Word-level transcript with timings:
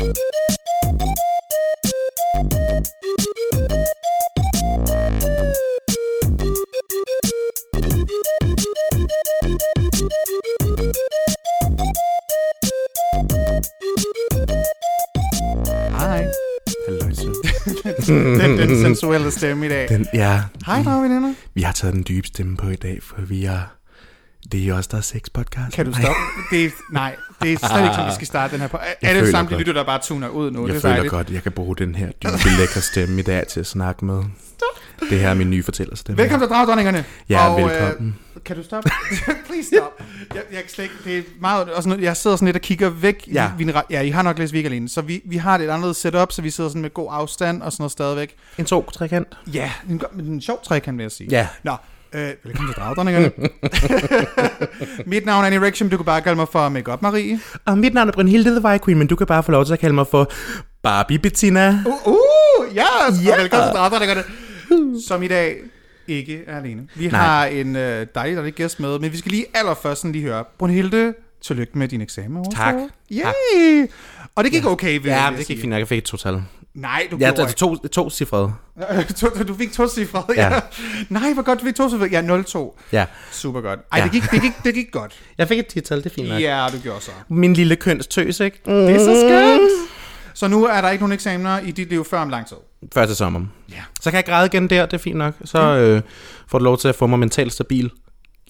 Den, 18.06 18.58
den 18.58 18.82
sensuelle 18.82 19.30
stemme 19.30 19.66
i 19.66 19.68
dag. 19.68 19.88
Den, 19.88 20.06
ja, 20.14 20.42
Hej, 20.66 20.82
dragveninder. 20.82 21.34
vi 21.54 21.62
har 21.62 21.72
taget 21.72 21.94
den 21.94 22.04
dybe 22.08 22.26
stemme 22.26 22.56
på 22.56 22.68
i 22.68 22.76
dag, 22.76 23.02
for 23.02 23.20
vi 23.20 23.44
er... 23.44 23.60
Det 24.52 24.68
er 24.68 24.74
også 24.74 24.88
der 24.92 24.96
er 24.96 25.00
sex 25.02 25.20
podcast. 25.34 25.76
Kan 25.76 25.86
du 25.86 25.92
stoppe? 25.92 26.20
Det 26.50 26.64
er, 26.64 26.70
nej, 26.92 27.16
det 27.42 27.52
er 27.52 27.68
slet 27.68 27.82
ikke 27.82 27.94
sådan, 27.94 28.06
vi 28.06 28.14
skal 28.14 28.26
starte 28.26 28.52
den 28.52 28.60
her 28.60 28.68
på. 28.68 28.78
Er 29.02 29.14
det 29.14 29.30
samtlige 29.30 29.56
godt. 29.58 29.66
lytter, 29.66 29.72
der 29.72 29.84
bare 29.86 30.00
tuner 30.02 30.28
ud 30.28 30.50
nu? 30.50 30.60
Jeg 30.60 30.68
det 30.68 30.76
er 30.76 30.80
føler 30.80 30.94
dejligt. 30.94 31.12
godt, 31.12 31.30
jeg 31.30 31.42
kan 31.42 31.52
bruge 31.52 31.76
den 31.76 31.94
her 31.94 32.06
dybe, 32.06 32.32
lækre 32.58 32.80
stemme 32.80 33.20
i 33.20 33.22
dag 33.22 33.46
til 33.46 33.60
at 33.60 33.66
snakke 33.66 34.04
med. 34.04 34.22
Det 35.10 35.20
her 35.20 35.28
er 35.28 35.34
min 35.34 35.50
nye 35.50 35.62
fortællerstemme. 35.62 36.22
Velkommen 36.22 36.48
til 36.48 36.54
Dragdronningerne. 36.54 37.04
Ja, 37.28 37.48
og, 37.48 37.62
velkommen. 37.62 38.16
Øh, 38.36 38.42
kan 38.44 38.56
du 38.56 38.62
stoppe? 38.62 38.90
Please 39.46 39.68
stop. 39.76 40.02
Jeg, 40.34 40.42
jeg, 40.52 40.60
kan 40.60 40.68
slet 40.68 40.84
ikke, 40.84 40.94
det 41.04 41.18
er 41.18 41.22
meget, 41.40 41.68
også 41.70 41.96
jeg 42.00 42.16
sidder 42.16 42.36
sådan 42.36 42.46
lidt 42.46 42.56
og 42.56 42.62
kigger 42.62 42.90
væk. 42.90 43.28
Ja. 43.32 43.50
Vi, 43.58 43.72
ja, 43.90 44.00
I 44.00 44.10
har 44.10 44.22
nok 44.22 44.38
læst 44.38 44.54
Week 44.54 44.64
alene. 44.64 44.88
Så 44.88 45.00
vi, 45.00 45.22
vi 45.24 45.36
har 45.36 45.58
det 45.58 45.66
et 45.66 45.70
andet 45.70 45.96
setup, 45.96 46.32
så 46.32 46.42
vi 46.42 46.50
sidder 46.50 46.70
sådan 46.70 46.82
med 46.82 46.94
god 46.94 47.08
afstand 47.10 47.62
og 47.62 47.72
sådan 47.72 47.82
noget 47.82 47.92
stadigvæk. 47.92 48.34
En 48.58 48.64
to 48.64 48.90
trekant. 48.90 49.28
Ja, 49.54 49.70
en, 49.90 50.02
en 50.18 50.40
sjov 50.40 50.60
trekant, 50.64 50.98
vil 50.98 51.04
jeg 51.04 51.12
sige. 51.12 51.28
Ja. 51.30 51.48
Nå, 51.62 51.76
øh, 52.12 52.32
velkommen 52.44 52.72
til 52.72 52.82
Dragdronningerne. 52.82 53.30
Mit 55.10 55.26
navn 55.26 55.42
er 55.42 55.46
Annie 55.46 55.60
Rection, 55.60 55.88
du 55.88 55.96
kan 55.96 56.06
bare 56.06 56.20
kalde 56.20 56.36
mig 56.36 56.48
for 56.48 56.68
Makeup 56.68 57.02
Marie. 57.02 57.40
Og 57.64 57.78
mit 57.78 57.94
navn 57.94 58.08
er 58.08 58.12
Brynhilde 58.12 58.50
The 58.50 58.64
White 58.64 58.84
Queen, 58.84 58.98
men 58.98 59.06
du 59.06 59.16
kan 59.16 59.26
bare 59.26 59.42
få 59.42 59.52
lov 59.52 59.64
til 59.64 59.72
at 59.72 59.78
kalde 59.78 59.94
mig 59.94 60.06
for 60.06 60.30
Barbie 60.82 61.18
Bettina. 61.18 61.84
Uh, 61.86 62.12
uh 62.12 62.66
yes! 62.76 63.26
Ja. 63.26 63.32
Og 63.32 63.40
velkommen 63.40 63.68
til 63.68 63.74
Dragdronningerne. 63.74 64.22
Som 65.06 65.22
i 65.22 65.28
dag 65.28 65.56
ikke 66.08 66.42
er 66.46 66.58
alene. 66.58 66.88
Vi 66.94 67.08
Nej. 67.08 67.20
har 67.20 67.46
en 67.46 67.76
øh, 67.76 68.06
dejlig, 68.14 68.36
dejlig 68.36 68.54
gæst 68.54 68.80
med, 68.80 68.98
men 68.98 69.12
vi 69.12 69.16
skal 69.16 69.30
lige 69.30 69.46
allerførst 69.54 70.00
sådan 70.00 70.12
lige 70.12 70.24
høre. 70.24 70.44
Brunhilde, 70.58 71.14
tillykke 71.42 71.78
med 71.78 71.88
din 71.88 72.00
eksamen. 72.00 72.50
Tak. 72.50 72.74
Yay! 73.12 73.86
Og 74.34 74.44
det 74.44 74.52
gik 74.52 74.66
okay, 74.66 74.98
vil 74.98 75.08
Ja, 75.08 75.24
jeg 75.24 75.38
det 75.38 75.46
gik 75.46 75.60
fint. 75.60 75.74
Jeg 75.74 75.88
fik 75.88 75.98
et 75.98 76.04
total. 76.04 76.42
Nej, 76.74 77.08
du 77.10 77.16
Ja, 77.16 77.26
gjorde 77.26 77.42
altså 77.42 77.56
to, 77.56 77.76
to 77.76 78.10
cifrede. 78.10 78.52
du 79.48 79.54
fik 79.54 79.72
to 79.72 79.88
cifre. 79.88 80.24
Ja. 80.36 80.54
Ja. 80.54 80.60
Nej, 81.08 81.32
hvor 81.32 81.42
godt, 81.42 81.60
du 81.60 81.64
fik 81.64 81.74
to 81.74 81.90
cifre. 81.90 82.08
Ja, 82.12 82.22
0-2. 82.22 82.78
Ja. 82.92 83.06
Super 83.32 83.60
godt. 83.60 83.80
Ej, 83.92 83.98
Ja. 83.98 84.04
det, 84.04 84.12
gik, 84.12 84.30
det, 84.30 84.42
gik, 84.42 84.52
det 84.64 84.74
gik 84.74 84.90
godt. 84.92 85.18
Jeg 85.38 85.48
fik 85.48 85.58
et 85.58 85.66
tital, 85.66 85.98
det 85.98 86.06
er 86.06 86.10
fint 86.14 86.28
nok. 86.28 86.40
Ja, 86.40 86.66
du 86.72 86.78
gjorde 86.78 87.00
så. 87.00 87.10
Min 87.28 87.54
lille 87.54 87.76
kønstøs, 87.76 88.40
ikke? 88.40 88.58
Mm. 88.66 88.72
Det 88.72 88.94
er 88.94 88.98
så 88.98 89.20
skønt. 89.20 89.70
Så 90.34 90.48
nu 90.48 90.64
er 90.64 90.80
der 90.80 90.90
ikke 90.90 91.02
nogen 91.02 91.12
eksamener 91.12 91.58
i 91.58 91.70
dit 91.70 91.88
liv 91.88 92.04
før 92.04 92.18
om 92.20 92.28
lang 92.28 92.46
tid. 92.46 92.56
Før 92.94 93.06
til 93.06 93.16
sommer. 93.16 93.40
Ja. 93.70 93.74
Så 94.00 94.10
kan 94.10 94.16
jeg 94.16 94.24
græde 94.24 94.46
igen 94.46 94.70
der, 94.70 94.86
det 94.86 94.92
er 94.92 94.98
fint 94.98 95.16
nok. 95.16 95.34
Så 95.44 95.58
øh, 95.76 96.02
får 96.48 96.58
du 96.58 96.64
lov 96.64 96.78
til 96.78 96.88
at 96.88 96.94
få 96.94 97.06
mig 97.06 97.18
mentalt 97.18 97.52
stabil 97.52 97.90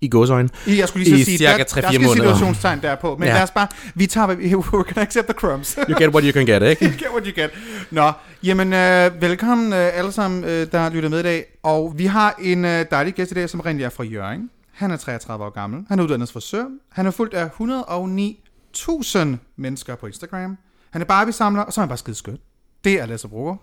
i 0.01 0.09
gåsøjne. 0.09 0.49
I, 0.67 0.79
jeg 0.79 0.89
skulle 0.89 1.05
lige 1.05 1.17
så 1.17 1.21
I 1.21 1.25
sige, 1.25 1.39
cirka 1.39 1.57
der, 1.59 1.65
3-4 1.65 1.81
der 1.81 1.89
skal 1.89 2.01
måneder. 2.01 2.15
situationstegn 2.35 2.81
derpå. 2.83 3.17
Men 3.17 3.29
Ja. 3.29 3.35
lad 3.35 3.43
os 3.43 3.51
bare, 3.51 3.67
vi 3.95 4.07
tager, 4.07 4.27
we 4.27 4.85
can 4.93 5.03
accept 5.03 5.29
the 5.29 5.35
crumbs. 5.39 5.79
You 5.89 5.99
get 5.99 6.09
what 6.09 6.25
you 6.25 6.33
can 6.33 6.47
get, 6.47 6.63
ikke? 6.63 6.85
get 7.05 7.09
what 7.13 7.27
you 7.27 7.43
get. 7.43 7.51
Nå, 7.91 8.13
jamen 8.43 8.73
øh, 8.73 9.23
velkommen 9.23 9.73
øh, 9.73 9.99
alle 9.99 10.13
sammen, 10.13 10.45
øh, 10.45 10.67
der 10.73 10.91
lytter 10.91 11.09
med 11.09 11.21
i 11.21 11.23
dag. 11.23 11.45
Og 11.63 11.95
vi 11.97 12.07
har 12.07 12.35
en 12.43 12.65
øh, 12.65 12.85
dejlig 12.91 13.15
gæst 13.15 13.31
i 13.31 13.35
dag, 13.35 13.51
som 13.51 13.61
rent 13.61 13.83
er 13.83 13.89
fra 13.89 14.05
Jørgen. 14.05 14.51
Han 14.73 14.91
er 14.91 14.97
33 14.97 15.45
år 15.45 15.51
gammel. 15.51 15.85
Han 15.89 15.99
er 15.99 16.03
uddannet 16.03 16.29
frisør. 16.33 16.65
Han 16.93 17.07
er 17.07 17.11
fuldt 17.11 17.35
af 17.35 17.49
109.000 17.61 19.19
mennesker 19.57 19.95
på 19.95 20.07
Instagram. 20.07 20.57
Han 20.91 21.01
er 21.03 21.07
Barbie-samler, 21.07 21.63
og 21.63 21.73
så 21.73 21.81
er 21.81 21.83
han 21.83 21.89
bare 21.89 21.99
skide 21.99 22.17
skønt. 22.17 22.41
Det 22.85 23.01
er 23.01 23.07
Lasse 23.07 23.29
Brugger. 23.29 23.57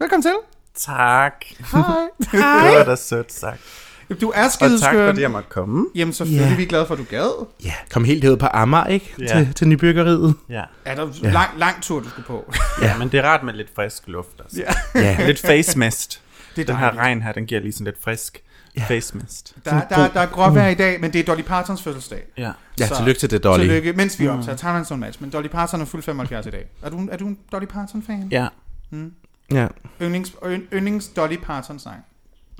Velkommen 0.00 0.22
til. 0.22 0.34
Tak. 0.76 1.32
Hej. 1.72 1.82
Det 2.32 2.40
var 2.78 2.84
da 2.84 2.96
sødt 2.96 3.32
sagt. 3.32 3.60
Du 4.20 4.30
er 4.34 4.44
Og 4.44 4.50
skide 4.52 4.80
tak 4.80 4.92
skøn. 4.94 5.08
fordi 5.08 5.20
jeg 5.20 5.30
måtte 5.30 5.48
komme. 5.48 5.86
Jamen 5.94 6.12
selvfølgelig 6.14 6.52
er 6.52 6.56
vi 6.56 6.64
glade 6.64 6.86
for, 6.86 6.94
at 6.94 6.98
du 7.00 7.04
gad. 7.10 7.46
Ja, 7.64 7.74
kom 7.92 8.04
helt 8.04 8.24
herud 8.24 8.36
på 8.36 8.46
Amager, 8.50 8.86
ikke? 8.86 9.14
Ja. 9.18 9.26
Til, 9.26 9.54
til 9.54 9.68
nybyggeriet. 9.68 10.34
Ja. 10.48 10.62
Er 10.84 10.94
der 10.94 11.08
ja. 11.22 11.30
lang, 11.30 11.50
lang 11.58 11.82
tur, 11.82 12.00
du 12.00 12.08
skulle 12.08 12.26
på? 12.26 12.52
ja, 12.82 12.98
men 12.98 13.08
det 13.08 13.20
er 13.20 13.24
rart 13.24 13.42
med 13.42 13.54
lidt 13.54 13.68
frisk 13.74 14.02
luft. 14.06 14.40
Altså. 14.40 14.62
ja. 14.94 15.00
Ja. 15.00 15.16
Lidt 15.26 15.40
face 15.40 15.78
mist. 15.78 16.20
Det 16.56 16.62
er 16.62 16.66
Den 16.66 16.76
her 16.76 16.96
regn 16.96 17.22
her, 17.22 17.32
den 17.32 17.46
giver 17.46 17.60
lige 17.60 17.72
sådan 17.72 17.84
lidt 17.84 18.04
frisk 18.04 18.42
Ja. 18.76 18.84
face 18.88 19.16
mist. 19.16 19.54
Der, 19.64 19.80
der, 19.90 20.08
der 20.08 20.20
er 20.20 20.26
gråvejr 20.26 20.68
i 20.68 20.74
dag, 20.74 21.00
men 21.00 21.12
det 21.12 21.18
er 21.18 21.24
Dolly 21.24 21.42
Partons 21.42 21.82
fødselsdag. 21.82 22.22
Ja. 22.38 22.50
Ja, 22.80 22.86
Så- 22.86 22.96
tillykke 22.96 23.18
til 23.20 23.30
det, 23.30 23.44
Dolly. 23.44 23.62
Tillykke, 23.62 23.92
mens 23.92 24.18
vi 24.20 24.28
optager 24.28 24.56
Thailand 24.56 24.84
Zone 24.84 25.00
Match. 25.00 25.20
Men 25.22 25.30
Dolly 25.30 25.46
Parton 25.48 25.80
er 25.80 25.84
fuld 25.84 26.02
75 26.02 26.46
i 26.46 26.50
dag. 26.50 26.66
Er 26.82 26.90
du, 26.90 27.08
er 27.12 27.16
du 27.16 27.26
en 27.26 27.38
Dolly 27.52 27.66
Parton-fan? 27.66 28.28
Ja. 28.30 28.48
Ja. 29.52 29.66
Yndlings, 30.02 30.30
ynd- 30.30 30.74
yndlings 30.74 31.08
Dolly 31.08 31.36
Parton-sang. 31.36 31.96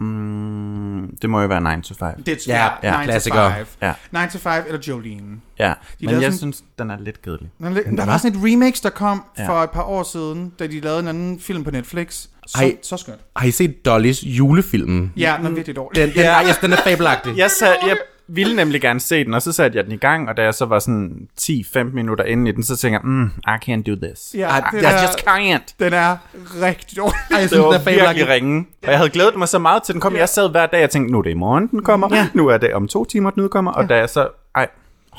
Mm, 0.00 1.16
det 1.22 1.30
må 1.30 1.40
jo 1.40 1.46
være 1.46 1.76
9 1.76 1.82
to 1.82 1.94
5. 1.94 2.22
Det 2.22 2.32
er 2.32 2.36
Ja, 2.46 2.64
ja, 2.82 2.92
ja, 2.94 2.98
9 3.00 3.04
klassiker. 3.04 3.48
to 3.48 3.54
5. 3.56 3.66
Ja. 3.82 3.92
9 4.24 4.30
to 4.32 4.38
5 4.38 4.62
eller 4.66 4.80
Jolene. 4.88 5.40
Ja. 5.58 5.64
De 6.00 6.06
Men 6.06 6.10
jeg 6.14 6.22
sådan- 6.22 6.38
synes, 6.38 6.62
den 6.78 6.90
er 6.90 6.96
lidt 7.00 7.22
kedelig. 7.22 7.50
Der, 7.60 7.68
der 7.96 8.06
var 8.06 8.18
sådan 8.18 8.38
et 8.38 8.44
remix, 8.44 8.80
der 8.82 8.90
kom 8.90 9.24
Ja. 9.38 9.48
for 9.48 9.62
et 9.62 9.70
par 9.70 9.82
år 9.82 10.02
siden, 10.02 10.52
da 10.58 10.66
de 10.66 10.80
lavede 10.80 11.00
en 11.00 11.08
anden 11.08 11.40
film 11.40 11.64
på 11.64 11.70
Netflix. 11.70 12.26
Så, 12.46 12.58
Ej. 12.58 12.76
så 12.82 12.96
skønt. 12.96 13.20
Har 13.36 13.46
I 13.46 13.50
set 13.50 13.84
Dollys 13.84 14.22
julefilm? 14.24 15.10
Ja, 15.16 15.34
den 15.38 15.46
er 15.46 15.50
virkelig 15.50 15.76
dårlig. 15.76 16.02
Den, 16.02 16.08
den, 16.08 16.18
Ja. 16.18 16.40
ja. 16.40 16.48
yes, 16.48 16.56
den 16.58 16.72
er 16.72 16.76
fabelagtig. 16.86 17.36
Jeg, 17.36 17.50
sat, 17.50 17.76
jeg 17.86 17.96
ville 18.32 18.56
nemlig 18.56 18.80
gerne 18.80 19.00
se 19.00 19.24
den, 19.24 19.34
og 19.34 19.42
så 19.42 19.52
satte 19.52 19.76
jeg 19.76 19.84
den 19.84 19.92
i 19.92 19.96
gang, 19.96 20.28
og 20.28 20.36
da 20.36 20.42
jeg 20.42 20.54
så 20.54 20.64
var 20.64 20.78
sådan 20.78 21.28
10-15 21.40 21.82
minutter 21.82 22.24
inde 22.24 22.48
i 22.48 22.52
den, 22.52 22.64
så 22.64 22.76
tænkte 22.76 22.94
jeg, 22.94 23.00
mm, 23.04 23.26
I 23.26 23.70
can't 23.70 23.82
do 23.82 24.06
this. 24.06 24.34
Ja, 24.34 24.48
den, 24.70 24.80
I 24.80 24.84
er, 24.84 25.02
just 25.02 25.28
can't. 25.28 25.74
den 25.78 25.92
er 25.92 26.16
rigtig 26.62 26.98
dårlig. 26.98 27.14
Ej, 27.30 27.40
jeg 27.40 27.50
Det 27.50 27.58
var 27.58 27.64
den 27.64 27.74
er 27.74 28.06
virkelig 28.06 28.28
ringe. 28.28 28.66
Og 28.82 28.90
jeg 28.90 28.98
havde 28.98 29.10
glædet 29.10 29.36
mig 29.36 29.48
så 29.48 29.58
meget 29.58 29.82
til 29.82 29.92
den 29.92 30.00
kom. 30.00 30.16
Jeg 30.16 30.28
sad 30.28 30.50
hver 30.50 30.66
dag 30.66 30.84
og 30.84 30.90
tænkte, 30.90 31.12
nu 31.12 31.18
er 31.18 31.22
det 31.22 31.30
i 31.30 31.34
morgen, 31.34 31.66
den 31.66 31.82
kommer. 31.82 32.16
Ja. 32.16 32.28
Nu 32.34 32.48
er 32.48 32.58
det 32.58 32.74
om 32.74 32.88
to 32.88 33.04
timer, 33.04 33.30
den 33.30 33.42
udkommer. 33.42 33.72
Og 33.72 33.88
da 33.88 33.96
jeg 33.96 34.08
så... 34.08 34.28
Ej, 34.54 34.68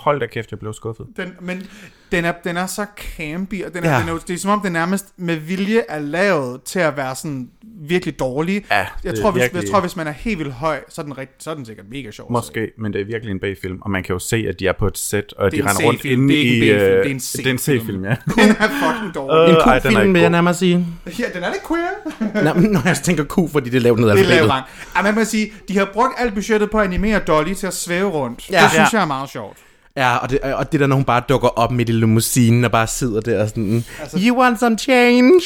hold 0.04 0.20
da 0.20 0.26
kæft, 0.26 0.52
jeg 0.52 0.60
blev 0.60 0.74
skuffet. 0.74 1.06
Den, 1.18 1.34
men 1.42 1.64
den 2.12 2.26
er, 2.26 2.34
den 2.44 2.58
er 2.58 2.66
så 2.66 2.86
campy, 3.18 3.64
og 3.66 3.74
den 3.74 3.84
er, 3.84 3.92
Ja. 3.94 4.00
den 4.00 4.10
er, 4.10 4.18
det 4.28 4.34
er 4.34 4.38
som 4.38 4.52
om, 4.52 4.60
den 4.62 4.72
nærmest 4.74 5.06
med 5.18 5.36
vilje 5.36 5.82
er 5.90 6.00
lavet 6.00 6.64
til 6.64 6.80
at 6.80 6.98
være 6.98 7.16
sådan 7.16 7.50
virkelig 7.88 8.20
dårlig. 8.20 8.66
Ja, 8.72 8.78
jeg, 8.78 8.88
det 9.04 9.22
tror, 9.22 9.32
hvis, 9.32 9.42
virkelig- 9.42 9.62
jeg 9.64 9.72
tror, 9.72 9.80
hvis 9.82 9.96
man 9.96 10.08
er 10.08 10.12
helt 10.12 10.40
vildt 10.40 10.54
høj, 10.54 10.80
så 10.90 11.02
er 11.02 11.06
den, 11.06 11.18
rigt, 11.18 11.32
så 11.44 11.50
er 11.52 11.56
den 11.56 11.66
sikkert 11.66 11.86
mega 11.90 12.12
sjov. 12.12 12.32
Måske, 12.32 12.72
men 12.78 12.94
det 12.94 13.02
er 13.02 13.06
virkelig 13.06 13.32
en 13.32 13.40
B-film. 13.40 13.82
Og 13.82 13.92
man 13.92 14.04
kan 14.04 14.14
jo 14.14 14.20
se, 14.20 14.46
at 14.50 14.60
de 14.60 14.68
er 14.68 14.74
på 14.80 14.88
et 14.88 14.98
sæt, 14.98 15.34
og 15.38 15.52
Det 15.52 15.58
de 15.58 15.58
er 15.58 15.64
en 15.64 15.70
render 15.70 15.86
rundt 15.88 16.00
C-film, 16.00 16.22
inde 16.22 16.34
det 16.34 16.42
er 16.42 16.54
ikke 16.54 16.66
i... 16.66 16.70
en 16.70 16.76
øh, 16.76 16.82
det 16.82 16.90
er 16.90 17.02
en 17.04 17.18
Det 17.20 17.48
er 17.48 17.52
en 17.52 17.58
C-film. 17.58 17.58
C-film, 17.82 18.06
ja. 18.06 18.10
Den 18.44 18.50
er 18.50 18.68
fucking 18.94 19.16
dårlig. 19.16 19.50
En 19.54 19.56
den 19.60 19.70
er 19.70 19.80
Q-film, 19.80 20.02
ikke 20.02 20.14
vil 20.14 20.22
jeg 20.22 20.30
nærmere 20.30 20.54
sige. 20.54 20.88
Ja, 21.20 21.24
den 21.34 21.44
er 21.44 21.50
lidt 21.52 21.68
queer. 21.68 22.44
Nå, 22.54 22.60
men 22.62 22.72
når 22.72 22.82
jeg 22.86 22.98
tænker 22.98 23.24
Q, 23.24 23.52
fordi 23.52 23.70
det 23.70 23.78
er 23.78 23.82
lavet 23.82 24.00
ned 24.00 24.10
af 24.10 24.16
Det 24.16 24.26
er 24.26 24.30
lavet 24.30 24.48
langt. 24.48 24.70
Ja, 24.98 25.02
man 25.02 25.16
må 25.16 25.24
sige, 25.24 25.54
de 25.68 25.78
har 25.78 25.90
brugt 25.94 26.14
alt 26.18 26.34
budgettet 26.34 26.72
på 26.72 26.78
at 26.80 26.84
animere 26.88 27.20
Dolly 27.20 27.54
til 27.54 27.68
at 27.68 27.74
svæve 27.74 28.10
rundt. 28.10 28.50
Ja. 28.52 28.62
Det 28.62 28.70
synes 28.72 28.94
Ja. 28.94 28.98
jeg 28.98 29.04
er 29.04 29.08
meget 29.08 29.30
sjovt. 29.30 29.58
Ja, 29.98 30.18
og 30.18 30.30
det, 30.30 30.40
og 30.42 30.72
det 30.72 30.80
der, 30.80 30.88
når 30.88 30.96
hun 30.96 31.06
bare 31.06 31.24
dukker 31.30 31.48
op 31.48 31.72
midt 31.72 31.90
i 31.90 31.92
limousinen 31.92 32.66
og 32.66 32.72
bare 32.72 32.88
sidder 32.88 33.22
der 33.22 33.42
og 33.44 33.50
sådan, 33.50 33.86
Altså- 34.02 34.18
you 34.22 34.38
want 34.42 34.60
some 34.60 34.78
change? 34.78 35.42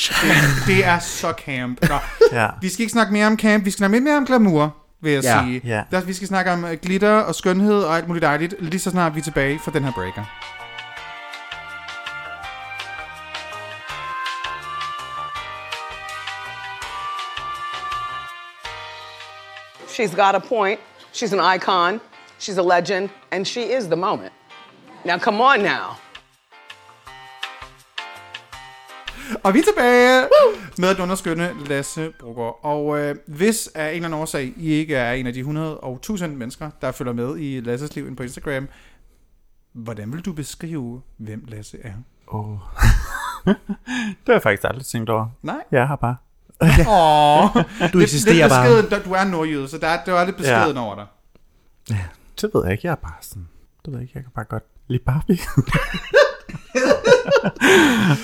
Det 0.68 0.86
er 0.86 1.00
så 1.00 1.34
camp. 1.46 1.90
Nå, 1.90 1.96
ja. 2.32 2.48
vi 2.62 2.70
skal 2.70 2.82
ikke 2.84 2.92
snakke 2.92 3.14
mere 3.14 3.28
om 3.28 3.38
camp, 3.40 3.66
vi 3.66 3.72
skal 3.72 3.78
snakke 3.78 3.96
lidt 3.96 4.04
mere 4.04 4.18
om 4.18 4.26
glamour, 4.26 4.76
vil 5.02 5.12
jeg 5.12 5.24
Ja. 5.24 5.44
sige. 5.46 5.62
Ja. 5.66 5.82
Der, 5.92 6.02
vi 6.02 6.14
skal 6.14 6.28
snakke 6.28 6.52
om 6.52 6.66
øh, 6.66 6.78
glitter 6.84 7.12
og 7.12 7.36
skønhed 7.36 7.84
og 7.84 7.98
alt 7.98 8.08
muligt 8.08 8.24
dejligt, 8.24 8.56
lige 8.60 8.80
så 8.80 8.90
snart 8.90 9.16
vi 9.16 9.20
er 9.20 9.24
tilbage 9.24 9.60
fra 9.66 9.72
den 9.74 9.84
her 9.84 9.92
breaker. 9.92 10.24
She's 19.88 20.14
got 20.16 20.36
a 20.36 20.40
point. 20.40 20.80
She's 21.14 21.34
an 21.34 21.40
icon. 21.56 22.02
She's 22.40 22.58
a 22.58 22.78
legend. 22.78 23.10
And 23.32 23.46
she 23.46 23.62
is 23.78 23.84
the 23.86 23.96
moment. 23.96 24.34
Now, 25.06 25.18
come 25.18 25.44
on 25.44 25.60
now. 25.60 25.96
Og 29.44 29.54
vi 29.54 29.60
er 29.60 29.64
tilbage 29.64 30.28
med 30.78 30.96
den 30.96 31.02
underskønne 31.04 31.52
Lasse 31.66 32.12
Brugger. 32.20 32.66
Og 32.66 33.00
øh, 33.00 33.16
hvis 33.28 33.68
af 33.76 33.90
en 33.90 33.96
eller 33.96 34.08
anden 34.08 34.22
årsag, 34.22 34.54
I 34.58 34.70
ikke 34.72 34.96
er 34.96 35.14
en 35.14 35.28
af 35.28 35.34
de 35.34 35.40
100 35.40 35.78
og 35.80 35.96
1000 35.96 36.36
mennesker, 36.36 36.70
der 36.82 36.92
følger 36.92 37.14
med 37.14 37.38
i 37.40 37.60
Lasses 37.60 37.96
liv 37.96 38.06
inde 38.06 38.16
på 38.16 38.24
Instagram, 38.24 38.68
hvordan 39.74 40.14
vil 40.14 40.22
du 40.22 40.34
beskrive, 40.34 41.02
hvem 41.18 41.44
Lasse 41.48 41.78
er? 41.84 41.94
Oh. 42.28 42.46
det 43.46 44.28
har 44.28 44.34
jeg 44.34 44.42
faktisk 44.42 44.64
aldrig 44.64 44.86
tænkt 44.86 45.10
over. 45.10 45.28
Nej? 45.42 45.64
Jeg 45.72 45.88
har 45.88 45.96
bare... 45.96 46.16
Åh, 46.90 47.64
Du 47.94 48.00
eksisterer 48.00 48.36
lidt 48.36 48.50
bare. 48.50 48.82
beskeden, 48.84 49.04
du 49.06 49.14
er 49.14 49.24
nordjyde, 49.24 49.68
så 49.68 49.78
der 49.78 49.88
er, 49.88 50.04
der 50.06 50.14
er 50.14 50.26
lidt 50.26 50.38
beskeden 50.38 50.76
Ja. 50.76 50.82
over 50.82 50.96
dig. 50.96 51.06
Det 52.42 52.50
ved 52.54 52.62
jeg 52.64 52.72
ikke, 52.72 52.88
jeg 52.88 52.92
er 52.92 52.96
bare 52.96 53.14
sådan... 53.22 53.48
Det 53.86 53.94
ved 53.94 54.00
jeg 54.00 54.04
ikke, 54.04 54.12
jeg 54.16 54.24
kan 54.24 54.32
bare 54.36 54.46
godt 54.46 54.64
lide 54.88 55.04
Barbie. 55.06 55.38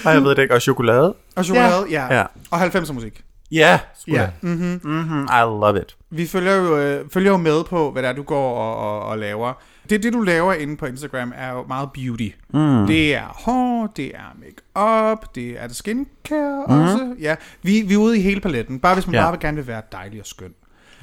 Og 0.06 0.14
jeg 0.14 0.24
ved 0.24 0.36
det 0.36 0.42
ikke. 0.42 0.54
Og 0.56 0.62
chokolade. 0.62 1.14
Og 1.36 1.46
chokolade, 1.46 1.86
ja. 1.90 2.06
ja. 2.06 2.18
Ja. 2.20 2.26
Og 2.52 2.64
90'er 2.66 2.94
musik. 2.94 3.24
Ja. 3.52 3.80
Ja. 4.08 4.30
Mm-hmm, 4.42 5.24
I 5.24 5.42
love 5.42 5.82
it. 5.82 5.98
Vi 6.10 6.28
følger 6.28 6.56
jo, 6.56 6.78
øh, 6.78 7.10
følger 7.10 7.32
jo 7.32 7.38
med 7.38 7.64
på, 7.64 7.92
hvad 7.92 8.04
det 8.04 8.10
er, 8.10 8.14
du 8.14 8.24
går 8.24 8.58
og, 8.58 8.78
og, 8.78 9.10
og 9.10 9.18
laver. 9.18 9.54
Det, 9.90 10.04
det, 10.04 10.14
du 10.14 10.22
laver 10.22 10.54
inde 10.54 10.78
på 10.78 10.86
Instagram, 10.86 11.34
er 11.36 11.52
jo 11.52 11.64
meget 11.68 11.90
beauty. 11.94 12.30
Mm. 12.54 12.88
Det 12.88 13.16
er 13.16 13.42
hår, 13.46 13.88
det 13.96 14.12
er 14.16 14.36
make-up, 14.40 15.36
det 15.36 15.62
er 15.64 15.68
det 15.68 15.76
skincare 15.76 16.66
mm. 16.68 16.80
også. 16.82 17.16
Ja, 17.20 17.36
vi, 17.62 17.82
vi 17.82 17.94
er 17.94 17.98
ude 17.98 18.20
i 18.20 18.22
hele 18.22 18.42
paletten. 18.42 18.80
Bare 18.80 18.94
hvis 18.94 19.08
man 19.08 19.14
Ja. 19.14 19.22
bare 19.22 19.32
vil 19.32 19.40
gerne 19.40 19.58
vil 19.58 19.68
være 19.68 19.82
dejlig 19.92 20.20
og 20.20 20.26
skøn. 20.26 20.54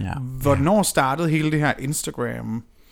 Ja. 0.00 0.12
Hvornår 0.42 0.82
startede 0.82 1.28
hele 1.28 1.50
det 1.50 1.60
her 1.60 1.72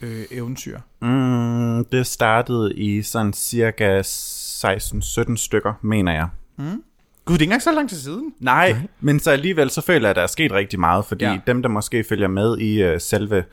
Instagram-eventyr? 0.02 0.78
Mm, 1.02 1.84
det 1.84 2.06
startede 2.06 2.74
i 2.74 3.02
sådan 3.02 3.32
cirka 3.32 4.00
16-17 4.02 5.36
stykker, 5.36 5.72
mener 5.82 6.12
jeg. 6.12 6.28
Gud, 6.58 6.66
det 6.66 7.28
er 7.28 7.32
ikke 7.32 7.44
engang 7.44 7.62
så 7.62 7.72
lang 7.72 7.88
tid 7.90 7.98
siden. 7.98 8.34
Nej, 8.40 8.76
men 9.00 9.20
så 9.20 9.30
alligevel 9.30 9.70
så 9.70 9.80
føler 9.80 10.00
jeg, 10.08 10.10
at 10.10 10.16
der 10.16 10.22
er 10.22 10.26
sket 10.26 10.52
rigtig 10.52 10.80
meget, 10.80 11.04
fordi 11.04 11.24
Ja. 11.24 11.38
dem, 11.46 11.62
der 11.62 11.68
måske 11.68 12.04
følger 12.04 12.28
med 12.28 12.58
i 12.58 12.92
uh, 12.92 13.00
selve 13.00 13.44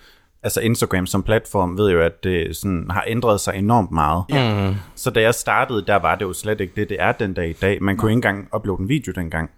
altså 0.44 0.62
Instagram 0.62 1.06
som 1.06 1.24
platform, 1.24 1.78
ved 1.78 1.92
jo, 1.92 2.02
at 2.02 2.24
det 2.24 2.56
sådan, 2.56 2.86
har 2.90 3.04
ændret 3.08 3.40
sig 3.40 3.56
enormt 3.56 3.92
meget. 3.92 4.24
Ja. 4.30 4.70
Mm. 4.70 4.76
Så 4.96 5.10
da 5.10 5.22
jeg 5.22 5.34
startede, 5.36 5.84
der 5.88 5.96
var 5.96 6.16
det 6.16 6.26
jo 6.26 6.34
slet 6.34 6.62
ikke 6.62 6.74
det, 6.76 6.90
det 6.90 6.98
er 7.00 7.12
den 7.12 7.34
dag 7.34 7.50
i 7.50 7.54
dag. 7.54 7.84
Man 7.84 7.98
kunne 7.98 8.12
ikke 8.12 8.18
engang 8.18 8.48
uploade 8.56 8.82
en 8.82 8.90
video 8.90 9.14
dengang. 9.16 9.50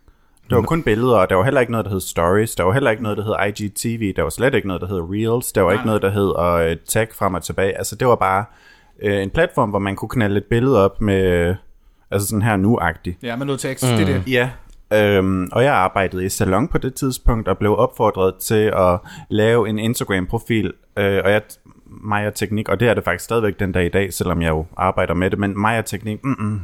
Der 0.50 0.56
var 0.56 0.63
kun 0.63 0.83
billeder, 0.83 1.18
og 1.18 1.30
der 1.30 1.36
var 1.36 1.44
heller 1.44 1.62
ikke 1.62 1.71
noget, 1.71 1.86
der 1.86 1.92
hed 1.92 2.01
stories. 2.01 2.56
Der 2.56 2.63
var 2.63 2.74
heller 2.74 2.92
ikke 2.92 3.03
noget, 3.03 3.18
der 3.18 3.24
hed 3.24 3.62
IGTV. 3.62 4.13
Der 4.15 4.21
var 4.21 4.30
slet 4.30 4.53
ikke 4.53 4.68
noget, 4.68 4.81
der 4.81 4.88
hed 4.88 5.01
Reels. 5.01 5.51
Der 5.51 5.62
var 5.62 5.71
ikke 5.71 5.86
noget, 5.86 6.01
der 6.01 6.09
hed 6.09 6.71
uh, 6.71 6.77
tag 6.88 7.07
frem 7.13 7.33
og 7.33 7.44
tilbage. 7.44 7.77
Altså, 7.77 7.95
det 7.95 8.07
var 8.07 8.15
bare 8.15 8.45
uh, 9.06 9.12
en 9.12 9.30
platform, 9.30 9.69
hvor 9.69 9.80
man 9.80 9.95
kunne 9.95 10.09
knalde 10.09 10.38
et 10.38 10.45
billede 10.45 10.86
op 10.86 11.01
med, 11.01 11.50
uh, 11.50 11.56
altså 12.12 12.27
sådan 12.27 12.42
her 12.42 12.56
nu-agtigt. 12.56 13.18
Ja, 13.24 13.36
med 13.36 13.45
noget 13.45 13.59
tekst. 13.59 13.92
Mm. 13.92 13.97
Det 13.97 14.09
er 14.09 14.13
det. 14.13 14.24
Ja, 14.27 14.50
øhm, 14.94 15.50
og 15.51 15.63
jeg 15.63 15.74
arbejdede 15.74 16.25
i 16.25 16.30
salon 16.30 16.68
på 16.68 16.77
det 16.77 16.94
tidspunkt, 16.94 17.47
og 17.47 17.57
blev 17.57 17.77
opfordret 17.77 18.36
til 18.36 18.71
at 18.75 19.00
lave 19.30 19.69
en 19.69 19.80
Instagram-profil, 19.80 20.74
øh, 20.97 21.21
og 21.24 21.31
jeg, 21.31 21.42
mig 22.03 22.27
og 22.27 22.36
teknik, 22.36 22.69
og 22.69 22.80
det 22.80 22.88
er 22.88 22.94
det 22.94 23.03
faktisk 23.03 23.25
stadigvæk 23.25 23.59
den 23.59 23.71
dag 23.71 23.86
i 23.86 23.89
dag, 23.89 24.13
selvom 24.13 24.42
jeg 24.42 24.50
jo 24.50 24.65
arbejder 24.77 25.13
med 25.13 25.30
det, 25.30 25.39
men 25.39 25.62
mig 25.62 25.77
og 25.80 25.86
teknik, 25.86 26.24
mm-mm. 26.24 26.62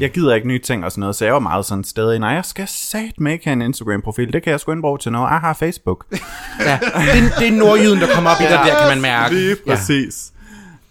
jeg 0.00 0.10
gider 0.10 0.34
ikke 0.34 0.48
nye 0.48 0.58
ting 0.58 0.84
og 0.84 0.92
sådan 0.92 1.00
noget, 1.00 1.16
så 1.16 1.24
jeg 1.24 1.34
var 1.34 1.40
meget 1.40 1.64
sådan 1.64 1.84
stadig, 1.84 2.18
nej, 2.18 2.30
jeg 2.30 2.44
skal 2.44 2.68
satme 2.68 3.32
ikke 3.32 3.44
have 3.44 3.52
en 3.52 3.62
Instagram-profil, 3.62 4.32
det 4.32 4.42
kan 4.42 4.50
jeg 4.50 4.60
sgu 4.60 4.72
ikke 4.72 4.82
bruge 4.82 4.98
til 4.98 5.12
noget, 5.12 5.30
jeg 5.30 5.40
har 5.40 5.54
Facebook. 5.54 6.06
Ja. 6.60 6.78
Det, 6.82 7.32
det 7.38 7.48
er 7.48 7.52
nordjyden, 7.52 8.00
der 8.00 8.06
kommer 8.14 8.30
op 8.30 8.40
i 8.40 8.44
dig, 8.44 8.50
der 8.50 8.78
kan 8.78 8.88
man 8.88 9.00
mærke. 9.00 9.34
Lige 9.34 9.56
præcis. 9.66 10.32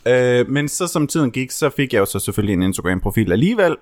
Ja. 0.05 0.39
Øh, 0.39 0.49
men 0.49 0.69
så 0.69 0.87
som 0.87 1.07
tiden 1.07 1.31
gik, 1.31 1.51
så 1.51 1.69
fik 1.69 1.93
jeg 1.93 1.99
jo 1.99 2.05
så 2.05 2.19
selvfølgelig 2.19 2.53
en 2.53 2.61
Instagram-profil 2.61 3.31
alligevel, 3.31 3.75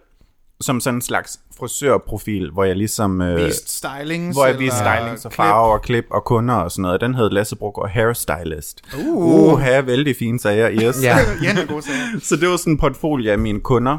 som 0.62 0.80
sådan 0.80 0.98
en 0.98 1.02
slags 1.02 1.40
frisørprofil, 1.60 2.52
hvor 2.52 2.64
jeg 2.64 2.76
ligesom... 2.76 3.22
Øh, 3.22 3.46
Vist 3.46 3.78
stylings. 3.78 4.36
hvor 4.36 4.46
jeg 4.46 4.60
viste 4.60 4.80
eller 4.80 4.96
stylings 4.98 5.26
og 5.26 5.32
klip. 5.32 5.36
farver 5.38 5.74
og 5.74 5.82
klip 5.82 6.06
og 6.12 6.24
kunder 6.24 6.56
og 6.56 6.72
sådan 6.72 6.82
noget. 6.82 7.02
Den 7.02 7.16
hed 7.16 7.30
Lasse 7.30 7.56
Brugger 7.56 7.88
Hairstylist. 7.88 8.82
Uh. 8.98 9.16
Uh, 9.18 9.60
her 9.60 9.82
vældig 9.82 10.16
fine 10.20 10.40
sager, 10.40 10.72
yes. 10.72 11.04
Ja. 11.04 11.18
Ja, 11.44 11.62
en 11.62 11.68
god 11.68 11.82
sager. 11.82 12.20
Så 12.30 12.36
det 12.36 12.50
var 12.50 12.58
sådan 12.58 12.74
en 12.74 12.80
portfolio 12.80 13.32
af 13.32 13.40
mine 13.40 13.60
kunder. 13.60 13.98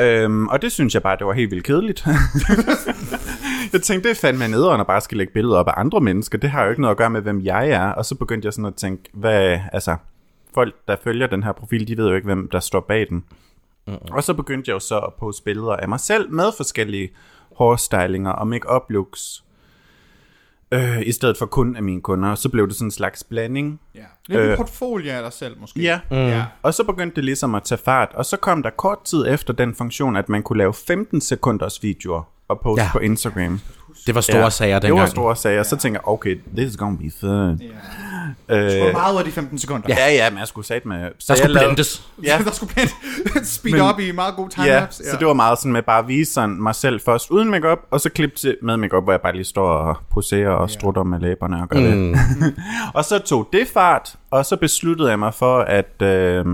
Øhm, 0.00 0.48
og 0.48 0.62
det 0.62 0.72
synes 0.72 0.94
jeg 0.94 1.02
bare, 1.02 1.16
det 1.18 1.26
var 1.26 1.32
helt 1.32 1.50
vildt 1.50 1.64
kedeligt. 1.64 2.06
jeg 3.72 3.82
tænkte, 3.82 4.08
det 4.08 4.16
er 4.16 4.20
fandme 4.20 4.48
nederen 4.48 4.80
at 4.80 4.86
bare 4.86 5.00
skal 5.00 5.18
lægge 5.18 5.32
billeder 5.32 5.56
op 5.56 5.68
af 5.68 5.72
andre 5.76 6.00
mennesker. 6.00 6.38
Det 6.38 6.50
har 6.50 6.64
jo 6.64 6.70
ikke 6.70 6.80
noget 6.82 6.94
at 6.94 6.98
gøre 6.98 7.10
med, 7.10 7.20
hvem 7.20 7.40
jeg 7.44 7.70
er. 7.70 7.88
Og 7.88 8.04
så 8.04 8.14
begyndte 8.14 8.46
jeg 8.46 8.52
sådan 8.52 8.64
at 8.64 8.74
tænke, 8.74 9.02
hvad, 9.14 9.58
altså, 9.72 9.96
folk, 10.54 10.74
der 10.88 10.96
følger 11.04 11.26
den 11.26 11.42
her 11.42 11.52
profil, 11.52 11.88
de 11.88 11.96
ved 11.96 12.08
jo 12.08 12.14
ikke, 12.14 12.26
hvem 12.26 12.48
der 12.52 12.60
står 12.60 12.80
bag 12.88 13.06
den. 13.08 13.24
Uh-uh. 13.94 14.14
Og 14.16 14.24
så 14.24 14.34
begyndte 14.34 14.68
jeg 14.68 14.74
jo 14.74 14.80
så 14.80 14.98
at 14.98 15.12
poste 15.18 15.42
billeder 15.44 15.76
af 15.76 15.88
mig 15.88 16.00
selv 16.00 16.30
med 16.32 16.52
forskellige 16.56 17.10
hårstylinger 17.56 18.30
og 18.30 18.46
make-up 18.46 18.82
looks. 18.90 19.44
Øh, 20.72 21.00
I 21.06 21.12
stedet 21.12 21.36
for 21.36 21.46
kun 21.46 21.76
af 21.76 21.82
mine 21.82 22.00
kunder. 22.00 22.28
Og 22.30 22.38
så 22.38 22.48
blev 22.48 22.66
det 22.68 22.76
sådan 22.76 22.86
en 22.86 22.90
slags 22.90 23.24
blanding. 23.24 23.80
Ja. 23.94 24.00
Lidt 24.28 24.40
en 24.40 24.46
Øh. 24.48 24.56
portfolio 24.56 25.12
af 25.12 25.22
dig 25.22 25.32
selv, 25.32 25.60
måske. 25.60 25.80
Ja. 25.80 26.00
Mm. 26.10 26.16
ja. 26.16 26.44
Og 26.62 26.74
så 26.74 26.84
begyndte 26.84 27.16
det 27.16 27.24
ligesom 27.24 27.54
at 27.54 27.62
tage 27.62 27.78
fart, 27.84 28.08
og 28.14 28.24
så 28.26 28.36
kom 28.36 28.62
der 28.62 28.70
kort 28.70 28.98
tid 29.04 29.26
efter 29.28 29.52
den 29.52 29.74
funktion, 29.74 30.16
at 30.16 30.28
man 30.28 30.42
kunne 30.42 30.58
lave 30.58 30.74
15 30.74 31.20
sekunders 31.20 31.82
videoer 31.82 32.22
og 32.48 32.60
poste 32.60 32.80
Ja. 32.82 32.86
ja. 32.86 32.92
på 32.92 32.98
Instagram. 32.98 33.60
Det 34.06 34.14
var 34.14 34.20
store 34.20 34.50
sager 34.50 34.74
Det 34.74 34.82
dengang. 34.82 35.00
var 35.00 35.06
store 35.06 35.36
sager, 35.36 35.62
så 35.62 35.76
tænker 35.76 36.00
jeg, 36.00 36.08
okay, 36.08 36.40
this 36.56 36.70
is 36.70 36.76
gonna 36.76 36.96
be 36.96 37.10
fun. 37.20 37.60
Ja. 38.48 38.56
Øh, 38.56 38.82
Hvor 38.82 38.92
meget 38.92 39.12
ud 39.14 39.18
af 39.18 39.24
de 39.24 39.30
15 39.30 39.58
sekunder? 39.58 39.86
ja, 39.88 40.12
ja, 40.12 40.30
men 40.30 40.38
jeg 40.38 40.48
skulle 40.48 40.66
sat 40.66 40.86
med... 40.86 41.08
Så 41.18 41.32
Der 41.32 41.34
skulle 41.34 41.40
jeg 41.42 41.50
lavede- 41.50 41.68
blendes. 41.68 42.02
Ja, 42.24 42.38
der 42.44 42.50
skulle 42.50 42.72
blive 42.74 43.44
speed 43.44 43.72
Men- 43.72 43.80
op 43.82 44.00
i 44.00 44.12
meget 44.12 44.34
god 44.36 44.48
ja, 44.56 44.62
timelapse. 44.62 45.04
så 45.10 45.16
det 45.18 45.26
var 45.26 45.32
meget 45.34 45.58
sådan 45.58 45.72
med 45.72 45.82
bare 45.82 45.98
at 45.98 46.08
vise 46.08 46.32
sådan 46.32 46.62
mig 46.62 46.74
selv 46.74 47.00
først 47.04 47.30
uden 47.30 47.50
makeup 47.50 47.78
og 47.90 48.00
så 48.00 48.10
klip 48.10 48.34
til 48.36 48.56
med 48.62 48.76
makeup 48.76 49.02
hvor 49.04 49.12
jeg 49.12 49.20
bare 49.20 49.32
lige 49.32 49.44
står 49.44 49.68
og 49.68 49.96
poserer 50.10 50.50
og 50.50 50.70
strutter 50.70 51.02
med 51.02 51.20
læberne 51.20 51.62
og 51.62 51.68
gør 51.68 51.78
mm. 51.94 52.14
det. 52.40 52.54
og 52.94 53.04
så 53.04 53.18
tog 53.18 53.48
det 53.52 53.68
fart, 53.74 54.14
og 54.30 54.46
så 54.46 54.56
besluttede 54.56 55.10
jeg 55.10 55.18
mig 55.18 55.34
for, 55.34 55.58
at 55.60 56.02
øh, 56.02 56.44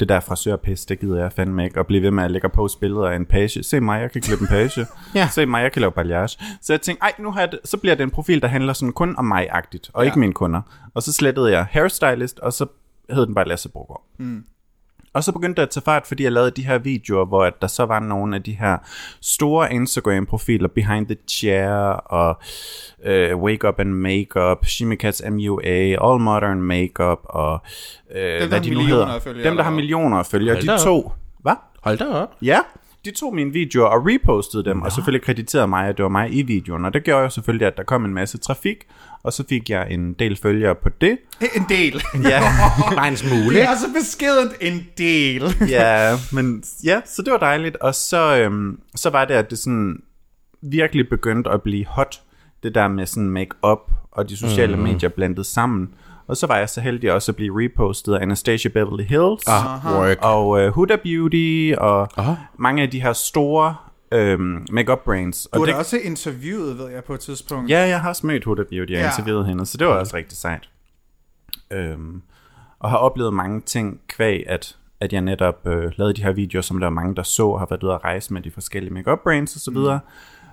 det 0.00 0.08
der 0.08 0.20
frisørpis, 0.20 0.84
det 0.86 1.00
gider 1.00 1.20
jeg 1.22 1.32
fandme 1.32 1.64
ikke, 1.64 1.80
og 1.80 1.86
blive 1.86 2.02
ved 2.02 2.10
med 2.10 2.24
at 2.24 2.30
lægge 2.30 2.48
på 2.48 2.68
billeder 2.80 3.06
af 3.08 3.16
en 3.16 3.26
page. 3.26 3.62
Se 3.62 3.80
mig, 3.80 4.00
jeg 4.00 4.10
kan 4.12 4.22
klippe 4.22 4.42
en 4.42 4.48
page. 4.48 4.86
Ja. 5.14 5.28
Se 5.28 5.46
mig, 5.46 5.62
jeg 5.62 5.72
kan 5.72 5.80
lave 5.80 5.92
balayage. 5.92 6.38
Så 6.62 6.72
jeg 6.72 6.80
tænkte, 6.80 7.02
ej, 7.02 7.12
nu 7.18 7.30
har 7.30 7.40
jeg 7.40 7.50
det, 7.52 7.60
så 7.64 7.76
bliver 7.76 7.94
det 7.94 8.02
en 8.04 8.10
profil, 8.10 8.42
der 8.42 8.48
handler 8.48 8.72
sådan 8.72 8.92
kun 8.92 9.14
om 9.18 9.24
mig-agtigt, 9.24 9.90
og 9.94 10.02
Ja. 10.04 10.08
ikke 10.08 10.18
mine 10.18 10.32
kunder. 10.32 10.62
Og 10.94 11.02
så 11.02 11.12
slettede 11.12 11.50
jeg 11.52 11.66
hairstylist, 11.70 12.38
og 12.38 12.52
så 12.52 12.66
hed 13.10 13.26
den 13.26 13.34
bare 13.34 13.48
Lasse 13.48 13.68
Brugger. 13.68 14.02
Og 15.12 15.24
så 15.24 15.32
begyndte 15.32 15.60
det 15.60 15.66
at 15.66 15.70
tage 15.70 15.84
fart, 15.84 16.06
fordi 16.06 16.22
jeg 16.22 16.32
lavede 16.32 16.50
de 16.50 16.66
her 16.66 16.78
videoer, 16.78 17.24
hvor 17.24 17.44
at 17.44 17.54
der 17.60 17.66
så 17.66 17.84
var 17.84 18.00
nogle 18.00 18.36
af 18.36 18.42
de 18.42 18.52
her 18.52 18.78
store 19.20 19.72
Instagram-profiler, 19.72 20.68
Behind 20.68 21.06
the 21.06 21.16
Chair, 21.28 21.70
og 21.92 22.38
uh, 22.98 23.42
Wake 23.42 23.68
Up 23.68 23.80
and 23.80 23.92
Makeup, 23.92 24.66
Shimikats 24.66 25.22
MUA, 25.30 26.10
All 26.10 26.20
Modern 26.20 26.62
Makeup, 26.62 27.18
og 27.24 27.60
uh, 28.10 28.16
der 28.16 28.46
hvad 28.46 28.60
de 28.60 28.70
nu 28.70 28.78
millioner 28.78 29.04
hedder. 29.04 29.14
af 29.14 29.22
følgere, 29.22 29.48
Dem, 29.48 29.56
der 29.56 29.62
har 29.62 29.70
millioner 29.70 30.16
af 30.16 30.26
følgere, 30.26 30.60
de 30.60 30.78
to... 30.84 31.12
Hvad? 31.38 31.54
Hold 31.82 31.98
da 31.98 32.06
op. 32.06 32.34
Ja, 32.42 32.58
de 33.04 33.10
tog 33.10 33.34
mine 33.34 33.52
videoer 33.52 33.86
og 33.86 34.06
repostede 34.06 34.64
dem, 34.64 34.82
og 34.82 34.92
selvfølgelig 34.92 35.22
krediterede 35.26 35.66
mig, 35.66 35.88
at 35.88 35.96
det 35.96 36.02
var 36.02 36.08
mig 36.08 36.34
i 36.34 36.42
videoen. 36.42 36.84
Og 36.84 36.94
det 36.94 37.04
gjorde 37.04 37.22
jo 37.22 37.28
selvfølgelig, 37.28 37.66
at 37.66 37.76
der 37.76 37.82
kom 37.82 38.04
en 38.04 38.14
masse 38.14 38.38
trafik, 38.38 38.86
og 39.22 39.32
så 39.32 39.44
fik 39.48 39.70
jeg 39.70 39.86
en 39.90 40.12
del 40.12 40.36
følgere 40.42 40.74
på 40.74 40.88
det. 41.00 41.18
En 41.56 41.64
del. 41.68 42.02
Ja, 42.24 42.40
Bare 42.96 43.08
en 43.08 43.16
smule. 43.16 43.56
Det 43.56 43.62
er 43.62 43.76
så 43.76 43.86
beskedent 44.00 44.52
en 44.60 44.86
del. 44.98 45.42
ja, 45.76 46.16
men 46.32 46.62
ja, 46.84 47.00
så 47.06 47.22
det 47.22 47.32
var 47.32 47.38
dejligt. 47.38 47.76
Og 47.76 47.94
så, 47.94 48.36
øhm, 48.36 48.80
så 48.96 49.10
var 49.10 49.24
det, 49.24 49.34
at 49.34 49.50
det 49.50 49.58
sådan 49.58 50.02
virkelig 50.62 51.08
begyndte 51.08 51.50
at 51.50 51.62
blive 51.62 51.86
hot, 51.86 52.20
det 52.62 52.74
der 52.74 52.88
med 52.88 53.06
sådan 53.06 53.30
make-up 53.30 53.90
og 54.12 54.28
de 54.28 54.36
sociale 54.36 54.76
mm. 54.76 54.82
medier 54.82 55.08
blandet 55.08 55.46
sammen. 55.46 55.88
Og 56.26 56.36
så 56.36 56.46
var 56.46 56.56
jeg 56.56 56.68
så 56.68 56.80
heldig 56.80 57.12
også 57.12 57.32
at 57.32 57.36
blive 57.36 57.64
repostet 57.64 58.14
af 58.14 58.22
Anastasia 58.22 58.70
Beverly 58.70 59.02
Hills, 59.04 59.46
Ah, 59.48 59.94
work. 59.98 60.18
og 60.22 60.48
uh, 60.48 60.66
Huda 60.66 60.96
Beauty, 60.96 61.72
og 61.78 62.08
Aha. 62.16 62.32
mange 62.58 62.82
af 62.82 62.90
de 62.90 63.02
her 63.02 63.12
store 63.12 63.74
øhm, 64.12 64.66
make-up 64.70 64.98
brands. 65.04 65.48
Du 65.54 65.60
Og 65.60 65.66
har 65.66 65.72
da 65.72 65.78
også 65.78 65.96
interviewet, 65.98 66.78
ved 66.78 66.88
jeg, 66.90 67.04
på 67.04 67.14
et 67.14 67.20
tidspunkt. 67.20 67.70
Ja, 67.70 67.78
jeg 67.88 68.00
har 68.00 68.08
også 68.08 68.26
mødt 68.26 68.44
Huda 68.44 68.62
Beauty 68.62 68.92
og 68.92 68.98
Ja. 68.98 69.06
interviewet 69.06 69.46
hende, 69.46 69.66
så 69.66 69.76
det 69.78 69.86
var 69.86 69.92
også 69.92 70.16
rigtig 70.16 70.38
sejt. 70.38 70.68
Øhm, 71.70 72.22
og 72.78 72.90
har 72.90 72.96
oplevet 72.96 73.34
mange 73.34 73.60
ting 73.60 74.00
kvæg, 74.08 74.44
at, 74.46 74.76
at 75.00 75.12
jeg 75.12 75.20
netop 75.20 75.66
øh, 75.66 75.92
lavede 75.96 76.14
de 76.14 76.22
her 76.22 76.32
videoer, 76.32 76.62
som 76.62 76.78
der 76.78 76.86
var 76.86 76.90
mange, 76.90 77.16
der 77.16 77.22
så, 77.22 77.46
og 77.46 77.58
har 77.58 77.66
været 77.70 77.82
ude 77.82 77.92
at 77.94 78.04
rejse 78.04 78.32
med 78.32 78.42
de 78.42 78.50
forskellige 78.50 78.92
makeup 78.94 79.18
brands 79.22 79.54
og 79.54 79.60
så 79.60 79.70
videre. 79.70 80.00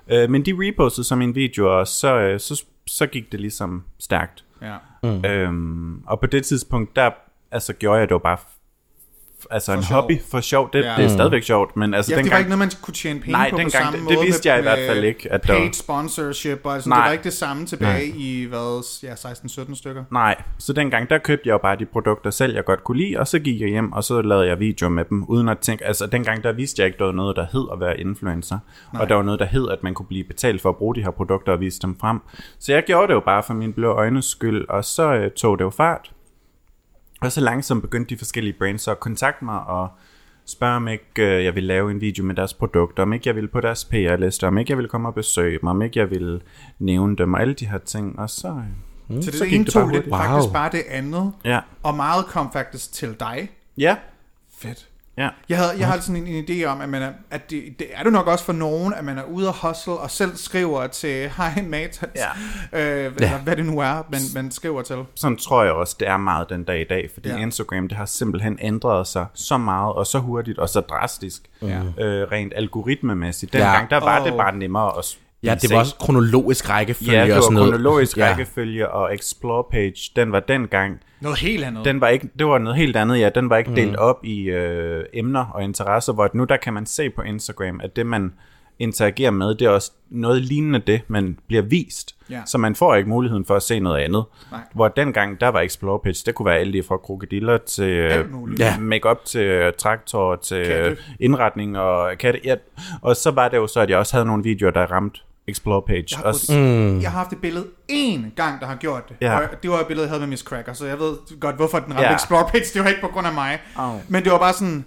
Mm. 0.06 0.12
Øh, 0.14 0.30
men 0.30 0.46
de 0.46 0.52
repostede 0.58 1.06
som 1.06 1.18
mine 1.18 1.34
videoer, 1.34 1.70
og 1.70 1.86
så, 1.86 2.18
øh, 2.18 2.40
så, 2.40 2.64
så 2.86 3.06
gik 3.06 3.32
det 3.32 3.40
ligesom 3.40 3.84
stærkt. 3.98 4.44
Ja. 4.62 4.76
Mm. 5.02 5.24
Øhm, 5.24 6.02
og 6.06 6.20
på 6.20 6.26
det 6.26 6.44
tidspunkt, 6.44 6.96
der 6.96 7.10
altså, 7.50 7.72
gjorde 7.72 7.98
jeg 8.00 8.08
det 8.08 8.12
jo 8.14 8.18
bare 8.18 8.36
altså 9.50 9.72
en 9.72 9.82
sjov. 9.82 10.00
hobby 10.00 10.20
for 10.30 10.40
sjov. 10.40 10.70
Det, 10.72 10.84
Ja. 10.84 10.94
det 10.96 11.04
er 11.04 11.08
stadigvæk 11.08 11.42
sjovt, 11.42 11.76
men 11.76 11.94
altså 11.94 12.12
Ja, 12.12 12.16
det 12.16 12.18
var 12.18 12.22
dengang... 12.22 12.40
ikke 12.40 12.48
noget, 12.50 12.58
man 12.58 12.70
kunne 12.82 12.94
tjene 12.94 13.20
penge 13.20 13.32
Nej, 13.32 13.50
på 13.50 13.56
på 13.56 13.60
dengang- 13.60 13.72
samme 13.84 13.96
det- 13.98 14.04
måde. 14.04 14.16
det 14.16 14.24
vidste 14.26 14.48
med- 14.48 14.52
jeg 14.52 14.58
i 14.60 14.62
hvert 14.62 14.78
fald 14.88 15.04
ikke, 15.04 15.32
at 15.32 15.40
paid 15.42 15.60
var- 15.64 15.70
sponsorship, 15.72 16.60
og 16.64 16.82
sådan, 16.82 16.88
Nej. 16.90 16.98
det 16.98 17.04
var 17.04 17.12
ikke 17.12 17.24
det 17.24 17.32
samme 17.32 17.66
tilbage 17.66 18.06
i, 18.06 18.44
hvad, 18.44 18.84
ja, 19.02 19.14
16-17 19.14 19.74
stykker. 19.76 20.04
Nej, 20.10 20.42
så 20.58 20.72
dengang 20.72 21.10
der 21.10 21.18
købte 21.18 21.42
jeg 21.48 21.52
jo 21.52 21.58
bare 21.58 21.76
de 21.76 21.86
produkter 21.86 22.30
selv, 22.30 22.54
jeg 22.54 22.64
godt 22.64 22.84
kunne 22.84 22.98
lide, 22.98 23.16
og 23.20 23.28
så 23.28 23.38
gik 23.38 23.60
jeg 23.60 23.68
hjem, 23.68 23.92
og 23.92 24.04
så 24.04 24.22
lavede 24.22 24.46
jeg 24.46 24.60
videoer 24.60 24.90
med 24.90 25.04
dem, 25.04 25.24
uden 25.28 25.48
at 25.48 25.58
tænke, 25.58 25.84
altså 25.86 26.06
dengang 26.06 26.42
der 26.44 26.52
vidste 26.52 26.80
jeg 26.82 26.86
ikke, 26.86 26.98
der 26.98 27.04
var 27.04 27.12
noget, 27.12 27.36
der 27.36 27.46
hed 27.52 27.66
at 27.72 27.80
være 27.80 28.00
influencer, 28.00 28.58
Nej. 28.92 29.02
og 29.02 29.08
der 29.08 29.14
var 29.14 29.22
noget, 29.22 29.40
der 29.40 29.46
hed, 29.46 29.68
at 29.68 29.82
man 29.82 29.94
kunne 29.94 30.06
blive 30.06 30.24
betalt 30.24 30.60
for 30.62 30.68
at 30.68 30.76
bruge 30.76 30.94
de 30.94 31.02
her 31.02 31.10
produkter 31.10 31.52
og 31.52 31.60
vise 31.60 31.80
dem 31.82 31.96
frem. 32.00 32.20
Så 32.58 32.72
jeg 32.72 32.82
gjorde 32.86 33.06
det 33.06 33.14
jo 33.14 33.20
bare 33.20 33.42
for 33.42 33.54
min 33.54 33.72
blå 33.72 33.92
øjnes 33.92 34.24
skyld, 34.24 34.68
og 34.68 34.84
så 34.84 35.12
øh, 35.14 35.30
tog 35.30 35.58
det 35.58 35.64
jo 35.64 35.70
fart. 35.70 36.10
Og 37.20 37.32
så 37.32 37.40
langsomt 37.40 37.82
begyndte 37.82 38.14
de 38.14 38.18
forskellige 38.18 38.54
brands 38.58 38.88
at 38.88 39.00
kontakte 39.00 39.44
mig 39.44 39.60
og 39.60 39.88
spørge, 40.46 40.76
om 40.76 40.88
ikke 40.88 41.04
øh, 41.18 41.44
jeg 41.44 41.54
ville 41.54 41.66
lave 41.66 41.90
en 41.90 42.00
video 42.00 42.24
med 42.24 42.34
deres 42.34 42.54
produkter, 42.54 43.02
om 43.02 43.12
ikke 43.12 43.28
jeg 43.28 43.34
ville 43.34 43.48
på 43.48 43.60
deres 43.60 43.84
PR-liste, 43.84 44.46
om 44.46 44.58
ikke 44.58 44.70
jeg 44.70 44.76
ville 44.78 44.88
komme 44.88 45.08
og 45.08 45.14
besøge 45.14 45.58
dem, 45.58 45.66
om 45.68 45.82
ikke 45.82 45.98
jeg 46.00 46.10
ville 46.10 46.40
nævne 46.78 47.16
dem, 47.16 47.34
og 47.34 47.40
alle 47.40 47.54
de 47.54 47.66
her 47.66 47.78
ting. 47.78 48.18
Og 48.18 48.30
så, 48.30 48.48
øh, 49.10 49.22
Så 49.22 49.30
det 49.30 49.34
så 49.38 49.44
ene 49.44 49.56
gik 49.56 49.66
det 49.66 49.72
tog 49.72 49.82
bare 49.82 49.92
lidt 49.92 50.04
hurtigt. 50.04 50.16
faktisk 50.16 50.46
Wow. 50.46 50.52
bare 50.52 50.70
det 50.72 50.82
andet, 50.88 51.32
ja. 51.44 51.60
og 51.82 51.94
meget 51.94 52.26
kom 52.26 52.52
faktisk 52.52 52.92
til 52.92 53.16
dig. 53.20 53.50
Ja, 53.78 53.96
Fedt. 54.58 54.88
Ja. 55.18 55.28
Jeg, 55.48 55.58
havde, 55.58 55.70
jeg 55.78 55.86
har 55.86 56.00
sådan 56.00 56.26
en, 56.26 56.26
en 56.26 56.44
idé 56.50 56.64
om, 56.64 56.80
at, 56.80 56.88
man 56.88 57.02
er, 57.02 57.10
at 57.30 57.50
det, 57.50 57.62
det 57.78 57.86
er 57.94 58.02
det 58.02 58.12
nok 58.12 58.26
også 58.26 58.44
for 58.44 58.52
nogen, 58.52 58.94
at 58.94 59.04
man 59.04 59.18
er 59.18 59.22
ude 59.22 59.48
og 59.48 59.54
hustle 59.68 59.92
og 59.92 60.10
selv 60.10 60.36
skriver 60.36 60.86
til 60.86 61.30
Hej 61.36 61.62
Matas, 61.68 62.08
Ja. 62.16 62.28
øh, 63.06 63.12
eller 63.16 63.38
hvad 63.38 63.56
det 63.56 63.66
nu 63.66 63.78
er, 63.78 64.02
man, 64.12 64.20
man 64.34 64.50
skriver 64.50 64.82
til. 64.82 64.96
Sådan 65.14 65.36
tror 65.36 65.62
jeg 65.62 65.72
også, 65.72 65.96
det 66.00 66.08
er 66.08 66.16
meget 66.16 66.48
den 66.48 66.64
dag 66.64 66.80
i 66.80 66.84
dag, 66.84 67.10
fordi 67.14 67.28
Ja. 67.28 67.34
ja. 67.36 67.40
Instagram, 67.42 67.88
det 67.88 67.96
har 67.96 68.06
simpelthen 68.06 68.58
ændret 68.60 69.06
sig 69.06 69.26
så 69.34 69.58
meget, 69.58 69.94
og 69.94 70.06
så 70.06 70.18
hurtigt, 70.18 70.58
og 70.58 70.68
så 70.68 70.80
drastisk, 70.80 71.42
Ja. 71.62 71.80
øh, 71.98 72.28
rent 72.32 72.52
algoritmemæssigt. 72.56 73.52
Dengang, 73.52 73.90
der 73.90 74.00
var 74.00 74.20
Åh. 74.20 74.26
det 74.26 74.34
bare 74.36 74.56
nemmere 74.56 74.98
at 74.98 75.04
Ja, 75.42 75.54
det 75.54 75.70
var 75.70 75.78
også 75.78 75.94
kronologisk 76.00 76.70
rækkefølge 76.70 77.12
Ja, 77.12 77.24
det 77.24 77.30
og 77.32 77.36
var 77.36 77.42
sådan 77.42 77.54
noget. 77.54 77.70
kronologisk 77.72 78.16
Ja. 78.16 78.28
rækkefølge, 78.30 78.88
og 78.90 79.14
Explore 79.14 79.64
Page, 79.70 80.12
den 80.16 80.32
var 80.32 80.40
dengang, 80.40 81.00
Noget 81.20 81.38
helt 81.38 81.64
andet. 81.64 81.84
den 81.84 82.00
var 82.00 82.08
ikke, 82.08 82.28
det 82.38 82.46
var 82.46 82.58
noget 82.58 82.76
helt 82.78 82.96
andet, 82.96 83.18
ja, 83.20 83.28
den 83.34 83.50
var 83.50 83.56
ikke 83.56 83.74
delt 83.76 83.96
op 83.96 84.24
i 84.24 84.42
øh, 84.42 85.04
emner 85.14 85.44
og 85.44 85.62
interesser, 85.64 86.12
hvor 86.12 86.24
at 86.24 86.34
nu 86.34 86.44
der 86.44 86.56
kan 86.56 86.72
man 86.74 86.86
se 86.86 87.10
på 87.10 87.22
Instagram, 87.22 87.80
at 87.84 87.96
det 87.96 88.06
man 88.06 88.32
interagerer 88.80 89.30
med, 89.30 89.54
det 89.54 89.62
er 89.66 89.68
også 89.70 89.92
noget 90.10 90.42
lignende 90.42 90.78
det, 90.86 91.00
man 91.08 91.38
bliver 91.46 91.62
vist. 91.62 92.14
Ja. 92.30 92.40
Så 92.46 92.58
man 92.58 92.74
får 92.74 92.94
ikke 92.94 93.08
muligheden 93.08 93.44
for 93.44 93.56
at 93.56 93.62
se 93.62 93.80
noget 93.80 93.98
andet. 94.00 94.24
Nej. 94.50 94.60
Hvor 94.74 94.88
dengang, 94.88 95.40
der 95.40 95.48
var 95.48 95.60
Explore 95.60 95.98
Page, 95.98 96.22
det 96.26 96.34
kunne 96.34 96.46
være 96.46 96.58
alt 96.58 96.70
lige 96.70 96.82
fra 96.82 96.96
krokodiller 96.96 97.58
til 97.58 97.88
øh. 97.88 98.24
Ja. 98.58 98.78
make-up 98.78 99.24
til 99.24 99.40
øh, 99.40 99.72
traktor 99.78 100.36
til 100.36 100.64
Katte. 100.66 100.90
øh, 100.90 100.96
indretning 101.20 101.78
og 101.78 102.18
katte. 102.18 102.40
Ja. 102.44 102.54
Og 103.02 103.16
så 103.16 103.30
var 103.30 103.48
det 103.48 103.56
jo 103.56 103.66
så, 103.66 103.80
at 103.80 103.90
jeg 103.90 103.98
også 103.98 104.12
havde 104.16 104.26
nogle 104.26 104.42
videoer, 104.42 104.70
der 104.70 104.86
ramte 104.92 105.20
Explore 105.48 105.82
Page. 105.86 106.04
Jeg 106.10 106.18
har, 106.18 106.24
Også, 106.24 106.52
mm. 106.52 107.00
jeg 107.00 107.10
har 107.10 107.18
haft 107.18 107.32
et 107.32 107.38
billede 107.38 107.66
én 107.92 108.20
gang, 108.36 108.60
der 108.60 108.66
har 108.66 108.76
gjort 108.76 109.08
det. 109.08 109.16
Ja. 109.20 109.38
Og 109.38 109.62
det 109.62 109.70
var 109.70 109.80
et 109.80 109.86
billede, 109.86 110.04
jeg 110.04 110.10
havde 110.10 110.20
med 110.20 110.28
Miss 110.28 110.42
Cracker, 110.42 110.72
så 110.72 110.86
jeg 110.86 110.98
ved 110.98 111.40
godt, 111.40 111.56
hvorfor 111.56 111.78
den 111.78 111.92
ramte 111.94 112.08
Ja. 112.08 112.14
Explore 112.14 112.48
page. 112.52 112.64
Det 112.74 112.82
var 112.82 112.88
ikke 112.88 113.00
på 113.00 113.08
grund 113.08 113.26
af 113.26 113.34
mig. 113.34 113.58
Au. 113.76 114.00
Men 114.08 114.24
det 114.24 114.32
var 114.32 114.38
bare 114.38 114.52
sådan, 114.52 114.84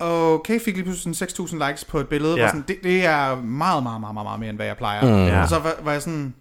okay, 0.00 0.60
fik 0.60 0.74
lige 0.74 0.84
pludselig 0.84 1.16
sådan 1.16 1.46
6.000 1.46 1.68
likes 1.68 1.84
på 1.84 1.98
et 1.98 2.08
billede. 2.08 2.36
Ja. 2.36 2.48
Sådan, 2.48 2.64
det, 2.68 2.76
det 2.82 3.06
er 3.06 3.36
meget, 3.36 3.82
meget, 3.82 4.00
meget, 4.00 4.14
meget, 4.14 4.26
meget 4.26 4.40
mere, 4.40 4.50
end 4.50 4.58
hvad 4.58 4.66
jeg 4.66 4.76
plejer. 4.76 5.02
Mm. 5.02 5.26
Ja. 5.26 5.42
Og 5.42 5.48
så 5.48 5.58
var, 5.58 5.74
var 5.82 5.92
jeg 5.92 6.02
sådan, 6.02 6.34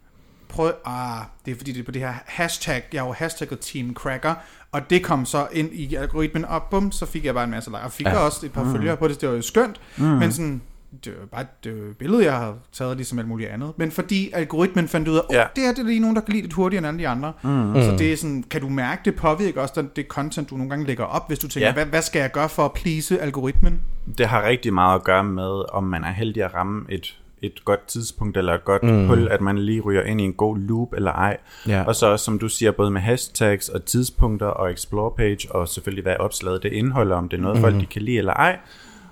prøv, 0.50 0.72
ah, 0.86 1.22
det 1.46 1.52
er 1.52 1.56
fordi, 1.56 1.72
det 1.72 1.80
er 1.80 1.84
på 1.84 1.92
det 1.92 2.02
her 2.02 2.14
hashtag, 2.26 2.84
jeg 2.94 3.02
har 3.02 3.08
jo 3.08 3.14
hashtagget 3.14 3.60
Team 3.60 3.94
Cracker, 3.94 4.34
og 4.72 4.90
det 4.90 5.04
kom 5.04 5.26
så 5.26 5.48
ind 5.52 5.74
i 5.74 5.96
algoritmen, 5.96 6.46
og 6.46 6.64
bum, 6.64 6.92
så 6.92 7.06
fik 7.06 7.26
jeg 7.26 7.34
bare 7.34 7.44
en 7.44 7.52
masse 7.52 7.70
likes. 7.70 7.86
Og 7.86 7.92
fik 7.92 8.06
ja. 8.06 8.18
også 8.18 8.46
et 8.46 8.52
par 8.52 8.64
mm. 8.64 8.72
følgere 8.72 8.98
på 8.98 9.08
det, 9.08 9.22
det 9.22 9.30
var 9.30 9.36
jo 9.36 9.42
skønt, 9.42 9.82
mm. 9.98 10.06
men 10.06 10.32
sådan, 10.32 10.62
det 11.06 11.14
var 11.20 11.26
bare 11.26 11.42
et 11.42 11.70
øh, 11.72 11.94
billede, 11.96 12.24
jeg 12.26 12.34
har 12.34 12.56
taget, 12.74 12.98
ligesom 12.98 13.20
alt 13.20 13.28
muligt 13.28 13.50
andet. 13.50 13.74
Men 13.78 13.92
fordi 13.92 14.30
algoritmen 14.34 14.88
fandt 14.88 15.08
ud 15.08 15.16
af, 15.18 15.22
oh, 15.30 15.36
Ja. 15.36 15.44
det 15.56 15.66
er 15.66 15.72
det 15.72 15.80
er 15.80 15.84
lige 15.84 16.00
nogen, 16.00 16.16
der 16.16 16.22
kan 16.22 16.34
lide 16.34 16.44
det 16.48 16.54
hurtigere 16.54 16.80
end 16.80 16.88
alle 16.88 17.00
de 17.00 17.08
andre. 17.08 17.34
Mm. 17.44 17.74
Så 17.76 17.96
det 17.98 18.14
er 18.14 18.18
sådan, 18.18 18.44
kan 18.50 18.62
du 18.62 18.70
mærke, 18.70 19.02
det 19.06 19.16
påvirker 19.16 19.62
også 19.62 19.74
den, 19.78 19.90
det 19.96 20.06
content, 20.08 20.50
du 20.50 20.56
nogle 20.56 20.70
gange 20.70 20.86
lægger 20.86 21.04
op, 21.06 21.28
hvis 21.28 21.40
du 21.40 21.48
tænker, 21.48 21.68
Ja. 21.68 21.74
hvad, 21.74 21.86
hvad 21.86 22.02
skal 22.02 22.20
jeg 22.20 22.32
gøre 22.32 22.50
for 22.50 22.66
at 22.66 22.74
please 22.74 23.22
algoritmen? 23.22 23.82
det 24.18 24.26
har 24.28 24.44
rigtig 24.48 24.74
meget 24.74 24.96
at 24.96 25.04
gøre 25.04 25.24
med, 25.24 25.74
om 25.74 25.84
man 25.84 26.04
er 26.04 26.12
heldig 26.12 26.44
at 26.44 26.54
ramme 26.54 26.86
et, 26.90 27.18
et 27.42 27.66
godt 27.66 27.88
tidspunkt 27.88 28.38
eller 28.38 28.54
et 28.54 28.66
godt 28.66 28.84
mm. 28.84 29.08
hul, 29.08 29.28
at 29.32 29.42
man 29.42 29.58
lige 29.58 29.82
ryger 29.82 30.04
ind 30.04 30.22
i 30.22 30.24
en 30.24 30.34
god 30.34 30.58
loop 30.58 30.94
eller 30.94 31.12
ej. 31.12 31.38
Ja. 31.68 31.84
Og 31.84 31.96
så 31.96 32.06
også, 32.08 32.26
som 32.26 32.40
du 32.40 32.50
siger, 32.50 32.72
både 32.72 32.92
med 32.92 33.02
hashtags 33.02 33.70
og 33.70 33.86
tidspunkter 33.86 34.48
og 34.48 34.72
explore 34.72 35.12
page, 35.18 35.52
og 35.52 35.68
selvfølgelig 35.68 36.02
hvad 36.04 36.16
opslaget 36.20 36.64
det 36.64 36.74
indeholder, 36.74 37.16
om 37.16 37.30
det 37.30 37.38
er 37.38 37.42
noget, 37.42 37.58
mm. 37.58 37.62
folk 37.62 37.76
de 37.76 37.86
kan 37.86 38.02
lide 38.02 38.18
eller 38.18 38.34
ej. 38.34 38.60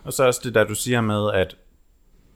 Og 0.03 0.13
så 0.13 0.25
også 0.25 0.41
det 0.43 0.55
der, 0.55 0.63
du 0.63 0.75
siger 0.75 1.01
med, 1.01 1.31
at 1.33 1.55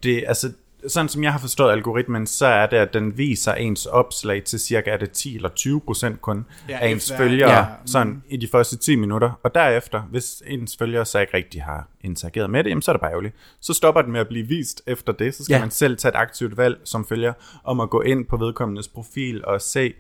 det, 0.04 0.24
altså, 0.28 0.52
sådan 0.88 1.10
som 1.10 1.24
jeg 1.24 1.32
har 1.32 1.40
forstået 1.40 1.72
algoritmen, 1.72 2.28
så 2.28 2.46
er 2.46 2.66
det, 2.66 2.78
at 2.78 2.94
den 2.94 3.18
viser 3.18 3.54
ens 3.54 3.86
opslag 3.86 4.44
til 4.44 4.60
cirka 4.60 4.90
er 4.92 4.98
det 4.98 5.12
10 5.12 5.36
eller 5.36 5.50
20 5.50 5.82
procent 5.82 6.22
kun 6.22 6.46
Ja, 6.70 6.78
af 6.82 6.90
ens 6.90 7.04
efter- 7.12 7.18
følgere, 7.18 7.58
Ja. 7.58 7.66
sådan 7.86 8.24
i 8.30 8.38
de 8.38 8.48
første 8.52 8.78
10 8.78 8.96
minutter. 8.96 9.32
Og 9.44 9.56
derefter, 9.56 10.02
hvis 10.02 10.44
ens 10.48 10.78
følgere 10.78 11.06
så 11.06 11.20
ikke 11.20 11.34
rigtig 11.38 11.64
har 11.64 11.88
interageret 12.04 12.50
med 12.50 12.64
det, 12.64 12.70
jamen, 12.70 12.82
så 12.82 12.92
er 12.92 12.94
det 12.94 13.02
bare 13.02 13.12
ærgerligt. 13.12 13.36
Så 13.60 13.74
stopper 13.74 14.02
den 14.02 14.12
med 14.12 14.20
at 14.20 14.28
blive 14.28 14.48
vist 14.48 14.82
efter 14.88 15.14
det. 15.14 15.36
Så 15.36 15.44
skal 15.44 15.54
ja. 15.56 15.60
man 15.60 15.72
selv 15.72 15.98
tage 15.98 16.10
et 16.10 16.16
aktivt 16.16 16.58
valg 16.58 16.78
som 16.84 17.06
følger, 17.08 17.34
om 17.64 17.80
at 17.80 17.90
gå 17.90 18.02
ind 18.02 18.26
på 18.26 18.38
vedkommendes 18.38 18.88
profil 18.88 19.46
og 19.46 19.62
se, 19.62 19.94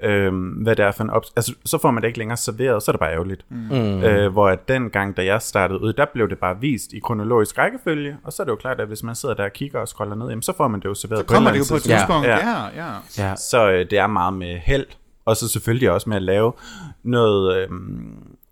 øhm, 0.00 0.48
hvad 0.48 0.76
det 0.76 0.84
er 0.84 0.92
for 0.92 1.04
en 1.04 1.10
op... 1.10 1.22
Altså, 1.36 1.54
så 1.64 1.78
får 1.78 1.90
man 1.90 2.02
det 2.02 2.08
ikke 2.08 2.18
længere 2.18 2.36
serveret, 2.36 2.82
så 2.82 2.90
er 2.90 2.92
det 2.92 3.00
bare 3.00 3.12
ærgerligt. 3.12 3.44
Mm. 3.48 4.02
Øh, 4.02 4.32
hvor 4.32 4.48
at 4.48 4.68
den 4.68 4.90
gang, 4.90 5.16
da 5.16 5.24
jeg 5.24 5.42
startede 5.42 5.80
ud, 5.80 5.92
der 5.92 6.04
blev 6.12 6.30
det 6.30 6.38
bare 6.38 6.60
vist 6.60 6.92
i 6.92 6.98
kronologisk 6.98 7.58
rækkefølge, 7.58 8.16
og 8.24 8.32
så 8.32 8.42
er 8.42 8.44
det 8.44 8.50
jo 8.50 8.56
klart, 8.56 8.80
at 8.80 8.86
hvis 8.86 9.02
man 9.02 9.14
sidder 9.14 9.34
der 9.34 9.44
og 9.44 9.52
kigger 9.52 9.80
og 9.80 9.88
scroller 9.88 10.14
ned, 10.14 10.28
jamen, 10.28 10.42
så 10.42 10.52
får 10.56 10.68
man 10.68 10.80
det 10.80 10.86
jo 10.86 10.94
serveret 10.94 11.20
Så 11.20 11.34
kommer 11.34 11.52
det 11.52 11.58
jo 11.58 11.64
på 11.70 11.76
et 11.76 11.82
tidspunkt. 11.82 12.26
Ja. 12.26 12.48
Ja, 12.48 12.64
ja. 12.76 12.92
Ja. 13.18 13.36
så 13.36 13.70
øh, 13.70 13.90
det 13.90 13.98
er 13.98 14.06
meget 14.06 14.34
med 14.34 14.58
held, 14.58 14.86
og 15.24 15.36
så 15.36 15.48
selvfølgelig 15.48 15.90
også 15.90 16.08
med 16.08 16.16
at 16.16 16.22
lave 16.22 16.52
noget 17.02 17.56
øh, 17.56 17.68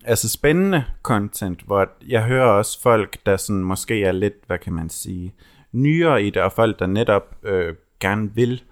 altså 0.04 0.28
spændende 0.28 0.84
content, 1.02 1.60
hvor 1.66 1.88
jeg 2.08 2.22
hører 2.22 2.46
også 2.46 2.82
folk, 2.82 3.16
der 3.26 3.36
sådan 3.36 3.62
måske 3.62 4.04
er 4.04 4.12
lidt, 4.12 4.34
hvad 4.46 4.58
kan 4.58 4.72
man 4.72 4.90
sige, 4.90 5.34
nyere 5.72 6.22
i 6.22 6.30
det, 6.30 6.42
og 6.42 6.52
folk, 6.52 6.78
der 6.78 6.86
netop 6.86 7.36
øh, 7.42 7.74
gerne 8.00 8.30
vil 8.34 8.62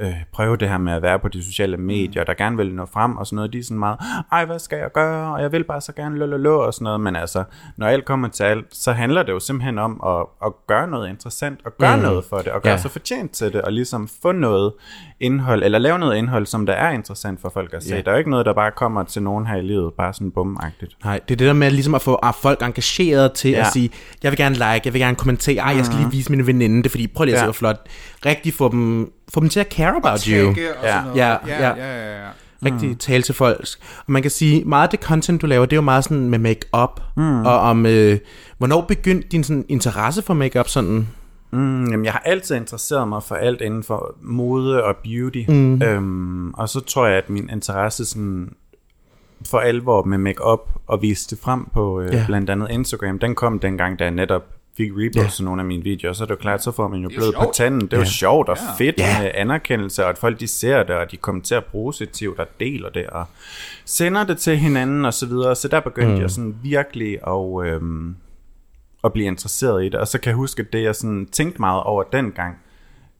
øh, 0.00 0.14
prøve 0.32 0.56
det 0.56 0.68
her 0.68 0.78
med 0.78 0.92
at 0.92 1.02
være 1.02 1.18
på 1.18 1.28
de 1.28 1.44
sociale 1.44 1.76
medier, 1.76 2.24
der 2.24 2.34
gerne 2.34 2.56
vil 2.56 2.74
nå 2.74 2.86
frem 2.86 3.16
og 3.16 3.26
sådan 3.26 3.36
noget, 3.36 3.52
de 3.52 3.58
er 3.58 3.62
sådan 3.62 3.78
meget, 3.78 3.98
ej, 4.32 4.44
hvad 4.44 4.58
skal 4.58 4.78
jeg 4.78 4.92
gøre, 4.92 5.34
og 5.34 5.42
jeg 5.42 5.52
vil 5.52 5.64
bare 5.64 5.80
så 5.80 5.92
gerne 5.92 6.36
lå 6.36 6.56
og 6.60 6.74
sådan 6.74 6.84
noget, 6.84 7.00
men 7.00 7.16
altså, 7.16 7.44
når 7.76 7.86
alt 7.86 8.04
kommer 8.04 8.28
til 8.28 8.42
alt, 8.42 8.66
så 8.70 8.92
handler 8.92 9.22
det 9.22 9.32
jo 9.32 9.40
simpelthen 9.40 9.78
om 9.78 10.00
at, 10.06 10.26
at 10.46 10.52
gøre 10.66 10.88
noget 10.88 11.08
interessant, 11.08 11.60
og 11.64 11.72
gøre 11.78 11.96
mm. 11.96 12.02
noget 12.02 12.24
for 12.24 12.36
det, 12.38 12.48
og 12.48 12.62
gøre 12.62 12.72
Ja. 12.72 12.78
sig 12.78 12.90
fortjent 12.90 13.30
til 13.32 13.52
det, 13.52 13.62
og 13.62 13.72
ligesom 13.72 14.08
få 14.22 14.32
noget 14.32 14.72
indhold, 15.20 15.62
eller 15.64 15.78
lave 15.78 15.98
noget 15.98 16.16
indhold, 16.16 16.46
som 16.46 16.66
der 16.66 16.72
er 16.72 16.90
interessant 16.90 17.40
for 17.40 17.48
folk 17.48 17.74
at 17.74 17.82
se. 17.84 17.94
Ja. 17.94 18.00
Der 18.00 18.08
er 18.10 18.12
jo 18.14 18.18
ikke 18.18 18.30
noget, 18.30 18.46
der 18.46 18.52
bare 18.52 18.70
kommer 18.70 19.02
til 19.02 19.22
nogen 19.22 19.46
her 19.46 19.56
i 19.56 19.62
livet, 19.62 19.92
bare 19.94 20.12
sådan 20.14 20.30
bumagtigt. 20.30 20.96
Nej, 21.04 21.20
det 21.28 21.34
er 21.34 21.36
det 21.36 21.46
der 21.46 21.52
med 21.52 21.70
ligesom 21.70 21.94
at 21.94 22.02
få 22.02 22.18
ah, 22.22 22.34
folk 22.34 22.62
engageret 22.62 23.32
til 23.32 23.50
ja. 23.50 23.60
At 23.60 23.66
sige, 23.72 23.90
jeg 24.22 24.32
vil 24.32 24.38
gerne 24.38 24.54
like, 24.54 24.80
jeg 24.84 24.92
vil 24.92 25.00
gerne 25.00 25.16
kommentere, 25.16 25.56
ej, 25.64 25.76
jeg 25.76 25.86
skal 25.86 25.98
lige 25.98 26.10
vise 26.10 26.30
mine 26.30 26.46
veninde 26.46 26.82
det, 26.82 26.90
fordi 26.90 27.06
prøv 27.06 27.24
lige 27.24 27.34
at 27.34 27.38
se, 27.38 27.42
Ja. 27.42 27.46
hvor 27.46 27.52
flot. 27.52 27.86
Rigtig 28.26 28.54
få 28.54 28.68
dem, 28.68 29.12
få 29.34 29.40
dem 29.40 29.48
til 29.48 29.60
at 29.60 29.72
care 29.72 29.96
about 29.96 30.24
you. 30.24 30.54
Ja. 30.56 31.04
Ja, 31.14 31.14
ja, 31.14 31.36
ja. 31.46 31.74
ja, 31.76 32.22
ja. 32.22 32.28
Rigtig 32.64 32.88
mm. 32.88 32.96
tale 32.96 33.22
til 33.22 33.34
folk. 33.34 33.66
Og 34.06 34.12
man 34.12 34.22
kan 34.22 34.30
sige, 34.30 34.64
meget 34.64 34.82
af 34.82 34.88
det 34.88 35.00
content, 35.00 35.42
du 35.42 35.46
laver, 35.46 35.66
det 35.66 35.72
er 35.72 35.76
jo 35.76 35.82
meget 35.82 36.04
sådan 36.04 36.28
med 36.28 36.38
make-up. 36.38 37.00
Mm. 37.16 37.46
Og 37.46 37.60
om, 37.60 37.86
øh, 37.86 38.18
hvornår 38.58 38.80
begyndte 38.80 39.28
din 39.28 39.44
sådan, 39.44 39.64
interesse 39.68 40.22
for 40.22 40.34
make-up 40.34 40.68
sådan? 40.68 41.08
Mm, 41.50 41.90
jamen, 41.90 42.04
jeg 42.04 42.12
har 42.12 42.22
altid 42.24 42.56
interesseret 42.56 43.08
mig 43.08 43.22
for 43.22 43.34
alt 43.34 43.60
inden 43.60 43.82
for 43.82 44.14
mode 44.22 44.84
og 44.84 44.94
beauty. 45.04 45.44
Mm. 45.48 45.82
Øhm, 45.82 46.50
og 46.54 46.68
så 46.68 46.80
tror 46.80 47.06
jeg, 47.06 47.16
at 47.16 47.30
min 47.30 47.50
interesse 47.52 48.04
sådan 48.04 48.52
for 49.50 49.58
alvor 49.58 50.04
med 50.04 50.18
makeup 50.18 50.70
og 50.86 51.02
vise 51.02 51.30
det 51.30 51.38
frem 51.38 51.64
på 51.72 52.00
øh, 52.00 52.14
ja. 52.14 52.24
blandt 52.26 52.50
andet 52.50 52.70
Instagram, 52.70 53.18
den 53.18 53.34
kom 53.34 53.58
dengang, 53.58 53.98
da 53.98 54.04
jeg 54.04 54.10
netop 54.10 54.42
fik 54.80 54.90
repostet 54.96 55.40
ja. 55.40 55.44
nogle 55.44 55.62
af 55.62 55.66
mine 55.66 55.82
videoer, 55.82 56.12
så 56.12 56.24
er 56.24 56.26
det 56.26 56.34
jo 56.34 56.38
klart, 56.38 56.62
så 56.62 56.72
får 56.72 56.88
man 56.88 57.00
jo 57.00 57.08
blod 57.08 57.32
på 57.32 57.50
tanden. 57.54 57.80
Det 57.80 57.92
er 57.92 57.98
jo 57.98 58.04
sjovt 58.04 58.48
og 58.48 58.56
Ja. 58.56 58.84
fedt 58.84 58.98
Ja. 58.98 59.22
med 59.22 59.30
anerkendelse, 59.34 60.04
og 60.04 60.10
at 60.10 60.18
folk 60.18 60.40
de 60.40 60.48
ser 60.48 60.82
det, 60.82 60.96
og 60.96 61.10
de 61.10 61.16
kommenterer 61.16 61.60
positivt 61.60 62.38
og 62.38 62.46
deler 62.60 62.88
det, 62.88 63.06
og 63.06 63.24
sender 63.84 64.24
det 64.24 64.38
til 64.38 64.56
hinanden 64.56 65.04
og 65.04 65.14
så 65.14 65.26
videre. 65.26 65.54
Så 65.56 65.68
der 65.68 65.80
begyndte 65.80 66.14
mm. 66.14 66.20
jeg 66.20 66.30
sådan 66.30 66.54
virkelig 66.62 67.18
at, 67.26 67.66
øhm, 67.66 68.16
at 69.04 69.12
blive 69.12 69.26
interesseret 69.26 69.84
i 69.84 69.88
det. 69.88 69.94
Og 69.94 70.08
så 70.08 70.20
kan 70.20 70.30
jeg 70.30 70.36
huske, 70.36 70.62
at 70.62 70.72
det 70.72 70.82
jeg 70.82 70.94
sådan 70.96 71.26
tænkte 71.32 71.60
meget 71.60 71.82
over 71.82 72.02
dengang, 72.02 72.58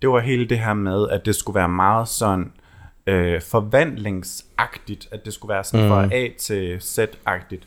det 0.03 0.11
var 0.11 0.21
hele 0.21 0.45
det 0.49 0.59
her 0.59 0.75
med, 0.75 1.09
at 1.09 1.27
det 1.27 1.35
skulle 1.35 1.55
være 1.55 1.69
meget 1.69 2.09
sådan 2.09 2.53
øh, 3.07 3.43
forvandlingsagtigt, 3.43 5.09
at 5.13 5.25
det 5.25 5.33
skulle 5.33 5.55
være 5.55 5.65
sådan 5.65 5.87
mm. 5.87 5.91
fra 5.91 6.15
A 6.15 6.29
til 6.39 6.79
Z-agtigt. 6.81 7.67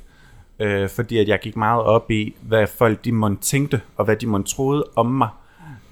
Øh, 0.63 0.89
fordi 0.89 1.17
at 1.17 1.27
jeg 1.27 1.39
gik 1.39 1.55
meget 1.55 1.84
op 1.84 2.12
i, 2.12 2.36
hvad 2.41 2.67
folk 2.67 3.05
de 3.05 3.12
måtte 3.12 3.38
tænkte, 3.41 3.82
og 3.98 4.05
hvad 4.05 4.15
de 4.15 4.27
måtte 4.27 4.51
troede 4.55 4.84
om 4.96 5.05
mig. 5.05 5.29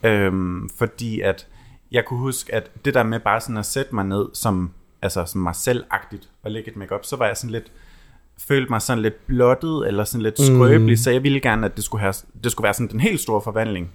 Øhm, 0.03 0.69
fordi 0.77 1.21
at 1.21 1.47
jeg 1.91 2.05
kunne 2.05 2.19
huske, 2.19 2.55
at 2.55 2.71
det 2.85 2.93
der 2.93 3.03
med 3.03 3.19
bare 3.19 3.41
sådan 3.41 3.57
at 3.57 3.65
sætte 3.65 3.95
mig 3.95 4.05
ned 4.05 4.25
som, 4.33 4.71
altså 5.01 5.25
som 5.25 5.41
mig 5.41 5.55
selv-agtigt 5.55 6.29
og 6.43 6.51
lægge 6.51 6.71
et 6.71 6.77
makeup, 6.77 7.05
så 7.05 7.15
var 7.15 7.27
jeg 7.27 7.37
sådan 7.37 7.51
lidt, 7.51 7.71
følte 8.37 8.69
mig 8.69 8.81
sådan 8.81 9.01
lidt 9.01 9.27
blottet, 9.27 9.87
eller 9.87 10.03
sådan 10.03 10.21
lidt 10.21 10.41
skrøbelig, 10.41 10.93
mm. 10.93 10.97
så 10.97 11.11
jeg 11.11 11.23
ville 11.23 11.39
gerne, 11.39 11.65
at 11.65 11.75
det 11.75 11.83
skulle, 11.83 12.01
have, 12.01 12.13
det 12.43 12.51
skulle 12.51 12.65
være 12.65 12.73
sådan 12.73 12.87
den 12.87 12.99
helt 12.99 13.19
store 13.19 13.41
forvandling. 13.41 13.91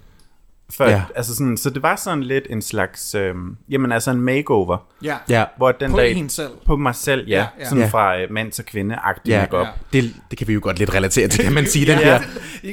For, 0.69 0.85
Ja. 0.85 1.01
altså 1.15 1.35
sådan, 1.35 1.57
så 1.57 1.69
det 1.69 1.83
var 1.83 1.95
sådan 1.95 2.23
lidt 2.23 2.43
en 2.49 2.61
slags, 2.61 3.15
øhm, 3.15 3.55
jamen 3.69 3.91
altså 3.91 4.11
en 4.11 4.21
makeover, 4.21 4.77
Ja. 5.03 5.15
Ja. 5.29 5.45
hvor 5.57 5.71
den 5.71 5.91
På 5.91 5.97
dag, 5.97 6.11
en 6.13 6.29
selv. 6.29 6.49
på 6.65 6.75
mig 6.75 6.95
selv, 6.95 7.27
ja, 7.27 7.35
Ja, 7.37 7.45
ja, 7.59 7.65
sådan 7.65 7.83
Ja. 7.83 7.87
fra 7.89 8.17
øh, 8.19 8.31
mand 8.31 8.51
til 8.51 8.63
kvinde-agtig 8.63 9.27
Ja, 9.27 9.41
makeup. 9.41 9.67
Ja. 9.67 9.99
det, 10.01 10.13
det 10.29 10.37
kan 10.37 10.47
vi 10.47 10.53
jo 10.53 10.59
godt 10.63 10.79
lidt 10.79 10.93
relatere 10.93 11.27
til, 11.27 11.43
kan 11.43 11.53
man 11.53 11.65
sige. 11.65 11.85
Den 11.91 11.99
Ja. 11.99 12.09
der 12.13 12.19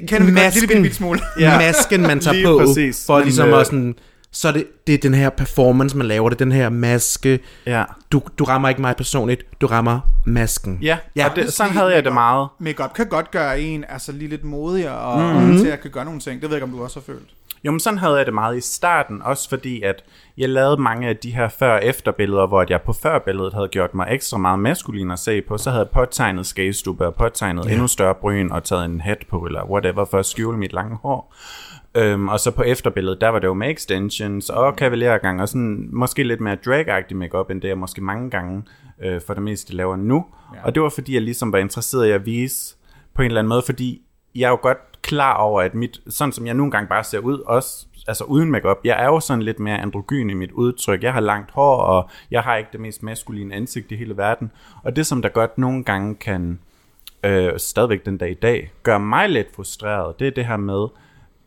Kender 0.09 0.25
vi 0.27 0.41
godt 0.41 0.71
en 0.77 0.83
lille 0.83 0.95
smule. 0.97 1.21
ja. 1.41 1.59
masken, 1.59 2.03
man 2.03 2.21
tager 2.21 2.35
Lige 2.35 2.47
på, 2.47 2.59
præcis. 2.59 3.07
for 3.07 3.17
Men, 3.17 3.25
ligesom 3.25 3.49
øh, 3.49 3.61
at 3.61 3.67
sådan, 3.67 3.95
så 4.33 4.49
er 4.49 4.53
det, 4.53 4.67
det 4.87 4.95
er 4.95 4.99
den 4.99 5.15
her 5.15 5.31
performance, 5.31 5.97
man 5.97 6.07
laver, 6.07 6.29
det 6.29 6.37
er 6.37 6.45
den 6.45 6.53
her 6.53 6.69
maske. 6.69 7.39
Ja. 7.67 7.85
Du, 8.13 8.23
du 8.39 8.45
rammer 8.45 8.69
ikke 8.69 8.81
mig 8.81 8.97
personligt, 8.97 9.61
du 9.61 9.67
rammer 9.67 10.01
masken. 10.27 10.79
Ja, 10.83 10.99
Ja. 11.17 11.29
og 11.31 11.37
det, 11.37 11.53
sådan 11.53 11.73
havde 11.73 11.95
jeg 11.95 12.05
det 12.05 12.13
meget. 12.13 12.49
Makeup 12.59 12.95
kan 12.95 13.07
godt 13.07 13.31
gøre 13.31 13.61
en 13.61 13.85
altså 13.89 14.13
lige 14.13 14.29
lidt 14.29 14.45
modigere 14.45 14.99
og, 14.99 15.41
mm-hmm. 15.43 15.59
til 15.59 15.67
at 15.69 15.81
kan 15.81 15.91
gøre 15.91 16.05
nogle 16.05 16.21
ting. 16.21 16.41
Det 16.43 16.51
ved 16.51 16.57
jeg 16.57 16.65
ikke, 16.65 16.73
om 16.73 16.79
du 16.79 16.85
også 16.85 17.01
har 17.01 17.05
følt. 17.13 17.29
Jo, 17.65 17.71
men 17.71 17.81
sådan 17.81 17.99
havde 17.99 18.17
jeg 18.17 18.27
det 18.27 18.35
meget 18.35 18.57
i 18.57 18.61
starten, 18.61 19.23
også 19.23 19.49
fordi 19.49 19.83
at 19.83 20.05
jeg 20.37 20.49
lavede 20.49 20.83
mange 20.83 21.09
af 21.09 21.17
de 21.17 21.31
her 21.31 21.49
før-efter-billeder, 21.49 22.47
hvor 22.47 22.61
at 22.61 22.71
jeg 22.71 22.83
på 22.83 22.93
før-billedet 22.93 23.55
havde 23.55 23.69
gjort 23.69 23.95
mig 23.95 24.07
ekstra 24.11 24.39
meget 24.39 24.59
maskulin 24.59 25.11
at 25.11 25.19
se 25.19 25.43
på, 25.43 25.59
så 25.59 25.71
havde 25.71 25.83
jeg 25.83 25.91
påtegnet 25.91 26.47
skagestube 26.47 27.07
og 27.07 27.15
påtegnet 27.15 27.67
ja. 27.67 27.73
endnu 27.73 27.87
større 27.87 28.15
bryn 28.15 28.51
og 28.51 28.65
taget 28.65 28.85
en 28.85 29.01
hat 29.01 29.25
på, 29.31 29.39
eller 29.39 29.65
whatever, 29.65 30.05
for 30.05 30.19
at 30.19 30.27
skjule 30.27 30.59
mit 30.59 30.73
lange 30.73 30.97
hår. 30.97 31.35
Øhm, 31.95 32.29
og 32.29 32.41
så 32.41 32.51
på 32.51 32.63
efterbilledet, 32.63 33.21
der 33.21 33.29
var 33.29 33.39
det 33.39 33.47
jo 33.47 33.55
med 33.55 33.71
extensions 33.71 34.51
og 34.51 34.77
kavalergang, 34.77 35.41
og 35.41 35.49
sådan 35.49 35.89
måske 35.93 36.23
lidt 36.23 36.41
mere 36.41 36.57
drag-agtig 36.67 37.17
makeup 37.17 37.51
end 37.51 37.61
det 37.61 37.69
jeg 37.69 37.79
måske 37.79 38.01
mange 38.01 38.31
gange 38.31 38.63
øh, 39.03 39.21
for 39.27 39.35
det 39.35 39.43
meste 39.43 39.77
laver 39.77 39.97
nu. 39.97 40.25
Ja. 40.55 40.65
Og 40.65 40.75
det 40.75 40.83
var 40.83 40.89
fordi, 40.89 41.15
jeg 41.15 41.23
ligesom 41.23 41.53
var 41.53 41.59
interesseret 41.59 42.07
i 42.07 42.11
at 42.11 42.27
vise 42.27 42.77
på 43.15 43.23
en 43.23 43.27
eller 43.27 43.41
anden 43.41 43.49
måde, 43.49 43.63
fordi 43.67 44.03
jeg 44.35 44.49
jo 44.49 44.59
godt 44.63 44.94
klar 45.05 45.35
over, 45.35 45.63
at 45.63 45.75
mit, 45.75 46.01
sådan 46.09 46.33
som 46.33 46.47
jeg 46.47 46.55
nogle 46.55 46.73
gange 46.73 46.89
bare 46.89 47.05
ser 47.05 47.19
ud, 47.19 47.39
også 47.39 47.87
altså 48.07 48.25
uden 48.25 48.51
makeup, 48.51 48.77
jeg 48.85 49.03
er 49.03 49.07
jo 49.07 49.21
sådan 49.21 49.43
lidt 49.43 49.61
mere 49.61 49.79
androgyn 49.79 50.31
i 50.31 50.35
mit 50.35 50.53
udtryk. 50.53 51.03
Jeg 51.03 51.13
har 51.13 51.21
langt 51.21 51.51
hår, 51.51 51.77
og 51.77 52.09
jeg 52.31 52.43
har 52.43 52.57
ikke 52.57 52.69
det 52.73 52.81
mest 52.81 53.03
maskuline 53.03 53.55
ansigt 53.55 53.93
i 53.93 53.97
hele 53.97 54.17
verden. 54.17 54.51
Og 54.83 54.97
det, 54.97 55.07
som 55.07 55.23
der 55.23 55.29
godt 55.29 55.59
nogle 55.59 55.85
gange 55.85 56.15
kan, 56.15 56.59
øh, 57.23 57.59
stadigvæk 57.59 58.07
den 58.07 58.19
dag 58.19 58.31
i 58.31 58.35
dag, 58.35 58.73
gøre 58.83 59.01
mig 59.01 59.29
lidt 59.29 59.55
frustreret, 59.55 60.19
det 60.19 60.27
er 60.27 60.31
det 60.31 60.47
her 60.47 60.57
med, 60.57 60.87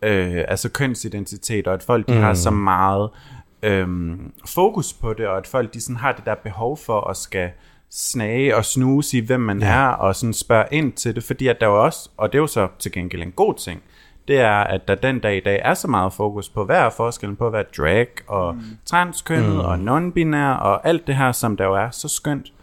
øh, 0.02 0.44
altså 0.48 0.70
kønsidentitet, 0.70 1.68
og 1.68 1.74
at 1.74 1.84
folk 1.84 2.08
de 2.08 2.14
mm. 2.14 2.20
har 2.20 2.34
så 2.34 2.52
meget 2.52 3.10
øh, 3.64 4.18
fokus 4.46 4.94
på 4.94 5.14
det, 5.14 5.28
og 5.28 5.38
at 5.38 5.48
folk 5.48 5.74
de 5.74 5.82
sådan 5.82 5.96
har 5.96 6.12
det 6.12 6.26
der 6.26 6.36
behov 6.36 6.78
for 6.78 7.02
at 7.10 7.18
skal 7.18 7.50
snage 7.92 8.56
og 8.56 8.66
snuse 8.66 9.18
i, 9.18 9.20
hvem 9.20 9.40
man 9.40 9.60
ja. 9.60 9.68
er, 9.68 9.88
og 9.88 10.16
sådan 10.16 10.34
spørge 10.34 10.66
ind 10.72 10.94
til 10.94 11.16
det, 11.16 11.24
fordi 11.24 11.48
at 11.48 11.58
der 11.60 11.68
jo 11.68 11.84
også, 11.84 12.10
og 12.18 12.32
det 12.32 12.38
er 12.38 12.42
jo 12.42 12.48
så 12.48 12.68
til 12.80 12.92
gengæld 12.92 13.22
en 13.22 13.32
god 13.32 13.54
ting, 13.54 13.82
det 14.28 14.40
er, 14.40 14.60
at 14.60 14.88
der 14.88 14.96
den 14.96 15.20
dag 15.20 15.38
i 15.38 15.40
dag 15.40 15.62
er 15.64 15.74
så 15.74 15.88
meget 15.88 16.14
fokus 16.14 16.50
på, 16.50 16.66
hvad 16.66 16.78
er 16.78 16.90
forskellen 16.90 17.36
på 17.36 17.48
at 17.48 17.54
være 17.54 17.66
drag 17.78 18.08
og 18.28 18.56
mm. 18.56 18.62
transkønnet 18.86 19.54
mm. 19.54 19.60
og 19.60 19.76
non-binær 19.76 20.60
og 20.60 20.88
alt 20.88 21.08
det 21.08 21.16
her, 21.16 21.32
som 21.32 21.58
der 21.58 21.66
jo 21.66 21.74
er 21.74 21.90
så 21.90 22.08
skønt, 22.08 22.54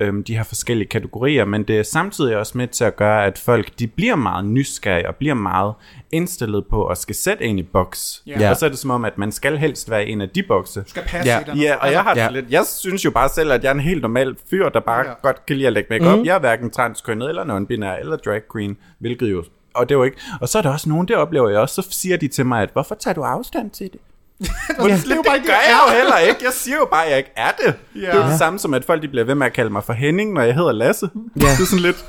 øhm, 0.00 0.24
de 0.24 0.36
her 0.36 0.42
forskellige 0.42 0.88
kategorier, 0.88 1.44
men 1.44 1.62
det 1.62 1.78
er 1.78 1.82
samtidig 1.82 2.36
også 2.36 2.58
med 2.58 2.68
til 2.68 2.84
at 2.84 2.96
gøre, 2.96 3.26
at 3.26 3.38
folk 3.38 3.78
de 3.78 3.86
bliver 3.86 4.16
meget 4.16 4.44
nysgerrige 4.44 5.08
og 5.08 5.14
bliver 5.16 5.34
meget 5.34 5.74
indstillet 6.12 6.66
på 6.70 6.86
at 6.86 6.98
skal 6.98 7.14
sætte 7.14 7.44
en 7.44 7.58
i 7.58 7.62
boks. 7.62 8.22
Ja. 8.26 8.50
Og 8.50 8.56
så 8.56 8.66
er 8.66 8.70
det 8.70 8.78
som 8.78 8.90
om, 8.90 9.04
at 9.04 9.18
man 9.18 9.32
skal 9.32 9.58
helst 9.58 9.90
være 9.90 10.06
en 10.06 10.20
af 10.20 10.28
de 10.28 10.42
bokse. 10.42 10.84
skal 10.86 11.02
passe 11.02 11.30
Ja. 11.30 11.40
i 11.40 11.44
den. 11.44 11.58
Ja, 11.58 11.74
og 11.76 11.92
jeg 11.92 12.02
har 12.02 12.14
Ja. 12.16 12.24
ja. 12.24 12.30
lidt, 12.30 12.46
jeg 12.50 12.64
synes 12.66 13.04
jo 13.04 13.10
bare 13.10 13.28
selv, 13.28 13.52
at 13.52 13.62
jeg 13.64 13.70
er 13.70 13.74
en 13.74 13.80
helt 13.80 14.02
normal 14.02 14.36
fyr, 14.50 14.68
der 14.68 14.80
bare 14.80 15.00
Ja. 15.04 15.08
ja. 15.08 15.14
godt 15.22 15.46
kan 15.46 15.56
lide 15.56 15.66
at 15.66 15.72
lægge 15.72 15.86
makeup. 15.90 16.18
Mm. 16.18 16.24
Jeg 16.24 16.34
er 16.34 16.38
hverken 16.40 16.70
transkønnet 16.70 17.28
eller 17.28 17.44
non-binær 17.44 18.00
eller 18.00 18.16
drag 18.16 18.40
queen, 18.52 18.76
hvilket 18.98 19.30
jo 19.30 19.44
og 19.74 19.88
det 19.88 19.94
er 19.94 19.98
jo 19.98 20.04
ikke. 20.04 20.16
Og 20.40 20.48
så 20.48 20.58
er 20.58 20.62
der 20.62 20.70
også 20.72 20.88
nogen, 20.88 21.08
det 21.08 21.16
oplever 21.16 21.48
jeg 21.48 21.58
også, 21.60 21.82
så 21.82 21.88
siger 21.90 22.16
de 22.16 22.28
til 22.28 22.46
mig, 22.46 22.62
at 22.62 22.70
hvorfor 22.72 22.94
tager 22.94 23.14
du 23.14 23.22
afstand 23.22 23.70
til 23.70 23.86
det? 23.92 24.00
Ja, 24.40 24.46
det 24.84 25.10
er 25.10 25.16
jo 25.16 25.22
bare 25.22 25.34
Det 25.34 25.34
ikke 25.34 25.46
gør 25.46 25.54
jeg 25.68 25.78
jo 25.88 25.94
heller 25.96 26.18
ikke. 26.18 26.40
Jeg 26.44 26.52
siger 26.52 26.76
jo 26.76 26.88
bare, 26.90 27.04
at 27.04 27.10
jeg 27.10 27.18
ikke 27.18 27.30
er 27.36 27.50
det. 27.64 27.74
Ja. 27.94 28.00
Det 28.00 28.08
er 28.08 28.24
jo 28.24 28.30
det 28.30 28.38
samme 28.38 28.58
som, 28.58 28.74
at 28.74 28.84
folk 28.84 29.02
de 29.02 29.08
bliver 29.08 29.24
ved 29.24 29.34
med 29.34 29.46
at 29.46 29.52
kalde 29.52 29.70
mig 29.70 29.84
for 29.84 29.92
Henning, 29.92 30.32
når 30.32 30.40
jeg 30.42 30.54
hedder 30.54 30.72
Lasse. 30.72 31.10
Ja. 31.14 31.40
Det 31.40 31.60
er 31.60 31.64
sådan 31.66 31.78
lidt... 31.78 32.04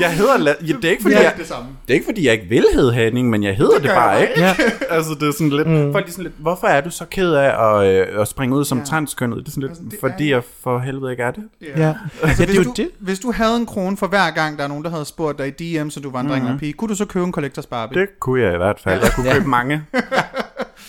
Jeg 0.00 0.10
hedder 0.12 0.38
Lasse. 0.38 0.64
Ja, 0.66 0.72
det 0.72 0.84
er 0.84 0.90
ikke 0.90 1.02
fordi, 1.02 1.14
Ja, 1.14 1.22
jeg, 1.22 1.34
det 1.38 1.46
samme. 1.46 1.68
det 1.88 1.90
er 1.90 1.94
ikke 1.94 2.04
fordi, 2.06 2.24
jeg 2.26 2.32
ikke 2.32 2.46
vil 2.48 2.64
hedde 2.74 2.92
Henning, 2.92 3.30
men 3.30 3.42
jeg 3.42 3.54
hedder 3.56 3.74
det, 3.74 3.82
det 3.82 3.90
bare 3.90 4.08
jeg 4.10 4.28
ikke. 4.28 4.40
Ja. 4.40 4.54
altså, 4.96 5.14
det 5.20 5.28
er 5.28 5.32
sådan 5.32 5.50
lidt... 5.50 5.68
Mm. 5.68 5.92
Folk 5.92 6.06
er 6.08 6.10
sådan 6.10 6.24
lidt, 6.24 6.34
hvorfor 6.38 6.66
er 6.66 6.80
du 6.80 6.90
så 6.90 7.04
ked 7.10 7.32
af 7.32 7.78
at, 7.80 7.86
øh, 7.86 8.20
at 8.20 8.28
springe 8.28 8.56
ud 8.56 8.64
som 8.64 8.78
ja. 8.78 8.84
transkønnet? 8.84 9.38
Det 9.38 9.46
er 9.46 9.50
sådan 9.50 9.60
lidt, 9.62 9.70
Altså, 9.70 9.84
det 9.90 10.00
fordi 10.00 10.30
er- 10.30 10.34
jeg 10.36 10.42
for 10.62 10.78
helvede 10.78 11.10
ikke 11.10 11.22
er 11.22 11.30
det. 11.30 11.42
Ja, 11.62 11.86
ja 11.86 11.94
Altså, 12.22 12.42
det 12.42 12.50
er 12.50 12.54
hvis, 12.54 12.56
jo 12.56 12.62
du, 12.62 12.72
det. 12.76 12.88
hvis 12.98 13.18
du 13.18 13.32
havde 13.32 13.56
en 13.56 13.66
krone 13.66 13.96
for 13.96 14.06
hver 14.06 14.30
gang, 14.30 14.58
der 14.58 14.64
er 14.64 14.68
nogen, 14.68 14.84
der 14.84 14.90
havde 14.90 15.04
spurgt 15.04 15.38
dig 15.38 15.46
i 15.60 15.78
DM, 15.78 15.90
så 15.90 16.00
du 16.00 16.10
var 16.10 16.20
en 16.20 16.28
dreng 16.28 16.44
eller 16.44 16.58
pige, 16.58 16.72
kunne 16.72 16.88
du 16.88 16.94
så 16.94 17.04
købe 17.04 17.24
en 17.26 17.32
Collectors 17.32 17.66
Barbie? 17.66 18.00
Det 18.00 18.08
kunne 18.20 18.42
jeg 18.42 18.54
i 18.54 18.56
hvert 18.56 18.80
fald. 18.84 19.00
Jeg 19.02 19.12
kunne 19.12 19.32
købe 19.32 19.48
mange. 19.48 19.82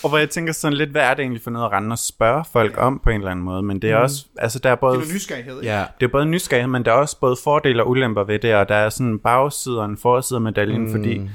og 0.04 0.10
hvor 0.10 0.18
jeg 0.18 0.30
tænker 0.30 0.54
sådan 0.54 0.78
lidt, 0.78 0.90
hvad 0.90 1.02
er 1.02 1.14
det 1.14 1.20
egentlig 1.24 1.42
for 1.42 1.52
noget 1.52 1.66
at 1.66 1.72
rende 1.72 1.94
og 1.94 2.00
spørge 2.00 2.46
folk 2.54 2.78
om 2.78 3.00
på 3.04 3.10
en 3.10 3.16
eller 3.16 3.32
anden 3.32 3.46
måde? 3.46 3.64
Men 3.64 3.82
det 3.82 3.92
er 3.92 3.98
også, 3.98 4.26
altså 4.38 4.60
der 4.60 4.70
er 4.70 4.76
både... 4.76 4.98
Det 5.00 5.10
er 5.10 5.14
nysgerrighed, 5.14 5.62
ikke? 5.62 5.74
Ja. 5.74 5.86
Det 6.00 6.06
er 6.06 6.12
både 6.12 6.26
nysgerrighed, 6.26 6.70
men 6.70 6.86
der 6.86 6.92
er 6.92 6.96
også 6.96 7.20
både 7.20 7.36
fordele 7.44 7.84
og 7.84 7.90
ulemper 7.90 8.24
ved 8.24 8.40
det, 8.40 8.56
og 8.56 8.70
der 8.70 8.76
er 8.76 8.90
sådan 8.90 9.08
en 9.08 9.20
bagside 9.20 9.80
og 9.80 9.86
en 9.86 9.98
forside 9.98 10.38
af 10.38 10.42
medaljen, 10.42 10.84
mm. 10.84 10.92
fordi 10.92 11.30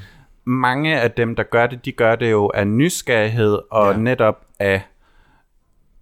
mange 0.44 1.00
af 1.00 1.10
dem, 1.10 1.36
der 1.36 1.42
gør 1.42 1.66
det, 1.66 1.84
de 1.84 1.92
gør 1.92 2.16
det 2.16 2.30
jo 2.30 2.50
af 2.54 2.66
nysgerrighed 2.66 3.58
og 3.70 3.86
Ja. 3.86 3.90
ja. 3.90 3.96
netop 3.96 4.44
af 4.58 4.82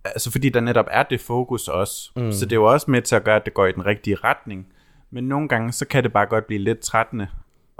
altså 0.04 0.32
fordi 0.32 0.48
der 0.48 0.60
netop 0.60 0.86
er 0.90 1.02
det 1.02 1.20
fokus 1.20 1.68
også. 1.68 2.10
Mm. 2.16 2.32
Så 2.32 2.44
det 2.44 2.52
er 2.52 2.56
jo 2.56 2.64
også 2.64 2.90
med 2.90 3.02
til 3.02 3.16
at 3.16 3.24
gøre, 3.24 3.36
at 3.36 3.44
det 3.44 3.54
går 3.54 3.66
i 3.66 3.72
den 3.72 3.86
rigtige 3.86 4.16
retning. 4.24 4.66
Men 5.10 5.24
nogle 5.24 5.48
gange, 5.48 5.72
så 5.72 5.86
kan 5.86 6.02
det 6.04 6.12
bare 6.12 6.26
godt 6.26 6.46
blive 6.46 6.62
lidt 6.62 6.80
trættende 6.80 7.28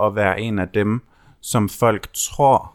at 0.03 0.15
være 0.15 0.41
en 0.41 0.59
af 0.59 0.67
dem, 0.69 1.01
som 1.41 1.69
folk 1.69 2.07
tror, 2.13 2.73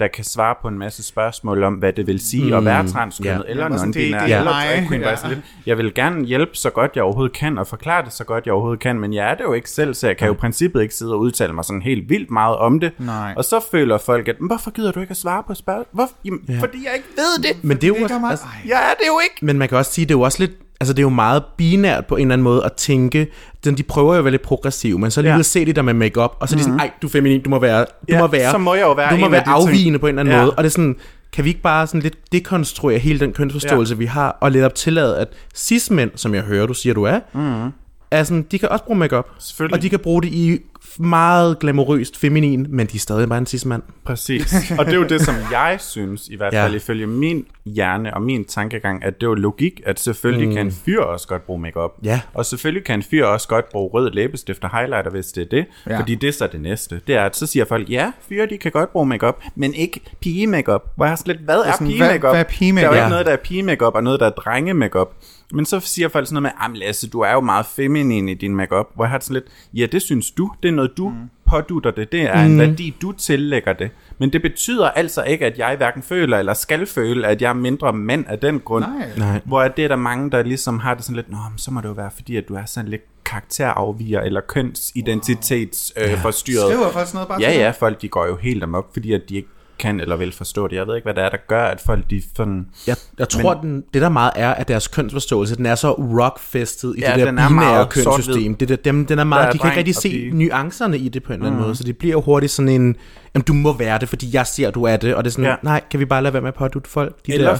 der 0.00 0.08
kan 0.08 0.24
svare 0.24 0.54
på 0.62 0.68
en 0.68 0.78
masse 0.78 1.02
spørgsmål 1.02 1.62
om, 1.64 1.74
hvad 1.74 1.92
det 1.92 2.06
vil 2.06 2.20
sige 2.20 2.44
mm. 2.46 2.52
at 2.52 2.64
være 2.64 2.88
transkønnet, 2.88 3.44
Ja. 3.46 3.50
eller 3.50 3.68
non-binær, 3.68 3.92
det 3.92 4.14
er 4.14 4.22
eller 4.38 4.44
mig. 4.44 4.66
drag 4.76 4.88
queen. 4.88 5.00
Ja. 5.02 5.10
Ja. 5.10 5.28
Lidt. 5.28 5.40
Jeg 5.66 5.78
vil 5.78 5.94
gerne 5.94 6.24
hjælpe 6.24 6.50
så 6.54 6.70
godt 6.70 6.90
jeg 6.94 7.04
overhovedet 7.04 7.36
kan, 7.36 7.58
og 7.58 7.66
forklare 7.66 8.04
det 8.04 8.12
så 8.12 8.24
godt 8.24 8.46
jeg 8.46 8.52
overhovedet 8.54 8.80
kan, 8.80 9.00
men 9.00 9.14
jeg 9.14 9.30
er 9.30 9.34
det 9.34 9.44
jo 9.44 9.52
ikke 9.52 9.70
selv, 9.70 9.94
så 9.94 10.06
jeg 10.06 10.16
kan 10.16 10.26
jo 10.26 10.32
i 10.32 10.36
princippet 10.36 10.82
ikke 10.82 10.94
sidde 10.94 11.12
og 11.12 11.20
udtale 11.20 11.52
mig 11.52 11.64
sådan 11.64 11.82
helt 11.82 12.08
vildt 12.10 12.30
meget 12.30 12.56
om 12.56 12.80
det. 12.80 12.92
Nej. 12.98 13.34
Og 13.36 13.44
så 13.44 13.60
føler 13.70 13.98
folk, 13.98 14.28
at 14.28 14.40
"Men 14.40 14.46
hvorfor 14.46 14.70
gider 14.70 14.92
du 14.92 15.00
ikke 15.00 15.10
at 15.10 15.16
svare 15.16 15.42
på 15.46 15.54
spørgsmål? 15.54 15.86
Hvor? 15.92 16.08
Jamen, 16.24 16.40
ja. 16.48 16.58
Fordi 16.60 16.78
jeg 16.84 16.92
ikke 16.94 17.08
ved 17.16 17.42
det. 17.42 17.64
Men 17.64 17.76
det 17.76 17.84
er 17.84 17.88
jo 17.88 17.94
Det 17.94 18.02
også, 18.02 18.20
altså. 18.30 18.44
Jeg 18.68 18.76
er 18.90 18.94
det 18.98 19.06
jo 19.08 19.18
ikke. 19.22 19.44
Men 19.46 19.58
man 19.58 19.68
kan 19.68 19.78
også 19.78 19.92
sige, 19.92 20.04
det 20.04 20.14
er 20.14 20.18
jo 20.18 20.22
også 20.22 20.38
lidt, 20.40 20.52
altså 20.80 20.94
det 20.94 20.98
er 20.98 21.02
jo 21.02 21.08
meget 21.08 21.44
binært 21.56 22.06
på 22.06 22.16
en 22.16 22.20
eller 22.22 22.32
anden 22.32 22.42
måde 22.44 22.64
at 22.64 22.72
tænke, 22.72 23.26
den, 23.64 23.76
de 23.76 23.82
prøver 23.82 24.12
jo 24.14 24.18
at 24.18 24.24
være 24.24 24.30
lidt 24.30 24.42
progressive, 24.42 24.98
men 24.98 25.10
så 25.10 25.20
alligevel 25.20 25.38
ja. 25.38 25.42
Se 25.42 25.64
det 25.64 25.76
der 25.76 25.82
med 25.82 25.94
makeup 25.94 26.36
og 26.40 26.48
så 26.48 26.54
er 26.54 26.56
de 26.56 26.62
sådan, 26.64 26.80
ej, 26.80 26.90
du 27.02 27.06
er 27.06 27.10
feminin, 27.10 27.42
du 27.42 27.50
må 27.50 27.58
være, 27.58 27.80
du 27.80 27.84
Ja, 28.08 28.20
må 28.20 28.26
være, 28.26 28.50
så 28.50 28.58
må 28.58 28.74
jeg 28.74 28.82
jo 28.82 28.92
være 28.92 29.10
du 29.14 29.20
må 29.20 29.28
være 29.28 29.40
af 29.40 29.44
de 29.46 29.50
ting." 29.50 29.68
afvigende 29.68 29.98
på 29.98 30.06
en 30.06 30.08
eller 30.18 30.20
anden 30.20 30.34
Ja. 30.34 30.40
måde, 30.40 30.50
og 30.50 30.64
det 30.64 30.68
er 30.68 30.72
sådan, 30.72 30.96
kan 31.32 31.44
vi 31.44 31.48
ikke 31.48 31.62
bare 31.62 31.86
sådan 31.86 32.00
lidt 32.00 32.32
dekonstruere 32.32 32.98
hele 32.98 33.20
den 33.20 33.32
kønsforståelse, 33.32 33.94
ja. 33.94 33.98
vi 33.98 34.04
har, 34.06 34.38
og 34.40 34.50
lidt 34.50 34.64
op 34.64 34.74
tillade, 34.74 35.18
at 35.18 35.28
cis-mænd, 35.56 36.10
som 36.14 36.34
jeg 36.34 36.42
hører, 36.42 36.66
du 36.66 36.74
siger, 36.74 36.94
du 36.94 37.02
er, 37.04 37.20
mm. 37.34 37.70
er 38.10 38.24
sådan, 38.24 38.46
de 38.50 38.58
kan 38.58 38.68
også 38.68 38.84
bruge 38.84 38.98
makeup 38.98 39.26
og 39.72 39.82
de 39.82 39.88
kan 39.90 39.98
bruge 39.98 40.22
det 40.22 40.28
i 40.28 40.58
meget 40.98 41.58
glamourøst 41.58 42.16
feminin, 42.18 42.66
men 42.68 42.86
de 42.86 42.96
er 42.96 42.98
stadig 43.00 43.28
bare 43.28 43.38
en 43.38 43.46
cis-mand. 43.46 43.82
Præcis. 44.04 44.72
Og 44.78 44.84
det 44.86 44.92
er 44.92 44.96
jo 44.96 45.04
det, 45.04 45.20
som 45.20 45.34
jeg 45.52 45.76
synes, 45.80 46.28
i 46.28 46.36
hvert 46.36 46.52
Ja. 46.52 46.64
fald 46.64 46.74
ifølge 46.74 47.06
min 47.06 47.44
hjerne 47.66 48.14
og 48.14 48.22
min 48.22 48.44
tankegang, 48.44 49.04
at 49.04 49.14
det 49.20 49.26
er 49.26 49.30
jo 49.30 49.34
logik, 49.34 49.80
at 49.86 50.00
selvfølgelig 50.00 50.48
mm. 50.48 50.54
kan 50.54 50.66
en 50.66 50.72
fyr 50.72 51.00
også 51.00 51.28
godt 51.28 51.46
bruge 51.46 51.60
makeup. 51.60 51.90
Ja. 52.04 52.20
Og 52.34 52.46
selvfølgelig 52.46 52.84
kan 52.84 52.98
en 52.98 53.02
fyr 53.02 53.24
også 53.24 53.48
godt 53.48 53.68
bruge 53.68 53.90
rød 53.94 54.10
læbestift 54.10 54.64
og 54.64 54.70
highlighter, 54.78 55.10
hvis 55.10 55.26
det 55.26 55.42
er 55.42 55.48
det. 55.50 55.66
Ja. 55.86 55.92
Ja. 55.92 56.00
Fordi 56.00 56.14
det 56.14 56.28
er 56.28 56.32
så 56.32 56.46
det 56.52 56.60
næste. 56.60 57.00
Det 57.06 57.14
er, 57.14 57.24
at 57.24 57.36
så 57.36 57.46
siger 57.46 57.64
folk, 57.64 57.90
ja, 57.90 58.12
fyre 58.28 58.46
de 58.46 58.58
kan 58.58 58.72
godt 58.72 58.92
bruge 58.92 59.06
makeup, 59.06 59.42
men 59.54 59.74
ikke 59.74 60.00
pige 60.20 60.46
makeup. 60.46 60.82
Hvor 60.96 61.04
jeg 61.04 61.10
har 61.10 61.22
lidt, 61.26 61.38
hvad 61.38 61.58
er 61.58 61.72
sådan, 61.72 61.86
pige 61.86 61.98
hvad- 61.98 62.08
makeup? 62.12 62.32
hvad 62.32 62.40
er 62.40 62.44
pige-makeup? 62.48 62.90
Der 62.92 62.96
er 62.96 62.96
jo 62.96 63.00
Ja. 63.00 63.04
ikke 63.06 63.10
noget, 63.10 63.26
der 63.26 63.32
er 63.32 63.36
pige 63.36 63.62
makeup 63.62 63.94
og 63.94 64.02
noget, 64.04 64.20
der 64.20 64.26
er 64.26 64.30
drenge 64.30 64.74
makeup. 64.74 65.08
Men 65.52 65.66
så 65.66 65.80
siger 65.80 66.08
folk 66.08 66.26
sådan 66.26 66.42
noget 66.42 66.42
med, 66.42 66.62
jamen 66.62 66.76
Lasse, 66.76 67.08
du 67.08 67.20
er 67.20 67.32
jo 67.32 67.40
meget 67.40 67.66
feminin 67.66 68.28
i 68.28 68.34
din 68.34 68.56
makeup. 68.56 68.86
Hvor 68.94 69.04
jeg 69.04 69.10
har 69.10 69.18
det 69.18 69.24
sådan 69.24 69.34
lidt, 69.34 69.44
ja, 69.74 69.86
det 69.86 70.02
synes 70.02 70.30
du. 70.30 70.52
Det 70.62 70.68
er 70.68 70.72
noget, 70.72 70.90
du 70.96 71.08
mm. 71.08 71.16
pådutter 71.46 71.90
det. 71.90 72.12
Det 72.12 72.22
er 72.22 72.42
en 72.42 72.58
værdi, 72.58 72.96
du 73.02 73.12
tillægger 73.12 73.72
det. 73.72 73.90
Men 74.18 74.32
det 74.32 74.42
betyder 74.42 74.90
altså 74.90 75.22
ikke, 75.22 75.46
at 75.46 75.58
jeg 75.58 75.76
hverken 75.76 76.02
føler 76.02 76.38
eller 76.38 76.54
skal 76.54 76.86
føle, 76.86 77.26
at 77.26 77.42
jeg 77.42 77.48
er 77.48 77.54
mindre 77.54 77.92
mand 77.92 78.24
af 78.28 78.38
den 78.38 78.60
grund. 78.60 78.84
Nej. 78.84 79.10
Nej. 79.16 79.40
Hvor 79.44 79.68
det 79.68 79.84
er 79.84 79.88
der 79.88 79.96
mange, 79.96 80.30
der 80.30 80.42
ligesom 80.42 80.78
har 80.78 80.94
det 80.94 81.04
sådan 81.04 81.16
lidt, 81.16 81.30
Nå, 81.30 81.36
men 81.50 81.58
så 81.58 81.70
må 81.70 81.80
det 81.80 81.88
jo 81.88 81.92
være, 81.92 82.10
fordi 82.14 82.36
at 82.36 82.48
du 82.48 82.54
er 82.54 82.64
sådan 82.66 82.90
lidt 82.90 83.02
karakterafviger 83.24 84.20
eller 84.20 84.40
kønsidentitets 84.40 85.92
øh, 85.96 86.18
forstyrret. 86.18 86.72
Skriver 86.72 86.92
folk 86.92 87.06
sådan 87.06 87.16
noget 87.16 87.28
bare 87.28 87.40
Ja, 87.40 87.52
ja, 87.52 87.70
folk 87.70 88.02
de 88.02 88.08
går 88.08 88.26
jo 88.26 88.36
helt 88.36 88.62
amok, 88.62 88.92
fordi 88.92 89.12
at 89.12 89.22
de 89.28 89.36
ikke 89.36 89.48
kan 89.80 90.00
eller 90.00 90.16
vil 90.16 90.32
forstå 90.32 90.68
det. 90.68 90.76
Jeg 90.76 90.86
ved 90.86 90.96
ikke, 90.96 91.04
hvad 91.04 91.14
det 91.14 91.24
er, 91.24 91.28
der 91.28 91.36
gør, 91.48 91.64
at 91.64 91.80
folk 91.80 92.10
de 92.10 92.22
sådan... 92.36 92.66
Jeg, 92.86 92.96
jeg 93.18 93.28
tror, 93.28 93.54
Men, 93.62 93.72
den, 93.72 93.84
det 93.94 94.02
der 94.02 94.08
meget 94.08 94.32
er, 94.36 94.50
at 94.54 94.68
deres 94.68 94.88
kønsforståelse, 94.88 95.56
den 95.56 95.66
er 95.66 95.74
så 95.74 95.92
rockfæstet 95.92 96.94
i 96.96 97.00
Ja, 97.00 97.16
det 97.16 97.26
der 97.26 97.32
er 97.42 97.48
binære 97.48 97.86
kønssystem. 97.86 98.54
Det 98.54 98.68
der, 98.68 98.76
dem, 98.76 99.06
den 99.06 99.18
er 99.18 99.24
meget, 99.24 99.42
Der 99.42 99.48
er 99.48 99.52
de 99.52 99.58
kan 99.58 99.68
ikke 99.70 99.78
rigtig 99.78 99.94
se 99.94 100.10
pige. 100.10 100.30
nuancerne 100.38 100.98
i 100.98 101.08
det 101.08 101.22
på 101.22 101.32
en 101.32 101.38
eller 101.38 101.46
anden 101.50 101.62
måde, 101.62 101.76
så 101.76 101.84
det 101.84 101.98
bliver 101.98 102.12
jo 102.12 102.20
hurtigt 102.20 102.52
sådan 102.52 102.68
en, 102.68 102.96
jamen 103.34 103.44
du 103.44 103.52
må 103.52 103.72
være 103.72 103.98
det, 103.98 104.08
fordi 104.08 104.30
jeg 104.32 104.46
ser, 104.46 104.70
du 104.70 104.84
er 104.84 104.96
det, 104.96 105.14
og 105.14 105.24
det 105.24 105.30
er 105.30 105.32
sådan, 105.32 105.44
Ja. 105.44 105.54
nej, 105.62 105.80
kan 105.90 106.00
vi 106.00 106.04
bare 106.04 106.22
lade 106.22 106.32
være 106.32 106.42
med 106.42 106.48
at 106.48 106.54
pådutte 106.54 106.90
folk? 106.90 107.26
De 107.26 107.34
Eller, 107.34 107.50
der, 107.50 107.58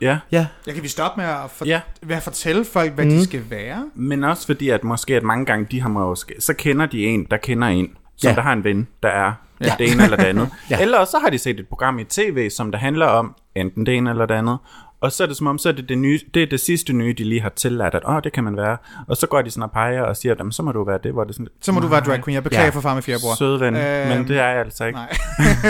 ja, 0.00 0.18
ja, 0.32 0.46
Ja, 0.66 0.72
kan 0.72 0.82
vi 0.82 0.88
stoppe 0.88 1.20
med 1.20 1.28
at, 1.28 1.36
for, 1.54 1.64
Ja. 1.64 1.80
med 2.02 2.16
at 2.16 2.22
fortælle 2.22 2.64
folk, 2.64 2.92
hvad 2.92 3.04
mm. 3.04 3.10
de 3.10 3.24
skal 3.24 3.42
være? 3.50 3.84
men 3.94 4.24
også 4.24 4.46
fordi, 4.46 4.68
at 4.68 4.84
måske 4.84 5.16
at 5.16 5.22
mange 5.22 5.44
gange, 5.46 5.66
de 5.70 5.80
har 5.80 5.88
måske, 5.88 6.34
så 6.38 6.54
kender 6.54 6.86
de 6.86 7.04
en, 7.04 7.26
der 7.30 7.36
kender 7.36 7.68
en, 7.68 7.88
som 8.16 8.28
ja. 8.30 8.34
der 8.34 8.42
har 8.42 8.52
en 8.52 8.64
ven, 8.64 8.86
der 9.02 9.08
er 9.08 9.32
ja. 9.60 9.74
det 9.78 9.92
ene 9.92 10.04
eller 10.04 10.16
det 10.16 10.24
andet. 10.24 10.48
Ja. 10.70 10.76
ja. 10.76 10.82
Eller 10.82 11.04
så 11.04 11.18
har 11.18 11.30
de 11.30 11.38
set 11.38 11.60
et 11.60 11.68
program 11.68 11.98
i 11.98 12.04
tv, 12.04 12.50
som 12.50 12.70
der 12.72 12.78
handler 12.78 13.06
om 13.06 13.34
enten 13.56 13.86
det 13.86 13.96
ene 13.96 14.10
eller 14.10 14.26
det 14.26 14.34
andet. 14.34 14.58
Og 15.00 15.12
så 15.12 15.22
er 15.22 15.26
det 15.26 15.36
som 15.36 15.46
om, 15.46 15.58
så 15.58 15.68
er 15.68 15.72
det 15.72 15.88
det, 15.88 15.98
nye, 15.98 16.20
det, 16.34 16.42
er 16.42 16.46
det 16.46 16.60
sidste 16.60 16.92
nye, 16.92 17.12
de 17.18 17.24
lige 17.24 17.40
har 17.40 17.48
tilladt, 17.48 17.94
at 17.94 18.02
åh, 18.08 18.20
det 18.24 18.32
kan 18.32 18.44
man 18.44 18.56
være. 18.56 18.76
Og 19.08 19.16
så 19.16 19.26
går 19.26 19.42
de 19.42 19.50
sådan 19.50 19.62
og 19.62 19.70
peger 19.70 20.02
og 20.02 20.16
siger, 20.16 20.34
jamen, 20.38 20.52
så 20.52 20.62
må 20.62 20.72
du 20.72 20.84
være 20.84 20.98
det, 21.02 21.12
hvor 21.12 21.24
det 21.24 21.34
sådan 21.34 21.48
Så 21.62 21.72
må 21.72 21.80
du 21.80 21.86
være 21.86 22.00
drag 22.00 22.24
queen. 22.24 22.34
Jeg 22.34 22.42
beklager 22.42 22.62
Ja. 22.62 22.66
ja. 22.66 22.70
for 22.76 22.80
far 22.80 22.94
med 22.94 23.02
fire 23.02 23.16
bror. 23.22 23.34
søde 23.36 23.60
ven, 23.60 23.76
Øhm, 23.76 24.08
men 24.08 24.28
det 24.28 24.38
er 24.38 24.48
jeg 24.48 24.58
altså 24.58 24.84
ikke. 24.84 24.98
Nej. 24.98 25.16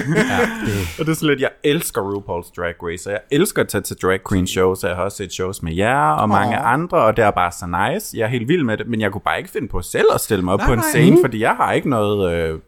Og 0.98 1.06
det 1.06 1.08
er 1.08 1.14
sådan 1.14 1.28
lidt, 1.28 1.40
jeg 1.40 1.50
elsker 1.64 2.00
RuPaul's 2.02 2.52
Drag 2.56 2.74
Race, 2.82 3.08
og 3.08 3.12
jeg 3.12 3.20
elsker 3.30 3.62
at 3.62 3.68
tage 3.68 3.82
til 3.82 3.96
drag 4.02 4.18
queen 4.30 4.46
shows, 4.46 4.84
og 4.84 4.88
jeg 4.90 4.96
har 4.96 5.04
også 5.04 5.16
set 5.16 5.32
shows 5.32 5.62
med 5.62 5.74
jer 5.74 6.10
og 6.10 6.28
mange 6.28 6.56
Åh. 6.58 6.72
andre, 6.72 6.98
og 6.98 7.16
det 7.16 7.24
er 7.24 7.30
bare 7.30 7.52
så 7.52 7.66
nice. 7.92 8.16
Jeg 8.18 8.24
er 8.24 8.28
helt 8.28 8.48
vild 8.48 8.62
med 8.64 8.76
det, 8.76 8.86
men 8.86 9.00
jeg 9.00 9.12
kunne 9.12 9.20
bare 9.24 9.38
ikke 9.38 9.50
finde 9.50 9.68
på 9.68 9.82
selv 9.82 10.06
at 10.14 10.20
stille 10.20 10.44
mig 10.44 10.54
op 10.54 10.58
Nej, 10.58 10.66
på 10.66 10.72
en 10.72 10.78
nej. 10.78 10.88
scene, 10.88 11.18
fordi 11.24 11.40
jeg 11.40 11.54
har 11.56 11.72
ikke 11.72 11.90
noget, 11.90 12.32
øh, 12.32 12.58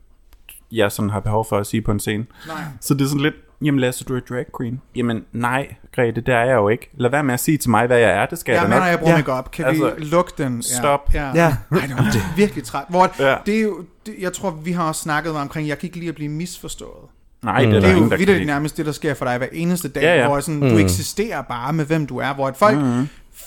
jeg 0.72 0.92
sådan 0.92 1.10
har 1.10 1.20
behov 1.20 1.46
for 1.48 1.58
at 1.58 1.66
sige 1.66 1.82
på 1.82 1.90
en 1.92 2.00
scene. 2.00 2.26
Nej. 2.46 2.56
Så 2.80 2.94
det 2.94 3.00
er 3.04 3.08
sådan 3.08 3.20
lidt, 3.20 3.34
jamen 3.62 3.80
Lasse, 3.80 4.04
du 4.04 4.16
er 4.16 4.20
drag 4.28 4.44
queen. 4.58 4.80
Jamen 4.96 5.24
nej, 5.32 5.74
Grete, 5.94 6.20
det 6.20 6.34
er 6.34 6.44
jeg 6.44 6.54
jo 6.54 6.68
ikke. 6.68 6.90
Lad 6.98 7.10
være 7.10 7.24
med 7.24 7.34
at 7.34 7.40
sige 7.40 7.58
til 7.58 7.70
mig, 7.70 7.86
hvad 7.86 7.98
jeg 7.98 8.10
er. 8.10 8.26
Det 8.26 8.38
skal 8.38 8.52
Jeg 8.52 8.62
jeg 8.62 8.68
da 8.70 8.74
mener, 8.74 8.80
nok. 8.80 8.90
jeg 8.90 8.98
bruger 8.98 9.12
Ja. 9.12 9.16
ja. 9.16 9.22
makeup. 9.22 9.50
Kan 9.50 9.64
Altså, 9.64 9.92
vi 9.98 10.04
lukke 10.04 10.32
den? 10.38 10.62
stop. 10.62 11.14
Ja. 11.14 11.30
Ja. 11.34 11.46
Ej, 11.72 11.80
det 11.86 11.96
var 11.96 12.36
virkelig 12.36 12.64
træt. 12.64 12.84
Hvor, 12.88 13.10
Ja. 13.18 13.30
ja. 13.30 13.36
Det 13.46 13.56
er 13.56 13.62
jo, 13.62 13.84
det, 14.06 14.14
jeg 14.20 14.32
tror, 14.32 14.50
vi 14.50 14.72
har 14.72 14.88
også 14.88 15.00
snakket 15.02 15.32
omkring, 15.36 15.68
jeg 15.68 15.78
kan 15.78 15.86
ikke 15.86 15.96
lide 15.98 16.08
at 16.08 16.14
blive 16.14 16.28
misforstået. 16.30 17.08
Nej, 17.42 17.58
det 17.60 17.68
er 17.68 17.72
Det 17.72 17.82
der 17.82 17.88
er 17.88 17.94
jo 18.32 18.32
lide. 18.38 18.44
nærmest 18.44 18.76
det, 18.76 18.86
der 18.86 18.92
sker 18.92 19.14
for 19.14 19.24
dig 19.24 19.38
hver 19.38 19.46
eneste 19.52 19.88
dag, 19.88 20.02
Ja, 20.02 20.14
ja. 20.20 20.26
hvor 20.28 20.40
sådan, 20.40 20.60
du 20.60 20.78
eksisterer 20.78 21.42
bare 21.42 21.72
med, 21.72 21.84
hvem 21.84 22.06
du 22.06 22.18
er. 22.18 22.34
Hvor 22.34 22.48
at 22.48 22.56
folk 22.56 22.78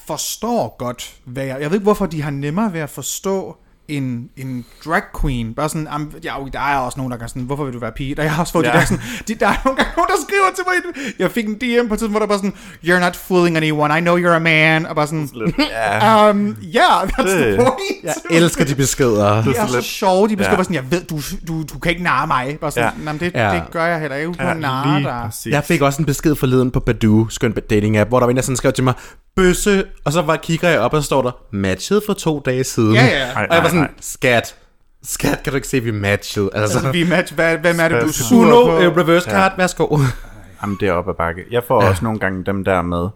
forstår 0.07 0.75
godt, 0.79 1.15
hvad 1.25 1.43
jeg... 1.45 1.57
Jeg 1.61 1.69
ved 1.69 1.75
ikke, 1.75 1.83
hvorfor 1.83 2.05
de 2.05 2.21
har 2.21 2.31
nemmere 2.31 2.73
ved 2.73 2.79
at 2.79 2.89
forstå 2.89 3.57
en, 3.87 4.29
en 4.37 4.65
drag 4.85 5.01
queen. 5.21 5.53
Bare 5.53 5.69
sådan, 5.69 5.87
am, 5.87 6.11
ja, 6.23 6.33
der 6.53 6.59
er 6.59 6.77
også 6.77 6.97
nogen, 6.99 7.11
der 7.11 7.17
kan 7.17 7.27
sådan, 7.29 7.41
hvorfor 7.41 7.63
vil 7.65 7.73
du 7.73 7.79
være 7.79 7.91
pige? 7.91 8.15
Der, 8.15 8.23
jeg 8.23 8.31
har 8.33 8.41
også 8.41 8.53
fået 8.53 8.63
ja. 8.65 8.71
De 8.71 8.77
der 8.77 8.85
sådan, 8.85 9.03
de, 9.27 9.35
der 9.35 9.47
er 9.47 9.53
nogle 9.65 9.77
gange 9.77 9.91
nogen, 9.97 10.07
der 10.09 10.15
skriver 10.27 10.45
til 10.55 10.63
mig. 10.67 11.13
Jeg 11.19 11.31
fik 11.31 11.45
en 11.47 11.53
DM 11.55 11.87
på 11.87 11.93
et 11.93 11.99
tidspunkt, 11.99 12.11
hvor 12.11 12.19
der 12.19 12.27
bare 12.27 12.37
sådan, 12.37 12.53
you're 12.85 12.99
not 12.99 13.15
fooling 13.15 13.57
anyone, 13.57 13.97
I 13.97 14.01
know 14.01 14.17
you're 14.17 14.35
a 14.35 14.39
man. 14.39 14.85
Og 14.85 14.95
bare 14.95 15.07
sådan, 15.07 15.29
Ja, 15.59 16.29
um, 16.29 16.57
yeah, 16.75 17.03
that's 17.07 17.21
the 17.29 17.49
Det- 17.51 17.57
point. 17.57 18.03
Jeg 18.03 18.13
elsker 18.37 18.65
de 18.65 18.75
beskeder. 18.75 19.43
Det 19.43 19.57
er 19.59 19.67
så 19.67 19.81
sjovt, 19.81 20.29
de 20.29 20.35
beskriver 20.35 20.57
Ja. 20.57 20.63
sådan, 20.63 20.75
jeg 20.75 20.91
ved, 20.91 21.01
du, 21.03 21.19
du, 21.47 21.63
du 21.73 21.79
kan 21.79 21.89
ikke 21.91 22.03
narre 22.03 22.27
mig. 22.27 22.57
Bare 22.61 22.71
sådan, 22.71 22.91
Ja. 23.05 23.11
det, 23.13 23.31
Ja. 23.33 23.53
det 23.53 23.63
gør 23.71 23.85
jeg 23.85 23.99
heller 23.99 24.17
ikke. 24.17 24.31
Du 24.31 24.35
ja 24.39 24.47
ja, 24.47 24.53
narre 24.53 24.99
dig. 25.03 25.21
præcis. 25.25 25.51
Jeg 25.53 25.63
fik 25.63 25.81
også 25.81 26.01
en 26.01 26.05
besked 26.05 26.35
forleden 26.35 26.71
på 26.71 26.79
Badoo, 26.79 27.27
skøn 27.29 27.51
dating 27.69 27.97
app, 27.97 28.09
hvor 28.09 28.19
der 28.19 28.25
var 28.25 28.29
en, 28.31 28.35
der 28.35 28.41
sådan 28.41 28.55
skrev 28.57 28.73
til 28.73 28.83
mig, 28.83 28.93
bøsse, 29.35 29.85
og 30.05 30.11
så 30.13 30.21
var, 30.21 30.35
kigger 30.35 30.69
jeg 30.69 30.79
op, 30.79 30.93
og 30.93 31.01
så 31.01 31.05
står 31.05 31.21
der, 31.21 31.31
matchet 31.51 32.03
for 32.05 32.13
to 32.13 32.39
dage 32.45 32.63
siden. 32.63 32.93
Ja, 32.95 33.05
ja. 33.05 33.31
Ej, 33.31 33.47
Og 33.49 33.55
jeg 33.55 33.63
var 33.63 33.69
sådan, 33.69 33.89
skat, 34.01 34.55
skat, 35.03 35.43
kan 35.43 35.51
du 35.53 35.55
ikke 35.55 35.67
se, 35.67 35.79
vi 35.79 35.91
matchede? 35.91 36.49
Altså, 36.53 36.77
Altså, 36.77 36.91
vi 36.91 37.09
match, 37.09 37.35
hvad, 37.35 37.57
hvem 37.57 37.79
er 37.79 37.87
det, 37.87 38.01
du 38.01 38.07
er 38.07 38.11
sur 38.11 38.37
Uno, 38.37 38.65
på? 38.65 38.79
øh, 38.79 38.97
reverse 38.97 39.29
card, 39.31 39.53
værsgo. 39.57 39.97
Jamen, 40.61 40.77
det 40.79 40.87
er 40.87 40.91
op 40.93 41.09
ad 41.09 41.13
bakke. 41.13 41.43
Jeg 41.51 41.63
får 41.67 41.83
ja. 41.83 41.89
også 41.89 42.03
nogle 42.03 42.19
gange 42.19 42.43
dem 42.45 42.63
der 42.63 42.81
med, 42.81 43.07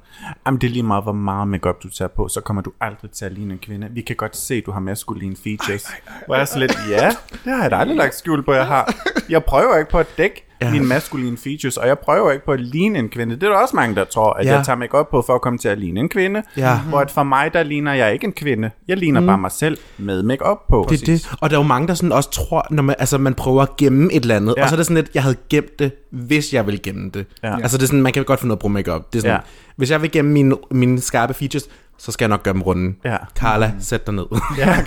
jamen, 0.46 0.62
det 0.62 0.68
er 0.68 0.72
lige 0.72 0.84
meget, 0.84 1.04
hvor 1.04 1.12
meget 1.14 1.48
makeup 1.48 1.84
du 1.84 1.90
tager 1.90 2.10
på, 2.16 2.28
så 2.28 2.42
kommer 2.42 2.62
du 2.62 2.72
aldrig 2.82 3.12
til 3.12 3.26
at 3.26 3.32
ligne 3.32 3.54
en 3.54 3.60
kvinde. 3.60 3.88
Vi 3.92 4.02
kan 4.02 4.16
godt 4.16 4.38
se, 4.38 4.62
du 4.62 4.72
har 4.72 4.80
maskuline 4.80 5.36
features. 5.44 5.88
Hvor 6.26 6.36
jeg 6.36 6.42
er 6.42 6.46
så 6.46 6.60
lidt, 6.60 6.78
ja, 6.90 7.10
det 7.46 7.54
har 7.54 7.62
jeg 7.62 7.72
da 7.72 7.76
aldrig 7.76 7.98
lagt 7.98 8.16
skjul 8.16 8.44
på, 8.46 8.54
jeg 8.54 8.66
har. 8.68 8.94
Jeg 9.30 9.44
prøver 9.44 9.78
ikke 9.78 9.92
på 9.92 9.98
at 10.00 10.08
dække 10.18 10.47
ja. 10.62 10.72
mine 10.72 10.86
maskuline 10.86 11.38
features, 11.38 11.78
og 11.78 11.88
jeg 11.88 12.00
prøver 12.00 12.32
ikke 12.32 12.46
på 12.46 12.52
at 12.52 12.60
ligne 12.60 13.00
en 13.00 13.10
kvinde. 13.10 13.36
Det 13.36 13.44
er 13.44 13.50
der 13.50 13.56
også 13.58 13.76
mange, 13.76 13.96
der 13.96 14.04
tror, 14.04 14.34
at 14.34 14.46
Ja. 14.46 14.56
jeg 14.56 14.66
tager 14.66 14.78
makeup 14.78 15.08
på 15.12 15.22
for 15.28 15.36
at 15.36 15.42
komme 15.42 15.60
til 15.60 15.70
at 15.70 15.78
ligne 15.78 16.00
en 16.00 16.10
kvinde. 16.10 16.44
Ja. 16.58 16.80
Hvor 16.80 17.00
at 17.00 17.12
for 17.12 17.24
mig, 17.24 17.54
der 17.54 17.64
ligner 17.64 17.94
jeg 17.94 18.14
ikke 18.14 18.26
en 18.26 18.34
kvinde. 18.34 18.70
Jeg 18.88 18.98
ligner 18.98 19.20
mm. 19.20 19.26
bare 19.28 19.38
mig 19.38 19.52
selv 19.52 19.78
med 19.98 20.24
makeup 20.24 20.58
på. 20.70 20.88
Det 20.90 21.06
det. 21.06 21.30
Og 21.42 21.50
der 21.50 21.56
er 21.56 21.60
jo 21.60 21.68
mange, 21.68 21.88
der 21.88 21.94
sådan 21.94 22.12
også 22.12 22.32
tror, 22.32 22.68
når 22.72 22.84
man, 22.84 22.96
altså, 23.00 23.18
man 23.18 23.34
prøver 23.34 23.62
at 23.62 23.78
gemme 23.78 24.14
et 24.14 24.22
eller 24.22 24.36
andet, 24.36 24.54
ja. 24.58 24.64
Og 24.64 24.70
så 24.70 24.76
er 24.76 24.78
det 24.78 24.86
sådan 24.86 24.96
lidt, 24.96 25.10
jeg 25.14 25.24
havde 25.24 25.36
gemt 25.50 25.80
det, 25.80 25.92
hvis 26.12 26.54
jeg 26.54 26.66
ville 26.66 26.80
gemme 26.80 27.10
det. 27.14 27.26
Ja. 27.44 27.56
Altså 27.62 27.78
det 27.78 27.84
er 27.84 27.88
sådan, 27.88 28.02
man 28.02 28.14
kan 28.14 28.24
godt 28.24 28.40
finde 28.40 28.48
noget 28.48 28.58
at 28.58 28.62
bruge 28.62 28.74
makeup. 28.74 29.14
Det 29.14 29.20
er 29.20 29.22
sådan, 29.22 29.34
Ja. 29.36 29.40
hvis 29.76 29.92
jeg 29.92 30.02
vil 30.02 30.12
gemme 30.12 30.32
mine, 30.32 30.56
mine 30.72 31.02
skarpe 31.02 31.34
features, 31.34 31.64
så 31.98 32.12
skal 32.12 32.26
jeg 32.26 32.30
nok 32.30 32.44
gøre 32.44 32.54
dem 32.54 32.62
runde. 32.62 32.96
Ja. 33.04 33.18
Carla, 33.36 33.74
sæt 33.80 34.08
dig 34.08 34.14
ned. 34.14 34.26
Ja. 34.58 34.86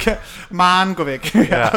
Maren, 0.50 0.94
gå 0.94 1.04
væk. 1.04 1.34
Ja. 1.34 1.40
ja. 1.56 1.68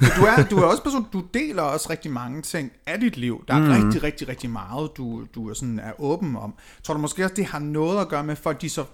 Du 0.00 0.24
er, 0.24 0.44
du 0.50 0.56
er 0.56 0.64
også 0.64 0.82
person, 0.82 1.06
du 1.12 1.22
deler 1.34 1.62
også 1.62 1.90
rigtig 1.90 2.10
mange 2.10 2.42
ting 2.42 2.72
af 2.86 3.00
dit 3.00 3.16
liv. 3.16 3.44
Der 3.48 3.54
er 3.54 3.58
mm. 3.58 3.84
rigtig, 3.84 4.02
rigtig, 4.02 4.28
rigtig 4.28 4.50
meget, 4.50 4.90
du, 4.96 5.22
du 5.34 5.50
er, 5.50 5.54
sådan, 5.54 5.78
er 5.78 5.92
åben 5.98 6.36
om. 6.36 6.54
Tror 6.82 6.94
du 6.94 7.00
måske 7.00 7.24
også, 7.24 7.34
det 7.34 7.46
har 7.46 7.58
noget 7.58 8.00
at 8.00 8.08
gøre 8.08 8.24
med, 8.24 8.36
for 8.36 8.50
at 8.50 8.62
de 8.62 8.68
så 8.68 8.84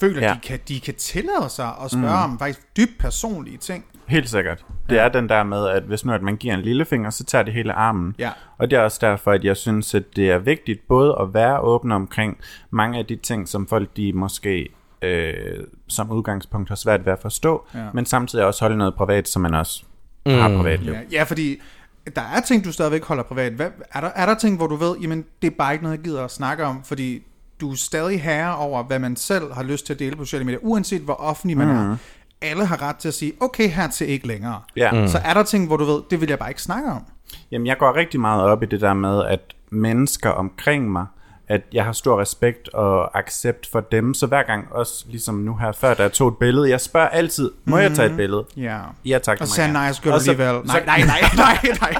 føler, 0.00 0.20
Ja. 0.20 0.34
de 0.34 0.38
kan, 0.42 0.58
de 0.68 0.80
kan 0.80 0.94
tillade 0.94 1.48
sig 1.48 1.72
at 1.84 1.90
spørge 1.90 2.26
mm. 2.26 2.32
om 2.32 2.38
faktisk 2.38 2.76
dybt 2.76 2.98
personlige 2.98 3.56
ting. 3.56 3.84
Helt 4.06 4.28
sikkert. 4.28 4.64
Det 4.88 4.98
er 4.98 5.08
den 5.08 5.28
der 5.28 5.42
med, 5.42 5.68
at 5.68 5.82
hvis 5.82 6.04
nu 6.04 6.12
at 6.12 6.22
man 6.22 6.36
giver 6.36 6.54
en 6.54 6.60
lillefinger, 6.60 7.10
så 7.10 7.24
tager 7.24 7.42
det 7.42 7.54
hele 7.54 7.72
armen. 7.72 8.14
Ja. 8.18 8.30
Og 8.58 8.70
det 8.70 8.78
er 8.78 8.80
også 8.80 8.98
derfor, 9.00 9.32
at 9.32 9.44
jeg 9.44 9.56
synes, 9.56 9.94
at 9.94 10.02
det 10.16 10.30
er 10.30 10.38
vigtigt 10.38 10.88
både 10.88 11.16
at 11.20 11.34
være 11.34 11.60
åben 11.60 11.92
omkring 11.92 12.38
mange 12.70 12.98
af 12.98 13.06
de 13.06 13.16
ting, 13.16 13.48
som 13.48 13.66
folk 13.66 13.96
de 13.96 14.12
måske 14.12 14.68
øh, 15.04 15.64
som 15.88 16.10
udgangspunkt 16.10 16.68
har 16.68 16.76
svært 16.76 17.06
ved 17.06 17.12
at 17.12 17.18
forstå, 17.22 17.66
Ja. 17.74 17.84
men 17.94 18.06
samtidig 18.06 18.44
også 18.44 18.64
holde 18.64 18.76
noget 18.76 18.94
privat, 18.94 19.28
så 19.28 19.38
man 19.38 19.54
også 19.54 19.84
mm. 20.26 20.32
har 20.32 20.48
privatliv. 20.48 20.92
Ja, 20.92 20.98
ja, 21.12 21.22
fordi 21.22 21.60
der 22.16 22.22
er 22.36 22.40
ting, 22.40 22.64
du 22.64 22.72
stadigvæk 22.72 23.04
holder 23.04 23.22
privat. 23.22 23.52
Hvad, 23.52 23.70
er, 23.94 24.00
der, 24.00 24.10
er 24.14 24.26
der 24.26 24.34
ting, 24.34 24.56
hvor 24.56 24.66
du 24.66 24.76
ved, 24.76 24.96
jamen 24.98 25.24
det 25.42 25.50
er 25.50 25.54
bare 25.58 25.72
ikke 25.72 25.84
noget, 25.84 25.96
jeg 25.96 26.04
gider 26.04 26.24
at 26.24 26.30
snakke 26.30 26.64
om, 26.64 26.82
fordi 26.84 27.22
du 27.60 27.70
er 27.70 27.74
stadig 27.76 28.22
herre 28.22 28.56
over, 28.56 28.82
hvad 28.82 28.98
man 28.98 29.16
selv 29.16 29.52
har 29.52 29.62
lyst 29.62 29.86
til 29.86 29.92
at 29.92 29.98
dele 29.98 30.16
på 30.16 30.24
sociale 30.24 30.44
medier, 30.44 30.60
uanset 30.62 31.02
hvor 31.02 31.14
offentlig 31.14 31.56
man 31.56 31.66
mm. 31.68 31.90
er. 31.92 31.96
Alle 32.42 32.66
har 32.66 32.82
ret 32.82 32.96
til 32.96 33.08
at 33.08 33.14
sige, 33.14 33.32
okay, 33.40 33.68
hertil 33.68 34.08
ikke 34.08 34.26
længere. 34.26 34.60
Ja. 34.76 34.92
Mm. 34.92 35.08
Så 35.08 35.18
er 35.24 35.34
der 35.34 35.42
ting, 35.42 35.66
hvor 35.66 35.76
du 35.76 35.84
ved, 35.84 36.02
det 36.10 36.20
vil 36.20 36.28
jeg 36.28 36.38
bare 36.38 36.50
ikke 36.50 36.62
snakke 36.62 36.90
om. 36.90 37.04
Jamen, 37.50 37.66
jeg 37.66 37.78
går 37.78 37.96
rigtig 37.96 38.20
meget 38.20 38.42
op 38.42 38.62
i 38.62 38.66
det 38.66 38.80
der 38.80 38.94
med, 38.94 39.24
at 39.24 39.40
mennesker 39.70 40.30
omkring 40.30 40.92
mig, 40.92 41.06
at 41.48 41.60
jeg 41.72 41.84
har 41.84 41.92
stor 41.92 42.20
respekt 42.20 42.68
og 42.68 43.18
accept 43.18 43.68
for 43.72 43.80
dem, 43.80 44.14
så 44.14 44.26
hver 44.26 44.42
gang, 44.42 44.66
også 44.70 45.04
ligesom 45.08 45.34
nu 45.34 45.56
her 45.56 45.72
før, 45.72 45.94
jeg 45.98 46.12
tog 46.12 46.28
et 46.28 46.36
billede, 46.38 46.70
jeg 46.70 46.80
spørger 46.80 47.08
altid, 47.08 47.50
må 47.64 47.78
jeg 47.78 47.92
tage 47.92 48.10
et 48.10 48.16
billede? 48.16 48.44
Ja. 48.56 48.78
Ja, 49.04 49.18
tak. 49.18 49.40
Og 49.40 49.46
så 49.46 49.54
sagde 49.54 49.72
nej, 49.72 49.92
skal 49.92 50.10
du 50.10 50.16
alligevel. 50.16 50.46
Nej, 50.66 50.82
nej, 50.86 50.98
nej, 51.06 51.20
nej, 51.36 51.58
nej, 51.80 51.94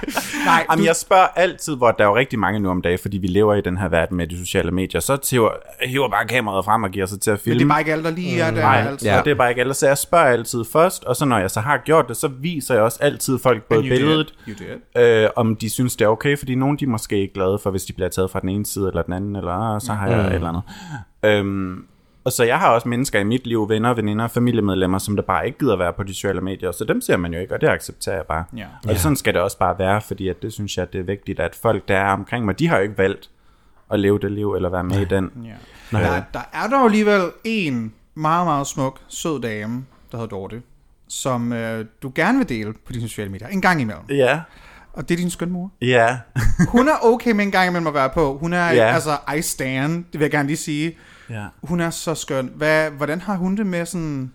nej. 0.46 0.66
Jamen, 0.70 0.85
jeg 0.87 0.96
spørger 0.96 1.26
altid, 1.37 1.76
hvor 1.76 1.90
der 1.90 2.04
er 2.04 2.09
jo 2.09 2.16
rigtig 2.16 2.38
mange 2.38 2.61
nu 2.61 2.70
om 2.70 2.83
dagen, 2.83 2.98
fordi 3.02 3.18
vi 3.18 3.26
lever 3.26 3.54
i 3.54 3.61
den 3.61 3.78
her 3.78 3.88
verden 3.88 4.16
med 4.16 4.26
de 4.26 4.38
sociale 4.38 4.70
medier, 4.70 5.00
så 5.00 5.28
hiver, 5.30 5.50
hiver 5.83 6.09
bare 6.09 6.26
kameraet 6.26 6.64
frem 6.64 6.83
og 6.83 6.90
giver 6.90 7.07
sig 7.07 7.20
til 7.20 7.30
at 7.30 7.40
filme. 7.40 7.54
men 7.54 7.59
det 7.59 7.64
er 7.64 7.68
bare 7.68 7.80
ikke 7.80 7.92
alle, 7.92 8.04
der 8.04 8.11
lige 8.11 8.40
er 8.40 8.50
der. 8.50 8.61
Nej, 8.61 8.87
altså. 8.88 9.09
ja. 9.09 9.20
det 9.24 9.30
er 9.30 9.35
bare 9.35 9.48
ikke 9.50 9.61
ellers. 9.61 9.76
Så 9.76 9.87
jeg 9.87 9.98
spørger 9.98 10.26
altid 10.26 10.64
først, 10.72 11.04
og 11.04 11.16
så 11.16 11.24
når 11.24 11.38
jeg 11.38 11.50
så 11.50 11.61
har 11.61 11.78
gjort 11.85 12.09
det, 12.09 12.16
så 12.16 12.28
viser 12.28 12.74
jeg 12.74 12.83
også 12.83 12.98
altid 13.02 13.38
folk 13.38 13.62
både 13.62 13.83
billedet, 13.83 14.35
You 14.48 14.54
did. 14.94 15.02
øh, 15.02 15.28
om 15.37 15.57
de 15.57 15.70
synes, 15.70 15.96
det 15.96 16.04
er 16.04 16.09
okay, 16.09 16.38
fordi 16.38 16.54
nogle 16.54 16.78
de 16.78 16.85
er 16.85 16.88
måske 16.88 17.20
ikke 17.20 17.35
glade 17.35 17.59
for, 17.62 17.70
hvis 17.70 17.85
de 17.85 17.92
bliver 17.92 18.09
taget 18.09 18.30
fra 18.30 18.40
den 18.40 18.48
ene 18.48 18.66
side 18.66 18.88
eller 18.88 19.02
den 19.02 19.12
anden, 19.12 19.34
eller 19.37 19.53
ah, 19.53 19.81
så 19.81 19.92
har 19.92 20.09
jeg 20.09 20.27
et 20.27 20.35
eller 20.35 20.49
andet. 20.49 20.62
Øhm, 21.25 21.87
og 22.25 22.33
så 22.33 22.44
jeg 22.44 22.59
har 22.59 22.68
også 22.68 22.88
mennesker 22.88 23.20
i 23.20 23.25
mit 23.25 23.47
liv, 23.47 23.68
venner, 23.68 23.94
veninder, 23.94 24.29
familiemedlemmer, 24.29 24.99
som 24.99 25.16
der 25.16 25.23
bare 25.23 25.47
ikke 25.47 25.59
gider 25.59 25.77
være 25.77 25.92
på 25.92 26.03
de 26.03 26.14
sociale 26.14 26.40
medier, 26.40 26.73
så 26.73 26.85
dem 26.85 27.01
ser 27.01 27.16
man 27.16 27.35
jo 27.35 27.40
ikke, 27.40 27.55
og 27.55 27.61
det 27.61 27.68
accepterer 27.68 28.16
jeg 28.16 28.25
bare. 28.27 28.44
Ja. 28.57 28.66
Og 28.88 28.97
sådan 28.97 29.16
skal 29.16 29.35
det 29.35 29.42
også 29.42 29.59
bare 29.59 29.79
være, 29.79 30.01
fordi 30.01 30.29
at 30.29 30.42
det 30.42 30.53
synes 30.53 30.77
jeg, 30.77 30.92
det 30.92 31.01
er 31.01 31.05
vigtigt, 31.05 31.40
at 31.40 31.55
folk, 31.55 31.88
der 31.88 31.97
er 31.97 32.12
omkring 32.12 32.44
mig, 32.44 32.59
de 32.59 32.68
har 32.68 32.77
jo 32.77 32.83
ikke 32.83 32.99
valgt 32.99 33.31
at 33.90 34.01
leve 34.01 34.18
det 34.18 34.33
liv, 34.33 34.55
eller 34.55 34.68
være 34.68 34.85
med 34.85 35.01
i 35.01 35.05
den. 35.05 35.31
Ja. 35.44 35.99
Der, 35.99 36.23
der 36.33 36.40
er 36.53 36.79
jo 36.79 36.85
alligevel 36.85 37.23
en 37.44 37.94
meget, 38.14 38.47
meget 38.47 38.66
smuk, 38.66 39.01
sød 39.09 39.40
dame, 39.40 39.85
der 40.12 40.18
hedder 40.18 40.37
Dorte, 40.37 40.62
som 41.09 41.53
øh, 41.53 41.85
du 42.03 42.12
gerne 42.14 42.38
vil 42.38 42.49
dele 42.49 42.73
på 42.73 42.92
dine 42.92 43.09
sociale 43.09 43.31
medier, 43.31 43.49
en 43.49 43.61
gang 43.61 43.81
imellem. 43.81 44.05
Ja, 44.11 44.40
Og 44.94 45.09
det 45.09 45.14
er 45.14 45.18
din 45.18 45.30
skøn 45.30 45.50
mor. 45.50 45.72
ja. 45.83 46.18
Hun 46.68 46.88
er 46.88 46.92
okay 47.02 47.30
med 47.30 47.44
en 47.44 47.50
gang 47.50 47.68
imellem 47.68 47.87
at 47.87 47.94
være 47.94 48.11
på. 48.14 48.38
Hun 48.38 48.52
er, 48.52 48.70
Ja. 48.72 48.94
altså, 48.94 49.16
I 49.38 49.42
stand, 49.42 50.04
det 50.04 50.12
vil 50.12 50.20
jeg 50.20 50.30
gerne 50.30 50.46
lige 50.46 50.57
sige. 50.57 50.96
ja. 51.30 51.46
Hun 51.62 51.80
er 51.80 51.90
så 51.90 52.14
skøn. 52.14 52.50
Hvad, 52.54 52.90
hvordan 52.90 53.20
har 53.20 53.37
hun 53.37 53.57
det 53.57 53.66
med 53.66 53.87
sådan... 53.87 54.33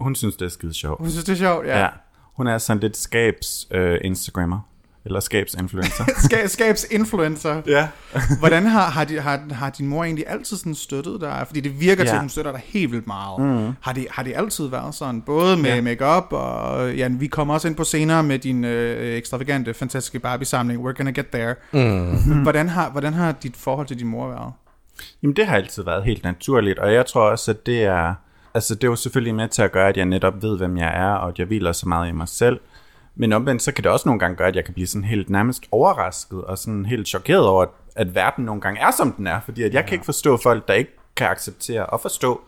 Hun 0.00 0.14
synes, 0.14 0.36
det 0.36 0.44
er 0.44 0.48
skide 0.48 0.74
sjovt. 0.74 1.00
Hun 1.00 1.10
synes, 1.10 1.24
det 1.24 1.32
er 1.32 1.36
sjovt, 1.36 1.66
ja. 1.66 1.78
Ja. 1.80 1.88
Hun 2.36 2.46
er 2.46 2.58
sådan 2.58 2.80
lidt 2.80 2.96
skabs 2.96 3.66
øh, 3.70 3.98
Instagrammer. 4.04 4.60
Eller 5.04 5.20
skabs-influencer. 5.20 6.04
Ska, 6.24 6.46
skabsinfluencer. 6.46 7.62
ja. 7.66 7.88
Hvordan 8.38 8.66
har, 8.66 8.90
har, 8.90 9.04
de, 9.04 9.20
har, 9.20 9.40
har 9.50 9.70
din 9.70 9.86
mor 9.86 10.04
egentlig 10.04 10.24
altid 10.28 10.56
sådan 10.56 10.74
støttet 10.74 11.20
dig? 11.20 11.42
Fordi 11.46 11.60
det 11.60 11.80
virker 11.80 12.02
ja. 12.02 12.08
til, 12.08 12.14
at 12.14 12.20
hun 12.20 12.28
støtter 12.28 12.52
dig 12.52 12.60
helt 12.64 12.92
vildt 12.92 13.06
meget. 13.06 13.40
Mm. 13.42 13.72
Har, 13.80 13.92
det, 13.92 14.06
har 14.10 14.22
det 14.22 14.32
altid 14.36 14.66
været 14.66 14.94
sådan? 14.94 15.22
Både 15.22 15.56
med 15.56 15.74
ja. 15.74 15.80
makeup 15.80 16.26
og... 16.30 16.94
Ja, 16.94 17.08
vi 17.10 17.26
kommer 17.26 17.54
også 17.54 17.68
ind 17.68 17.76
på 17.76 17.84
senere 17.84 18.22
med 18.22 18.38
din 18.38 18.64
øh, 18.64 19.16
ekstravagante, 19.16 19.74
fantastiske 19.74 20.18
Barbie-samling. 20.18 20.86
We're 20.86 20.92
gonna 20.92 21.10
get 21.10 21.26
there. 21.26 21.54
Mm. 21.72 22.42
Hvordan, 22.42 22.68
har, 22.68 22.90
hvordan 22.90 23.12
har 23.12 23.32
dit 23.32 23.56
forhold 23.56 23.86
til 23.86 23.98
din 23.98 24.06
mor 24.06 24.28
været? 24.28 24.52
Jamen, 25.22 25.36
det 25.36 25.46
har 25.46 25.56
altid 25.56 25.84
været 25.84 26.04
helt 26.04 26.24
naturligt, 26.24 26.78
og 26.78 26.92
jeg 26.92 27.06
tror 27.06 27.30
også, 27.30 27.50
at 27.50 27.66
det 27.66 27.84
er... 27.84 28.14
Altså, 28.54 28.74
det 28.74 28.84
er 28.84 28.88
jo 28.88 28.96
selvfølgelig 28.96 29.34
med 29.34 29.48
til 29.48 29.62
at 29.62 29.72
gøre, 29.72 29.88
at 29.88 29.96
jeg 29.96 30.04
netop 30.04 30.42
ved, 30.42 30.58
hvem 30.58 30.76
jeg 30.76 30.92
er, 30.94 31.12
og 31.12 31.28
at 31.28 31.38
jeg 31.38 31.46
hviler 31.46 31.72
så 31.72 31.88
meget 31.88 32.08
i 32.08 32.12
mig 32.12 32.28
selv. 32.28 32.60
Men 33.14 33.32
omvendt, 33.32 33.62
så 33.62 33.72
kan 33.72 33.84
det 33.84 33.92
også 33.92 34.08
nogle 34.08 34.18
gange 34.18 34.36
gøre, 34.36 34.48
at 34.48 34.56
jeg 34.56 34.64
kan 34.64 34.74
blive 34.74 34.86
sådan 34.86 35.04
helt 35.04 35.30
nærmest 35.30 35.64
overrasket, 35.70 36.44
og 36.44 36.58
sådan 36.58 36.86
helt 36.86 37.08
chokeret 37.08 37.46
over, 37.46 37.62
at, 37.62 37.68
at 37.96 38.14
verden 38.14 38.44
nogle 38.44 38.60
gange 38.60 38.80
er, 38.80 38.90
som 38.90 39.12
den 39.12 39.26
er. 39.26 39.40
Fordi 39.40 39.62
at 39.62 39.74
jeg 39.74 39.84
kan 39.84 39.92
ikke 39.92 40.04
forstå 40.04 40.36
folk, 40.42 40.68
der 40.68 40.74
ikke 40.74 40.90
kan 41.16 41.26
acceptere 41.26 41.86
og 41.86 42.00
forstå 42.00 42.40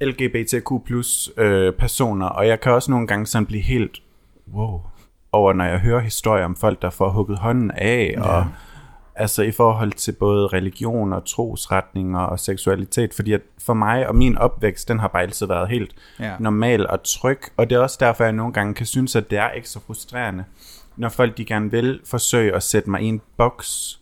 LGBTQ 0.00 0.68
plus 0.86 1.30
øh, 1.36 1.72
personer, 1.72 2.26
og 2.26 2.46
jeg 2.46 2.60
kan 2.60 2.72
også 2.72 2.90
nogle 2.90 3.06
gange 3.06 3.26
sådan 3.26 3.46
blive 3.46 3.62
helt 3.62 4.02
wow 4.54 4.80
over, 5.32 5.52
når 5.52 5.64
jeg 5.64 5.78
hører 5.78 6.00
historier 6.00 6.44
om 6.44 6.56
folk, 6.56 6.82
der 6.82 6.90
får 6.90 7.10
hugget 7.10 7.38
hånden 7.38 7.70
af, 7.70 8.14
ja. 8.16 8.22
og 8.22 8.46
altså 9.16 9.42
i 9.42 9.50
forhold 9.50 9.92
til 9.92 10.12
både 10.12 10.46
religion 10.46 11.12
og 11.12 11.24
trosretninger 11.24 12.20
og 12.20 12.40
seksualitet, 12.40 13.14
fordi 13.14 13.32
at 13.32 13.40
for 13.58 13.74
mig 13.74 14.08
og 14.08 14.14
min 14.14 14.38
opvækst, 14.38 14.88
den 14.88 14.98
har 14.98 15.08
bare 15.08 15.22
altid 15.22 15.46
været 15.46 15.68
helt 15.68 15.94
Ja. 16.20 16.32
normal 16.40 16.86
og 16.86 17.02
tryg, 17.02 17.40
og 17.56 17.70
det 17.70 17.76
er 17.76 17.80
også 17.80 17.96
derfor, 18.00 18.24
jeg 18.24 18.32
nogle 18.32 18.52
gange 18.52 18.74
kan 18.74 18.86
synes, 18.86 19.16
at 19.16 19.30
det 19.30 19.38
er 19.38 19.50
ekstra 19.54 19.80
frustrerende, 19.86 20.44
når 20.96 21.08
folk 21.08 21.36
de 21.38 21.44
gerne 21.44 21.70
vil 21.70 22.00
forsøge 22.04 22.54
at 22.54 22.62
sætte 22.62 22.90
mig 22.90 23.02
i 23.02 23.06
en 23.06 23.20
boks, 23.36 24.00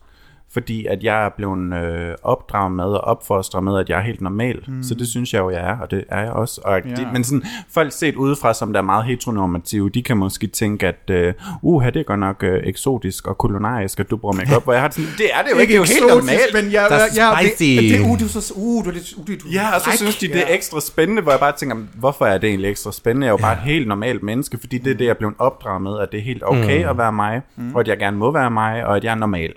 fordi 0.53 0.87
at 0.87 1.05
jeg 1.05 1.25
er 1.25 1.29
blevet 1.37 1.75
øh, 1.75 2.15
opdraget 2.23 2.73
med 2.73 2.85
og 2.85 3.01
opfostret 3.01 3.65
med, 3.65 3.79
at 3.79 3.89
jeg 3.89 3.99
er 3.99 4.03
helt 4.03 4.21
normal. 4.21 4.65
Mm. 4.69 4.83
Så 4.83 4.95
det 4.95 5.09
synes 5.09 5.33
jeg 5.35 5.41
jo, 5.41 5.51
jeg 5.51 5.61
er, 5.61 5.79
og 5.79 5.91
det 5.91 6.05
er 6.09 6.21
jeg 6.23 6.33
også. 6.33 6.61
Og 6.65 6.81
Ja. 6.85 6.95
de, 6.95 7.09
men 7.13 7.25
sådan, 7.25 7.43
folk 7.71 7.93
set 7.93 8.15
udefra, 8.17 8.55
som 8.55 8.73
der 8.73 8.81
er 8.81 8.85
meget 8.85 9.05
heteronormative, 9.05 9.91
de 9.91 10.03
kan 10.03 10.17
måske 10.17 10.47
tænke, 10.47 10.87
at 10.87 11.11
øh, 11.11 11.35
uh, 11.63 11.85
det 11.85 11.97
er 11.97 12.03
godt 12.03 12.21
nok 12.21 12.43
øh, 12.43 12.61
eksotisk 12.65 13.27
og 13.27 13.39
kolonarisk, 13.39 14.01
at 14.01 14.11
du 14.11 14.17
bruger 14.17 14.35
makeup, 14.35 14.65
hvor 14.65 14.73
jeg 14.73 14.83
har 14.83 14.91
sådan, 14.91 15.11
det 15.19 15.27
er 15.35 15.43
det 15.43 15.51
jo 15.55 15.59
ikke, 15.59 15.71
det 15.73 15.77
er 15.77 15.83
jo 15.83 16.05
helt 16.07 16.15
normalt. 16.17 16.55
Men 16.65 16.73
jeg, 16.73 16.87
Der 16.91 16.97
er 16.97 17.01
jeg, 17.17 17.51
spicy. 17.57 17.81
det, 17.81 17.99
det, 18.01 18.11
uh, 18.11 18.21
du 18.21 18.29
så, 18.29 18.53
uh, 18.57 18.85
du 18.85 18.89
er 18.91 18.95
lidt, 18.95 19.13
uh, 19.17 19.27
du 19.27 19.33
er 19.33 19.37
Ja, 19.53 19.75
og 19.75 19.81
så 19.81 19.85
fræk. 19.87 19.97
synes 19.97 20.17
de, 20.17 20.29
det 20.29 20.37
er 20.39 20.55
ekstra 20.55 20.81
spændende, 20.81 21.23
hvor 21.23 21.33
jeg 21.33 21.41
bare 21.41 21.53
tænker, 21.57 21.77
hvorfor 21.95 22.27
er 22.27 22.39
det 22.39 22.49
egentlig 22.49 22.71
ekstra 22.71 22.93
spændende? 22.93 23.25
Jeg 23.27 23.29
er 23.33 23.33
jo 23.33 23.43
bare 23.43 23.53
et 23.53 23.59
helt 23.59 23.89
normalt 23.89 24.23
menneske, 24.23 24.59
fordi 24.61 24.79
det 24.79 24.91
er 24.91 24.95
det, 24.97 25.05
jeg 25.05 25.11
er 25.11 25.15
blevet 25.15 25.35
opdraget 25.39 25.83
med, 25.83 25.99
at 25.99 26.13
det 26.13 26.19
er 26.21 26.25
helt 26.25 26.43
okay 26.47 26.83
mm. 26.85 26.89
at 26.91 26.99
være 26.99 27.13
mig, 27.13 27.43
mm. 27.57 27.75
og 27.75 27.81
at 27.81 27.89
jeg 27.89 27.99
gerne 27.99 28.17
må 28.17 28.31
være 28.31 28.51
mig, 28.51 28.87
og 28.87 28.97
at 28.97 29.05
jeg 29.05 29.11
er 29.11 29.15
normal. 29.15 29.53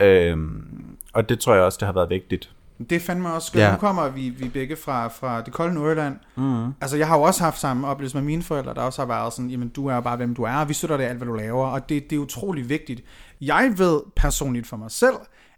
Øhm, 0.00 0.64
og 1.12 1.28
det 1.28 1.40
tror 1.40 1.54
jeg 1.54 1.62
også, 1.62 1.76
det 1.80 1.86
har 1.86 1.92
været 1.92 2.10
vigtigt. 2.10 2.50
Det 2.90 2.92
er 2.92 3.00
fandme 3.00 3.32
også 3.32 3.46
skønt. 3.46 3.62
Ja. 3.62 3.70
Nu 3.72 3.76
kommer 3.78 4.08
vi, 4.08 4.28
vi 4.28 4.48
begge 4.48 4.76
fra, 4.76 5.08
fra 5.08 5.40
det 5.42 5.52
kolde 5.52 5.74
Nordjylland. 5.74 6.16
Mm. 6.36 6.66
Altså, 6.80 6.96
jeg 6.96 7.08
har 7.08 7.16
jo 7.16 7.22
også 7.22 7.42
haft 7.44 7.58
samme 7.60 7.86
oplevelse 7.86 8.16
med 8.16 8.24
mine 8.24 8.42
forældre, 8.42 8.74
der 8.74 8.80
også 8.82 9.02
har 9.02 9.06
været 9.06 9.32
sådan, 9.32 9.50
jamen, 9.50 9.68
du 9.68 9.86
er 9.86 9.94
jo 9.94 10.00
bare, 10.00 10.16
hvem 10.16 10.34
du 10.34 10.42
er, 10.42 10.54
og 10.56 10.68
vi 10.68 10.74
støtter 10.74 10.96
dig 10.96 11.04
i 11.06 11.08
alt, 11.08 11.18
hvad 11.18 11.26
du 11.26 11.34
laver, 11.34 11.66
og 11.66 11.88
det, 11.88 12.10
det 12.10 12.16
er 12.16 12.20
utrolig 12.20 12.68
vigtigt. 12.68 13.02
Jeg 13.40 13.74
ved 13.76 14.00
personligt 14.16 14.66
for 14.66 14.76
mig 14.76 14.90
selv, 14.90 15.14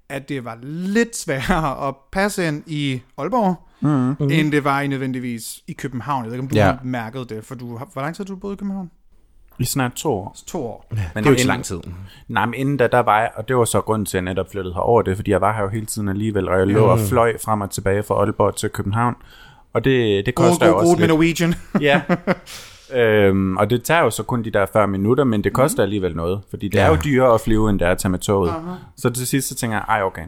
at 0.09 0.29
det 0.29 0.44
var 0.44 0.59
lidt 0.62 1.16
sværere 1.16 1.88
at 1.88 1.94
passe 2.12 2.48
ind 2.48 2.62
i 2.66 3.03
Aalborg, 3.18 3.68
mm. 3.81 4.31
end 4.31 4.53
det 4.53 4.64
var 4.64 4.81
i 4.81 4.87
nødvendigvis 4.87 5.61
i 5.66 5.72
København. 5.72 6.24
Jeg 6.24 6.31
ved 6.31 6.35
ikke, 6.38 6.42
om 6.42 6.48
du 6.48 6.55
Ja. 6.57 6.64
har 6.64 6.79
mærket 6.83 7.31
det, 7.31 7.44
for 7.44 7.55
du 7.55 7.66
hvor 7.92 8.03
lang 8.03 8.16
tid 8.16 8.24
har 8.24 8.35
du 8.35 8.37
boet 8.37 8.53
i 8.53 8.57
København? 8.57 8.90
I 9.60 9.64
snart 9.64 9.92
to 9.92 10.12
år. 10.12 10.36
To 10.46 10.66
år. 10.66 10.86
Men 10.90 10.98
Det 10.98 11.16
er 11.16 11.22
jo 11.24 11.30
ikke 11.30 11.42
så 11.42 11.48
lang 11.48 11.64
tid. 11.64 11.80
Nej, 12.28 12.46
men 12.46 12.54
inden 12.54 12.76
da, 12.76 12.86
der 12.86 12.98
var 12.98 13.20
jeg, 13.20 13.30
og 13.36 13.48
det 13.48 13.56
var 13.56 13.64
så 13.64 13.80
grunden 13.80 14.06
til, 14.06 14.18
at 14.18 14.24
jeg 14.24 14.30
netop 14.30 14.50
flyttede 14.50 14.74
herover 14.74 15.02
det, 15.02 15.16
fordi 15.16 15.30
jeg 15.30 15.40
var 15.40 15.56
her 15.56 15.62
jo 15.62 15.68
hele 15.68 15.86
tiden 15.86 16.08
alligevel, 16.08 16.48
og 16.48 16.58
jeg 16.58 16.66
lå 16.66 16.84
og 16.84 16.98
fløj 16.98 17.38
frem 17.44 17.60
og 17.60 17.70
tilbage 17.70 18.02
fra 18.02 18.14
Aalborg 18.14 18.56
til 18.56 18.68
København. 18.68 19.14
Og 19.72 19.84
det, 19.84 20.26
det 20.26 20.34
God, 20.34 20.46
koster 20.46 20.66
jo 20.66 20.72
god, 20.72 20.80
også 20.80 20.90
god 20.90 20.98
med 20.98 21.08
lidt. 21.08 21.10
Norwegian. 21.10 21.54
Ja. 21.80 22.00
øhm, 23.00 23.56
og 23.56 23.70
det 23.70 23.82
tager 23.82 24.02
jo 24.02 24.10
så 24.10 24.22
kun 24.22 24.42
de 24.44 24.50
der 24.50 24.66
40 24.72 24.88
minutter, 24.88 25.24
men 25.24 25.44
det 25.44 25.52
koster 25.52 25.82
alligevel 25.82 26.16
noget. 26.16 26.40
Fordi 26.50 26.68
det 26.68 26.78
ja. 26.78 26.84
er 26.84 26.88
jo 26.88 26.96
dyrere 27.04 27.34
at 27.34 27.40
flyve, 27.40 27.70
end 27.70 27.78
det 27.78 27.86
er 27.86 27.92
at 27.92 27.98
tage 27.98 28.10
med 28.10 28.18
toget. 28.18 28.50
Uh-huh. 28.50 28.92
Så 28.96 29.10
til 29.10 29.26
sidst 29.26 29.48
så 29.48 29.54
tænker 29.54 29.76
jeg, 29.76 29.84
ej 29.88 30.02
okay. 30.02 30.24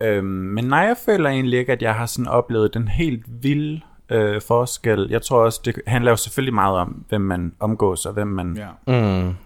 Øhm, 0.00 0.26
men 0.26 0.64
nej, 0.64 0.78
jeg 0.78 0.96
føler 1.04 1.30
egentlig 1.30 1.58
ikke, 1.58 1.72
at 1.72 1.82
jeg 1.82 1.94
har 1.94 2.06
sådan 2.06 2.28
oplevet 2.28 2.74
den 2.74 2.88
helt 2.88 3.24
vilde 3.26 3.80
øh, 4.10 4.40
forskel. 4.48 5.06
Jeg 5.10 5.22
tror 5.22 5.38
også, 5.44 5.60
det 5.64 5.74
handler 5.86 6.10
jo 6.12 6.16
selvfølgelig 6.16 6.54
meget 6.54 6.76
om, 6.78 7.04
hvem 7.08 7.20
man 7.20 7.52
omgås, 7.60 8.06
og 8.06 8.12
hvem 8.12 8.26
man 8.26 8.56
ja. 8.56 8.92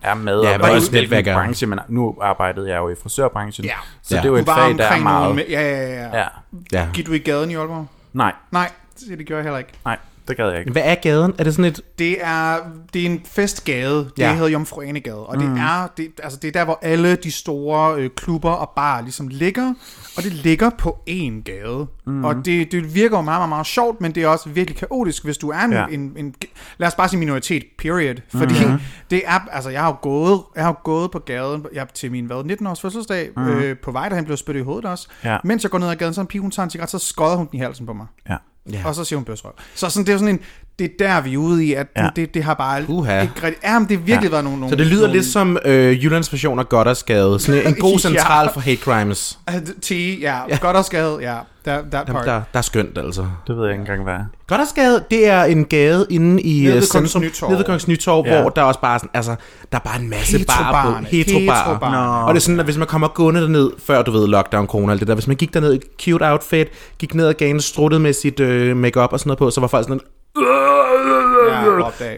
er 0.02 0.14
med, 0.14 0.40
Ja, 0.42 0.52
og 0.52 0.58
hvad 0.58 0.70
også 0.70 0.90
hvilken 0.90 1.28
er. 1.28 1.34
branche. 1.34 1.66
Men 1.66 1.78
nu 1.88 2.16
arbejdede 2.20 2.68
jeg 2.70 2.78
jo 2.78 2.88
i 2.88 2.94
frisørbranchen, 3.02 3.64
Ja. 3.64 3.72
så 4.02 4.14
Ja. 4.14 4.20
det 4.20 4.24
er 4.24 4.28
jo 4.28 4.34
Du 4.36 4.40
et 4.40 4.46
fag, 4.46 4.78
der 4.78 4.84
er 4.84 5.00
meget... 5.00 5.34
med- 5.34 5.44
Ja, 5.48 5.60
ja, 5.60 5.86
ja. 5.92 6.02
ja. 6.06 6.18
Ja, 6.18 6.24
Ja. 6.72 6.88
Gik 6.94 7.06
du 7.06 7.12
i 7.12 7.18
gaden 7.18 7.50
i 7.50 7.54
Aalborg? 7.54 7.86
nej, 8.12 8.32
Nej, 8.50 8.70
det 9.08 9.26
gjorde 9.26 9.36
jeg 9.38 9.42
heller 9.44 9.58
ikke. 9.58 9.72
nej, 9.84 9.96
det 10.28 10.36
gad 10.36 10.50
jeg 10.50 10.58
ikke. 10.58 10.72
Hvad 10.72 10.82
er 10.84 10.94
gaden? 10.94 11.34
Er 11.38 11.44
det 11.44 11.54
sådan 11.54 11.64
et... 11.64 11.80
Det 11.98 12.16
er, 12.24 12.56
det 12.94 13.02
er 13.02 13.06
en 13.06 13.20
festgade. 13.24 13.96
Det 13.96 14.12
Ja. 14.18 14.34
hedder 14.34 14.48
Jomfru 14.48 14.80
Anegade. 14.82 15.26
Og 15.26 15.38
det, 15.38 15.44
er, 15.46 15.88
det, 15.96 16.08
altså 16.22 16.38
det 16.42 16.48
er 16.48 16.52
der, 16.52 16.64
hvor 16.64 16.78
alle 16.82 17.16
de 17.16 17.30
store 17.30 17.94
øh, 18.00 18.10
klubber 18.16 18.50
og 18.50 18.70
barer 18.76 19.02
ligesom 19.02 19.28
ligger. 19.28 19.74
Og 20.16 20.22
det 20.22 20.32
ligger 20.32 20.70
på 20.78 20.98
én 21.10 21.42
gade. 21.44 21.86
Mm. 22.06 22.24
Og 22.24 22.34
det, 22.44 22.72
det 22.72 22.94
virker 22.94 23.16
jo 23.16 23.22
meget, 23.22 23.38
meget, 23.38 23.48
meget 23.48 23.66
sjovt, 23.66 24.00
men 24.00 24.14
det 24.14 24.22
er 24.22 24.28
også 24.28 24.48
virkelig 24.48 24.76
kaotisk, 24.78 25.24
hvis 25.24 25.38
du 25.38 25.48
er 25.50 25.58
en, 25.58 25.72
Ja. 25.72 25.86
en, 25.90 26.12
en 26.16 26.34
lad 26.78 26.88
os 26.88 26.94
bare 26.94 27.08
sige 27.08 27.18
minoritet, 27.20 27.64
period. 27.78 28.14
Fordi 28.34 28.54
mm. 28.66 28.72
det 29.10 29.22
er, 29.26 29.38
altså 29.52 29.70
jeg 29.70 29.80
har 29.80 29.88
jo 29.88 29.96
gået, 30.02 30.40
jeg 30.56 30.64
har 30.64 30.80
gået 30.84 31.10
på 31.10 31.18
gaden 31.18 31.66
jeg, 31.72 31.88
til 31.94 32.10
min 32.10 32.24
hvad, 32.26 32.44
19 32.44 32.66
års 32.66 32.80
fødselsdag, 32.80 33.30
mm. 33.36 33.46
øh, 33.48 33.76
på 33.78 33.92
vej 33.92 34.08
derhen 34.08 34.24
blev 34.24 34.32
jeg 34.32 34.38
spyttet 34.38 34.60
i 34.60 34.64
hovedet 34.64 34.84
også. 34.84 35.08
Ja. 35.24 35.36
Mens 35.44 35.62
jeg 35.62 35.70
går 35.70 35.78
ned 35.78 35.88
ad 35.88 35.96
gaden, 35.96 36.14
så 36.14 36.20
en 36.20 36.26
pige, 36.26 36.40
hun 36.42 36.50
tager 36.50 36.64
en 36.64 36.70
cigaret, 36.70 36.90
så 36.90 36.98
skodder 36.98 37.36
hun 37.36 37.46
den 37.46 37.56
i 37.56 37.58
halsen 37.58 37.86
på 37.86 37.92
mig. 37.92 38.06
Ja. 38.28 38.36
Ja. 38.72 38.86
Og 38.86 38.94
så 38.94 39.04
siger 39.04 39.16
hun 39.16 39.24
bøsrøv. 39.24 39.52
Så 39.74 39.90
sådan, 39.90 40.06
det 40.06 40.12
er 40.12 40.14
jo 40.14 40.18
sådan 40.18 40.34
en, 40.34 40.40
det 40.78 40.84
er 40.84 40.88
der, 41.06 41.20
vi 41.20 41.34
er 41.34 41.38
ude 41.38 41.64
i, 41.64 41.74
at 41.74 41.86
Ja. 41.96 42.02
ja. 42.04 42.10
det, 42.16 42.34
det 42.34 42.44
har 42.44 42.54
bare 42.54 42.84
Uha. 42.88 43.20
ikke 43.20 43.32
ja, 43.64 43.78
men 43.78 43.88
det 43.88 43.96
har 43.96 44.04
virkelig 44.04 44.08
Ja. 44.08 44.20
ja. 44.22 44.28
været 44.30 44.44
nogle, 44.44 44.60
nogle 44.60 44.72
Så 44.72 44.76
det 44.76 44.86
lyder 44.86 45.00
nogle, 45.02 45.14
lidt 45.14 45.26
som 45.26 45.58
øh, 45.64 46.04
Jyllands 46.04 46.32
version 46.32 46.58
af 46.58 46.68
Goddersgade. 46.68 47.40
Sådan 47.40 47.66
en 47.66 47.74
god 47.86 47.92
Ja. 47.92 47.98
central 47.98 48.50
for 48.52 48.60
hate 48.60 48.76
crimes. 48.80 49.38
T, 49.82 49.90
ja, 50.20 50.38
ja. 50.72 50.82
skade, 50.82 51.18
ja, 51.20 51.34
that, 51.64 51.84
that 51.90 52.08
Jamen, 52.08 52.12
part. 52.12 52.26
der, 52.26 52.32
der 52.52 52.58
er 52.58 52.62
skønt, 52.62 52.98
altså. 52.98 53.26
Det 53.46 53.56
ved 53.56 53.62
jeg 53.64 53.72
ikke 53.72 53.80
engang, 53.80 54.02
hvad 54.02 54.14
er. 54.14 54.24
Goddersgade, 54.48 55.04
det 55.10 55.28
er 55.28 55.44
en 55.44 55.64
gade 55.64 56.06
inde 56.10 56.42
i 56.42 56.60
Nede 56.62 56.74
ved 56.74 56.82
øh, 56.82 56.88
Kongens 56.92 57.10
centrum. 57.10 57.22
Nytorv. 57.22 57.48
Nede 57.48 57.58
ved 57.58 57.64
Kongens 57.64 57.88
Nytorv, 57.88 58.24
Ja. 58.26 58.40
hvor 58.40 58.50
der 58.50 58.62
er 58.62 58.66
også 58.66 58.80
bare 58.80 58.98
sådan, 58.98 59.10
altså, 59.14 59.34
der 59.72 59.78
er 59.78 59.82
bare 59.82 60.00
en 60.00 60.10
masse 60.10 60.44
barer 60.46 61.00
på. 61.00 61.06
Heterobarerne. 61.10 62.26
Og 62.26 62.34
det 62.34 62.40
er 62.40 62.42
sådan, 62.42 62.58
at 62.60 62.64
hvis 62.64 62.76
man 62.76 62.86
kommer 62.86 63.08
gående 63.08 63.40
derned, 63.40 63.70
før 63.86 64.02
du 64.02 64.10
ved 64.10 64.26
lockdown 64.28 64.66
corona 64.66 64.92
alt 64.92 65.00
det 65.00 65.08
der, 65.08 65.14
hvis 65.14 65.26
man 65.26 65.36
gik 65.36 65.54
derned 65.54 65.74
i 65.74 65.80
cute 66.02 66.30
outfit, 66.30 66.68
gik 66.98 67.14
ned 67.14 67.26
ad 67.26 67.34
gaden, 67.34 67.60
struttet 67.60 68.00
med 68.00 68.12
sit 68.12 68.40
øh, 68.40 68.76
makeup 68.76 69.12
og 69.12 69.20
sådan 69.20 69.28
noget 69.28 69.38
på, 69.38 69.50
så 69.50 69.60
var 69.60 69.68
folk 69.68 69.84
sådan, 69.84 70.00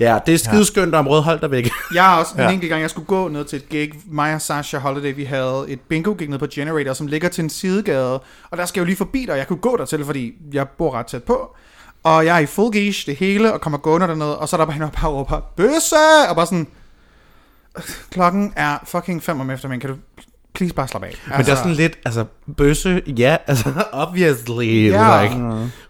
Ja, 0.01 0.13
ja, 0.13 0.19
det 0.27 0.35
er 0.35 0.39
skideskønt 0.39 0.95
område, 0.95 1.23
hold 1.23 1.41
dig 1.41 1.51
væk. 1.51 1.71
Jeg 1.95 2.05
har 2.05 2.19
også 2.21 2.35
en 2.35 2.41
Ja. 2.41 2.51
enkelt 2.51 2.69
gang, 2.71 2.83
jeg 2.83 2.91
skulle 2.91 3.07
gå 3.07 3.29
ned 3.29 3.45
til 3.45 3.57
et 3.57 3.69
gig, 3.69 3.93
mig 4.07 4.35
og 4.35 4.41
Sasha 4.41 4.79
Holiday, 4.79 5.15
vi 5.17 5.25
havde 5.25 5.65
et 5.69 5.81
bingo 5.81 6.13
gig 6.19 6.29
ned 6.29 6.39
på 6.39 6.47
Generator, 6.55 6.93
som 6.93 7.07
ligger 7.07 7.29
til 7.29 7.45
en 7.45 7.51
sidegade, 7.51 8.21
og 8.51 8.59
der 8.59 8.65
skal 8.67 8.81
jeg 8.81 8.85
jo 8.85 8.87
lige 8.87 8.97
forbi 8.97 9.21
dig, 9.21 9.31
og 9.33 9.39
jeg 9.39 9.47
kunne 9.49 9.59
gå 9.59 9.77
dertil, 9.77 10.05
fordi 10.05 10.35
jeg 10.53 10.69
bor 10.69 10.95
ret 10.95 11.07
tæt 11.07 11.23
på. 11.25 11.57
Og 12.03 12.27
jeg 12.27 12.37
er 12.37 12.41
i 12.41 12.47
full 12.47 12.73
geesh, 12.73 13.07
det 13.07 13.17
hele, 13.17 13.53
og 13.53 13.61
kommer 13.61 13.79
gående 13.79 14.07
dernede, 14.09 14.39
og 14.39 14.49
så 14.49 14.57
er 14.57 14.59
der 14.59 14.65
bare 14.67 14.77
en, 14.77 14.83
der 14.83 14.91
bare 14.91 15.11
råber, 15.11 15.41
bøsse! 15.57 15.97
Og 16.29 16.37
bare 16.37 16.47
sådan, 16.47 16.67
klokken 18.11 18.53
er 18.57 18.79
fucking 18.85 19.23
fem 19.23 19.41
om 19.41 19.51
eftermiddagen, 19.51 19.81
kan 19.81 19.91
du 19.91 20.23
please 20.55 20.75
bare 20.75 20.89
slappe 20.89 21.07
af? 21.07 21.11
Altså, 21.11 21.31
Men 21.37 21.45
det 21.47 21.53
er 21.53 21.57
sådan 21.57 21.73
lidt, 21.73 21.99
altså, 22.05 22.25
bøsse, 22.57 23.03
ja, 23.07 23.37
altså, 23.47 23.69
obviously, 23.93 24.91
Ja. 24.91 25.23
like, 25.23 25.37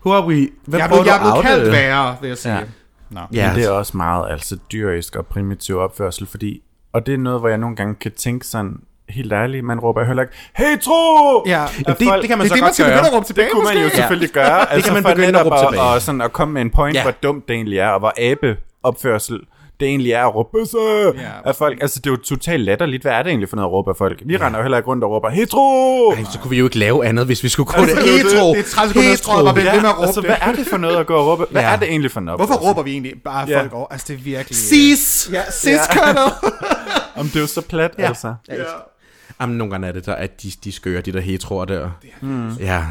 who 0.06 0.12
are 0.12 0.26
we? 0.26 0.48
Hvad 0.66 0.78
jeg 0.78 0.84
er 0.84 0.88
blevet, 0.88 1.06
jeg 1.06 1.16
er 1.16 1.20
blevet 1.20 1.42
kaldt 1.44 1.72
værre, 1.72 2.16
vil 2.20 2.28
jeg 2.28 2.38
sige. 2.38 2.52
Ja. 2.54 2.58
Ja. 2.58 2.64
Nå. 3.10 3.20
Ja, 3.32 3.46
Men 3.48 3.56
det 3.56 3.64
er 3.64 3.70
også 3.70 3.96
meget 3.96 4.30
altså 4.30 4.56
dyrisk 4.72 5.16
og 5.16 5.26
primitiv 5.26 5.78
opførsel, 5.78 6.26
fordi, 6.26 6.60
og 6.92 7.06
det 7.06 7.14
er 7.14 7.18
noget, 7.18 7.40
hvor 7.40 7.48
jeg 7.48 7.58
nogle 7.58 7.76
gange 7.76 7.94
kan 7.94 8.12
tænke 8.12 8.46
sådan, 8.46 8.76
helt 9.08 9.32
ærligt, 9.32 9.64
man 9.64 9.80
råber 9.80 10.00
jo 10.00 10.06
heller 10.06 10.22
ikke, 10.22 10.34
hey 10.56 10.78
tro! 10.80 10.92
Ja. 11.46 11.62
Af 11.86 11.96
det- 11.96 12.08
folk- 12.08 12.20
det 12.22 12.28
kan 12.28 12.38
man 12.38 12.44
Det 12.44 12.48
så 12.48 12.54
det, 12.54 12.60
man 12.60 12.66
godt 12.68 12.74
skal 12.74 12.86
gøre. 12.86 12.94
begynde 12.96 13.08
at 13.08 13.14
råbe 13.14 13.26
tilbage, 13.26 13.44
Det 13.44 13.52
kunne 13.54 13.64
man 13.64 13.74
jo 13.76 13.82
måske. 13.82 13.96
selvfølgelig 13.96 14.30
gøre. 14.30 14.72
altså 14.72 14.92
kan 14.92 15.02
man 15.02 15.14
begynde 15.14 15.38
at 15.40 15.46
råbe 15.46 15.56
tilbage. 15.70 15.80
Og, 15.82 16.02
sådan 16.02 16.20
at 16.20 16.32
komme 16.32 16.54
med 16.54 16.62
en 16.62 16.70
point, 16.70 16.96
Ja. 16.96 17.02
hvor 17.02 17.12
dumt 17.22 17.48
det 17.48 17.54
egentlig 17.54 17.78
er, 17.78 17.88
og 17.88 17.98
hvor 17.98 18.12
abe 18.30 18.56
opførsel 18.82 19.40
det 19.80 19.88
egentlig 19.88 20.12
er 20.12 20.24
at 20.24 20.34
råbe 20.34 20.48
bøsse 20.58 20.78
Ja. 21.14 21.30
af 21.44 21.56
folk. 21.56 21.78
Altså, 21.82 22.00
det 22.04 22.06
er 22.06 22.10
jo 22.10 22.16
totalt 22.16 22.62
latterligt. 22.62 23.02
Hvad 23.02 23.12
er 23.12 23.22
det 23.22 23.30
egentlig 23.30 23.48
for 23.48 23.56
noget 23.56 23.68
at 23.68 23.72
råbe 23.72 23.90
af 23.90 23.96
folk? 23.96 24.22
Vi 24.26 24.36
render 24.36 24.58
jo 24.58 24.62
heller 24.62 24.78
ikke 24.78 24.88
rundt 24.90 25.04
og 25.04 25.10
råber, 25.10 25.30
hetero! 25.30 26.10
Ej, 26.12 26.24
så 26.32 26.38
kunne 26.38 26.50
vi 26.50 26.58
jo 26.58 26.64
ikke 26.64 26.78
lave 26.78 27.06
andet, 27.06 27.26
hvis 27.26 27.42
vi 27.44 27.48
skulle 27.48 27.66
gå 27.66 27.80
Altså, 27.80 27.96
det. 27.96 28.04
det 28.04 28.10
er 28.14 28.18
jo 28.18 28.24
det. 28.24 28.32
Hetero, 28.32 28.52
Det 28.54 28.58
er 28.60 28.64
30 28.64 28.92
sekunder, 28.92 29.16
tror, 29.16 29.46
jeg 29.46 29.56
ved 29.74 29.80
med 29.80 29.88
at 29.90 29.96
råbe 29.96 30.06
altså, 30.06 30.20
hvad 30.20 30.36
er 30.40 30.52
det 30.52 30.66
for 30.66 30.76
noget 30.76 30.96
at 30.96 31.06
gå 31.06 31.14
og 31.14 31.26
råbe? 31.26 31.46
Hvad 31.50 31.62
Ja. 31.62 31.72
er 31.72 31.76
det 31.76 31.88
egentlig 31.88 32.10
for 32.10 32.20
noget? 32.20 32.38
Hvorfor 32.40 32.54
råber 32.54 32.82
vi 32.82 32.90
egentlig 32.92 33.12
bare 33.24 33.48
Ja. 33.48 33.60
folk 33.60 33.72
over? 33.74 33.86
Altså, 33.90 34.06
det 34.08 34.14
er 34.18 34.22
virkelig... 34.22 34.56
Sis! 34.56 35.30
Ja, 35.32 35.42
sis 35.50 35.80
kønnet. 35.90 36.32
Om 37.16 37.26
det 37.26 37.36
er 37.36 37.40
jo 37.40 37.46
så 37.46 37.60
plat, 37.60 37.90
ja. 37.98 38.06
altså. 38.06 38.34
ja. 38.48 38.54
Jamen, 39.40 39.56
nogle 39.58 39.70
gange 39.70 39.88
er 39.88 39.92
det 39.92 40.06
der, 40.06 40.14
at 40.14 40.42
de, 40.42 40.52
de 40.64 40.72
skører, 40.72 41.00
de 41.00 41.12
der 41.12 41.20
heteroer 41.20 41.64
der. 41.64 41.90
Mm. 42.20 42.48
Ja. 42.60 42.82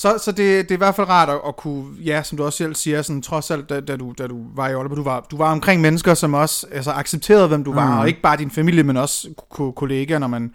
Så, 0.00 0.18
så 0.24 0.32
det, 0.32 0.38
det 0.68 0.70
er 0.70 0.74
i 0.74 0.76
hvert 0.76 0.94
fald 0.94 1.08
rart 1.08 1.28
at, 1.28 1.40
at 1.48 1.56
kunne, 1.56 1.84
ja, 2.04 2.22
som 2.22 2.38
du 2.38 2.44
også 2.44 2.56
selv 2.56 2.74
siger, 2.74 3.02
sådan, 3.02 3.22
trods 3.22 3.50
alt, 3.50 3.68
da, 3.68 3.80
da, 3.80 3.96
du, 3.96 4.14
da 4.18 4.26
du 4.26 4.36
var 4.54 4.68
i 4.68 4.72
Aalborg, 4.72 4.96
du 4.96 5.02
var, 5.02 5.26
du 5.30 5.36
var 5.36 5.52
omkring 5.52 5.80
mennesker, 5.80 6.14
som 6.14 6.34
også 6.34 6.66
altså, 6.72 6.90
accepterede, 6.90 7.48
hvem 7.48 7.64
du 7.64 7.72
var, 7.74 7.90
Mm. 7.92 7.98
og 7.98 8.08
ikke 8.08 8.20
bare 8.22 8.36
din 8.36 8.50
familie, 8.50 8.82
men 8.82 8.96
også 8.96 9.28
ko- 9.50 9.70
kollegaer, 9.70 10.18
når 10.18 10.26
man 10.26 10.52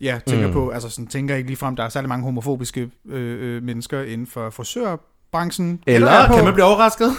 ja, 0.00 0.18
tænker 0.26 0.46
mm. 0.46 0.52
på, 0.52 0.70
altså 0.70 0.88
sådan, 0.88 1.06
tænker 1.06 1.34
ikke 1.36 1.48
ligefrem, 1.48 1.76
der 1.76 1.84
er 1.84 1.88
særlig 1.88 2.08
mange 2.08 2.24
homofobiske 2.24 2.90
øh, 3.10 3.56
øh, 3.56 3.62
mennesker 3.62 4.02
inden 4.02 4.26
for 4.26 4.50
frisørbranchen. 4.50 5.80
Eller 5.86 6.10
er 6.10 6.28
på- 6.28 6.34
kan 6.34 6.44
man 6.44 6.54
blive 6.54 6.64
overrasket? 6.66 7.12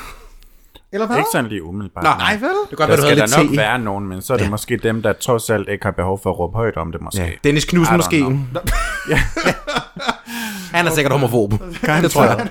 Eller 0.93 1.07
hvad? 1.07 1.17
Ikke 1.17 1.29
sådan 1.31 1.49
lige 1.49 1.63
umiddelbart. 1.63 2.03
Nå, 2.03 2.09
Nej, 2.09 2.33
vel? 2.33 2.49
Det 2.69 2.77
kan 2.77 2.87
godt 2.87 2.89
Der 2.89 2.97
skal 3.05 3.17
der 3.17 3.37
nok 3.43 3.51
te. 3.51 3.57
være 3.57 3.79
nogen, 3.79 4.07
men 4.07 4.21
så 4.21 4.33
er 4.33 4.37
det 4.37 4.45
Ja. 4.45 4.49
måske 4.49 4.77
dem, 4.77 5.01
der 5.01 5.13
trods 5.13 5.49
alt 5.49 5.69
ikke 5.69 5.85
har 5.85 5.91
behov 5.91 6.19
for 6.23 6.29
at 6.29 6.39
råbe 6.39 6.55
højt 6.57 6.77
om 6.77 6.91
det, 6.91 7.01
måske. 7.01 7.21
Ja. 7.21 7.29
Dennis 7.43 7.65
Knudsen 7.65 7.95
måske. 7.95 8.17
know. 8.17 8.31
Han 10.71 10.87
er 10.87 10.91
sikkert 10.91 11.11
homofob. 11.11 11.51
det 12.01 12.11
tror 12.11 12.23
jeg. 12.23 12.47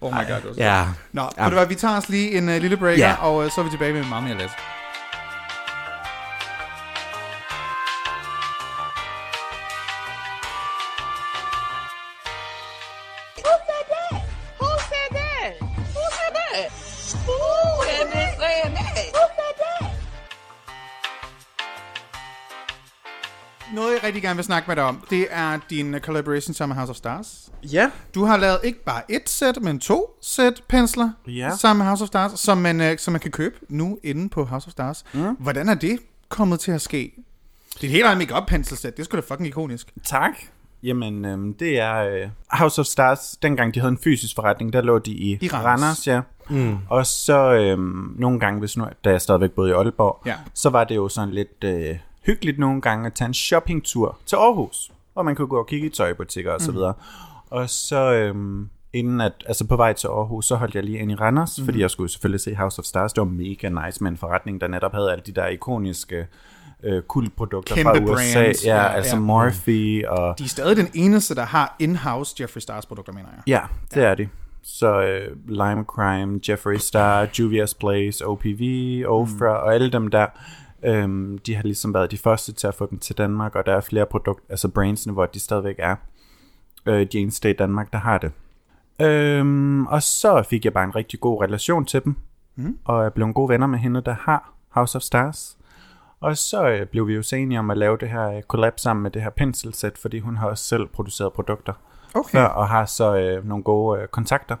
Oh 0.00 0.12
my 0.12 0.16
god, 0.18 0.26
det 0.26 0.44
var 0.44 0.54
så- 0.54 0.60
Ja. 0.60 0.84
Nå, 1.12 1.22
ja. 1.38 1.44
du 1.44 1.50
hvad, 1.54 1.66
vi 1.66 1.74
tager 1.74 1.96
os 1.96 2.08
lige 2.08 2.38
en 2.38 2.48
uh, 2.48 2.54
lille 2.54 2.76
breaker, 2.76 3.06
Ja. 3.08 3.14
og 3.20 3.36
uh, 3.36 3.44
så 3.50 3.60
er 3.60 3.64
vi 3.64 3.70
tilbage 3.70 3.92
med 3.92 4.04
meget 4.04 4.24
mere 4.24 4.34
let. 4.38 4.50
Noget, 23.74 23.92
jeg 23.94 24.04
rigtig 24.04 24.22
gerne 24.22 24.36
vil 24.36 24.44
snakke 24.44 24.68
med 24.68 24.76
dig 24.76 24.84
om, 24.84 24.98
det 25.10 25.26
er 25.30 25.58
din 25.70 25.98
collaboration 25.98 26.54
sammen 26.54 26.74
med 26.74 26.80
House 26.80 26.90
of 26.90 26.96
Stars. 26.96 27.50
Ja. 27.72 27.90
Du 28.14 28.24
har 28.24 28.36
lavet 28.36 28.58
ikke 28.64 28.84
bare 28.84 29.02
et 29.10 29.28
sæt, 29.28 29.58
men 29.62 29.78
to 29.80 30.18
sæt 30.22 30.62
pensler 30.68 31.10
Ja. 31.28 31.50
sammen 31.56 31.78
med 31.78 31.86
House 31.86 32.02
of 32.02 32.06
Stars, 32.08 32.40
som 32.40 32.58
man, 32.58 32.80
uh, 32.80 32.86
som 32.98 33.12
man 33.12 33.20
kan 33.20 33.30
købe 33.30 33.56
nu 33.68 33.98
inde 34.02 34.28
på 34.28 34.44
House 34.44 34.66
of 34.66 34.70
Stars. 34.70 35.04
Mm. 35.14 35.34
Hvordan 35.38 35.68
er 35.68 35.74
det 35.74 35.98
kommet 36.28 36.60
til 36.60 36.72
at 36.72 36.80
ske? 36.80 37.12
Det 37.74 37.82
er 37.82 37.86
et 37.86 37.90
helt 37.90 38.04
andet 38.06 38.18
make-up 38.28 38.46
penselsæt. 38.46 38.96
Det 38.96 39.00
er 39.02 39.04
sgu 39.04 39.16
da 39.16 39.22
fucking 39.28 39.46
ikonisk. 39.46 39.92
Tak. 40.04 40.32
Jamen, 40.82 41.24
øhm, 41.24 41.54
det 41.54 41.80
er 41.80 41.96
øh, 42.04 42.28
House 42.50 42.80
of 42.80 42.86
Stars. 42.86 43.36
Dengang 43.42 43.74
de 43.74 43.80
havde 43.80 43.90
en 43.92 43.98
fysisk 44.04 44.34
forretning, 44.34 44.72
der 44.72 44.80
lå 44.80 44.98
de 44.98 45.10
i, 45.12 45.38
I 45.40 45.48
Randers. 45.48 45.64
Randers. 45.64 46.06
ja. 46.06 46.20
Mm. 46.50 46.76
Og 46.90 47.06
så 47.06 47.52
øhm, 47.52 48.14
nogle 48.18 48.40
gange, 48.40 48.60
hvis 48.60 48.76
nu, 48.76 48.84
da 49.04 49.10
jeg 49.10 49.20
stadigvæk 49.20 49.50
boede 49.50 49.70
i 49.70 49.72
Aalborg, 49.72 50.22
Ja. 50.26 50.34
så 50.54 50.70
var 50.70 50.84
det 50.84 50.96
jo 50.96 51.08
sådan 51.08 51.34
lidt 51.34 51.64
øh, 51.64 51.96
hyggeligt 52.26 52.58
nogle 52.58 52.80
gange 52.80 53.06
at 53.06 53.14
tage 53.14 53.26
en 53.26 53.34
shoppingtur 53.34 54.18
til 54.26 54.36
Aarhus, 54.36 54.92
hvor 55.12 55.22
man 55.22 55.34
kunne 55.34 55.48
gå 55.48 55.58
og 55.58 55.66
kigge 55.66 55.86
i 55.86 55.90
tøjbutikker 55.90 56.52
og 56.52 56.60
så 56.60 56.72
videre. 56.72 56.94
Og 57.50 57.70
så 57.70 58.12
øhm, 58.12 58.68
inden 58.92 59.20
at, 59.20 59.32
altså 59.46 59.66
på 59.66 59.76
vej 59.76 59.92
til 59.92 60.06
Aarhus, 60.06 60.46
så 60.46 60.56
holdt 60.56 60.74
jeg 60.74 60.84
lige 60.84 60.98
ind 60.98 61.10
i 61.10 61.14
Randers, 61.14 61.58
mm. 61.58 61.64
fordi 61.64 61.80
jeg 61.80 61.90
skulle 61.90 62.10
selvfølgelig 62.10 62.40
se 62.40 62.54
House 62.54 62.78
of 62.78 62.84
Stars. 62.84 63.12
Det 63.12 63.20
var 63.20 63.28
mega 63.28 63.68
nice 63.68 64.02
med 64.02 64.10
en 64.10 64.16
forretning, 64.16 64.60
der 64.60 64.68
netop 64.68 64.92
havde 64.92 65.12
alle 65.12 65.22
de 65.26 65.32
der 65.32 65.46
ikoniske 65.46 66.26
øh, 66.82 67.02
kultprodukter 67.02 67.74
Kæmpe 67.74 67.90
fra 67.90 68.12
USA. 68.12 68.12
brands. 68.12 68.66
Ja, 68.66 68.76
Ja, 68.76 68.88
altså 68.88 69.16
ja. 69.16 69.20
Morphe 69.20 70.10
og... 70.10 70.38
De 70.38 70.44
er 70.44 70.48
stadig 70.48 70.76
den 70.76 70.88
eneste, 70.94 71.34
der 71.34 71.44
har 71.44 71.76
in-house 71.78 72.36
Jeffree 72.40 72.60
Stars 72.60 72.86
produkter, 72.86 73.12
mener 73.12 73.28
jeg. 73.36 73.42
Ja, 73.46 73.60
det 73.94 74.04
er 74.04 74.14
de. 74.14 74.28
Så 74.62 75.02
øh, 75.02 75.36
Lime 75.48 75.84
Crime, 75.84 76.40
Jeffree 76.48 76.78
Star, 76.78 77.26
Juvia's 77.26 77.72
Place, 77.80 78.26
OPV, 78.26 78.60
Ofra 79.06 79.58
mm. 79.58 79.64
og 79.66 79.74
alle 79.74 79.90
dem 79.90 80.10
der, 80.10 80.26
øhm, 80.84 81.38
de 81.38 81.54
har 81.54 81.62
ligesom 81.62 81.94
været 81.94 82.10
de 82.10 82.18
første 82.18 82.52
til 82.52 82.66
at 82.66 82.74
få 82.74 82.86
dem 82.90 82.98
til 82.98 83.18
Danmark, 83.18 83.54
og 83.54 83.66
der 83.66 83.74
er 83.74 83.80
flere 83.80 84.06
produkter, 84.06 84.44
altså 84.48 84.68
brandsene, 84.68 85.12
hvor 85.12 85.26
de 85.26 85.40
stadigvæk 85.40 85.76
er. 85.78 85.96
Øh, 86.86 87.06
de 87.12 87.18
eneste 87.18 87.50
i 87.50 87.52
Danmark, 87.52 87.92
der 87.92 87.98
har 87.98 88.18
det. 88.18 88.32
Øhm, 89.00 89.86
og 89.86 90.02
så 90.02 90.42
fik 90.50 90.64
jeg 90.64 90.72
bare 90.72 90.84
en 90.84 90.96
rigtig 90.96 91.20
god 91.20 91.42
relation 91.42 91.84
til 91.84 92.04
dem, 92.04 92.16
mm. 92.56 92.78
og 92.84 93.02
jeg 93.02 93.12
blev 93.12 93.32
gode 93.32 93.48
venner 93.48 93.66
med 93.66 93.78
hende, 93.78 94.00
der 94.00 94.14
har 94.20 94.52
House 94.68 94.96
of 94.96 95.02
Stars. 95.02 95.58
Og 96.20 96.36
så 96.36 96.68
øh, 96.68 96.86
blev 96.86 97.08
vi 97.08 97.14
jo 97.14 97.22
enige 97.32 97.58
om 97.58 97.70
at 97.70 97.78
lave 97.78 97.96
det 97.96 98.08
her 98.08 98.30
øh, 98.30 98.42
collab 98.42 98.78
sammen 98.78 99.02
med 99.02 99.10
det 99.10 99.22
her 99.22 99.30
penselsæt, 99.30 99.98
fordi 99.98 100.18
hun 100.18 100.36
har 100.36 100.48
også 100.48 100.64
selv 100.64 100.86
produceret 100.86 101.32
produkter 101.32 101.72
Okay. 102.14 102.38
før, 102.38 102.44
og 102.44 102.68
har 102.68 102.84
så 102.84 103.16
øh, 103.16 103.48
nogle 103.48 103.64
gode 103.64 104.00
øh, 104.00 104.08
kontakter. 104.08 104.56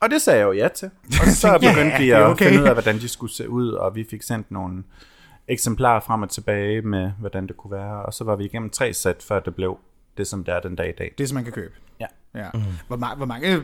Og 0.00 0.10
det 0.10 0.22
sagde 0.22 0.38
jeg 0.38 0.46
jo 0.46 0.52
ja 0.52 0.68
til. 0.68 0.90
Og 1.20 1.26
så 1.26 1.52
begyndte 1.58 1.98
vi 1.98 2.04
det 2.04 2.12
er 2.12 2.18
at 2.24 2.30
okay. 2.30 2.48
finde 2.48 2.62
ud 2.62 2.66
af, 2.66 2.72
hvordan 2.74 2.98
de 2.98 3.08
skulle 3.08 3.32
se 3.34 3.48
ud, 3.48 3.68
og 3.70 3.94
vi 3.94 4.06
fik 4.10 4.22
sendt 4.22 4.50
nogle 4.50 4.84
eksemplarer 5.48 6.00
frem 6.00 6.22
og 6.22 6.30
tilbage 6.30 6.82
med, 6.82 7.10
hvordan 7.18 7.46
det 7.46 7.56
kunne 7.56 7.70
være. 7.70 8.02
Og 8.06 8.14
så 8.14 8.24
var 8.24 8.36
vi 8.36 8.44
igennem 8.44 8.70
tre 8.70 8.92
sæt, 8.94 9.22
før 9.22 9.40
det 9.40 9.54
blev 9.54 9.78
det, 10.16 10.26
som 10.26 10.44
det 10.44 10.54
er 10.54 10.60
den 10.60 10.76
dag 10.76 10.88
i 10.88 10.92
dag. 10.98 11.14
Det, 11.18 11.28
som 11.28 11.34
man 11.34 11.44
kan 11.44 11.52
købe. 11.52 11.74
Ja. 12.00 12.06
Ja. 12.34 12.48
Mm. 12.54 12.60
Hvor, 12.86 12.96
ma- 12.96 13.16
hvor 13.16 13.26
mange 13.26 13.56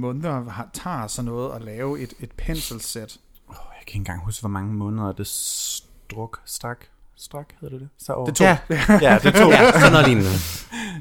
måneder 0.00 0.50
har, 0.50 0.68
tager 0.72 1.06
sådan 1.06 1.30
noget 1.30 1.54
at 1.54 1.62
lave 1.62 2.00
et, 2.00 2.14
et 2.20 2.30
penselsæt? 2.32 3.18
Oh, 3.48 3.54
jeg 3.54 3.86
kan 3.86 3.88
ikke 3.88 3.96
engang 3.96 4.24
huske, 4.24 4.42
hvor 4.42 4.48
mange 4.48 4.74
måneder 4.74 5.12
det 5.12 5.26
struk, 5.26 6.40
strak, 6.44 6.78
strak 7.16 7.46
hedder 7.60 7.74
det 7.78 7.80
det? 7.80 7.88
Så 7.98 8.12
over. 8.12 8.26
Det 8.26 8.36
tog. 8.36 8.46
Ja. 8.46 8.58
Ja, 9.02 9.18
det 9.22 9.34
tog 9.34 9.50
Ja, 9.50 9.72
sådan 9.72 9.92
noget 9.92 10.06
lignende. 10.06 10.28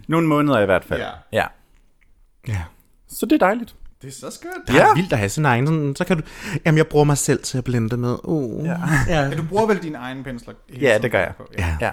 nogle 0.08 0.28
måneder 0.28 0.60
i 0.60 0.66
hvert 0.66 0.84
fald. 0.86 1.02
Ja. 1.02 1.10
ja. 1.32 1.46
Ja. 2.48 2.64
Så 3.08 3.26
det 3.26 3.32
er 3.42 3.46
dejligt. 3.46 3.76
Det 4.02 4.08
er 4.08 4.12
så 4.12 4.32
skønt. 4.32 4.68
Det 4.68 4.76
er 4.76 4.96
vildt 4.96 5.14
at 5.14 5.20
have 5.20 5.30
sin 5.30 5.46
egen, 5.46 5.68
sådan, 5.68 5.96
så 5.96 6.06
kan 6.06 6.18
du, 6.18 6.24
jamen 6.66 6.78
jeg 6.78 6.88
bruger 6.88 7.06
mig 7.06 7.18
selv 7.18 7.44
til 7.44 7.58
at 7.58 7.64
blende 7.64 7.98
med. 7.98 8.18
Uh. 8.24 8.66
Ja. 8.66 8.76
ja. 9.08 9.22
Ja, 9.22 9.36
du 9.38 9.44
bruger 9.44 9.66
vel 9.68 9.84
dine 9.84 9.98
egne 9.98 10.24
pensler? 10.24 10.54
Ja, 10.82 10.98
det 11.02 11.12
gør 11.12 11.20
jeg. 11.20 11.34
på? 11.38 11.48
ja. 11.58 11.78
Ja. 11.82 11.92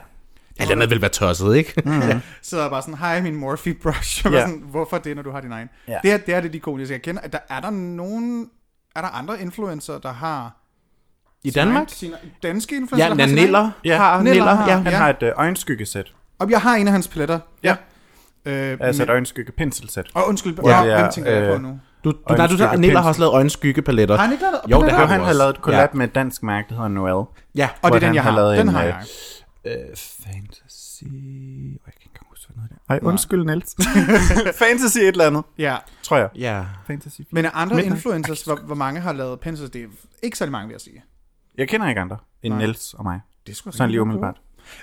Alt 0.61 0.71
andet 0.71 0.91
vil 0.91 1.01
være 1.01 1.11
tosset, 1.11 1.57
ikke? 1.57 1.83
Mm. 1.85 2.03
Så 2.43 2.61
er 2.61 2.69
bare 2.71 2.83
sådan, 2.83 2.95
hej 2.99 3.21
min 3.21 3.35
Morphe 3.37 3.75
brush. 3.75 4.27
Og 4.27 4.33
Ja. 4.33 4.39
ja. 4.39 4.47
sådan, 4.47 4.63
Hvorfor 4.71 4.99
det, 4.99 5.17
når 5.17 5.23
du 5.23 5.31
har 5.31 5.41
din 5.41 5.53
egen? 5.53 5.69
Ja. 5.89 5.99
Det, 6.03 6.13
er, 6.13 6.17
det 6.17 6.35
er 6.35 6.41
det 6.41 6.55
ikoniske. 6.55 6.93
Jeg 6.95 7.03
kender, 7.03 7.21
at 7.21 7.33
der, 7.33 7.39
er 7.51 7.61
der 7.61 7.71
nogen... 7.71 8.47
Er 8.97 9.01
der 9.01 9.09
andre 9.09 9.41
influencer, 9.41 9.99
der 9.99 10.13
har... 10.13 10.57
I 11.45 11.51
Danmark? 11.51 11.87
Sine, 11.89 12.17
danske 12.43 12.77
influencer, 12.77 13.09
Ja, 13.09 13.15
har 13.27 13.35
Niller? 13.35 13.71
Ja, 13.85 13.97
har 13.97 14.17
Niller 14.23 14.33
Niller, 14.35 14.55
har- 14.55 14.69
ja. 14.71 14.77
Han 14.77 14.93
Ja. 14.93 14.99
har 14.99 15.11
et 15.11 15.23
øh, 15.23 15.33
øjenskyggesæt. 15.37 16.13
Og 16.39 16.51
jeg 16.51 16.61
har 16.61 16.75
en 16.77 16.87
af 16.87 16.93
hans 16.93 17.09
paletter. 17.09 17.41
Ja. 17.63 17.77
Øh, 18.45 18.77
Altså 18.81 19.03
et 19.03 19.07
men, 19.09 19.13
øjenskygge 19.13 19.53
penselsæt. 19.53 20.07
og 20.15 20.29
undskyld, 20.29 20.55
Hvor 20.55 20.71
ja, 20.71 20.85
er, 20.87 21.01
hvem 21.01 21.11
tænker 21.13 21.31
jeg 21.33 21.49
på 21.49 21.55
øh, 21.55 21.63
nu? 21.63 21.81
Du, 22.05 22.11
du, 22.11 22.17
nej, 22.29 22.37
du, 22.37 22.43
Øjenskygge 22.43 22.77
Niller 22.81 23.01
har 23.01 23.09
også 23.09 23.21
lavet 23.21 23.33
øjenskyggepaletter. 23.35 24.17
Har 24.17 24.23
han 24.25 24.33
ikke 24.33 24.43
lavet 24.45 24.57
Jo, 24.71 24.77
det 24.77 24.81
paletter? 24.81 24.97
har 24.97 25.03
Jo, 25.03 25.09
han 25.09 25.21
har 25.21 25.33
lavet 25.33 25.51
et 25.57 25.63
collab 25.63 25.91
Ja. 25.93 25.99
med 25.99 26.09
et 26.09 26.15
dansk 26.15 26.43
mærke, 26.43 26.67
der 26.69 26.75
hedder 26.75 26.89
Noel. 26.89 27.27
Ja, 27.55 27.69
Og 27.83 27.91
det 27.91 27.97
er 27.97 28.01
den, 28.01 28.07
han 28.07 28.15
jeg 28.15 28.23
har 28.23 28.31
har. 28.31 28.39
lavet 28.39 28.59
Den 28.59 28.69
en, 28.69 28.75
har 28.75 28.83
øh, 28.83 28.89
jeg. 28.89 29.05
Øh, 29.65 29.97
fantasy... 29.97 31.05
Oh, 31.05 31.11
jeg 31.87 31.95
kan 31.95 32.03
ikke 32.05 32.21
huske, 32.31 32.47
hvad 32.49 32.55
den 32.55 32.63
hedder. 32.63 32.77
Ej, 32.89 32.99
undskyld, 33.03 33.45
Niels. 33.45 33.77
fantasy 34.59 34.99
et 34.99 35.09
eller 35.09 35.27
andet, 35.27 35.43
Ja, 35.59 35.77
tror 36.03 36.17
jeg. 36.17 36.29
ja. 36.37 36.65
Fantasy. 36.87 37.21
men 37.33 37.45
er 37.45 37.51
andre 37.51 37.77
Midnight. 37.77 37.95
influencers, 37.97 38.43
hvor, 38.43 38.57
hvor 38.57 38.75
mange 38.75 39.01
har 39.01 39.13
lavet 39.13 39.41
pensler? 39.41 39.69
Det 39.69 39.83
er 39.83 39.87
ikke 40.23 40.39
særlig 40.39 40.53
mange, 40.53 40.67
vil 40.69 40.75
jeg 40.75 40.81
sige. 40.81 41.03
Jeg 41.59 41.69
kender 41.69 41.89
ikke 41.89 42.01
andre 42.01 42.17
end 42.43 42.55
Nej. 42.55 42.63
Niels 42.63 42.95
og 42.95 43.05
mig. 43.05 43.21
Det 43.47 43.57
skulle 43.57 43.77
Sådan 43.77 43.91
lige 43.91 44.01
umiddelbart. 44.03 44.37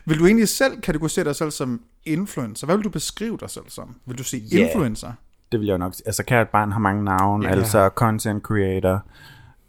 Vil 0.06 0.20
du 0.20 0.26
egentlig 0.26 0.50
selv 0.50 0.82
kategorisere 0.82 1.26
dig 1.26 1.36
selv 1.36 1.52
som 1.52 1.82
influencer? 2.06 2.66
Hvad 2.68 2.76
vil 2.76 2.84
du 2.84 2.90
beskrive 2.90 3.38
dig 3.40 3.50
selv 3.50 3.66
som? 3.68 3.96
Vil 4.06 4.18
du 4.18 4.24
sige 4.24 4.44
Ja. 4.52 4.66
influencer? 4.68 5.12
Det 5.56 5.60
vil 5.62 5.66
jeg 5.68 5.74
jo 5.74 5.78
nok 5.78 5.94
sige. 5.94 6.04
Altså, 6.08 6.24
kært 6.24 6.48
barn 6.50 6.72
har 6.72 6.80
mange 6.80 7.04
navne. 7.04 7.48
Ja. 7.48 7.56
Altså, 7.56 7.90
content 7.96 8.44
creator, 8.44 9.04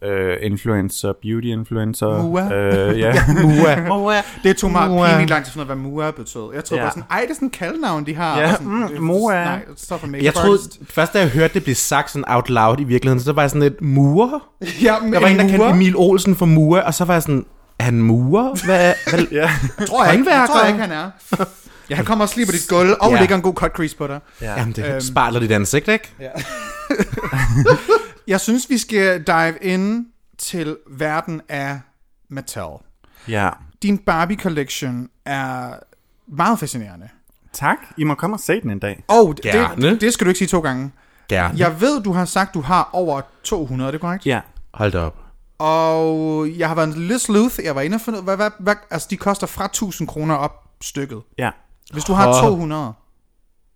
øh, 0.04 0.36
influencer, 0.42 1.12
beauty 1.22 1.46
influencer. 1.46 2.22
Mua. 2.22 2.54
Øh, 2.54 2.98
ja. 3.04 3.14
Mua. 3.88 4.14
Det 4.42 4.56
tog 4.56 4.70
mig 4.70 4.88
Mua. 4.90 5.06
pinligt 5.08 5.30
lang 5.30 5.44
tid 5.44 5.48
at 5.48 5.52
finde 5.52 5.64
ud 5.66 5.70
af, 5.70 5.76
hvad 5.76 5.90
Mua 5.90 6.10
betød. 6.10 6.54
Jeg 6.54 6.64
troede 6.64 6.80
Ja. 6.80 6.84
bare 6.86 6.90
sådan, 6.92 7.02
ej, 7.10 7.20
det 7.20 7.30
er 7.30 7.34
sådan 7.34 7.46
en 7.46 7.50
kaldnavn, 7.50 8.06
de 8.06 8.14
har. 8.14 8.40
Ja, 8.40 8.52
sådan, 8.52 8.66
mm, 8.66 9.02
Mua. 9.02 9.32
Nej, 9.44 9.60
stop 9.76 10.00
for 10.00 10.08
Jeg 10.22 10.34
troede, 10.34 10.58
først 10.90 11.12
da 11.12 11.18
jeg 11.18 11.28
hørte 11.28 11.54
det 11.54 11.62
blive 11.62 11.74
sagt 11.74 12.10
sådan 12.10 12.24
out 12.28 12.50
loud 12.50 12.76
i 12.80 12.84
virkeligheden, 12.84 13.20
så 13.20 13.32
var 13.32 13.42
jeg 13.42 13.50
sådan 13.50 13.62
lidt, 13.62 13.82
murer? 13.82 14.48
Ja, 14.82 14.94
Der 15.12 15.20
var 15.20 15.28
en, 15.28 15.38
der 15.38 15.48
kaldte 15.48 15.68
Emil 15.70 15.96
Olsen 15.96 16.36
for 16.36 16.46
murer, 16.46 16.82
og 16.82 16.94
så 16.94 17.04
var 17.04 17.12
jeg 17.14 17.22
sådan, 17.22 17.44
han 17.80 17.98
murer? 18.00 18.64
Hvad, 18.64 18.94
hvad? 19.10 19.26
ja. 19.40 19.50
tror 19.86 20.04
jeg, 20.04 20.14
ikke, 20.14 20.30
jeg 20.30 20.48
tror 20.50 20.66
ikke, 20.66 20.80
han 20.80 20.90
er. 20.90 21.10
Ja, 21.90 21.94
han 21.94 22.04
kommer 22.04 22.24
og 22.24 22.28
slipper 22.28 22.52
dit 22.52 22.68
gulv, 22.68 22.90
og 23.00 23.10
Ja. 23.12 23.20
lægger 23.20 23.36
en 23.36 23.42
god 23.42 23.54
cut 23.54 23.72
crease 23.72 23.96
på 23.96 24.06
dig. 24.06 24.20
ja. 24.40 24.58
Jamen, 24.58 24.72
det 24.74 24.86
Øhm. 24.90 25.00
spejler 25.00 25.40
dit 25.40 25.52
ansigt, 25.52 25.88
ikke? 25.88 26.12
Jeg 28.26 28.40
synes, 28.40 28.70
vi 28.70 28.78
skal 28.78 29.22
dive 29.26 29.58
ind 29.62 30.06
til 30.38 30.76
verden 30.90 31.40
af 31.48 31.80
Mattel. 32.30 32.62
ja. 33.28 33.50
Din 33.82 33.98
Barbie 33.98 34.36
Collection 34.36 35.08
er 35.24 35.70
meget 36.28 36.58
fascinerende. 36.58 37.08
Tak. 37.52 37.76
I 37.96 38.04
må 38.04 38.14
komme 38.14 38.36
og 38.36 38.40
se 38.40 38.60
den 38.60 38.70
en 38.70 38.78
dag. 38.78 39.04
Og 39.08 39.34
det, 39.36 39.44
Gerne. 39.44 39.90
det, 39.90 40.00
det 40.00 40.12
skal 40.12 40.24
du 40.24 40.28
ikke 40.30 40.38
sige 40.38 40.48
to 40.48 40.60
gange. 40.60 40.92
Ja. 41.30 41.50
Jeg 41.56 41.80
ved, 41.80 42.02
du 42.02 42.12
har 42.12 42.24
sagt, 42.24 42.54
du 42.54 42.60
har 42.60 42.90
over 42.92 43.20
200, 43.44 43.88
er 43.88 43.90
det 43.92 44.00
korrekt? 44.00 44.26
Ja. 44.26 44.40
Hold 44.74 44.92
da 44.92 44.98
op. 44.98 45.16
Og 45.58 46.48
jeg 46.58 46.68
har 46.68 46.74
været 46.74 46.96
en 46.96 47.02
lidt 47.08 47.20
sleuth. 47.22 47.54
Jeg 47.64 47.74
var 47.74 47.80
inde 47.80 47.94
og 47.94 48.00
finde 48.00 48.18
ud 48.18 48.24
hvad, 48.24 48.36
hvad, 48.36 48.50
hvad, 48.60 48.74
altså 48.90 49.06
de 49.10 49.16
koster 49.16 49.46
fra 49.46 49.64
1000 49.64 50.08
kroner 50.08 50.34
op 50.34 50.52
stykket. 50.82 51.20
Ja. 51.38 51.50
Hvis 51.92 52.04
du 52.04 52.12
har 52.12 52.28
Åh. 52.28 52.48
200. 52.48 52.92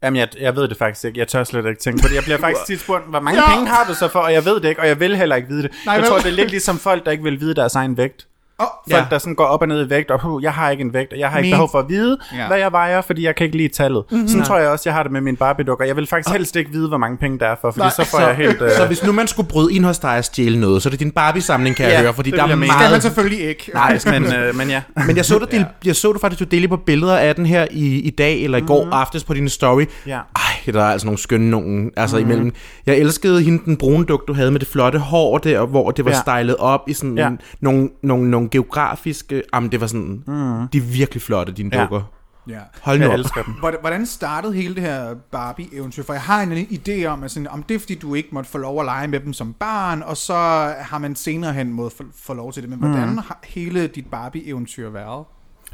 Jamen, 0.03 0.17
jeg, 0.21 0.29
jeg 0.41 0.57
ved 0.57 0.69
det 0.69 0.77
faktisk 0.77 1.05
ikke. 1.05 1.19
Jeg 1.19 1.29
tør 1.29 1.45
slet 1.45 1.67
ikke 1.67 1.81
tænke 1.81 2.03
på 2.03 2.09
det. 2.09 2.15
Jeg 2.15 2.23
bliver 2.23 2.39
faktisk 2.39 2.67
tit 2.71 2.81
spurgt, 2.81 3.05
hvor 3.09 3.21
mange 3.21 3.41
Ja. 3.41 3.55
penge 3.55 3.67
har 3.71 3.85
du 3.89 3.95
så 3.95 4.09
for? 4.09 4.19
Og 4.21 4.33
jeg 4.33 4.45
ved 4.45 4.61
det 4.61 4.69
ikke, 4.69 4.81
og 4.81 4.89
jeg 4.89 5.01
vil 5.01 5.17
heller 5.17 5.37
ikke 5.37 5.49
vide 5.49 5.63
det. 5.63 5.71
Nej, 5.87 5.93
jeg 5.95 6.03
vel? 6.03 6.09
tror, 6.11 6.19
det 6.19 6.27
er 6.27 6.31
lidt 6.33 6.51
ligesom 6.51 6.79
folk, 6.79 7.05
der 7.05 7.11
ikke 7.11 7.25
vil 7.25 7.41
vide 7.41 7.55
deres 7.55 7.75
egen 7.75 7.97
vægt. 7.97 8.27
Oh, 8.61 8.67
Folk, 8.91 9.11
der 9.11 9.19
sådan 9.19 9.35
går 9.35 9.45
op 9.45 9.63
og 9.63 9.69
ned 9.69 9.87
i 9.87 9.91
vægt, 9.91 10.11
og 10.11 10.43
jeg 10.43 10.53
har 10.53 10.71
ikke 10.71 10.81
en 10.81 10.95
vægt, 10.95 11.13
og 11.13 11.19
jeg 11.19 11.29
har 11.29 11.39
ikke 11.39 11.47
Min- 11.47 11.53
behov 11.55 11.69
for 11.71 11.79
at 11.79 11.85
vide, 11.89 12.19
Ja. 12.33 12.39
ja. 12.41 12.47
hvad 12.47 12.59
jeg 12.59 12.73
vejer, 12.73 13.01
fordi 13.01 13.25
jeg 13.25 13.35
kan 13.35 13.45
ikke 13.45 13.57
lide 13.57 13.69
tallet. 13.69 14.05
Mhm. 14.11 14.15
Mm-hmm. 14.17 14.29
Sådan 14.29 14.45
tror 14.45 14.59
jeg 14.59 14.69
også, 14.69 14.83
jeg 14.89 14.95
har 14.95 15.03
det 15.03 15.13
med 15.13 15.21
min 15.21 15.37
Barbie-dukker. 15.37 15.85
Jeg 15.85 15.97
vil 15.97 16.07
faktisk 16.07 16.35
helst 16.37 16.57
ikke 16.57 16.71
vide, 16.71 16.89
hvor 16.89 16.99
mange 16.99 17.17
penge 17.17 17.39
der 17.39 17.47
er 17.47 17.57
for, 17.61 17.71
fordi 17.71 17.81
Nej, 17.81 17.91
så 17.91 18.05
får 18.05 18.19
Så, 18.19 18.27
jeg 18.27 18.37
helt... 18.37 18.63
Øh, 18.63 18.71
så 18.71 18.87
hvis 18.87 19.05
nu 19.05 19.13
man 19.13 19.27
skulle 19.27 19.49
bryde 19.49 19.75
ind 19.75 19.85
hos 19.85 19.99
dig 19.99 20.17
og 20.19 20.25
stjæle 20.25 20.61
noget, 20.61 20.83
så 20.83 20.89
er 20.89 20.91
det 20.91 21.01
din 21.01 21.11
Barbie-samling, 21.11 21.77
kan 21.77 21.85
jeg 21.87 21.93
Ja, 21.93 22.01
høre, 22.01 22.15
fordi 22.15 22.31
det 22.31 22.39
der 22.39 22.45
er 22.45 22.49
jeg 22.49 22.59
mene. 22.59 22.73
skal 22.73 22.81
man 22.83 22.91
meget... 22.91 23.03
selvfølgelig 23.03 23.41
ikke. 23.49 23.71
Nej, 23.75 23.99
men, 24.13 24.25
øh, 24.35 24.55
men 24.57 24.71
ja. 24.71 24.83
Men 25.07 25.17
jeg 25.17 25.25
så, 25.25 25.39
du 25.39 25.47
del, 25.57 25.67
jeg 25.85 25.97
så 25.97 26.13
du 26.13 26.19
faktisk, 26.19 26.41
du 26.41 26.45
delte 26.45 26.69
på 26.69 26.77
billeder 26.77 27.17
af 27.17 27.35
den 27.35 27.47
her 27.47 27.67
i, 27.71 28.01
i 28.01 28.11
dag, 28.11 28.41
eller 28.45 28.59
i 28.59 28.61
går 28.67 28.85
Mhm. 28.85 28.93
aftes 28.93 29.25
på 29.25 29.35
din 29.35 29.49
story. 29.49 29.85
Ja. 30.07 30.19
Ej, 30.37 30.73
der 30.73 30.81
er 30.85 30.93
altså 30.93 31.07
nogle 31.07 31.19
skønne 31.19 31.51
nogen, 31.51 31.91
altså 31.97 32.17
Mhm. 32.17 32.25
mm. 32.27 32.31
imellem. 32.33 32.53
Jeg 32.87 32.97
elskede 32.97 33.43
hende, 33.43 33.63
den 33.65 33.77
brune 33.77 34.05
duk, 34.05 34.29
du 34.29 34.33
havde 34.33 34.51
med 34.51 34.61
det 34.61 34.69
flotte 34.69 34.99
hår 34.99 35.39
der, 35.39 35.67
hvor 35.67 35.91
det 35.91 36.05
var 36.05 36.11
Ja. 36.11 36.39
stylet 36.39 36.57
op 36.57 36.81
i 36.89 36.93
sådan 36.93 37.19
Ja. 37.19 37.29
nogle, 37.61 37.89
nogle, 38.03 38.31
nogle 38.31 38.49
geografiske... 38.51 39.43
Jamen, 39.55 39.73
det 39.73 39.81
var 39.81 39.87
sådan... 39.87 40.23
Mm. 40.27 40.69
De 40.69 40.79
er 40.79 40.83
virkelig 40.83 41.23
flotte, 41.23 41.53
dine 41.53 41.71
Ja. 41.73 41.81
dukker. 41.83 42.03
Ja. 42.49 42.59
Hold 42.83 42.99
nu 42.99 43.05
Jeg 43.05 43.13
op. 43.13 43.19
elsker 43.19 43.43
dem. 43.43 43.55
Hvordan- 43.55 43.81
Hvordan 43.81 44.07
startede 44.07 44.53
hele 44.55 44.75
det 44.75 44.83
her 44.83 45.15
Barbie-eventyr? 45.33 46.03
For 46.03 46.13
jeg 46.13 46.23
har 46.23 46.43
en 46.43 46.53
idé 46.53 47.05
om, 47.05 47.23
at 47.23 47.31
sådan, 47.31 47.49
om 47.49 47.63
det 47.63 47.75
er, 47.75 47.79
fordi 47.79 47.95
du 47.95 48.15
ikke 48.15 48.29
måtte 48.33 48.51
få 48.51 48.59
lov 48.59 48.81
at 48.81 48.85
lege 48.85 49.09
med 49.09 49.21
dem 49.21 49.33
som 49.33 49.53
barn, 49.53 50.03
og 50.03 50.17
så 50.17 50.35
har 50.81 50.99
man 50.99 51.17
senere 51.17 51.53
hen 51.53 51.73
måtte 51.73 51.97
få, 51.97 52.05
få 52.17 52.35
lov 52.35 52.53
til 52.53 52.63
det. 52.63 52.71
Men 52.71 52.79
hvordan 52.79 53.09
Mhm. 53.09 53.19
har 53.19 53.39
hele 53.45 53.87
dit 53.87 54.07
Barbie-eventyr 54.11 54.89
været? 54.91 55.25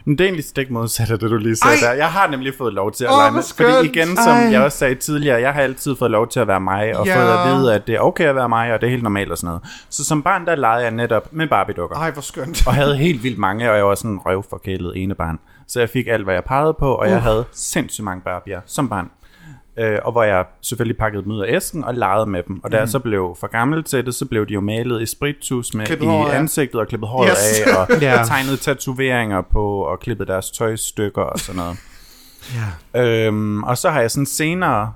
Men 0.07 0.19
det 0.19 0.25
er 0.25 0.29
egentlig 0.29 0.45
stik 0.45 0.71
modsat 0.71 1.11
af 1.11 1.19
det, 1.19 1.31
du 1.31 1.37
lige 1.37 1.57
sagde 1.57 1.75
Ej! 1.77 1.89
der. 1.91 1.93
Jeg 1.97 2.07
har 2.09 2.27
nemlig 2.27 2.55
fået 2.59 2.73
lov 2.73 2.93
til 2.93 3.05
at 3.05 3.11
Åh, 3.11 3.17
lege 3.19 3.33
med. 3.33 3.43
Fordi 3.57 3.89
igen, 3.89 4.17
som 4.17 4.37
Ej. 4.37 4.53
jeg 4.53 4.63
også 4.63 4.79
sagde 4.79 4.95
tidligere, 4.95 5.41
jeg 5.41 5.53
har 5.55 5.61
altid 5.63 5.97
fået 5.97 6.11
lov 6.11 6.29
til 6.29 6.41
at 6.41 6.49
være 6.49 6.61
mig, 6.61 6.97
og 6.97 7.07
Ja. 7.07 7.17
fået 7.17 7.39
at 7.39 7.57
vide, 7.59 7.75
at 7.75 7.87
det 7.87 7.95
er 7.95 8.01
okay 8.01 8.25
at 8.25 8.35
være 8.35 8.49
mig, 8.49 8.73
og 8.75 8.81
det 8.81 8.87
er 8.87 8.91
helt 8.91 9.03
normalt 9.03 9.31
og 9.31 9.39
sådan 9.39 9.47
noget. 9.47 9.63
Så 9.91 10.05
som 10.05 10.23
barn, 10.23 10.47
der 10.47 10.55
legede 10.57 10.83
jeg 10.83 10.91
netop 10.91 11.33
med 11.33 11.47
Barbie-dukker. 11.49 11.97
Ej, 11.97 12.11
hvor 12.11 12.23
skønt. 12.23 12.67
Og 12.67 12.75
havde 12.75 12.97
helt 12.97 13.23
vildt 13.23 13.39
mange, 13.39 13.71
og 13.71 13.77
jeg 13.77 13.87
var 13.87 13.95
sådan 13.95 14.11
en 14.11 14.19
røvforkælet 14.19 14.93
ene 15.03 15.15
barn. 15.15 15.39
Så 15.69 15.81
jeg 15.81 15.89
fik 15.89 16.07
alt, 16.07 16.25
hvad 16.25 16.35
jeg 16.35 16.45
pegede 16.45 16.75
på, 16.79 16.95
og 16.95 17.09
jeg 17.11 17.23
havde 17.23 17.45
sindssygt 17.53 18.05
mange 18.05 18.23
Barbie'er 18.29 18.61
som 18.67 18.89
barn. 18.89 19.11
Øh, 19.79 19.99
og 20.05 20.13
hvor 20.13 20.23
jeg 20.23 20.45
selvfølgelig 20.63 20.99
pakkede 20.99 21.23
dem 21.25 21.33
ud 21.33 21.41
af 21.41 21.53
æsken 21.57 21.85
og 21.85 21.95
legede 21.95 22.27
med 22.27 22.43
dem. 22.43 22.61
Og 22.65 22.73
da 22.73 22.79
jeg 22.79 22.89
så 22.89 22.99
blev 22.99 23.37
for 23.41 23.47
gammel 23.47 23.85
til 23.85 24.07
det, 24.07 24.15
så 24.15 24.27
blev 24.27 24.47
de 24.49 24.55
jo 24.55 24.61
malet 24.61 25.03
i 25.03 25.07
spritus 25.07 25.75
med 25.75 25.87
Klippet 25.87 26.05
i 26.05 26.09
håret 26.09 26.31
af. 26.33 26.39
ansigtet 26.39 26.81
og 26.81 26.89
klippet 26.89 27.09
håret 27.09 27.29
Yes. 27.31 27.61
af, 27.67 27.77
og 27.81 27.89
Ja. 28.03 28.23
tegnet 28.27 28.61
tatoveringer 28.61 29.43
på, 29.43 29.65
og 29.81 30.01
klippet 30.01 30.29
deres 30.29 30.51
tøjstykker 30.51 31.23
og 31.23 31.39
sådan 31.39 31.57
noget. 31.59 31.77
Ja. 32.95 33.27
Øhm, 33.27 33.65
og 33.65 33.79
så 33.79 33.91
har 33.91 34.01
jeg 34.01 34.11
sådan 34.11 34.27
senere 34.27 34.93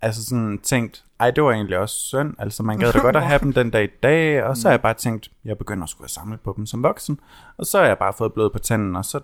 altså 0.00 0.24
sådan 0.24 0.58
tænkt, 0.62 1.04
ej, 1.20 1.30
det 1.30 1.44
var 1.44 1.52
egentlig 1.52 1.78
også 1.78 1.94
synd. 1.98 2.34
Altså, 2.38 2.62
man 2.62 2.78
gad 2.78 2.92
da 2.92 2.98
godt 2.98 3.16
at 3.16 3.22
have 3.22 3.38
dem 3.38 3.52
den 3.52 3.70
dag 3.70 3.84
i 3.84 3.88
dag. 4.02 4.44
Og 4.44 4.56
så 4.56 4.68
har 4.68 4.72
jeg 4.72 4.80
bare 4.80 4.94
tænkt, 4.94 5.30
jeg 5.44 5.58
begynder 5.58 5.82
at 5.84 5.88
skulle 5.90 6.04
have 6.04 6.08
samlet 6.08 6.40
på 6.40 6.54
dem 6.56 6.66
som 6.66 6.82
voksen. 6.82 7.20
Og 7.58 7.66
så 7.66 7.78
har 7.78 7.86
jeg 7.86 7.98
bare 7.98 8.12
fået 8.18 8.32
blod 8.32 8.50
på 8.50 8.58
tanden, 8.58 8.96
og 8.96 9.04
så 9.04 9.20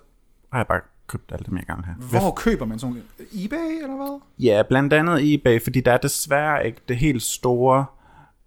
har 0.51 0.59
jeg 0.59 0.67
bare 0.67 0.81
købt 1.09 1.31
alt 1.31 1.45
det, 1.45 1.51
jeg 1.51 1.65
gerne 1.65 1.83
vil 1.83 1.85
have. 1.85 2.21
Hvor 2.21 2.31
køber 2.31 2.65
man 2.65 2.79
sådan 2.79 3.03
eBay, 3.45 3.83
eller 3.83 3.95
hvad? 3.95 4.19
Ja, 4.39 4.63
blandt 4.69 4.93
andet 4.93 5.33
eBay, 5.33 5.63
fordi 5.63 5.81
der 5.81 5.91
er 5.91 5.97
desværre 5.97 6.65
ikke 6.65 6.81
det 6.87 6.97
helt 6.97 7.23
store 7.23 7.85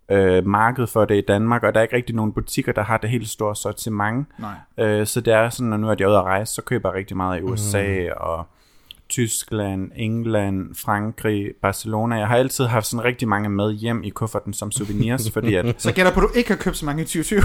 øh, 0.08 0.46
marked 0.46 0.86
for 0.86 1.04
det 1.04 1.16
i 1.16 1.24
Danmark, 1.28 1.62
og 1.62 1.74
der 1.74 1.80
er 1.80 1.82
ikke 1.82 1.96
rigtig 1.96 2.14
nogen 2.14 2.32
butikker, 2.32 2.72
der 2.72 2.82
har 2.82 2.98
det 2.98 3.10
helt 3.10 3.28
store 3.28 3.56
sortiment. 3.56 4.26
Nej. 4.38 4.54
Øh, 4.78 5.06
så 5.06 5.20
det 5.20 5.32
er 5.32 5.50
sådan, 5.50 5.70
når 5.70 5.76
nu 5.76 5.88
er 5.88 5.94
jeg 5.98 6.08
ude 6.08 6.16
at 6.16 6.22
rejse, 6.22 6.54
så 6.54 6.62
køber 6.62 6.88
jeg 6.88 6.96
rigtig 6.96 7.16
meget 7.16 7.40
i 7.40 7.42
USA 7.42 8.02
mm. 8.02 8.16
og 8.16 8.46
Tyskland, 9.12 9.90
England, 9.96 10.74
Frankrig, 10.84 11.50
Barcelona. 11.62 12.16
Jeg 12.16 12.28
har 12.28 12.36
altid 12.36 12.64
haft 12.64 12.86
sådan 12.86 13.04
rigtig 13.04 13.28
mange 13.28 13.48
med 13.48 13.72
hjem 13.72 14.02
i 14.02 14.10
kufferten 14.10 14.52
som 14.52 14.72
souvenirs, 14.72 15.30
fordi 15.30 15.54
at... 15.54 15.74
Så 15.78 15.92
gætter 15.92 16.12
på, 16.12 16.20
at 16.20 16.28
du 16.28 16.38
ikke 16.38 16.50
har 16.50 16.56
købt 16.56 16.76
så 16.76 16.86
mange 16.86 17.02
i 17.02 17.04
2020. 17.04 17.42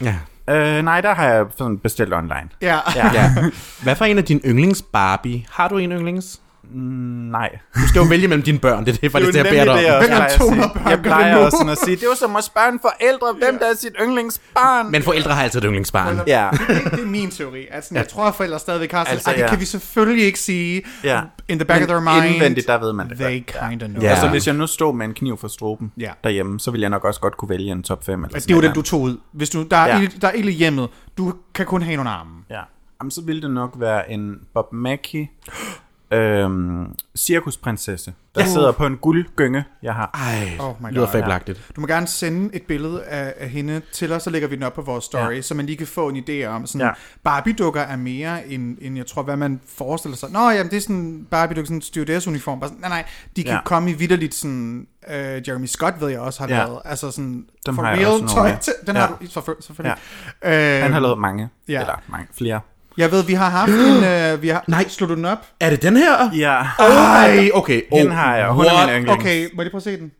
Ja. 0.00 0.16
Øh, 0.48 0.84
nej, 0.84 1.00
der 1.00 1.14
har 1.14 1.24
jeg 1.24 1.46
sådan 1.56 1.78
bestilt 1.78 2.14
online. 2.14 2.48
ja. 2.62 2.78
Ja. 2.96 3.12
ja. 3.14 3.34
Hvad 3.82 3.96
for 3.96 4.04
en 4.04 4.18
af 4.18 4.24
dine 4.24 4.40
yndlings 4.44 4.82
Barbie? 4.82 5.46
Har 5.50 5.68
du 5.68 5.78
en 5.78 5.92
yndlings? 5.92 6.40
Nej. 6.74 7.58
Du 7.74 7.88
skal 7.88 8.00
jo 8.00 8.06
vælge 8.08 8.28
mellem 8.28 8.42
dine 8.42 8.58
børn, 8.58 8.84
det 8.86 8.94
er 8.96 9.00
det, 9.00 9.12
faktisk 9.12 9.32
det, 9.32 9.38
jeg 9.38 9.46
beder 9.50 9.64
dig 9.64 9.74
det, 9.74 9.82
jeg 9.84 9.94
af 9.96 10.06
plejer 10.06 10.24
at 10.24 10.32
200 10.38 10.62
sige. 10.68 10.74
børn 10.82 10.90
Jeg 10.90 11.02
plejer 11.02 11.36
også 11.36 11.56
sådan 11.56 11.72
at 11.72 11.78
sige, 11.78 11.96
det 11.96 12.02
er 12.02 12.06
jo 12.06 12.14
som 12.14 12.36
at 12.36 12.44
spørge 12.44 12.68
en 12.72 12.80
forældre, 12.82 13.32
hvem 13.38 13.58
der 13.58 13.66
er 13.70 13.74
sit 13.74 13.92
yndlingsbarn. 14.02 14.90
Men 14.90 15.02
forældre 15.02 15.30
har 15.34 15.42
altid 15.42 15.58
et 15.60 15.64
yndlingsbarn. 15.64 16.20
Ja. 16.26 16.48
Det, 16.52 16.68
det 16.92 17.00
er 17.02 17.06
min 17.06 17.30
teori. 17.30 17.66
Altså, 17.70 17.94
jeg 17.94 18.08
tror, 18.08 18.24
at 18.24 18.34
forældre 18.34 18.58
stadigvæk 18.58 18.92
har 18.92 19.04
sådan, 19.04 19.12
Altså, 19.14 19.30
altså, 19.30 19.38
det 19.42 19.44
ja. 19.46 19.50
kan 19.50 19.60
vi 19.60 19.64
selvfølgelig 19.64 20.24
ikke 20.26 20.38
sige. 20.40 20.82
Ja. 21.04 21.20
In 21.48 21.58
the 21.58 21.64
back 21.64 21.80
Men 21.80 21.90
of 21.90 22.02
their 22.02 22.20
mind. 22.20 22.34
indvendigt, 22.34 22.66
der 22.66 22.78
ved 22.78 22.92
man 22.92 23.08
det 23.08 23.16
They 23.18 23.46
godt. 23.46 23.70
kind 23.70 23.82
of 23.82 23.88
know. 23.88 24.02
Ja. 24.02 24.08
Altså, 24.10 24.28
hvis 24.28 24.46
jeg 24.46 24.54
nu 24.54 24.66
stod 24.66 24.94
med 24.94 25.06
en 25.06 25.14
kniv 25.14 25.38
for 25.38 25.48
struben 25.48 25.92
Ja. 25.98 26.10
derhjemme, 26.24 26.60
så 26.60 26.70
ville 26.70 26.82
jeg 26.82 26.90
nok 26.90 27.04
også 27.04 27.20
godt 27.20 27.36
kunne 27.36 27.48
vælge 27.48 27.72
en 27.72 27.82
top 27.82 28.04
5. 28.04 28.24
Eller 28.24 28.38
Det 28.40 28.50
er 28.50 28.54
jo 28.54 28.62
den, 28.62 28.72
du 28.74 28.82
tog 28.82 29.00
ud. 29.00 29.16
Hvis 29.32 29.50
du, 29.50 29.62
der, 29.70 29.76
er 29.76 29.86
Ja. 29.88 29.96
ja. 29.96 30.02
ild, 30.02 30.20
der 30.20 30.28
er 30.28 30.32
ild 30.32 30.48
i 30.48 30.52
hjemmet, 30.52 30.88
du 31.18 31.34
kan 31.54 31.66
kun 31.66 31.82
have 31.82 31.96
nogle 31.96 32.10
arme. 32.10 32.30
Ja. 32.50 32.60
Jamen, 33.00 33.10
så 33.10 33.22
ville 33.22 33.42
det 33.42 33.50
nok 33.50 33.74
være 33.78 34.10
en 34.10 34.34
Bob 34.54 34.72
Mackie 34.72 35.28
øhm, 36.12 36.94
cirkusprinsesse, 37.16 38.12
der 38.34 38.40
Ja. 38.40 38.46
sidder 38.46 38.72
på 38.72 38.86
en 38.86 38.96
guldgynge, 38.96 39.64
jeg 39.82 39.94
har. 39.94 40.10
Ej, 40.14 40.56
Oh 40.66 40.74
my 40.82 40.90
lyder 40.90 41.00
God. 41.04 41.12
fabelagtigt. 41.12 41.70
Du 41.76 41.80
må 41.80 41.86
gerne 41.86 42.06
sende 42.06 42.56
et 42.56 42.62
billede 42.62 43.04
af, 43.04 43.34
af 43.36 43.48
hende 43.48 43.82
til 43.92 44.12
os, 44.12 44.22
så 44.22 44.30
lægger 44.30 44.48
vi 44.48 44.54
den 44.56 44.62
op 44.62 44.72
på 44.74 44.82
vores 44.82 45.04
story, 45.04 45.22
Ja. 45.30 45.30
ja. 45.30 45.42
så 45.42 45.54
man 45.54 45.66
lige 45.66 45.76
kan 45.76 45.86
få 45.86 46.08
en 46.08 46.16
idé 46.28 46.44
om. 46.46 46.66
Sådan, 46.66 46.80
Ja. 46.80 46.86
ja. 46.86 46.92
Barbie-dukker 47.24 47.80
er 47.80 47.96
mere 47.96 48.46
end, 48.48 48.78
end, 48.80 48.96
jeg 48.96 49.06
tror, 49.06 49.22
hvad 49.22 49.36
man 49.36 49.60
forestiller 49.76 50.16
sig. 50.16 50.30
Nå, 50.30 50.50
jamen, 50.50 50.70
det 50.70 50.76
er 50.76 50.80
sådan 50.80 51.26
Barbie-dukker, 51.30 51.64
sådan 51.64 51.76
en 51.76 51.82
stewardess-uniform. 51.82 52.60
Bare 52.60 52.68
sådan, 52.68 52.80
nej, 52.80 52.88
nej, 52.88 53.04
de 53.36 53.42
kan 53.42 53.50
Ja. 53.50 53.56
ja. 53.56 53.62
komme 53.64 53.90
i 53.90 53.94
vidderligt 53.94 54.34
sådan... 54.34 54.86
Uh, 55.08 55.14
Jeremy 55.48 55.66
Scott 55.66 56.00
ved 56.00 56.08
jeg 56.08 56.20
også 56.20 56.40
har 56.42 56.48
Ja. 56.48 56.58
ja. 56.58 56.64
lavet. 56.64 56.80
Altså 56.84 57.10
sådan, 57.10 57.44
Dem 57.66 57.74
for 57.74 57.82
real 57.82 58.28
tøj. 58.28 58.56
den 58.86 58.96
Ja. 58.96 59.00
har 59.00 59.16
du 59.20 59.26
selvfølgelig. 59.26 59.64
selvfølgelig. 59.64 59.96
Ja. 60.44 60.76
Uh, 60.78 60.82
Han 60.82 60.92
har 60.92 61.00
lavet 61.00 61.18
mange, 61.18 61.48
Ja. 61.68 61.80
eller 61.80 62.02
mange, 62.08 62.26
flere. 62.38 62.60
Jeg 62.96 63.10
ved, 63.12 63.24
vi 63.24 63.34
har 63.34 63.50
haft 63.50 63.72
en... 63.72 64.34
Uh, 64.34 64.42
vi 64.42 64.48
har, 64.48 64.64
Nej. 64.68 64.88
Slå 64.88 65.06
du 65.06 65.14
den 65.14 65.24
op? 65.24 65.38
Er 65.60 65.70
det 65.70 65.82
den 65.82 65.96
her? 65.96 66.30
Ja, 66.34 66.62
Ej, 66.78 67.50
okay. 67.54 67.82
hende 67.92 68.12
har 68.12 68.36
jeg, 68.36 68.46
og 68.46 68.54
hun 68.54 68.64
er 68.64 68.74
what? 68.74 68.86
min 68.86 68.96
yndlings. 68.96 69.20
Okay, 69.20 69.42
må 69.54 69.62
jeg 69.62 69.64
lige 69.64 69.70
prøve 69.70 69.78
at 69.78 69.82
se 69.82 69.96
den? 69.98 70.12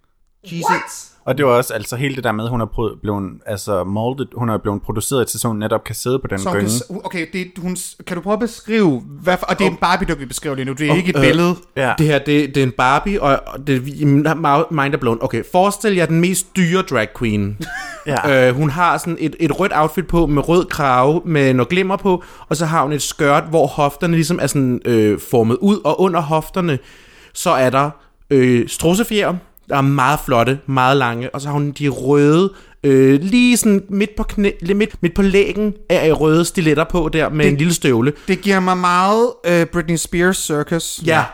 Jesus. 0.45 1.12
Og 1.25 1.39
det 1.39 1.47
var 1.47 1.53
også 1.53 1.75
altså 1.75 1.97
hele 1.97 2.17
det 2.17 2.25
der 2.25 2.33
med, 2.33 2.45
at 2.45 2.51
hun 2.51 2.61
er 2.61 2.97
blevet, 3.03 3.33
altså 3.47 3.85
molded, 3.85 4.27
hun 4.37 4.49
er 4.49 4.59
blevet 4.59 4.83
produceret 4.83 5.27
til, 5.29 5.41
så 5.41 5.49
hun 5.49 5.57
netop 5.57 5.85
kan 5.85 5.95
sidde 5.95 6.19
på 6.19 6.27
den 6.27 6.39
Så 6.39 6.51
gynge. 6.51 6.71
kan, 6.89 7.01
okay, 7.05 7.27
det, 7.33 7.47
hun, 7.59 7.77
kan 8.07 8.17
du 8.17 8.23
prøve 8.23 8.33
at 8.33 8.41
beskrive, 8.41 9.03
hvad 9.23 9.37
og 9.43 9.59
det 9.59 9.67
er 9.67 9.71
en 9.71 9.77
Barbie-dukke, 9.77 10.21
vi 10.21 10.27
beskriver 10.27 10.57
lige 10.57 10.65
nu, 10.65 10.73
det 10.73 10.91
er 10.91 10.95
ikke 10.95 11.11
et 11.11 11.17
øh, 11.17 11.23
billede. 11.23 11.57
Ja. 11.77 11.93
Det 11.99 12.07
her, 12.07 12.19
det, 12.19 12.55
det 12.55 12.57
er 12.57 12.63
en 12.63 12.73
Barbie, 12.73 13.23
og 13.23 13.41
og 13.47 13.67
det 13.67 13.83
mind 14.71 14.95
er 14.95 14.99
blown. 15.01 15.19
Okay, 15.21 15.43
forestil 15.53 15.95
jer 15.95 16.07
den 16.07 16.21
mest 16.21 16.57
dyre 16.57 16.83
drag 16.83 17.09
queen. 17.19 17.59
Ja. 18.07 18.49
Øh, 18.49 18.55
hun 18.55 18.71
har 18.71 18.99
sådan 18.99 19.17
et, 19.21 19.37
et 19.41 19.61
rødt 19.61 19.73
outfit 19.75 20.07
på 20.07 20.27
med 20.27 20.49
rød 20.49 20.65
krave 20.65 21.23
med 21.25 21.55
noget 21.55 21.69
glimmer 21.69 21.97
på, 21.97 22.25
og 22.49 22.57
så 22.57 22.67
har 22.67 22.83
hun 22.83 22.93
et 22.93 23.03
skørt, 23.03 23.45
hvor 23.45 23.67
hofterne 23.67 24.15
ligesom 24.15 24.39
er 24.43 24.47
sådan 24.47 24.81
øh, 24.85 25.19
formet 25.31 25.57
ud, 25.61 25.81
og 25.85 26.01
under 26.01 26.21
hofterne, 26.21 26.79
så 27.33 27.51
er 27.51 27.71
der 27.71 27.91
øh, 28.31 28.69
strussefjer, 28.69 29.35
der 29.69 29.77
er 29.77 29.81
meget 29.81 30.21
flotte, 30.25 30.59
meget 30.67 30.97
lange, 30.97 31.31
og 31.35 31.41
så 31.41 31.49
har 31.49 31.53
hun 31.53 31.71
de 31.71 31.89
røde, 31.89 32.53
øh, 32.85 33.21
lige 33.21 33.57
sådan 33.57 33.83
midt 33.89 34.11
på, 34.17 34.23
knæ, 34.23 34.51
midt, 34.75 35.03
midt 35.03 35.15
på 35.15 35.23
lægen 35.23 35.75
af 35.91 36.21
røde 36.21 36.45
stiletter 36.45 36.85
på 36.85 37.09
der 37.13 37.29
med 37.29 37.45
det, 37.45 37.51
en 37.53 37.57
lille 37.59 37.75
støvle. 37.75 38.13
Det 38.29 38.41
giver 38.41 38.61
mig 38.61 38.77
meget 38.77 39.27
uh, 39.49 39.65
Britney 39.73 39.97
Spears 39.97 40.37
circus. 40.37 41.01
Ja, 41.07 41.25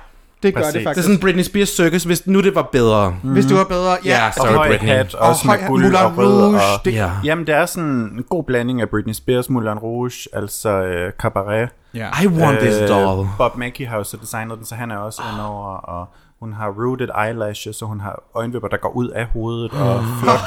det 0.42 0.54
gør 0.54 0.60
præcis. 0.60 0.72
det 0.72 0.78
det 0.80 0.86
er 0.86 0.90
faktisk. 0.90 1.06
sådan 1.06 1.20
Britney 1.20 1.42
Spears 1.42 1.68
circus, 1.68 2.04
hvis 2.04 2.26
nu 2.26 2.40
det 2.40 2.54
var 2.54 2.62
bedre. 2.72 3.16
Hvis 3.22 3.46
du 3.46 3.56
var 3.56 3.64
bedre, 3.64 3.96
ja. 4.04 4.26
Og 4.26 4.34
sorry, 4.34 4.48
høj 4.54 4.68
Britney. 4.68 4.88
hat, 4.88 5.14
også 5.14 5.46
høj 5.46 5.54
med 5.56 5.60
hat, 5.62 5.68
guld 5.68 5.82
Moulin 5.82 5.96
og 5.96 6.16
rød. 6.18 6.42
Rouge, 6.42 6.56
Og, 6.56 6.84
det- 6.84 6.94
Ja. 6.94 7.10
Jamen, 7.24 7.46
det 7.46 7.54
er 7.54 7.66
sådan 7.66 7.84
en 7.84 8.24
god 8.30 8.44
blanding 8.44 8.80
af 8.80 8.88
Britney 8.88 9.12
Spears, 9.14 9.50
Moulin 9.50 9.78
Rouge, 9.78 10.12
altså 10.32 10.68
øh, 10.82 11.12
Cabaret. 11.20 11.68
ja. 11.94 12.08
I 12.22 12.26
want 12.26 12.58
this 12.60 12.76
doll. 12.88 13.28
Bob 13.38 13.56
Mackie 13.56 13.86
har 13.86 13.96
jo 13.96 14.04
så 14.04 14.16
designet 14.16 14.58
den, 14.58 14.66
så 14.66 14.74
han 14.74 14.90
er 14.90 14.96
også 14.96 15.22
oh. 15.26 15.32
indover, 15.34 15.66
og 15.76 16.08
hun 16.40 16.52
har 16.52 16.68
rooted 16.68 17.08
eyelashes, 17.26 17.76
så 17.76 17.84
hun 17.86 18.00
har 18.00 18.22
øjenvipper, 18.34 18.68
der 18.68 18.76
går 18.76 18.92
ud 18.96 19.08
af 19.08 19.26
hovedet, 19.26 19.70
og 19.72 20.04
flot, 20.22 20.40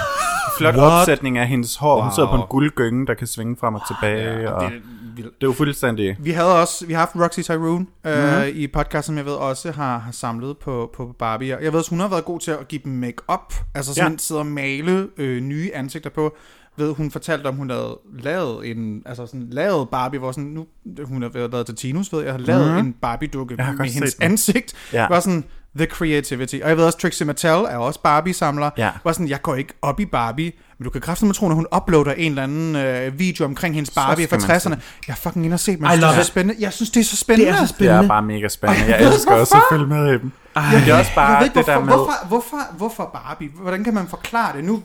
flot 0.57 0.75
What? 0.75 0.91
opsætning 1.01 1.37
af 1.37 1.47
hendes 1.47 1.75
hår. 1.75 1.93
Wow. 1.95 2.03
Hun 2.03 2.11
sidder 2.11 2.29
på 2.29 2.35
en 2.35 2.43
guldgynge, 2.49 3.07
der 3.07 3.13
kan 3.13 3.27
svinge 3.27 3.55
frem 3.59 3.75
og 3.75 3.81
tilbage, 3.87 4.39
Ja, 4.41 4.51
og 4.51 4.61
det 4.61 4.67
er 4.77 4.79
det 5.15 5.23
er 5.25 5.29
jo 5.43 5.51
fuldstændig... 5.53 6.17
Vi 6.19 6.31
havde 6.31 6.61
også, 6.61 6.85
vi 6.87 6.93
har 6.93 6.99
haft 6.99 7.15
Roxy 7.15 7.39
Tyrone 7.39 7.85
øh, 8.05 8.17
Mhm. 8.17 8.25
mm-hmm. 8.35 8.51
i 8.55 8.67
podcast, 8.67 9.05
som 9.07 9.17
jeg 9.17 9.25
ved 9.25 9.33
også 9.33 9.71
har, 9.71 9.97
har 9.97 10.11
samlet 10.11 10.57
på, 10.57 10.89
på 10.95 11.15
Barbie. 11.19 11.57
Jeg 11.61 11.71
ved 11.71 11.79
også, 11.79 11.89
hun 11.89 11.99
har 11.99 12.07
været 12.07 12.25
god 12.25 12.39
til 12.39 12.51
at 12.51 12.67
give 12.67 12.81
dem 12.83 12.91
make-up, 12.93 13.53
altså 13.75 13.93
sådan 13.93 14.11
Ja. 14.11 14.17
sidde 14.17 14.39
og 14.41 14.45
male 14.45 15.07
øh, 15.17 15.41
nye 15.41 15.71
ansigter 15.73 16.09
på. 16.09 16.35
Ved, 16.77 16.93
hun 16.95 17.11
fortalte 17.11 17.47
om, 17.47 17.55
hun 17.55 17.69
havde 17.69 17.99
lavet 18.19 18.71
en, 18.71 19.01
altså 19.05 19.25
sådan 19.25 19.47
lavet 19.51 19.89
Barbie, 19.89 20.19
hvor 20.19 20.31
sådan, 20.31 20.43
nu, 20.49 20.65
hun 21.03 21.21
har 21.21 21.29
været 21.29 21.51
været 21.51 21.65
til 21.65 21.75
Tinus, 21.75 22.13
ved 22.13 22.21
jeg, 22.23 22.31
har 22.31 22.39
lavet 22.39 22.61
Mhm. 22.65 22.71
mm-hmm. 22.73 22.87
en 22.87 22.93
Barbie-dukke 23.01 23.55
med 23.55 23.89
hendes 23.89 24.13
den. 24.15 24.23
ansigt. 24.23 24.73
Ja. 24.93 25.07
Var 25.07 25.19
sådan, 25.19 25.43
the 25.77 25.85
creativity. 25.85 26.55
Og 26.63 26.69
jeg 26.69 26.77
ved 26.77 26.83
også, 26.85 26.97
Trixie 26.97 27.27
Mattel 27.27 27.49
er 27.49 27.77
også 27.77 27.99
Barbie-samler. 27.99 28.69
Ja. 28.77 28.89
Var 29.03 29.11
sådan, 29.11 29.27
jeg 29.29 29.41
går 29.41 29.55
ikke 29.55 29.73
op 29.81 29.99
i 29.99 30.05
Barbie, 30.05 30.51
men 30.77 30.83
du 30.83 30.89
kan 30.89 31.01
kraftigt 31.01 31.35
tro, 31.35 31.47
når 31.47 31.55
hun 31.55 31.67
uploader 31.75 32.13
en 32.13 32.31
eller 32.31 32.43
anden 32.43 32.75
øh, 32.75 33.19
video 33.19 33.45
omkring 33.45 33.75
hendes 33.75 33.89
Barbie 33.95 34.27
fra 34.27 34.39
skal 34.39 34.69
man 34.69 34.77
60'erne. 34.77 34.81
Jeg 35.07 35.13
er 35.13 35.17
fucking 35.17 35.45
inde 35.45 35.53
og 35.55 35.59
se, 35.59 35.77
men 35.77 35.89
jeg 35.89 35.93
synes, 35.93 36.09
det 36.09 36.19
er 36.19 36.23
så 36.23 36.27
spændende. 36.27 36.55
Jeg 36.63 36.73
synes, 36.73 36.89
det 36.89 36.99
er 36.99 37.03
så 37.03 37.17
spændende. 37.17 37.51
Det 37.51 37.53
er 37.53 37.57
så 37.57 37.61
Det 37.61 37.69
spændende. 37.69 38.03
er 38.03 38.07
bare 38.07 38.21
mega 38.21 38.47
spændende. 38.47 38.85
Jeg 38.85 39.01
elsker 39.13 39.31
også 39.33 39.55
at 39.55 39.63
følge 39.71 39.87
med 39.87 40.07
i 40.07 40.11
dem. 40.11 40.21
Men 40.21 40.31
det 40.55 40.87
er 40.93 40.97
også 40.97 41.11
jeg 41.11 41.15
bare 41.15 41.39
ved 41.39 41.45
ikke, 41.45 41.57
det 41.59 41.65
hvorfor, 41.65 41.79
der 41.79 41.85
med... 41.85 41.93
hvorfor, 41.93 42.27
hvorfor, 42.27 42.57
hvorfor 42.77 43.09
Barbie? 43.13 43.49
Hvordan 43.61 43.83
kan 43.83 43.93
man 43.93 44.07
forklare 44.07 44.55
det 44.57 44.63
nu? 44.63 44.81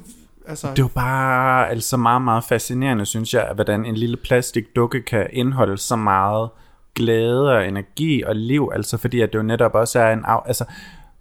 Altså, 0.48 0.66
Det 0.66 0.78
er 0.78 0.82
jo 0.82 0.88
bare 0.94 1.68
altså 1.70 1.96
meget, 1.96 2.22
meget 2.22 2.44
fascinerende, 2.44 3.06
synes 3.06 3.34
jeg, 3.34 3.46
hvordan 3.54 3.84
en 3.84 3.94
lille 3.94 4.16
plastikdukke 4.24 5.02
kan 5.02 5.26
indeholde 5.32 5.78
så 5.78 5.96
meget 5.96 6.48
glæde 6.96 7.52
og 7.52 7.68
energi 7.68 8.22
og 8.22 8.36
liv, 8.36 8.70
altså 8.74 8.96
fordi 8.96 9.20
at 9.20 9.32
det 9.32 9.38
jo 9.38 9.42
netop 9.42 9.74
også 9.74 9.98
er 9.98 10.12
en... 10.12 10.24
Af, 10.24 10.38
altså, 10.46 10.64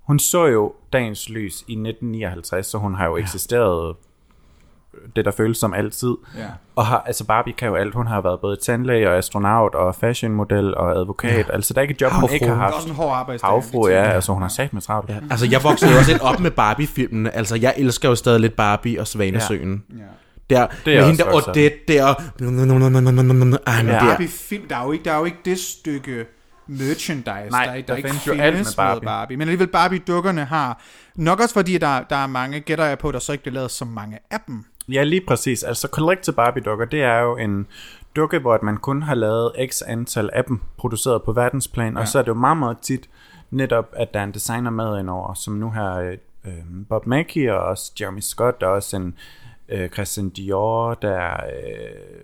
hun 0.02 0.20
så 0.20 0.46
jo 0.46 0.74
dagens 0.94 1.30
lys 1.30 1.54
i 1.68 1.74
1959, 1.74 2.66
så 2.66 2.78
hun 2.78 2.96
har 2.96 3.06
jo 3.06 3.18
eksisteret 3.18 3.96
det, 5.16 5.26
der 5.26 5.32
føles 5.32 5.58
som 5.58 5.74
altid. 5.74 6.16
Ja. 6.38 6.46
Og 6.76 6.86
har, 6.86 7.04
altså 7.06 7.26
Barbie 7.26 7.54
kan 7.54 7.68
jo 7.68 7.76
alt. 7.76 7.94
Hun 7.94 8.08
har 8.08 8.22
været 8.22 8.40
både 8.40 8.56
tandlæge 8.56 9.10
og 9.10 9.18
astronaut 9.18 9.76
og 9.76 9.96
fashionmodel 9.96 10.76
og 10.76 10.92
advokat. 11.00 11.48
Ja. 11.48 11.54
Altså 11.54 11.74
der 11.74 11.80
er 11.80 11.82
ikke 11.82 11.92
et 11.92 12.02
job, 12.02 12.12
hun 12.12 12.20
Havfru. 12.20 12.34
ikke 12.34 12.46
har 12.46 12.54
det 12.54 12.60
er 12.60 12.64
haft. 12.64 12.76
også 12.76 12.90
en 12.90 12.96
hård 12.96 13.14
arbejdsdag. 13.14 13.50
Havfru, 13.50 13.88
ja. 13.88 14.04
Altså 14.04 14.34
hun 14.34 14.42
har 14.42 14.50
sat 14.50 14.74
med 14.74 14.82
travlt. 14.82 15.10
Ja. 15.10 15.16
Altså, 15.32 15.48
jeg 15.52 15.64
voksede 15.64 15.98
også 15.98 16.12
lidt 16.12 16.22
op 16.22 16.40
med 16.40 16.52
Barbie-filmene. 16.52 17.36
Altså, 17.36 17.56
jeg 17.56 17.74
elsker 17.78 18.10
jo 18.10 18.16
stadig 18.16 18.40
lidt 18.40 18.56
Barbie 18.56 19.00
og 19.00 19.08
Svanesøen. 19.08 19.84
Ja. 19.98 20.04
Der, 20.50 20.68
Det 20.86 20.94
er 20.94 21.00
med 21.00 21.06
hende 21.06 21.24
der 21.24 21.34
Odette 21.34 21.78
der. 21.88 22.06
Ej, 23.68 23.84
men 23.84 23.92
Ja. 23.92 23.94
det 23.94 24.02
er... 24.02 24.10
Barbie-film, 24.10 24.68
der 24.68 24.76
er, 24.76 24.86
jo 24.86 24.92
ikke, 24.92 25.06
der 25.06 25.12
er 25.12 25.18
jo 25.20 25.26
ikke 25.26 25.38
det 25.46 25.60
stykke 25.60 26.26
merchandise, 26.68 27.30
Nej, 27.52 27.66
der, 27.66 27.74
der, 27.74 27.82
der 27.82 27.96
ikke 27.96 28.10
findes 28.10 28.28
jo 28.28 28.34
alt 28.34 28.58
med 28.58 28.66
Barbie. 28.78 29.06
Barbie. 29.06 29.38
Men 29.38 29.48
alligevel 29.48 29.68
Barbie-dukkerne 29.68 30.46
har, 30.46 30.82
nok 31.16 31.40
også 31.40 31.54
fordi 31.54 31.78
der, 31.78 32.02
der 32.10 32.16
er 32.16 32.28
mange, 32.28 32.60
gætter 32.60 32.86
jeg 32.86 32.98
på, 33.00 33.12
der 33.12 33.20
så 33.20 33.32
ikke 33.32 33.42
bliver 33.42 33.54
lavet 33.54 33.72
så 33.72 33.86
mange 33.86 34.20
af 34.32 34.38
dem. 34.48 34.64
Ja, 34.90 35.04
lige 35.04 35.22
præcis. 35.28 35.64
Altså 35.64 35.88
Collector 35.88 36.34
Barbie-dukker, 36.34 36.86
det 36.86 37.02
er 37.04 37.20
jo 37.20 37.38
en 37.38 37.68
dukke, 38.16 38.40
hvor 38.40 38.54
at 38.54 38.64
man 38.64 38.78
kun 38.78 39.02
har 39.02 39.16
lavet 39.16 39.52
x 39.72 39.82
antal 39.88 40.30
af 40.34 40.44
dem 40.44 40.62
produceret 40.78 41.24
på 41.24 41.32
verdensplan, 41.34 41.94
ja. 41.94 42.00
og 42.00 42.08
så 42.08 42.18
er 42.20 42.22
det 42.22 42.30
jo 42.30 42.34
meget, 42.34 42.58
meget 42.58 42.78
tit 42.82 43.10
netop, 43.52 43.86
at 43.94 44.14
der 44.14 44.20
er 44.20 44.24
en 44.24 44.32
designer 44.34 44.70
med 44.70 45.00
indover, 45.00 45.34
som 45.34 45.54
nu 45.54 45.70
har 45.70 46.00
øh, 46.00 46.18
øh, 46.46 46.54
Bob 46.90 47.06
Mackie 47.08 47.54
og 47.54 47.60
også 47.66 47.92
Jeremy 48.02 48.20
Scott, 48.20 48.64
og 48.64 48.72
også 48.72 48.96
en 48.98 49.14
øh, 49.70 49.90
Christian 49.90 50.30
Dior, 50.30 50.94
der 50.94 51.34
øh, 51.34 52.24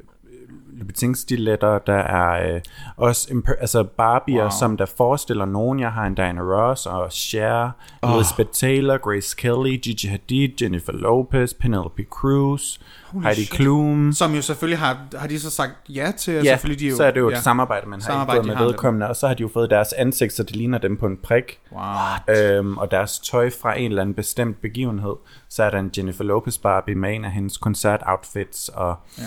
Louboutin-stiletter, 0.74 1.80
der 1.80 1.94
er 1.98 2.54
øh, 2.56 2.62
også 2.98 3.28
imper- 3.32 3.60
altså 3.62 3.84
Barbier, 3.84 4.42
wow. 4.42 4.50
som 4.60 4.78
der 4.78 4.86
forestiller 4.86 5.46
nogen. 5.46 5.80
Jeg 5.80 5.92
har 5.92 6.06
en 6.06 6.16
Diana 6.16 6.42
Ross 6.42 6.86
og 6.86 7.12
Cher, 7.12 7.72
oh. 8.02 8.16
Elizabeth 8.16 8.50
Taylor, 8.50 8.98
Grace 8.98 9.36
Kelly, 9.38 9.78
Gigi 9.82 10.08
Hadid, 10.08 10.50
Jennifer 10.62 10.92
Lopez, 10.94 11.54
Penelope 11.54 12.04
Cruz, 12.10 12.78
Heidi 13.24 13.44
Klum. 13.46 14.14
Som 14.14 14.36
jo 14.36 14.42
selvfølgelig 14.42 14.80
har, 14.80 14.98
har 15.16 15.28
de 15.28 15.40
så 15.40 15.50
sagt 15.50 15.72
ja 15.90 16.12
til, 16.18 16.34
Ja, 16.34 16.42
selvfølgelig 16.44 16.80
de 16.80 16.88
jo, 16.88 16.96
så 16.96 17.04
er 17.04 17.12
det 17.12 17.20
jo 17.20 17.28
et 17.28 17.32
ja. 17.34 17.40
samarbejde, 17.42 17.90
man 17.90 18.02
har 18.02 18.06
Samarbejde, 18.12 18.50
har 18.50 18.60
med 18.60 18.66
vedkommende, 18.66 19.08
og 19.08 19.16
så 19.16 19.28
har 19.28 19.34
de 19.34 19.42
jo 19.42 19.50
fået 19.54 19.70
deres 19.70 19.94
ansigt, 19.94 20.34
så 20.34 20.44
det 20.44 20.56
ligner 20.56 20.78
dem 20.78 20.98
på 20.98 21.06
en 21.06 21.18
prik. 21.24 21.60
Wow. 21.72 22.36
Øhm, 22.38 22.78
og 22.78 22.92
deres 22.92 23.20
tøj 23.20 23.50
fra 23.62 23.80
en 23.80 23.92
eller 23.92 24.02
anden 24.02 24.16
bestemt 24.16 24.62
begivenhed. 24.62 25.16
Så 25.50 25.64
er 25.64 25.70
der 25.70 25.80
en 25.80 25.92
Jennifer 25.98 26.24
Lopez 26.24 26.58
Barbie 26.58 26.96
med 26.96 27.16
en 27.16 27.26
af 27.26 27.32
hendes 27.32 27.58
koncertoutfits, 27.58 28.70
og 28.70 28.96
Ja. 29.18 29.24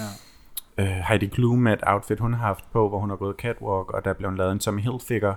Øh, 0.79 0.87
Heidi 0.87 1.27
Klum 1.27 1.59
med 1.59 1.73
et 1.73 1.83
outfit, 1.87 2.21
hun 2.21 2.35
har 2.35 2.47
haft 2.47 2.65
på, 2.73 2.89
hvor 2.89 2.99
hun 2.99 3.11
har 3.11 3.17
gået 3.17 3.37
catwalk, 3.37 3.91
og 3.91 4.05
der 4.05 4.11
er 4.11 4.15
blevet 4.15 4.37
lavet 4.37 4.53
en 4.53 4.59
Tommy 4.59 4.81
Hilfiger 4.81 5.35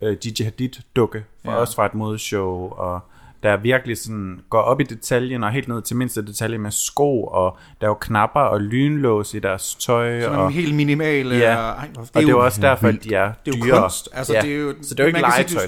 øh, 0.00 0.16
Gigi 0.16 0.44
Hadid 0.44 0.70
dukke, 0.96 1.24
for 1.44 1.52
ja. 1.52 1.56
også 1.58 1.76
fra 1.76 1.86
et 1.86 1.94
modeshow, 1.94 2.70
og 2.70 3.00
der 3.42 3.50
er 3.50 3.56
virkelig 3.56 3.98
sådan, 3.98 4.40
går 4.50 4.58
op 4.60 4.80
i 4.80 4.84
detaljen, 4.84 5.44
og 5.44 5.50
helt 5.50 5.68
ned 5.68 5.82
til 5.82 5.96
mindste 5.96 6.26
detalje 6.26 6.58
med 6.58 6.70
sko, 6.70 7.24
og 7.24 7.58
der 7.80 7.86
er 7.86 7.90
jo 7.90 7.94
knapper 7.94 8.40
og 8.40 8.60
lynlås 8.60 9.34
i 9.34 9.38
deres 9.38 9.74
tøj, 9.74 10.20
Sådan 10.20 10.38
og, 10.38 10.50
helt 10.50 10.74
minimale. 10.74 11.34
Ja. 11.36 11.56
og, 11.56 11.62
ej, 11.62 11.88
og 11.98 12.06
det 12.14 12.24
er 12.24 12.28
jo 12.28 12.44
også 12.44 12.60
derfor, 12.60 12.88
at 12.88 13.04
de 13.04 13.14
er 13.14 13.32
det 13.46 13.54
er 13.54 13.58
jo 13.58 13.64
dyre. 13.64 13.80
kunst. 13.80 14.08
Altså, 14.12 14.32
ja. 14.34 14.40
det 14.40 14.52
er 14.52 14.56
jo, 14.56 14.74
så 14.82 14.94
det 14.94 15.00
er 15.00 15.04
jo 15.04 15.08
ikke 15.08 15.20
kan 15.20 15.32
sige. 15.32 15.58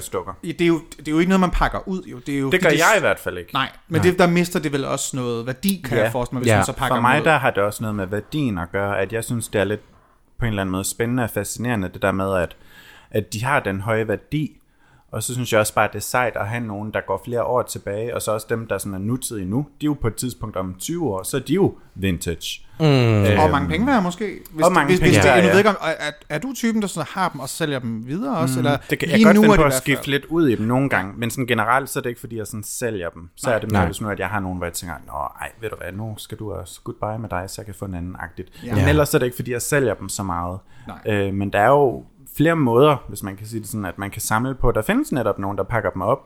Det, 0.43 0.59
det, 0.59 0.61
er 0.61 0.67
jo, 0.67 0.79
det 0.99 1.07
er 1.07 1.11
jo 1.11 1.19
ikke 1.19 1.29
noget, 1.29 1.39
man 1.39 1.51
pakker 1.51 1.87
ud. 1.87 2.01
Jo. 2.11 2.19
Det, 2.25 2.35
er 2.35 2.39
jo, 2.39 2.51
Det 2.51 2.61
gør 2.61 2.69
fordi 2.69 2.79
jeg 2.79 2.93
i 2.97 2.99
hvert 2.99 3.19
fald 3.19 3.37
ikke. 3.37 3.53
Nej, 3.53 3.69
men 3.87 4.03
det, 4.03 4.19
der 4.19 4.27
mister 4.27 4.59
det 4.59 4.73
vel 4.73 4.85
også 4.85 5.15
noget 5.17 5.45
værdi, 5.47 5.81
kan 5.85 5.97
Ja. 5.97 6.03
jeg 6.03 6.11
forestille 6.11 6.35
mig, 6.35 6.41
hvis 6.41 6.49
Ja. 6.51 6.55
man 6.57 6.65
så 6.65 6.73
pakker 6.73 6.95
For 6.95 7.01
mig 7.01 7.23
der 7.25 7.37
har 7.37 7.51
det 7.51 7.63
også 7.63 7.83
noget 7.83 7.95
med 7.95 8.05
værdien 8.05 8.57
at 8.57 8.71
gøre, 8.71 8.99
at 8.99 9.13
jeg 9.13 9.23
synes, 9.23 9.47
det 9.47 9.61
er 9.61 9.65
lidt 9.65 9.81
på 10.39 10.45
en 10.45 10.49
eller 10.49 10.61
anden 10.61 10.71
måde 10.71 10.83
spændende 10.83 11.23
og 11.23 11.29
fascinerende, 11.29 11.89
det 11.93 12.01
der 12.01 12.11
med, 12.11 12.35
at, 12.35 12.55
at 13.11 13.33
de 13.33 13.43
har 13.43 13.59
den 13.59 13.81
høje 13.81 14.07
værdi, 14.07 14.58
og 15.11 15.23
så 15.23 15.33
synes 15.33 15.53
jeg 15.53 15.59
også 15.59 15.73
bare, 15.73 15.85
at 15.85 15.93
det 15.93 15.99
er 15.99 16.03
sejt 16.03 16.35
at 16.35 16.47
have 16.47 16.63
nogen, 16.63 16.93
der 16.93 17.01
går 17.07 17.21
flere 17.25 17.43
år 17.43 17.61
tilbage, 17.61 18.15
og 18.15 18.21
så 18.21 18.31
også 18.31 18.47
dem, 18.49 18.67
der 18.67 18.77
sådan 18.77 18.93
er 18.93 18.97
nutidige 18.97 19.49
nu, 19.49 19.67
de 19.81 19.85
er 19.85 19.89
jo 19.89 19.93
på 20.01 20.07
et 20.07 20.15
tidspunkt 20.15 20.55
om 20.55 20.75
20 20.79 21.09
år, 21.09 21.23
så 21.23 21.37
er 21.37 21.41
de 21.41 21.53
jo 21.53 21.77
vintage. 21.95 22.65
Mm. 22.79 22.85
Og 23.39 23.51
mange 23.51 23.69
penge 23.69 23.87
værd 23.87 24.03
måske. 24.03 24.39
Hvis, 24.51 24.65
Og 24.65 24.71
mange 24.71 24.87
hvis, 24.87 24.99
penge 24.99 25.15
hvis 25.15 25.25
det, 25.25 25.35
nu 25.35 25.41
ja. 25.41 25.49
ved 25.49 25.57
ikke, 25.57 25.69
om, 25.69 25.75
er, 25.81 25.89
er, 25.89 26.11
er 26.29 26.39
du 26.39 26.53
typen, 26.53 26.81
der 26.81 26.87
sådan 26.87 27.07
har 27.11 27.29
dem 27.29 27.39
og 27.39 27.49
sælger 27.49 27.79
dem 27.79 28.07
videre 28.07 28.37
også? 28.37 28.59
eller 28.59 28.77
Det 28.89 28.99
kan, 28.99 29.07
lige 29.07 29.17
jeg 29.17 29.25
kan 29.25 29.35
nu 29.35 29.41
godt 29.41 29.51
finde 29.51 29.57
på 29.57 29.63
at 29.63 29.73
skifte 29.73 30.09
lidt 30.09 30.25
ud 30.25 30.47
i 30.47 30.55
dem 30.55 30.65
nogle 30.65 30.89
gange, 30.89 31.13
men 31.17 31.29
sådan 31.29 31.47
generelt, 31.47 31.89
så 31.89 31.99
er 31.99 32.01
det 32.01 32.09
ikke 32.09 32.19
fordi, 32.19 32.37
jeg 32.37 32.47
sådan 32.47 32.63
sælger 32.63 33.09
dem. 33.09 33.29
Så 33.35 33.51
er 33.51 33.59
det 33.59 33.71
mere, 33.71 33.85
hvis 33.85 34.01
nu, 34.01 34.09
at 34.09 34.19
jeg 34.19 34.27
har 34.27 34.39
nogen, 34.39 34.57
hvor 34.57 34.65
jeg 34.65 34.73
tænker, 34.73 34.95
nå, 35.07 35.13
ej, 35.41 35.51
ved 35.61 35.69
du 35.69 35.75
hvad, 35.75 35.91
nu 35.91 36.15
skal 36.17 36.37
du 36.37 36.53
også 36.53 36.81
goodbye 36.83 37.21
med 37.21 37.29
dig, 37.29 37.43
så 37.47 37.61
jeg 37.61 37.65
kan 37.65 37.75
få 37.75 37.85
en 37.85 37.95
anden 37.95 38.15
agtigt. 38.19 38.49
Ja. 38.65 38.75
Men 38.75 38.87
ellers 38.87 39.13
er 39.13 39.19
det 39.19 39.25
ikke 39.25 39.35
fordi, 39.35 39.51
jeg 39.51 39.61
sælger 39.61 39.93
dem 39.93 40.09
så 40.09 40.23
meget. 40.23 40.59
Nej. 40.87 41.13
Øh, 41.13 41.33
men 41.33 41.53
der 41.53 41.59
er 41.59 41.69
jo 41.69 42.03
flere 42.39 42.55
måder, 42.55 42.97
hvis 43.07 43.23
man 43.23 43.35
kan 43.35 43.47
sige 43.47 43.59
det 43.59 43.69
sådan, 43.69 43.85
at 43.85 43.97
man 43.97 44.09
kan 44.11 44.21
samle 44.21 44.55
på. 44.55 44.71
Der 44.71 44.81
findes 44.81 45.11
netop 45.11 45.39
nogen, 45.39 45.57
der 45.57 45.63
pakker 45.63 45.89
dem 45.89 46.01
op 46.01 46.19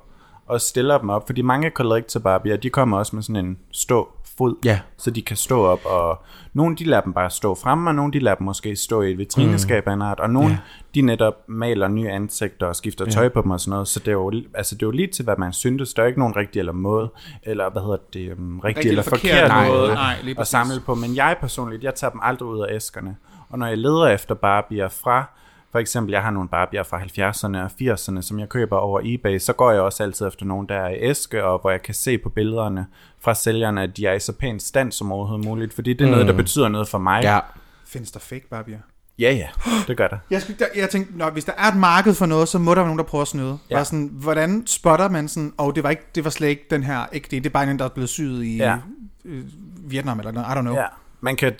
og 0.47 0.61
stiller 0.61 0.97
dem 0.97 1.09
op, 1.09 1.25
fordi 1.27 1.41
mange 1.41 1.69
collector 1.69 2.19
Barbier, 2.19 2.57
de 2.57 2.69
kommer 2.69 2.97
også 2.97 3.15
med 3.15 3.23
sådan 3.23 3.45
en 3.45 3.57
stå 3.71 4.09
fod, 4.37 4.55
Ja. 4.65 4.79
så 4.97 5.11
de 5.11 5.21
kan 5.21 5.37
stå 5.37 5.65
op, 5.65 5.79
og 5.85 6.21
nogle 6.53 6.75
de 6.75 6.83
lader 6.83 7.01
dem 7.01 7.13
bare 7.13 7.29
stå 7.29 7.55
fremme, 7.55 7.89
og 7.89 7.95
nogle 7.95 8.13
de 8.13 8.19
lader 8.19 8.35
dem 8.35 8.45
måske 8.45 8.75
stå 8.75 9.01
i 9.01 9.11
et 9.11 9.17
vitrineskab 9.17 9.87
af 9.87 9.93
en 9.93 10.01
art, 10.01 10.19
og 10.19 10.29
nogle 10.29 10.49
Ja. 10.49 10.57
de 10.95 11.01
netop 11.01 11.33
maler 11.47 11.87
nye 11.87 12.09
ansigter 12.09 12.65
og 12.67 12.75
skifter 12.75 13.05
tøj 13.05 13.29
på 13.29 13.41
dem 13.41 13.51
og 13.51 13.59
sådan 13.59 13.69
noget, 13.71 13.87
så 13.87 13.99
det 13.99 14.07
er 14.07 14.11
jo, 14.11 14.31
altså 14.53 14.75
det 14.75 14.81
er 14.83 14.87
jo 14.87 14.91
lige 14.91 15.07
til, 15.07 15.23
hvad 15.23 15.35
man 15.37 15.53
synes. 15.53 15.93
Der 15.93 16.03
er 16.03 16.07
ikke 16.07 16.19
nogen 16.19 16.35
rigtig 16.35 16.59
eller 16.59 16.73
måde, 16.73 17.09
eller 17.43 17.69
hvad 17.69 17.81
hedder 17.81 17.97
det, 18.13 18.33
um, 18.37 18.59
rigtig, 18.59 18.77
rigtig 18.77 18.89
eller 18.89 19.03
forkert, 19.03 19.21
forkert 19.51 19.67
måde 19.67 19.79
måde. 19.79 19.93
Nej, 19.93 20.15
lige 20.23 20.39
at 20.39 20.47
samle 20.47 20.79
på. 20.85 20.95
Men 20.95 21.15
jeg 21.15 21.37
personligt, 21.41 21.83
jeg 21.83 21.95
tager 21.95 22.11
dem 22.11 22.19
aldrig 22.23 22.49
ud 22.49 22.59
af 22.59 22.75
æskerne. 22.75 23.15
Og 23.49 23.59
når 23.59 23.67
jeg 23.67 23.77
leder 23.77 24.07
efter 24.07 24.35
Barbier 24.35 24.87
fra, 24.89 25.25
for 25.73 25.79
eksempel, 25.79 26.11
jeg 26.11 26.21
har 26.21 26.31
nogle 26.31 26.49
Barbier 26.49 26.83
fra 26.83 26.99
70'erne 26.99 27.57
og 27.57 27.71
80'erne, 27.81 28.21
som 28.21 28.39
jeg 28.39 28.49
køber 28.49 28.77
over 28.77 29.01
eBay, 29.03 29.39
så 29.39 29.53
går 29.53 29.71
jeg 29.71 29.81
også 29.81 30.03
altid 30.03 30.27
efter 30.27 30.45
nogen, 30.45 30.69
der 30.69 30.75
er 30.75 30.89
i 30.89 30.97
æske, 30.99 31.43
og 31.43 31.61
hvor 31.61 31.71
jeg 31.71 31.81
kan 31.81 31.93
se 31.93 32.17
på 32.17 32.29
billederne 32.29 32.85
fra 33.19 33.33
sælgerne, 33.33 33.83
at 33.83 33.97
de 33.97 34.05
er 34.05 34.13
i 34.13 34.19
så 34.19 34.33
pæn 34.33 34.59
stand 34.59 34.91
som 34.91 35.11
overhovedet 35.11 35.45
muligt, 35.45 35.73
fordi 35.73 35.93
det 35.93 36.07
er 36.07 36.11
noget, 36.11 36.27
der 36.27 36.33
betyder 36.33 36.67
noget 36.67 36.87
for 36.87 36.97
mig. 36.97 37.23
Ja. 37.23 37.39
Findes 37.87 38.11
der 38.11 38.19
fake 38.19 38.47
Barbier? 38.49 38.77
ja, 39.19 39.31
ja 39.33 39.47
det 39.87 39.97
gør 39.97 40.07
der. 40.07 40.17
Jeg, 40.29 40.41
skal, 40.41 40.59
der, 40.59 40.65
jeg 40.75 40.89
tænkte, 40.89 41.17
når, 41.17 41.29
hvis 41.29 41.45
der 41.45 41.53
er 41.57 41.67
et 41.67 41.77
marked 41.77 42.13
for 42.13 42.25
noget, 42.25 42.47
så 42.47 42.59
må 42.59 42.71
der 42.71 42.75
være 42.75 42.85
nogen, 42.85 42.97
der 42.97 43.05
prøver 43.05 43.21
at 43.21 43.27
snyde. 43.27 43.57
Ja. 43.69 43.83
Sådan, 43.83 44.09
hvordan 44.13 44.67
spotter 44.67 45.09
man 45.09 45.27
sådan, 45.27 45.53
og 45.57 45.65
oh, 45.65 45.73
det 45.75 45.83
var, 45.83 45.89
ikke, 45.89 46.03
det 46.15 46.23
var 46.23 46.29
slet 46.29 46.47
ikke 46.47 46.65
den 46.69 46.83
her, 46.83 47.05
ikke 47.11 47.27
det, 47.31 47.43
det 47.43 47.49
er 47.49 47.53
bare 47.53 47.71
en, 47.71 47.79
der 47.79 47.85
er 47.85 47.89
blevet 47.89 48.09
syet 48.09 48.43
i 48.43 48.57
Ja. 48.57 48.69
ja. 48.69 48.77
øh, 49.25 49.43
Vietnam 49.85 50.19
eller 50.19 50.31
noget, 50.31 50.47
I 50.47 50.51
don't 50.51 50.61
know. 50.61 50.75
Ja, 50.75 50.85
man 51.23 51.35
kan 51.35 51.53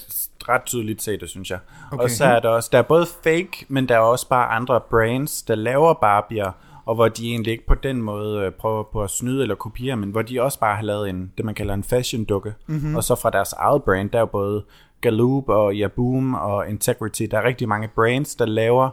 ret 0.49 0.61
tydeligt 0.65 1.01
se 1.01 1.17
det, 1.17 1.29
synes 1.29 1.49
jeg. 1.49 1.59
Okay. 1.91 2.03
Og 2.03 2.09
så 2.09 2.25
er 2.25 2.39
der 2.39 2.49
også, 2.49 2.69
der 2.71 2.77
er 2.77 2.81
både 2.83 3.05
fake, 3.23 3.65
men 3.67 3.89
der 3.89 3.95
er 3.95 3.99
også 3.99 4.27
bare 4.29 4.47
andre 4.49 4.81
brands, 4.89 5.41
der 5.43 5.55
laver 5.55 5.93
Barbier, 5.93 6.51
og 6.85 6.95
hvor 6.95 7.07
de 7.07 7.27
egentlig 7.29 7.51
ikke 7.51 7.65
på 7.67 7.75
den 7.75 8.01
måde 8.01 8.41
øh, 8.45 8.51
prøver 8.51 8.83
på 8.83 9.03
at 9.03 9.09
snyde 9.09 9.41
eller 9.41 9.55
kopiere, 9.55 9.95
men 9.95 10.09
hvor 10.11 10.21
de 10.21 10.41
også 10.41 10.59
bare 10.59 10.75
har 10.75 10.83
lavet 10.83 11.09
en, 11.09 11.31
det 11.37 11.45
man 11.45 11.55
kalder 11.55 11.73
en 11.73 11.83
fashion 11.83 12.23
dukke. 12.23 12.53
Mm-hmm. 12.67 12.95
Og 12.95 13.03
så 13.03 13.15
fra 13.15 13.29
deres 13.29 13.53
eget 13.53 13.83
brand, 13.83 14.09
der 14.09 14.21
er 14.21 14.25
både 14.25 14.63
Galoob 15.01 15.49
og 15.49 15.73
Yaboom 15.73 16.33
og 16.33 16.69
Integrity. 16.69 17.23
Der 17.31 17.37
er 17.37 17.43
rigtig 17.43 17.67
mange 17.69 17.87
brands, 17.95 18.35
der 18.35 18.45
laver 18.45 18.89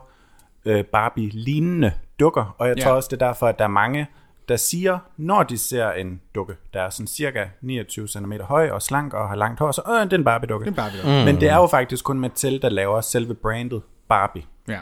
øh, 0.64 0.84
Barbie-lignende 0.84 1.92
dukker, 2.20 2.54
og 2.58 2.68
jeg 2.68 2.76
Ja. 2.78 2.84
tror 2.84 2.92
også, 2.92 3.08
det 3.12 3.22
er 3.22 3.26
derfor, 3.26 3.46
at 3.46 3.58
der 3.58 3.64
er 3.64 3.68
mange, 3.68 4.06
der 4.50 4.56
siger, 4.56 4.98
når 5.16 5.42
de 5.42 5.58
ser 5.58 5.90
en 5.90 6.20
dukke, 6.34 6.54
der 6.74 6.82
er 6.82 6.90
sådan 6.90 7.06
cirka 7.06 7.44
29 7.60 8.08
cm 8.08 8.32
høj 8.40 8.70
og 8.70 8.82
slank 8.82 9.14
og 9.14 9.28
har 9.28 9.36
langt 9.36 9.58
hår, 9.60 9.72
så 9.72 9.82
øh, 9.88 10.04
det 10.04 10.12
er 10.12 10.18
en 10.18 10.24
Barbie-dukke. 10.24 10.64
Det 10.64 10.78
er 10.78 10.82
en 10.84 10.90
Barbie-dukke. 10.92 11.24
Men 11.32 11.40
det 11.40 11.48
er 11.48 11.56
jo 11.56 11.66
faktisk 11.66 12.04
kun 12.04 12.20
Mattel, 12.20 12.62
der 12.62 12.68
laver 12.68 13.00
selve 13.00 13.34
brandet 13.34 13.82
Barbie. 14.08 14.42
Ja, 14.68 14.80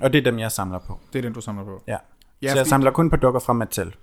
Og 0.00 0.12
det 0.12 0.18
er 0.18 0.22
dem, 0.22 0.38
jeg 0.38 0.52
samler 0.52 0.78
på. 0.78 0.98
det 1.12 1.18
er 1.18 1.22
den, 1.22 1.32
du 1.32 1.40
samler 1.40 1.64
på. 1.64 1.82
Ja. 1.86 1.92
Ja, 1.92 1.98
Ja, 2.42 2.48
så 2.48 2.54
jeg 2.56 2.60
fordi- 2.60 2.68
samler 2.68 2.90
kun 2.90 3.10
på 3.10 3.16
dukker 3.16 3.40
fra 3.40 3.52
Mattel. 3.52 3.94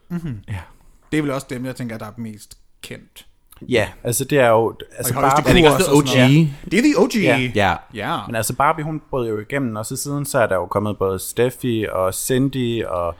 Det 1.11 1.17
er 1.17 1.21
vel 1.21 1.31
også 1.31 1.47
dem, 1.49 1.65
jeg 1.65 1.75
tænker, 1.75 1.97
der 1.97 2.05
er 2.05 2.11
mest 2.17 2.57
kendt. 2.81 3.27
Ja, 3.61 3.89
altså 4.03 4.25
det 4.25 4.39
er 4.39 4.49
jo... 4.49 4.75
Altså 4.97 5.13
Og 5.15 5.21
Barbie, 5.21 5.43
Er 5.45 5.49
det 5.49 5.55
ikke 5.57 5.69
også 5.69 5.91
og 5.91 6.03
noget. 6.05 6.49
Det 6.71 6.79
er 6.79 6.83
the 6.83 6.97
OG. 6.97 7.15
Ja. 7.15 7.51
Ja. 7.55 7.75
ja. 7.93 8.25
men 8.27 8.35
altså 8.35 8.55
Barbie, 8.55 8.83
hun 8.83 9.01
brød 9.09 9.29
jo 9.29 9.39
igennem, 9.39 9.75
og 9.75 9.85
så 9.85 9.95
siden 9.95 10.25
så 10.25 10.39
er 10.39 10.47
der 10.47 10.55
jo 10.55 10.65
kommet 10.65 10.97
både 10.97 11.19
Steffi 11.19 11.85
og 11.91 12.13
Cindy 12.13 12.85
og... 12.85 13.15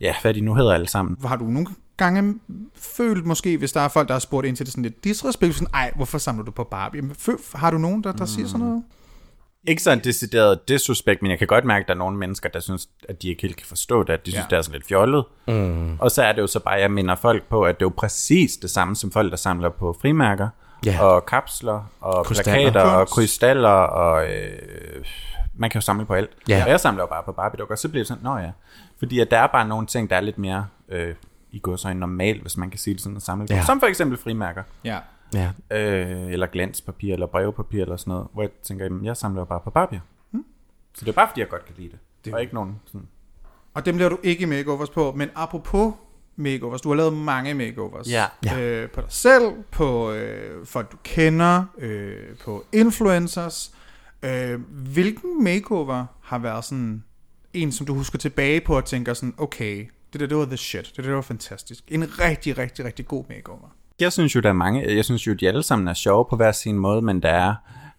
Ja, 0.00 0.14
hvad 0.22 0.34
de 0.34 0.40
nu 0.40 0.54
hedder 0.54 0.74
alle 0.74 0.88
sammen. 0.88 1.16
Har 1.24 1.36
du 1.36 1.44
nogle 1.44 1.66
gange 1.96 2.34
følt 2.76 3.26
måske, 3.26 3.56
hvis 3.56 3.72
der 3.72 3.80
er 3.80 3.88
folk, 3.88 4.08
der 4.08 4.14
har 4.14 4.18
spurgt 4.20 4.46
ind 4.46 4.56
til 4.56 4.66
det 4.66 4.72
sådan 4.72 4.82
lidt 4.82 5.04
disrespekt, 5.04 5.54
sådan, 5.54 5.68
ej, 5.74 5.92
hvorfor 5.96 6.18
samler 6.18 6.44
du 6.44 6.50
på 6.50 6.64
Barbie? 6.64 7.02
Men 7.02 7.16
har 7.54 7.70
du 7.70 7.78
nogen, 7.78 8.04
der, 8.04 8.12
der 8.12 8.24
siger 8.24 8.46
sådan 8.48 8.66
noget? 8.66 8.82
Ikke 9.68 9.82
sådan 9.82 10.00
decideret 10.04 10.68
disrespect, 10.68 11.22
men 11.22 11.30
jeg 11.30 11.38
kan 11.38 11.46
godt 11.46 11.64
mærke, 11.64 11.82
at 11.82 11.88
der 11.88 11.94
er 11.94 11.98
nogle 11.98 12.16
mennesker, 12.16 12.48
der 12.48 12.60
synes, 12.60 12.88
at 13.08 13.22
de 13.22 13.28
ikke 13.28 13.42
helt 13.42 13.56
kan 13.56 13.66
forstå 13.66 14.02
det, 14.02 14.12
at 14.12 14.26
de 14.26 14.30
synes, 14.30 14.42
Ja. 14.44 14.46
det 14.50 14.58
er 14.58 14.62
sådan 14.62 14.72
lidt 14.78 14.86
fjollet. 14.86 15.24
Mm. 15.48 15.98
Og 16.00 16.10
så 16.10 16.22
er 16.22 16.32
det 16.32 16.42
jo 16.42 16.46
så 16.46 16.60
bare, 16.60 16.74
at 16.76 16.80
jeg 16.82 16.90
minder 16.90 17.14
folk 17.14 17.42
på, 17.48 17.62
at 17.62 17.74
det 17.74 17.82
er 17.82 17.86
jo 17.86 17.92
præcis 17.96 18.56
det 18.56 18.70
samme 18.70 18.96
som 18.96 19.10
folk, 19.10 19.30
der 19.30 19.36
samler 19.36 19.68
på 19.68 19.96
frimærker, 20.00 20.48
Ja. 20.86 21.02
og 21.04 21.26
kapsler, 21.26 21.90
og 22.00 22.26
Krystaller. 22.26 22.70
plakater, 22.70 22.80
og 22.90 23.08
krystaller, 23.08 23.68
og 23.68 24.30
øh, 24.30 25.04
man 25.54 25.70
kan 25.70 25.78
jo 25.80 25.84
samle 25.84 26.06
på 26.06 26.14
alt. 26.14 26.30
Ja. 26.48 26.62
Og 26.64 26.70
jeg 26.70 26.80
samler 26.80 27.02
jo 27.02 27.06
bare 27.06 27.22
på 27.24 27.32
Barbie-dukker, 27.32 27.74
og 27.74 27.78
så 27.78 27.88
bliver 27.88 28.00
det 28.02 28.08
sådan, 28.08 28.22
nå 28.24 28.36
ja. 28.36 28.50
Fordi 28.98 29.20
at 29.20 29.30
der 29.30 29.38
er 29.38 29.46
bare 29.46 29.68
nogle 29.68 29.86
ting, 29.86 30.10
der 30.10 30.16
er 30.16 30.20
lidt 30.20 30.38
mere 30.38 30.66
øh, 30.88 31.14
i 31.52 31.58
går 31.58 31.76
så 31.76 31.92
normalt, 31.94 32.42
hvis 32.42 32.56
man 32.56 32.70
kan 32.70 32.78
sige 32.78 32.94
det 32.94 33.02
sådan, 33.02 33.16
at 33.16 33.22
samle 33.22 33.46
på. 33.46 33.54
Ja. 33.54 33.64
Som 33.64 33.80
for 33.80 33.86
eksempel 33.86 34.18
frimærker. 34.18 34.62
Ja. 34.84 34.98
Ja. 35.34 35.50
Øh, 35.70 36.32
eller 36.32 36.46
glanspapir, 36.46 37.12
eller 37.12 37.26
brevpapir, 37.26 37.82
eller 37.82 37.96
sådan 37.96 38.10
noget, 38.10 38.26
hvor 38.32 38.42
jeg 38.42 38.50
tænker, 38.62 38.84
jamen, 38.84 39.04
jeg 39.04 39.16
samler 39.16 39.40
jo 39.40 39.44
bare 39.44 39.60
på 39.64 39.70
Barbie. 39.70 40.00
Hmm. 40.30 40.44
Så 40.94 41.04
det 41.04 41.10
er 41.10 41.14
bare, 41.14 41.28
fordi 41.28 41.40
jeg 41.40 41.48
godt 41.48 41.64
kan 41.64 41.74
lide 41.78 41.88
det. 41.88 41.98
Det 42.24 42.32
er 42.32 42.38
ikke 42.38 42.54
nogen 42.54 42.80
sådan... 42.84 43.08
Og 43.74 43.86
dem 43.86 43.98
laver 43.98 44.08
du 44.08 44.18
ikke 44.22 44.46
makeovers 44.46 44.90
på, 44.90 45.12
men 45.16 45.28
apropos 45.34 45.94
makeovers, 46.36 46.80
du 46.80 46.88
har 46.88 46.96
lavet 46.96 47.12
mange 47.12 47.54
makeovers. 47.54 48.10
Ja. 48.10 48.26
Ja. 48.44 48.60
Øh, 48.60 48.90
på 48.90 49.00
dig 49.00 49.12
selv, 49.12 49.52
på 49.70 50.12
øh, 50.12 50.66
folk 50.66 50.92
du 50.92 50.96
kender, 51.02 51.64
øh, 51.78 52.36
på 52.44 52.64
influencers. 52.72 53.74
Øh, 54.22 54.60
hvilken 54.70 55.44
makeover 55.44 56.06
har 56.22 56.38
været 56.38 56.64
sådan 56.64 57.04
en, 57.52 57.72
som 57.72 57.86
du 57.86 57.94
husker 57.94 58.18
tilbage 58.18 58.60
på 58.60 58.76
og 58.76 58.84
tænker 58.84 59.14
sådan, 59.14 59.34
okay, 59.38 59.88
det 60.12 60.20
der, 60.20 60.26
det 60.26 60.36
var 60.36 60.44
the 60.44 60.56
shit, 60.56 60.86
det 60.86 60.96
der, 60.96 61.02
det 61.02 61.14
var 61.14 61.20
fantastisk. 61.20 61.84
En 61.88 62.18
rigtig, 62.18 62.58
rigtig, 62.58 62.84
rigtig 62.84 63.06
god 63.06 63.24
makeover. 63.28 63.68
Jeg 64.00 64.12
synes 64.12 64.34
jo, 64.34 64.40
der 64.40 64.48
er 64.48 64.52
mange. 64.52 64.96
Jeg 64.96 65.04
synes 65.04 65.26
jo, 65.26 65.32
de 65.32 65.48
alle 65.48 65.62
sammen 65.62 65.88
er 65.88 65.94
sjove 65.94 66.24
på 66.30 66.36
hver 66.36 66.52
sin 66.52 66.78
måde, 66.78 67.02
men 67.02 67.22
der 67.22 67.28
er... 67.28 67.54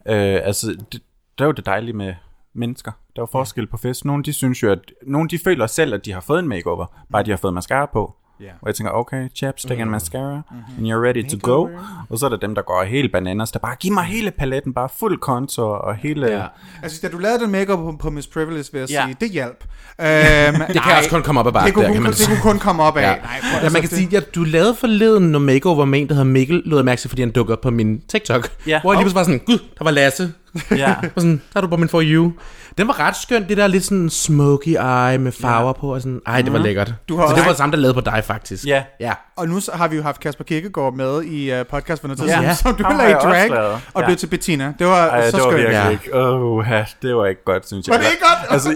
Øh, 0.05 0.41
altså, 0.43 0.67
det, 0.91 1.01
der 1.37 1.45
er 1.45 1.47
jo 1.47 1.51
det 1.51 1.65
dejlige 1.65 1.93
med 1.93 2.13
mennesker. 2.53 2.91
Der 2.91 3.21
er 3.21 3.23
jo 3.23 3.25
forskel 3.31 3.67
på 3.67 3.77
fest. 3.77 4.05
Nogle, 4.05 4.23
de 4.23 4.33
synes 4.33 4.63
jo, 4.63 4.71
at... 4.71 4.79
Nogle, 5.03 5.29
de 5.29 5.39
føler 5.43 5.67
selv, 5.67 5.93
at 5.93 6.05
de 6.05 6.11
har 6.11 6.21
fået 6.21 6.39
en 6.39 6.47
makeover, 6.47 6.85
bare 7.11 7.23
de 7.23 7.29
har 7.29 7.37
fået 7.37 7.53
mascara 7.53 7.85
på. 7.85 8.15
Ja. 8.41 8.45
Og 8.61 8.67
jeg 8.67 8.75
tænker, 8.75 8.91
okay, 8.91 9.29
chapstick 9.35 9.75
mm. 9.77 9.81
and 9.81 9.89
mascara, 9.89 10.41
and 10.77 10.87
you're 10.87 11.05
ready 11.05 11.29
to 11.29 11.37
go. 11.41 11.67
Og 12.09 12.19
så 12.19 12.25
er 12.25 12.29
der 12.29 12.37
dem, 12.37 12.55
der 12.55 12.61
går 12.61 12.83
helt 12.83 13.11
bananas, 13.11 13.51
der 13.51 13.59
bare, 13.59 13.75
giv 13.79 13.93
mig 13.93 14.03
hele 14.03 14.31
paletten, 14.31 14.73
bare 14.73 14.89
fuld 14.99 15.19
contour 15.19 15.75
og 15.75 15.95
hele... 15.95 16.27
Ja. 16.27 16.43
Altså, 16.83 16.99
da 17.01 17.07
du 17.07 17.17
lavede 17.17 17.39
den 17.43 17.51
makeup 17.51 17.79
på, 17.79 17.95
på 17.99 18.09
Miss 18.09 18.27
Privilege, 18.27 18.65
vil 18.71 18.79
jeg 18.79 18.89
Ja. 18.89 19.03
sige, 19.05 19.17
det 19.21 19.31
hjalp. 19.31 19.63
Øhm, 20.01 20.07
Det 20.73 20.81
kan 20.83 20.97
også 20.97 21.09
kun 21.09 21.23
komme 21.23 21.39
op 21.39 21.47
ad 21.47 21.51
bakke, 21.51 21.65
det 21.65 21.73
kunne, 21.73 21.83
der, 21.85 21.89
kan 21.91 21.97
kun, 21.97 22.03
man 22.03 22.13
det 22.13 22.27
kunne 22.27 22.41
kun 22.51 22.59
komme 22.59 22.83
op 22.83 22.97
af. 22.97 23.01
Ja. 23.01 23.07
Nej, 23.15 23.15
Ja, 23.53 23.57
altså, 23.57 23.73
man 23.73 23.81
kan 23.81 23.89
det- 23.89 23.97
sige, 23.97 24.17
at 24.17 24.35
du 24.35 24.43
lavede 24.43 24.75
forleden 24.75 25.31
noget 25.31 25.45
makeover 25.45 25.85
med 25.85 25.99
en, 26.01 26.07
der 26.07 26.13
hedder 26.13 26.25
Mikkel, 26.31 26.61
lød 26.65 26.77
jeg 26.77 26.85
mærke 26.85 27.01
til, 27.01 27.09
fordi 27.09 27.21
han 27.21 27.31
dukkede 27.31 27.55
op 27.57 27.61
på 27.61 27.69
min 27.71 28.01
TikTok. 28.07 28.49
Ja. 28.67 28.81
Hvor 28.81 28.93
jeg 28.93 28.97
lige 28.97 29.03
pludselig 29.03 29.15
var 29.15 29.23
sådan, 29.23 29.39
gud, 29.45 29.57
der 29.77 29.83
var 29.83 29.91
Lasse. 29.91 30.33
Ja. 30.71 30.95
Og 31.15 31.21
sådan, 31.21 31.41
der 31.53 31.57
er 31.57 31.61
du 31.61 31.67
på 31.67 31.77
min 31.77 31.89
For 31.89 32.01
You. 32.05 32.33
Den 32.77 32.87
var 32.87 32.99
ret 32.99 33.15
skøn, 33.17 33.47
det 33.49 33.57
der 33.57 33.67
lidt 33.67 33.83
sådan 33.83 34.09
smoky 34.09 34.67
eye 34.67 35.17
med 35.17 35.31
farver 35.31 35.73
på, 35.73 35.93
og 35.93 36.01
sådan, 36.01 36.21
ej, 36.27 36.41
det 36.41 36.53
var 36.53 36.59
lækkert. 36.59 36.93
Du 37.09 37.17
har 37.17 37.27
så 37.29 37.35
det 37.35 37.45
var 37.45 37.53
samme, 37.53 37.75
der 37.75 37.81
lavede 37.81 37.93
på 37.93 38.01
dig, 38.01 38.23
faktisk. 38.25 38.65
Ja. 38.65 38.83
Ja. 38.99 39.13
Og 39.37 39.47
nu 39.47 39.59
så 39.59 39.71
har 39.71 39.87
vi 39.87 39.95
jo 39.95 40.01
haft 40.01 40.19
Kasper 40.21 40.43
Kirkegaard 40.43 40.93
med 40.93 41.23
i 41.23 41.59
uh, 41.59 41.65
podcast 41.67 42.01
for 42.01 42.07
noget 42.07 42.19
tid 42.19 42.27
Ja. 42.27 42.35
siden, 42.41 42.55
som 42.63 42.75
du 42.75 42.83
jeg 42.89 43.15
også 43.15 43.27
drag 43.27 43.51
og 43.93 44.01
Ja. 44.01 44.05
blev 44.05 44.17
til 44.17 44.27
Bettina. 44.27 44.73
Det 44.79 44.87
var 44.87 45.07
Ej, 45.07 45.29
så 45.31 45.37
det 45.37 45.43
var 45.43 45.51
skønt. 45.51 45.57
virkelig 45.63 45.83
Ja. 45.83 45.89
ikke. 45.89 46.15
Oh, 46.17 46.65
ja, 46.69 46.85
det 47.01 47.15
var 47.15 47.25
ikke 47.25 47.43
godt, 47.45 47.67
synes 47.67 47.87
jeg. 47.87 47.93
Var 47.93 47.99
det 48.01 48.07
ikke 48.11 48.23
godt? 48.23 48.51
altså, 48.53 48.75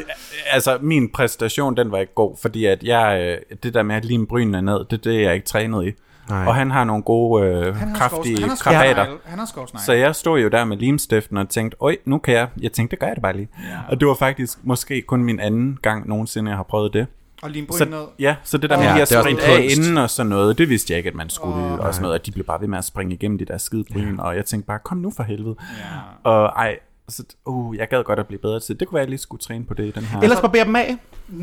altså, 0.52 0.78
min 0.82 1.10
præstation, 1.14 1.78
den 1.78 1.92
var 1.92 1.98
ikke 1.98 2.14
god, 2.16 2.38
fordi 2.42 2.66
at 2.66 2.84
jeg, 2.84 3.22
øh, 3.52 3.58
det 3.64 3.74
der 3.74 3.84
med 3.84 3.96
at 3.96 4.06
lime 4.06 4.28
brynene 4.28 4.62
ned, 4.62 4.80
det, 4.92 5.04
det 5.04 5.16
er 5.16 5.22
jeg 5.22 5.34
ikke 5.36 5.48
trænet 5.48 5.86
i. 5.88 5.92
Nej. 6.30 6.46
Og 6.46 6.56
han 6.56 6.72
har 6.72 6.84
nogle 6.84 7.04
gode, 7.04 7.46
øh, 7.46 7.76
Han 7.76 7.88
har 7.88 7.96
kraftige 8.10 8.38
skovs- 8.38 8.48
han 8.48 8.58
krabater. 8.58 9.06
Han 9.26 9.40
har 9.40 9.46
skovsnegle. 9.46 9.86
Så 9.86 9.94
jeg 9.94 10.16
stod 10.16 10.40
jo 10.40 10.48
der 10.50 10.66
med 10.66 10.78
limstiften 10.78 11.38
og 11.38 11.50
tænkte, 11.50 11.78
øj, 11.82 11.96
nu 12.06 12.18
kan 12.18 12.34
jeg. 12.34 12.48
Jeg 12.62 12.72
tænkte, 12.72 12.92
det 12.92 13.00
gør 13.00 13.08
jeg 13.08 13.16
det 13.16 13.22
bare 13.22 13.36
lige. 13.36 13.50
Ja. 13.64 13.78
Og 13.90 14.00
det 14.00 14.08
var 14.08 14.14
faktisk 14.14 14.60
måske 14.64 15.02
kun 15.02 15.24
min 15.24 15.40
anden 15.40 15.78
gang 15.82 16.08
nogensinde, 16.10 16.50
jeg 16.52 16.58
har 16.58 16.64
prøvet 16.64 16.94
det. 16.94 17.08
Og 17.44 17.50
lim 17.50 17.72
Så, 17.72 17.86
ned. 17.86 18.04
ja, 18.20 18.36
så 18.44 18.58
det 18.58 18.70
der 18.70 18.78
med 18.78 18.86
Ja, 18.86 19.00
at 19.02 19.10
det 19.10 19.18
en 19.18 19.24
spritte 19.24 19.44
af 19.44 19.68
inden 19.78 19.98
og 19.98 20.10
sådan 20.10 20.30
noget, 20.30 20.58
det 20.58 20.70
vidste 20.70 20.94
jeg 20.94 20.98
ikke, 20.98 21.10
at 21.10 21.16
man 21.16 21.30
skulle. 21.30 21.56
Oh, 21.56 21.80
og 21.80 21.94
sådan 21.94 22.02
noget, 22.02 22.16
at 22.20 22.26
de 22.26 22.32
blev 22.32 22.46
bare 22.46 22.62
ved 22.62 22.68
med 22.68 22.78
at 22.78 22.86
springe 22.86 23.14
igennem 23.14 23.38
de 23.38 23.46
der 23.46 23.58
skide 23.58 23.84
bryn. 23.94 24.20
Og 24.20 24.36
jeg 24.36 24.46
tænkte 24.46 24.68
bare, 24.68 24.80
kom 24.84 24.98
nu 24.98 25.12
for 25.16 25.24
helvede. 25.24 25.56
Ja. 26.24 26.30
Og 26.30 26.46
ej, 26.46 26.76
så, 27.10 27.24
uh, 27.46 27.78
jeg 27.78 27.88
gad 27.90 28.04
godt 28.04 28.20
at 28.20 28.28
blive 28.28 28.40
bedre 28.40 28.60
til 28.60 28.74
det. 28.74 28.80
Det 28.80 28.88
kunne 28.88 28.96
være, 28.96 29.02
at 29.02 29.06
jeg 29.06 29.10
lige 29.10 29.20
skulle 29.20 29.42
træne 29.42 29.66
på 29.66 29.74
det 29.74 29.84
i 29.86 29.92
den 29.92 30.04
her. 30.04 30.20
Ellers 30.22 30.42
barber 30.42 30.64
dem 30.64 30.76
af. 30.76 30.98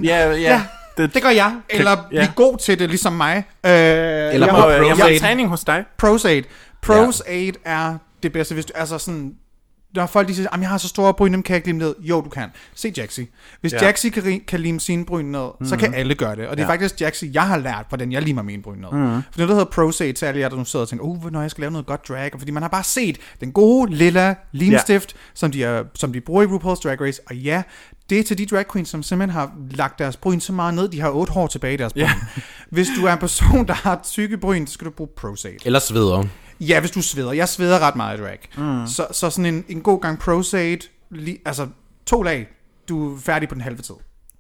ja, 0.05 0.31
ja, 0.31 0.37
ja. 0.37 0.63
Det, 1.03 1.15
Det 1.15 1.23
gør 1.23 1.29
jeg. 1.31 1.57
Eller 1.69 1.91
Ja. 1.91 1.97
blive 2.09 2.33
god 2.37 2.59
til 2.59 2.79
det, 2.79 2.89
ligesom 2.89 3.13
mig. 3.13 3.37
Øh, 3.37 3.43
Eller 3.73 4.47
jeg 4.47 4.55
må- 4.55 4.69
jeg 4.69 4.85
Prosade. 4.97 5.19
træning 5.19 5.49
hos 5.49 5.65
dig. 5.65 5.85
Prosade. 5.99 6.43
Prosade 6.83 7.53
er 7.65 7.95
det 8.23 8.33
bedste, 8.33 8.55
hvis 8.55 8.65
du, 8.67 8.73
altså 8.75 8.99
sådan, 8.99 9.35
når 9.95 10.07
folk 10.07 10.29
de 10.29 10.35
siger, 10.35 10.49
at 10.55 10.61
jeg 10.61 10.69
har 10.69 10.79
så 10.79 10.89
store 10.89 11.15
bryn, 11.15 11.33
dem 11.33 11.43
kan 11.43 11.53
jeg 11.53 11.57
ikke 11.57 11.69
lime 11.69 11.79
ned. 11.79 11.95
Jo, 12.01 12.21
du 12.21 12.29
kan. 12.29 12.49
Se 12.75 12.93
Jaxi. 12.97 13.27
Hvis 13.61 13.73
Ja. 13.73 13.79
ja. 13.81 13.85
Jaxi 13.87 14.09
kan, 14.09 14.41
kan 14.49 14.61
lime 14.61 14.81
sine 14.81 15.05
bryn 15.05 15.25
ned, 15.25 15.41
mm-hmm. 15.41 15.67
så 15.67 15.77
kan 15.77 15.95
alle 15.95 16.15
gøre 16.15 16.37
det. 16.37 16.47
Og 16.49 16.57
det 16.57 16.63
er 16.63 16.67
Ja. 16.67 16.73
faktisk 16.73 17.01
Jaxi, 17.01 17.31
jeg 17.35 17.43
har 17.43 17.59
lært, 17.59 17.85
hvordan 17.89 18.13
jeg 18.13 18.23
limer 18.23 18.43
mine 18.43 18.63
bryn 18.63 18.79
ned. 18.79 18.89
Mm-hmm. 18.93 19.23
For 19.33 19.39
når 19.41 19.47
det 19.47 19.55
hedder 19.55 19.65
Prosade, 19.71 20.17
så 20.17 20.27
er 20.27 20.29
alle 20.29 20.41
jer, 20.41 20.49
der 20.49 20.57
nu 20.57 20.65
sidder 20.65 20.83
og 20.85 20.89
tænker, 20.89 21.05
uh, 21.05 21.33
når 21.33 21.41
jeg 21.41 21.51
skal 21.51 21.63
lave 21.63 21.71
noget 21.71 21.87
godt 21.87 22.09
drag, 22.09 22.31
fordi 22.39 22.51
man 22.51 22.63
har 22.63 22.69
bare 22.71 22.85
set 22.85 23.19
den 23.41 23.53
gode, 23.53 23.95
lilla 23.95 24.35
limstift, 24.53 25.13
ja. 25.13 25.19
som, 25.35 25.51
de 25.51 25.65
er, 25.65 25.85
som 25.95 26.13
de 26.13 26.21
bruger 26.21 26.43
i 26.43 26.47
RuPaul's 26.47 26.81
Drag 26.83 27.01
Race. 27.01 27.21
Og 27.27 27.37
ja, 27.37 27.63
det 28.11 28.19
er 28.19 28.23
til 28.23 28.39
de 28.39 28.47
drag 28.47 28.73
queens, 28.73 28.89
som 28.89 29.03
simpelthen 29.03 29.41
har 29.41 29.53
lagt 29.71 29.99
deres 29.99 30.17
bryn 30.17 30.41
så 30.41 30.53
meget 30.53 30.75
ned, 30.75 30.89
de 30.89 31.01
har 31.01 31.11
otte 31.11 31.33
hår 31.33 31.47
tilbage 31.47 31.75
i 31.75 31.77
deres 31.77 31.93
bryn. 31.93 32.01
Ja. 32.01 32.13
Hvis 32.71 32.89
du 32.97 33.07
er 33.07 33.13
en 33.13 33.19
person, 33.19 33.67
der 33.67 33.75
har 33.75 34.01
tykke 34.05 34.39
bryn, 34.39 34.67
så 34.67 34.75
skal 34.75 34.85
du 34.85 34.91
bruge 34.91 35.11
Prosade. 35.17 35.57
Eller 35.65 35.79
sveder. 35.79 36.25
Ja, 36.61 36.81
hvis 36.81 36.91
du 36.91 37.03
sveder. 37.03 37.33
Jeg 37.33 37.49
sveder 37.49 37.79
ret 37.79 37.97
meget 37.97 38.19
i 38.19 38.23
drag. 38.23 38.49
Mm. 38.59 38.87
Så, 38.87 39.07
så 39.13 39.31
sådan 39.31 39.55
en, 39.55 39.65
en 39.69 39.81
god 39.81 40.01
gang 40.01 40.21
li, 41.11 41.39
altså 41.45 41.69
to 42.07 42.23
lag, 42.23 42.49
du 42.89 43.15
er 43.15 43.19
færdig 43.21 43.49
på 43.49 43.55
den 43.55 43.63
halve 43.63 43.83
tid. 43.83 43.95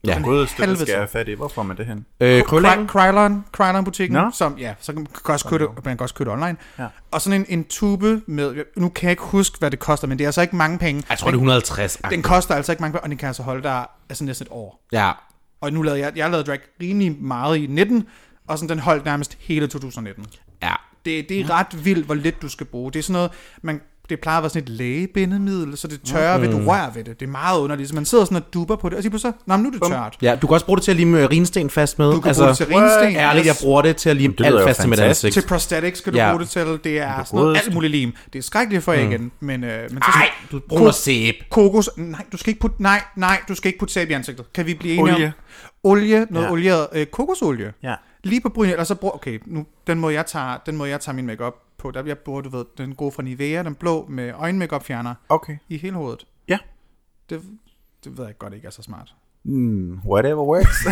Ja. 0.07 0.14
Den 0.14 0.22
Godeste, 0.22 0.57
det 0.57 0.64
halve 0.64 0.80
skal 0.80 0.94
have 0.94 1.09
fat 1.09 1.28
i. 1.28 1.32
Hvor 1.32 1.48
får 1.48 1.62
man 1.62 1.76
det 1.76 1.86
hen? 1.86 2.07
Øh. 2.20 2.42
Krylon, 2.42 3.44
Krylon 3.53 3.84
butikken, 3.84 4.18
Nå. 4.18 4.30
som, 4.32 4.59
ja, 4.59 4.74
så 4.80 4.92
kan 4.92 5.01
man 5.03 5.09
også 5.24 5.48
købe 5.48 5.64
det, 5.64 5.84
man 5.84 5.96
kan 5.96 6.05
også 6.05 6.14
købe 6.14 6.30
det 6.30 6.38
online. 6.38 6.57
Ja. 6.78 6.86
Og 7.11 7.22
sådan 7.22 7.40
en, 7.40 7.46
en 7.48 7.64
tube 7.64 8.22
med, 8.26 8.64
nu 8.76 8.88
kan 8.88 9.05
jeg 9.07 9.11
ikke 9.11 9.22
huske, 9.22 9.59
hvad 9.59 9.70
det 9.70 9.78
koster, 9.78 10.09
men 10.09 10.18
det 10.18 10.24
er 10.24 10.28
altså 10.28 10.42
ikke 10.42 10.57
mange 10.57 10.78
penge. 10.78 11.03
Jeg 11.09 11.18
tror, 11.18 11.26
det 11.26 11.34
er 11.34 11.38
150. 11.38 11.98
Den 12.11 12.22
koster 12.22 12.55
altså 12.55 12.72
ikke 12.72 12.80
mange 12.82 12.92
penge, 12.92 13.03
og 13.03 13.11
den 13.11 13.18
kan 13.18 13.26
altså 13.26 13.42
holde 13.42 13.62
dig 13.62 13.86
altså 14.09 14.24
næsten 14.24 14.46
et 14.46 14.53
år. 14.53 14.86
Ja. 14.92 15.12
Og 15.61 15.72
nu 15.72 15.82
lavede 15.82 16.01
jeg, 16.01 16.12
jeg 16.16 16.30
lavede 16.30 16.46
drag 16.46 16.59
rimelig 16.82 17.22
meget 17.22 17.57
i 17.57 17.66
19, 17.66 18.07
og 18.48 18.59
sådan 18.59 18.68
den 18.68 18.78
holdt 18.78 19.05
nærmest 19.05 19.36
hele 19.40 19.66
2019. 19.66 20.26
Ja. 20.62 20.74
Det, 21.05 21.28
det 21.28 21.40
er 21.40 21.51
ret 21.51 21.84
vildt, 21.84 22.07
hvor 22.07 22.14
lidt 22.14 22.42
du 22.42 22.48
skal 22.48 22.66
bruge. 22.66 22.92
Det 22.92 22.98
er 22.98 23.03
sådan 23.03 23.12
noget, 23.12 23.30
man, 23.62 23.80
det 24.11 24.20
plejer 24.20 24.38
at 24.38 24.42
være 24.42 24.50
sådan 24.50 24.62
et 24.62 24.68
lægebindemiddel, 24.68 25.76
så 25.76 25.88
det 25.88 26.00
tørrer 26.04 26.36
mm. 26.36 26.42
ved, 26.42 26.50
du 26.50 26.58
rører 26.70 26.90
ved 26.94 27.04
det. 27.04 27.20
Det 27.20 27.26
er 27.26 27.30
meget 27.30 27.61
underligt. 27.61 27.88
Så 27.88 27.94
man 27.94 28.04
sidder 28.04 28.24
sådan 28.24 28.36
og 28.36 28.54
duber 28.54 28.76
på 28.76 28.88
det, 28.88 28.96
og 28.96 29.02
siger 29.02 29.11
på 29.12 29.18
så, 29.18 29.32
nå, 29.46 29.56
men 29.56 29.62
nu 29.62 29.68
er 29.68 29.72
det 29.72 29.82
tørt. 29.82 30.16
Ja, 30.22 30.36
du 30.42 30.46
kan 30.46 30.54
også 30.54 30.66
bruge 30.66 30.76
det 30.76 30.84
til 30.84 30.90
at 30.90 30.96
lime 30.96 31.20
øh, 31.22 31.28
rinsten 31.30 31.70
fast 31.70 31.98
med. 31.98 32.12
Du 32.12 32.20
kan 32.20 32.28
altså, 32.28 32.42
bruge 32.42 32.48
det 32.50 32.56
til 32.56 32.66
rinsten. 32.66 33.16
Ærligt, 33.16 33.46
jeg 33.46 33.54
bruger 33.62 33.82
det 33.82 33.96
til 33.96 34.11
at 34.11 34.16
lime 34.16 34.34
Det 34.38 34.46
alt 34.46 34.64
fast 34.64 34.86
mit 34.86 34.98
fantastisk. 34.98 35.24
ansigt. 35.24 35.44
Til 35.44 35.48
prosthetics 35.48 36.00
kan 36.00 36.12
du 36.12 36.18
Ja. 36.18 36.30
bruge 36.30 36.40
det 36.40 36.48
til. 36.48 36.61
Det 36.84 36.98
er 36.98 37.16
Det 37.18 37.26
sådan 37.28 37.40
noget 37.40 37.56
alt 37.56 37.74
muligt 37.74 37.90
lim. 37.90 38.12
Det 38.32 38.38
er 38.38 38.42
skrækkeligt 38.42 38.84
for 38.84 38.92
jer 38.92 39.08
igen, 39.08 39.32
men, 39.40 39.64
øh, 39.64 39.82
men 39.82 40.02
så 40.02 40.11
Nej, 40.16 40.28
du 40.52 40.61
bruger 40.68 40.82
noget 40.82 40.94
sæbe. 40.94 41.36
kokos. 41.50 41.90
Nej, 41.96 42.24
du 42.32 42.36
skal 42.36 42.50
ikke 42.50 42.61
putte, 42.61 42.82
nej, 42.82 43.02
nej, 43.16 43.40
du 43.48 43.54
skal 43.54 43.68
ikke 43.68 43.78
putte 43.78 43.94
sæbe 43.94 44.11
i 44.11 44.14
ansigtet. 44.14 44.52
Kan 44.54 44.66
vi 44.66 44.74
blive 44.74 44.94
enige 44.94 45.14
Olie. 45.14 45.26
om? 45.26 45.32
Olie, 45.90 46.26
noget 46.30 46.46
Ja. 46.46 46.52
olieret, 46.52 46.86
øh, 46.92 47.06
kokosolie. 47.06 47.72
Ja. 47.82 47.94
Lige 48.24 48.40
på 48.40 48.48
bryn, 48.48 48.68
eller 48.68 48.84
så 48.84 48.94
brug, 48.94 49.14
okay, 49.14 49.38
nu, 49.46 49.66
den 49.86 49.98
måde 50.00 50.14
jeg 50.14 50.26
tager, 50.26 50.56
den 50.66 50.76
måde 50.76 50.90
jeg 50.90 51.00
tager 51.00 51.16
min 51.16 51.26
makeup 51.26 51.54
på, 51.81 51.91
der 51.91 52.03
jeg 52.07 52.18
bruger, 52.18 52.41
du 52.41 52.49
ved, 52.49 52.64
den 52.78 52.95
gode 52.95 53.12
fra 53.12 53.22
Nivea, 53.22 53.62
den 53.62 53.74
blå 53.74 54.07
med 54.09 54.33
øjenmakeup 54.35 54.83
fjerner 54.85 55.14
Okay. 55.28 55.57
i 55.68 55.78
hele 55.78 55.97
hovedet. 55.97 56.26
Ja. 56.49 56.59
Det, 57.31 57.43
det 58.05 58.18
ved 58.18 58.24
jeg 58.24 58.39
godt 58.39 58.55
ikke 58.55 58.66
er 58.66 58.70
så 58.70 58.83
smart. 58.83 59.14
Mm, 59.45 59.99
whatever 60.07 60.45
works. 60.45 60.87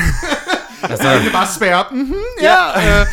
Altså, 0.83 1.09
det 1.15 1.27
er 1.29 1.33
bare 1.33 1.47
spærre 1.57 1.85
op. 1.85 1.93
Mm-hmm, 1.93 2.15
ja. 2.43 2.57
Øh, 2.67 3.03
hva- 3.03 3.07
hva- 3.07 3.09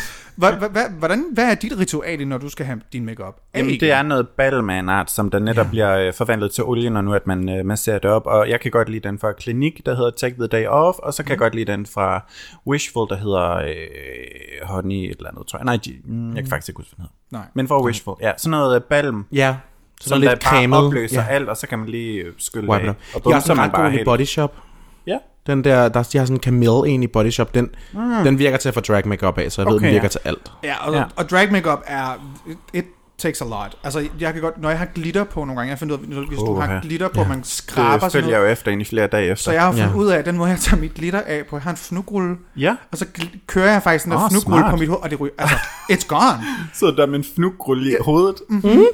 hvordan, 0.98 1.24
hvad 1.32 1.50
er 1.50 1.54
dit 1.54 1.78
ritual, 1.78 2.28
når 2.28 2.38
du 2.38 2.48
skal 2.48 2.66
have 2.66 2.80
din 2.92 3.04
makeup? 3.04 3.34
Jamen, 3.54 3.80
det 3.80 3.90
er 3.90 4.02
noget 4.02 4.28
Battleman-art, 4.28 5.10
som 5.10 5.30
der 5.30 5.38
netop 5.38 5.66
ja. 5.66 5.70
bliver 5.70 5.98
øh, 5.98 6.14
forvandlet 6.14 6.50
til 6.50 6.64
olie, 6.64 6.90
når 6.90 7.00
nu 7.00 7.14
at 7.14 7.26
man 7.26 7.48
øh, 7.48 7.66
masserer 7.66 7.98
det 7.98 8.10
op. 8.10 8.26
Og 8.26 8.48
jeg 8.48 8.60
kan 8.60 8.70
godt 8.70 8.88
lide 8.88 9.08
den 9.08 9.18
fra 9.18 9.32
Klinik, 9.32 9.86
der 9.86 9.96
hedder 9.96 10.10
Take 10.10 10.34
the 10.34 10.46
Day 10.46 10.66
Off, 10.66 10.98
og 10.98 11.14
så 11.14 11.22
kan 11.22 11.28
mm. 11.28 11.30
jeg 11.30 11.38
godt 11.38 11.54
lide 11.54 11.72
den 11.72 11.86
fra 11.86 12.24
Wishful, 12.66 13.08
der 13.08 13.16
hedder 13.16 13.56
øh, 13.56 13.72
Honey 14.62 14.94
et 15.10 15.16
eller 15.16 15.30
andet, 15.30 15.46
tror 15.46 15.58
jeg. 15.58 15.64
Nej, 15.64 15.76
de, 15.84 15.94
mm. 16.04 16.34
jeg 16.34 16.42
kan 16.44 16.50
faktisk 16.50 16.68
ikke 16.68 16.78
huske, 16.78 16.94
hvad 16.96 17.06
den 17.06 17.10
hedder. 17.32 17.38
Nej. 17.44 17.50
Men 17.54 17.68
fra 17.68 17.84
Wishful, 17.84 18.14
ja. 18.20 18.32
Sådan 18.36 18.50
noget 18.50 18.76
øh, 18.76 18.82
balm, 18.82 19.24
Ja. 19.32 19.56
Så 20.00 20.08
som 20.08 20.20
lidt 20.20 20.30
der 20.30 20.36
bare 20.36 20.60
cremet. 20.60 20.78
opløser 20.78 21.22
Ja. 21.22 21.28
alt, 21.28 21.48
og 21.48 21.56
så 21.56 21.66
kan 21.66 21.78
man 21.78 21.88
lige 21.88 22.24
skylle 22.38 22.70
Wipe 22.70 22.88
af. 22.88 22.94
Og 23.14 23.22
bum, 23.22 23.32
så 23.32 23.36
er 23.36 23.40
sådan 23.40 23.56
man 23.56 23.74
ret 23.74 23.92
god 23.92 24.00
i. 24.00 24.04
Body 24.04 24.24
Shop. 24.24 24.54
Den 25.46 25.64
der, 25.64 25.88
der, 25.88 26.02
de 26.12 26.18
har 26.18 26.24
sådan 26.24 26.36
en 26.36 26.42
Camille 26.42 26.88
en 26.88 27.02
i 27.02 27.06
Body 27.06 27.30
Shop, 27.30 27.54
den, 27.54 27.70
mm. 27.92 28.24
den 28.24 28.38
virker 28.38 28.56
til 28.58 28.68
at 28.68 28.74
få 28.74 28.80
drag 28.80 29.08
makeup 29.08 29.38
af, 29.38 29.52
så 29.52 29.62
jeg 29.62 29.66
ved, 29.66 29.76
Okay, 29.76 29.86
den 29.86 29.92
virker 29.92 30.04
ja. 30.04 30.08
til 30.08 30.20
alt. 30.24 30.52
Ja, 30.64 30.86
og, 30.88 30.94
Ja. 30.94 31.04
og 31.16 31.30
drag 31.30 31.52
makeup 31.52 31.82
er, 31.86 32.06
it, 32.46 32.58
it 32.74 32.84
takes 33.18 33.40
a 33.40 33.44
lot. 33.44 33.76
Altså, 33.84 34.08
jeg 34.20 34.32
kan 34.32 34.42
godt, 34.42 34.60
når 34.62 34.68
jeg 34.70 34.78
har 34.78 34.86
glitter 34.94 35.24
på 35.24 35.40
nogle 35.44 35.60
gange, 35.60 35.70
jeg 35.70 35.78
finder 35.78 35.96
ud 35.96 36.00
af, 36.22 36.26
hvis 36.28 36.38
du 36.38 36.54
har 36.60 36.80
glitter 36.82 37.08
på, 37.08 37.24
man 37.24 37.44
skraber 37.44 37.92
Det 37.92 38.00
sådan 38.00 38.10
følger 38.12 38.28
jeg 38.28 38.36
noget. 38.38 38.48
jo 38.48 38.52
efter 38.52 38.70
ind 38.70 38.80
i 38.80 38.84
flere 38.84 39.06
dage 39.06 39.30
efter. 39.30 39.44
Så 39.44 39.52
jeg 39.52 39.62
har 39.62 39.70
fundet 39.72 39.84
Ja. 39.84 39.90
ja. 39.90 39.96
ud 39.96 40.06
af, 40.06 40.18
at 40.18 40.26
den 40.26 40.36
måde, 40.36 40.50
jeg 40.50 40.58
tager 40.58 40.80
mit 40.80 40.94
glitter 40.94 41.20
af 41.26 41.42
på, 41.50 41.56
jeg 41.56 41.62
har 41.62 41.70
en 41.70 41.76
fnugrulle, 41.76 42.36
Ja, 42.56 42.76
og 42.92 42.98
så 42.98 43.06
gl- 43.18 43.38
kører 43.46 43.72
jeg 43.72 43.82
faktisk 43.82 44.06
Åh, 44.08 44.24
oh, 44.24 44.30
fnugrulle 44.30 44.60
smart. 44.60 44.70
på 44.70 44.76
mit 44.76 44.88
hoved, 44.88 45.02
og 45.02 45.10
det 45.10 45.20
ryger, 45.20 45.34
altså, 45.38 45.56
it's 45.92 46.06
gone. 46.06 46.42
så 46.80 46.94
der 46.96 47.06
med 47.06 47.18
en 47.18 47.24
fnugrulle 47.34 47.90
i 47.90 47.94
hovedet. 48.00 48.36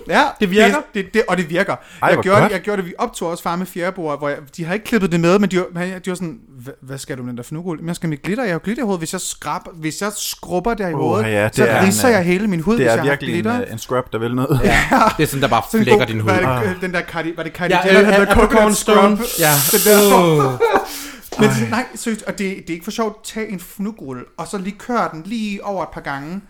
Ja, 0.08 0.22
Det 0.40 0.50
virker. 0.50 0.74
Det, 0.74 0.84
det, 1.04 1.14
det, 1.14 1.22
og 1.28 1.36
det 1.36 1.50
virker. 1.50 1.76
Ej, 2.02 2.08
jeg, 2.08 2.18
gjorde, 2.18 2.42
det, 2.44 2.50
jeg 2.50 2.60
gjorde 2.60 2.82
det, 2.82 2.86
vi 2.88 2.94
optog 2.98 3.28
også 3.30 3.42
far 3.42 3.56
med 3.56 3.66
fjerdebord, 3.66 4.18
hvor 4.18 4.28
jeg, 4.28 4.38
de 4.56 4.64
har 4.64 4.74
ikke 4.74 4.86
klippet 4.86 5.12
det 5.12 5.20
med, 5.20 5.38
men 5.38 5.50
de, 5.50 5.58
var- 5.58 5.66
men 5.72 5.92
de 6.04 6.10
var 6.10 6.14
sådan, 6.14 6.38
"Hva- 6.66 6.78
hvad 6.86 6.98
skal 6.98 7.16
du 7.18 7.22
med 7.22 7.30
den 7.30 7.36
der 7.36 7.42
fnugrulle? 7.42 7.80
Men 7.80 7.88
jeg 7.88 7.96
skal 7.96 8.08
mit 8.08 8.22
glitter, 8.22 8.44
jeg 8.44 8.54
har 8.54 8.58
glitter 8.58 8.82
i 8.82 8.84
hovedet. 8.84 9.00
Hvis 9.00 9.12
jeg, 9.12 9.20
skrab, 9.20 9.60
hvis 9.74 10.02
jeg 10.02 10.12
skrubber 10.16 10.74
der 10.74 10.88
i 10.88 10.92
hovedet, 10.92 11.26
ja, 11.32 11.44
det 11.44 11.56
så 11.56 11.64
er 11.66 11.80
en, 11.80 11.86
ridser 11.86 12.08
øh, 12.08 12.14
jeg 12.14 12.24
hele 12.24 12.46
min 12.46 12.60
hud, 12.60 12.72
Det 12.72 12.80
hvis 12.80 12.86
er 12.88 12.92
jeg 12.92 13.02
har 13.02 13.08
virkelig 13.08 13.34
en, 13.34 13.42
glitter. 13.42 13.60
øh, 13.62 13.72
en 13.72 13.78
scrub, 13.78 14.11
der 14.12 14.18
vil 14.18 14.34
noget. 14.34 14.60
Ja. 14.64 14.78
Det 15.16 15.22
er 15.22 15.26
sådan, 15.26 15.42
der 15.42 15.48
bare 15.48 15.62
flækker 15.70 15.96
god- 15.96 16.06
din 16.06 16.20
hud. 16.20 16.30
er 16.30 16.60
det, 16.62 16.68
øh, 16.74 16.80
den 16.80 16.94
der 16.94 17.02
Cardi, 17.02 17.32
var 17.36 17.42
det 17.42 17.52
Cardi 17.52 17.74
Ja, 17.74 17.96
Jenner, 17.96 18.24
der 18.24 18.34
Coconut 18.34 18.76
Stone. 18.76 19.18
Ja. 19.38 19.52
Den 19.72 19.80
der, 19.84 20.58
Men 21.40 21.50
sådan, 21.50 21.68
nej, 21.70 21.86
seriøst, 21.94 22.22
og 22.22 22.32
det, 22.38 22.38
det 22.56 22.70
er 22.70 22.72
ikke 22.72 22.84
for 22.84 22.90
sjovt, 22.90 23.24
tag 23.24 23.50
en 23.50 23.60
fnugrulle, 23.60 24.24
og 24.38 24.46
så 24.48 24.58
lige 24.58 24.76
kør 24.78 25.08
den 25.08 25.22
lige 25.22 25.64
over 25.64 25.82
et 25.82 25.88
par 25.92 26.00
gange. 26.00 26.40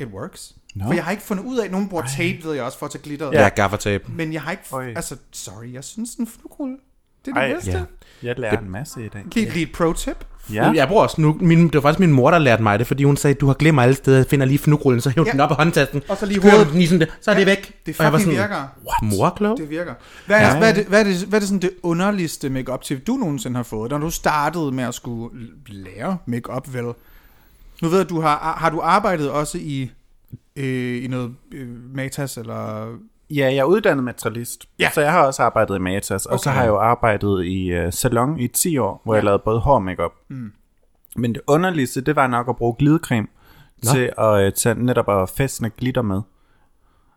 It 0.00 0.06
works. 0.06 0.52
Nå. 0.74 0.84
For 0.86 0.92
jeg 0.94 1.04
har 1.04 1.10
ikke 1.10 1.22
fundet 1.22 1.44
ud 1.44 1.58
af, 1.58 1.64
at 1.64 1.70
nogen 1.70 1.88
bruger 1.88 2.04
tape, 2.16 2.38
ved 2.44 2.54
jeg 2.54 2.64
også, 2.64 2.78
for 2.78 2.86
at 2.86 2.92
tage 2.92 3.02
glitteret. 3.02 3.32
Ja, 3.32 3.48
gaffertape. 3.48 4.04
Men 4.08 4.32
jeg 4.32 4.42
har 4.42 4.50
ikke, 4.50 4.62
Oj. 4.72 4.92
altså, 4.96 5.16
sorry, 5.32 5.72
jeg 5.72 5.84
synes 5.84 6.14
en 6.14 6.26
fnugrulle, 6.26 6.76
det 7.24 7.30
er 7.30 7.36
Ej, 7.40 7.46
det 7.46 7.54
bedste. 7.56 7.70
ja. 7.72 7.82
Jeg 8.22 8.38
lærer 8.38 8.58
en 8.58 8.70
masse 8.70 9.04
i 9.04 9.08
dag. 9.08 9.22
Lige, 9.34 9.50
lige 9.50 9.62
et 9.66 9.72
pro-tip. 9.72 10.24
Ja. 10.52 10.70
Jeg 10.74 10.88
bruger 10.88 11.02
også 11.02 11.20
nu, 11.20 11.36
min, 11.40 11.64
det 11.66 11.74
var 11.74 11.80
faktisk 11.80 12.00
min 12.00 12.12
mor, 12.12 12.30
der 12.30 12.38
lærte 12.38 12.62
mig 12.62 12.78
det, 12.78 12.86
fordi 12.86 13.04
hun 13.04 13.16
sagde, 13.16 13.34
du 13.34 13.46
har 13.46 13.54
glemt 13.54 13.80
alle 13.80 13.94
steder, 13.94 14.16
jeg 14.16 14.26
finder 14.26 14.46
lige 14.46 14.58
fnugrullen, 14.58 15.00
så 15.00 15.10
hæv 15.10 15.24
Ja. 15.26 15.32
den 15.32 15.40
op 15.40 15.50
i 15.50 15.54
håndtasken. 15.58 16.02
Og 16.08 16.16
så 16.16 16.26
lige 16.26 16.40
hovedet. 16.42 16.68
den 16.72 16.80
i 16.80 16.86
sådan 16.86 17.00
det, 17.00 17.08
så 17.20 17.30
er 17.30 17.34
det 17.34 17.46
væk. 17.46 17.72
Det 17.86 17.96
fucking 17.96 18.20
sådan, 18.20 18.32
virker. 18.32 18.68
Mor 19.02 19.26
er 19.26 19.30
klog. 19.30 19.56
Det 19.58 19.70
virker. 19.70 19.94
Hvad 20.26 20.36
er, 20.36 20.40
Ja, 20.40 20.46
ja, 20.46 20.52
ja. 20.52 20.58
hvad, 20.58 20.68
er 20.70 20.74
det, 20.74 20.84
hvad, 20.86 21.00
er 21.00 21.04
det, 21.04 21.16
hvad 21.28 21.38
er 21.38 21.40
det 21.40 21.48
sådan 21.48 21.62
det 21.62 21.70
underligste 21.82 22.50
makeup 22.50 22.82
tip, 22.82 23.06
du 23.06 23.12
nogensinde 23.16 23.56
har 23.56 23.62
fået, 23.62 23.90
når 23.90 23.98
du 23.98 24.10
startede 24.10 24.72
med 24.72 24.84
at 24.84 24.94
skulle 24.94 25.30
lære 25.68 26.16
makeup 26.26 26.74
vel? 26.74 26.84
Nu 27.82 27.88
ved 27.88 27.98
jeg, 27.98 28.08
du 28.08 28.20
har, 28.20 28.56
har 28.60 28.70
du 28.70 28.80
arbejdet 28.82 29.30
også 29.30 29.58
i, 29.58 29.90
øh, 30.56 31.04
i 31.04 31.06
noget 31.06 31.34
øh, 31.54 31.68
Matas, 31.94 32.36
eller... 32.36 32.86
Ja, 33.30 33.44
jeg 33.46 33.56
er 33.56 33.64
uddannet 33.64 34.04
materialist, 34.04 34.64
Ja. 34.78 34.90
så 34.94 35.00
jeg 35.00 35.12
har 35.12 35.26
også 35.26 35.42
arbejdet 35.42 35.76
i 35.76 35.78
Matas, 35.78 36.26
og 36.26 36.38
så 36.40 36.50
Okay. 36.50 36.56
har 36.56 36.62
jeg 36.64 36.70
jo 36.70 36.78
arbejdet 36.78 37.44
i 37.44 37.84
uh, 37.86 37.92
salon 37.92 38.38
i 38.40 38.48
10 38.48 38.78
år, 38.78 39.00
hvor 39.04 39.14
ja. 39.14 39.16
jeg 39.16 39.24
lavede 39.24 39.42
både 39.44 39.60
hår 39.60 39.74
og 39.74 39.82
makeup. 39.82 40.12
Mm. 40.30 40.52
Men 41.16 41.34
det 41.34 41.40
underligste, 41.46 42.00
det 42.00 42.16
var 42.16 42.26
nok 42.26 42.48
at 42.48 42.56
bruge 42.56 42.74
glidecreme 42.78 43.26
Nå. 43.84 43.90
til 43.92 44.12
at 44.18 44.46
uh, 44.46 44.52
tage 44.52 44.74
netop 44.84 45.08
at 45.08 45.28
fæstne 45.30 45.70
glitter 45.70 46.02
med. 46.02 46.20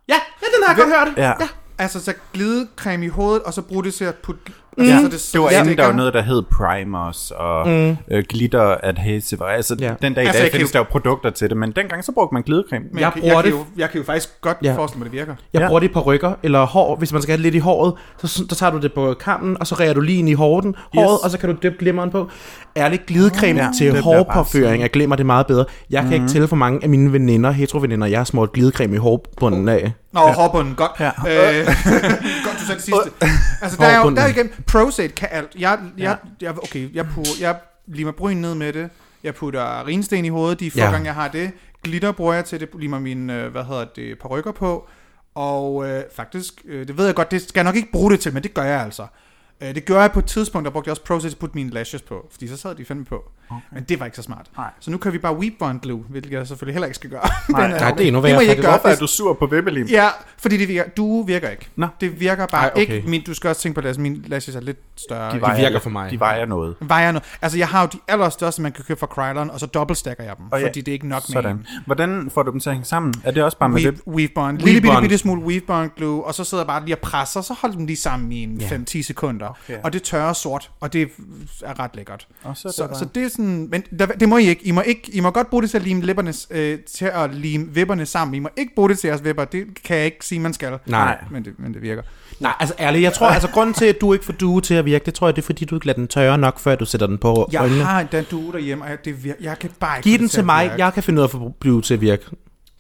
Ja, 0.10 0.14
ja, 0.42 0.46
den 0.58 0.64
har 0.68 0.76
jeg 0.76 0.84
godt 0.86 1.08
hørt. 1.18 1.18
Ja. 1.18 1.34
Altså, 1.78 2.04
så 2.04 2.14
glidecreme 2.34 3.06
i 3.06 3.08
hovedet, 3.08 3.44
og 3.44 3.54
så 3.54 3.62
bruge 3.62 3.84
det 3.84 3.94
til 3.94 4.06
at 4.06 4.16
putte 4.16 4.42
Ja, 4.80 5.00
Så 5.02 5.06
det, 5.06 5.30
det 5.34 5.42
var 5.42 5.52
ja. 5.52 5.62
inden 5.64 5.78
der 5.78 5.86
var 5.86 5.94
noget, 5.94 6.14
der 6.14 6.22
hed 6.22 6.44
primers 6.52 7.32
og 7.36 7.68
mm. 7.70 7.98
øh, 8.12 8.24
glitter 8.30 8.76
adhesive. 8.84 9.50
Altså, 9.50 9.76
Ja. 9.80 9.86
ja. 9.86 9.94
den 10.02 10.14
dag 10.14 10.24
i 10.24 10.28
Altså, 10.28 10.40
dag 10.40 10.46
jeg 10.46 10.52
findes 10.52 10.74
jo- 10.74 10.74
der 10.74 10.80
jo 10.80 10.84
produkter 10.92 11.30
til 11.30 11.50
det, 11.50 11.58
men 11.58 11.72
dengang 11.72 12.04
så 12.04 12.12
brugte 12.12 12.34
man 12.34 12.44
glidecreme. 12.44 12.86
Men 12.92 13.00
Jeg 13.00 13.12
jeg, 13.16 13.22
bruger 13.22 13.36
jeg, 13.36 13.44
det- 13.44 13.52
kan 13.54 13.60
jo, 13.62 13.66
jeg 13.78 13.90
kan 13.90 13.98
jo 14.00 14.06
faktisk 14.06 14.42
godt 14.42 14.58
Ja. 14.64 14.70
ja. 14.72 14.78
forestille 14.78 15.00
mig, 15.00 15.06
at 15.06 15.12
det 15.12 15.20
virker. 15.20 15.36
Jeg 15.54 15.62
Ja. 15.62 15.68
bruger 15.68 15.80
det 15.80 15.92
på 15.94 16.00
rykker 16.02 16.32
eller 16.44 16.66
hår. 16.66 16.96
Hvis 16.96 17.14
man 17.14 17.22
skal 17.22 17.32
have 17.32 17.38
det 17.38 17.44
lidt 17.44 17.56
i 17.56 17.60
håret, 17.60 17.94
så, 18.18 18.28
så 18.28 18.56
tager 18.56 18.72
du 18.72 18.78
det 18.80 18.94
på 18.94 19.14
kammen, 19.20 19.58
og 19.60 19.68
så 19.68 19.76
rærer 19.76 19.94
du 19.94 20.02
lige 20.02 20.20
ind 20.20 20.30
i 20.30 20.34
hården, 20.34 20.76
håret, 20.96 21.18
Yes. 21.20 21.24
og 21.24 21.32
så 21.32 21.38
kan 21.38 21.50
du 21.50 21.56
dyppe 21.64 21.78
glimmeren 21.80 22.10
på. 22.12 22.28
Ærligt 22.78 23.06
glidecreme 23.06 23.60
Ja, 23.60 23.66
ja, 23.66 23.72
til 23.78 24.02
hårpåføring 24.02 24.84
af 24.84 24.92
glimmer, 24.92 25.16
det 25.16 25.26
meget 25.26 25.48
bedre. 25.48 25.66
Jeg 25.90 26.04
kan 26.04 26.14
ikke 26.14 26.28
tælle 26.28 26.48
for 26.48 26.56
mange 26.56 26.80
af 26.84 26.90
mine 26.90 27.14
veninder, 27.14 27.52
hetero-veninder, 27.52 28.08
jeg 28.08 28.20
har 28.20 28.24
smurt 28.24 28.52
glidecreme 28.54 28.96
i 28.96 28.98
hårbunden 28.98 29.70
af. 29.70 29.92
Nå, 30.12 30.20
ja. 30.22 30.34
hårbunden, 30.34 30.76
godt. 30.76 30.92
Ja. 31.00 31.08
Øh, 31.08 31.66
godt, 32.46 32.60
du 32.60 32.66
sagde 32.66 32.76
det 32.76 32.82
sidste. 32.82 33.12
Altså, 33.62 33.78
der 33.80 33.86
er 33.86 34.00
jo, 34.00 34.10
der 34.16 34.22
er 34.22 34.28
jo 34.28 34.34
igen, 34.34 34.50
Prozac 34.68 35.12
kan 35.16 35.28
alt. 35.32 35.56
Jeg, 35.60 35.80
jeg, 35.98 36.18
jeg, 36.42 36.58
okay, 36.64 36.96
jeg, 36.96 37.06
putter, 37.06 37.32
jeg 37.40 37.56
limer 37.88 38.12
bryn 38.12 38.38
ned 38.38 38.56
med 38.56 38.74
det. 38.74 38.90
Jeg 39.24 39.36
putter 39.36 39.88
rinsten 39.88 40.26
i 40.26 40.30
hovedet, 40.30 40.60
de 40.60 40.72
få 40.72 40.78
Ja. 40.78 40.92
gange, 40.92 41.06
jeg 41.06 41.14
har 41.14 41.28
det. 41.28 41.52
Glitter 41.84 42.12
bruger 42.12 42.34
jeg 42.34 42.46
til 42.46 42.60
det, 42.60 42.70
limer 42.80 43.00
mine, 43.00 43.34
øh, 43.34 43.52
hvad 43.52 43.64
hedder 43.64 43.86
det, 43.96 44.20
perukker 44.20 44.52
på. 44.52 44.88
Og 45.36 45.90
øh, 45.90 46.04
faktisk, 46.16 46.54
øh, 46.66 46.88
det 46.88 46.98
ved 46.98 47.06
jeg 47.06 47.16
godt, 47.16 47.32
det 47.32 47.42
skal 47.42 47.60
jeg 47.60 47.64
nok 47.64 47.76
ikke 47.76 47.92
bruge 47.92 48.12
det 48.12 48.20
til, 48.20 48.34
men 48.34 48.44
det 48.44 48.54
gør 48.54 48.64
jeg 48.64 48.82
altså. 48.82 49.06
Øh, 49.62 49.76
det 49.76 49.86
gjorde 49.86 50.02
jeg 50.02 50.12
på 50.12 50.20
et 50.20 50.26
tidspunkt, 50.26 50.66
der 50.66 50.72
brugte 50.72 50.88
jeg 50.88 50.98
også 51.10 51.28
at 51.28 51.38
putte 51.40 51.56
mine 51.56 51.70
lashes 51.70 52.02
på, 52.02 52.28
fordi 52.32 52.48
så 52.48 52.58
sad 52.58 52.76
de 52.76 52.86
fandme 52.86 53.06
på. 53.06 53.24
Okay. 53.50 53.62
Men 53.72 53.84
det 53.84 54.00
var 54.00 54.06
ikke 54.06 54.18
så 54.18 54.24
smart. 54.24 54.46
Nej. 54.58 54.70
Så 54.80 54.92
nu 54.92 54.98
kan 54.98 55.14
vi 55.14 55.18
bare 55.18 55.38
weep 55.38 55.54
bond 55.60 55.80
glue, 55.80 56.04
hvilket 56.10 56.32
jeg 56.32 56.48
selvfølgelig 56.48 56.74
heller 56.74 56.86
ikke 56.86 56.96
skal 56.96 57.10
gøre. 57.10 57.22
Nej. 57.50 57.62
Men, 57.68 57.78
Nej, 57.82 57.92
det 57.92 58.04
er 58.04 58.08
endnu 58.08 58.18
det 58.22 58.24
værre, 58.24 58.36
må 58.36 58.42
I 58.42 58.50
ikke 58.50 58.62
gøre. 58.62 58.72
Hvorfor 58.72 58.88
er 58.88 58.96
du 58.96 59.08
sur 59.08 59.34
på 59.34 59.46
vippelim? 59.46 59.86
Ja, 59.88 60.08
fordi 60.38 60.58
det 60.58 60.68
virker. 60.68 60.90
Du 60.90 61.24
virker 61.24 61.50
ikke. 61.50 61.70
Nå. 61.76 61.88
Det 62.02 62.20
virker 62.20 62.46
bare 62.48 62.64
Ej, 62.64 62.72
okay. 62.76 62.96
ikke. 62.96 63.10
Min, 63.10 63.24
du 63.24 63.34
skal 63.34 63.50
også 63.50 63.62
tænke 63.62 63.82
på, 63.82 63.88
at 63.88 63.98
mine 63.98 64.22
lashes 64.28 64.56
er 64.56 64.60
lidt 64.62 64.78
større. 64.96 65.36
De 65.36 65.42
vejer, 65.42 65.56
virker 65.56 65.70
lidt- 65.70 65.84
for 65.84 65.90
mig. 65.90 66.12
De 66.12 66.20
vejer 66.20 66.46
noget. 66.46 66.76
vejer 66.82 67.12
noget. 67.12 67.24
Altså, 67.42 67.58
jeg 67.58 67.68
har 67.68 67.82
jo 67.82 67.88
de 67.94 67.98
allerstørste, 68.08 68.62
man 68.62 68.72
kan 68.72 68.84
købe 68.84 69.00
fra 69.00 69.08
Krylon, 69.08 69.50
og 69.50 69.60
så 69.60 69.66
dobbeltstacker 69.66 70.24
jeg 70.24 70.38
dem, 70.38 70.46
Og 70.52 70.60
ja, 70.60 70.68
fordi 70.68 70.82
det 70.82 70.92
er 70.92 70.94
ikke 70.94 71.08
nok 71.08 71.24
med 71.30 71.34
Sådan. 71.34 71.56
en. 71.56 71.66
Hvordan 71.86 72.30
får 72.34 72.44
du 72.44 72.52
dem 72.52 72.60
til 72.60 72.70
at 72.70 72.76
hænge 72.76 72.86
sammen? 72.86 73.14
Er 73.24 73.32
det 73.32 73.44
også 73.44 73.58
bare 73.58 73.70
med 73.70 73.78
Weave, 73.82 73.92
det? 73.92 74.02
weave 74.08 74.30
bond. 74.36 74.58
Lille 74.58 74.82
bitte, 74.82 74.98
bitte 75.02 75.18
smule 75.18 75.42
weave 75.42 75.62
bond 75.62 75.92
glue, 75.98 76.24
og 76.26 76.34
så 76.34 76.44
sidder 76.44 76.64
jeg 76.64 76.68
bare 76.68 76.86
lige 76.86 76.96
og 76.96 77.00
presser, 77.00 77.42
så 77.42 77.54
holder 77.54 77.76
dem 77.78 77.86
lige 77.86 77.98
sammen 77.98 78.32
i 78.32 78.44
en 78.44 78.62
5-10 78.62 79.02
sekunder. 79.04 79.47
Okay. 79.50 79.80
Og 79.84 79.94
det 79.94 80.04
tørrer 80.04 80.34
sort, 80.34 80.72
og 80.80 80.94
det 80.94 81.10
er 81.66 81.80
ret 81.80 81.96
lækkert. 81.96 82.28
Og 82.44 82.58
så 82.58 82.68
det 82.68 82.76
Så, 82.76 82.88
så 83.00 83.06
det 83.16 83.24
er 83.24 83.30
sådan, 83.30 83.68
men 83.72 83.84
der, 84.00 84.06
det 84.06 84.30
må 84.30 84.38
I 84.38 84.44
ikke. 84.48 84.66
I 84.68 84.72
må 84.72 84.82
ikke. 84.82 85.02
I 85.14 85.20
må 85.20 85.32
godt 85.32 85.50
bruge 85.50 85.62
det 85.64 85.70
til 85.70 85.78
at 85.78 85.84
lime 85.84 86.02
lipperne, 86.02 86.34
øh, 86.52 86.80
til 86.80 87.06
at 87.06 87.34
lime 87.34 87.68
vipperne 87.74 88.06
sammen. 88.06 88.36
I 88.36 88.40
må 88.40 88.50
ikke 88.58 88.76
bruge 88.76 88.90
det 88.90 89.00
til 89.00 89.08
jeres 89.08 89.24
vipper. 89.24 89.46
Det 89.46 89.84
kan 89.84 89.98
jeg 89.98 90.06
ikke 90.06 90.26
sige, 90.26 90.40
man 90.40 90.54
skal. 90.54 90.80
Nej. 90.86 91.18
Men 91.32 91.46
det, 91.46 91.54
men 91.60 91.74
det 91.74 91.82
virker. 91.82 92.02
Nej, 92.40 92.54
altså 92.60 92.76
ærligt, 92.80 93.04
jeg 93.04 93.14
tror, 93.14 93.28
altså 93.28 93.48
grunden 93.50 93.74
til, 93.74 93.86
at 93.86 94.02
du 94.02 94.14
ikke 94.14 94.26
får 94.26 94.34
due 94.34 94.62
til 94.62 94.74
at 94.74 94.86
virke, 94.86 95.06
det 95.06 95.14
tror 95.14 95.28
jeg, 95.28 95.36
det 95.36 95.42
er 95.42 95.46
fordi, 95.46 95.66
du 95.66 95.76
ikke 95.76 95.88
lader 95.88 95.98
den 95.98 96.08
tørre 96.08 96.38
nok, 96.38 96.60
før 96.60 96.76
du 96.76 96.86
sætter 96.86 97.08
den 97.08 97.18
på 97.18 97.50
Jeg 97.52 97.62
øjnene. 97.62 97.84
har 97.84 98.04
den 98.04 98.26
due 98.32 98.52
derhjemme, 98.54 98.84
og 98.84 98.90
jeg, 98.90 99.06
det 99.06 99.14
vir- 99.24 99.44
jeg 99.44 99.60
kan 99.60 99.70
bare 99.80 99.98
ikke 99.98 100.10
Giv 100.10 100.20
den 100.20 100.30
til 100.30 100.46
mig, 100.46 100.64
virke. 100.66 100.84
jeg 100.86 100.94
kan 100.94 101.04
finde 101.04 101.20
ud 101.20 101.24
af 101.24 101.28
at 101.28 101.32
få 101.32 101.50
blive 101.60 101.82
til 101.82 101.94
at 101.94 102.02
virke. 102.02 102.26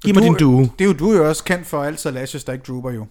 Giv 0.06 0.14
mig 0.16 0.24
Du- 0.24 0.28
din 0.28 0.36
due. 0.40 0.62
Det 0.80 0.82
er 0.82 0.86
jo 0.86 0.94
du 0.94 1.12
er 1.12 1.18
jo 1.18 1.30
også 1.30 1.44
kendt 1.44 1.68
for 1.68 1.84
altid 1.84 2.12
lashes, 2.12 2.44
der 2.44 2.54
ikke 2.54 2.64
drooper 2.68 2.92
jo. 2.92 3.06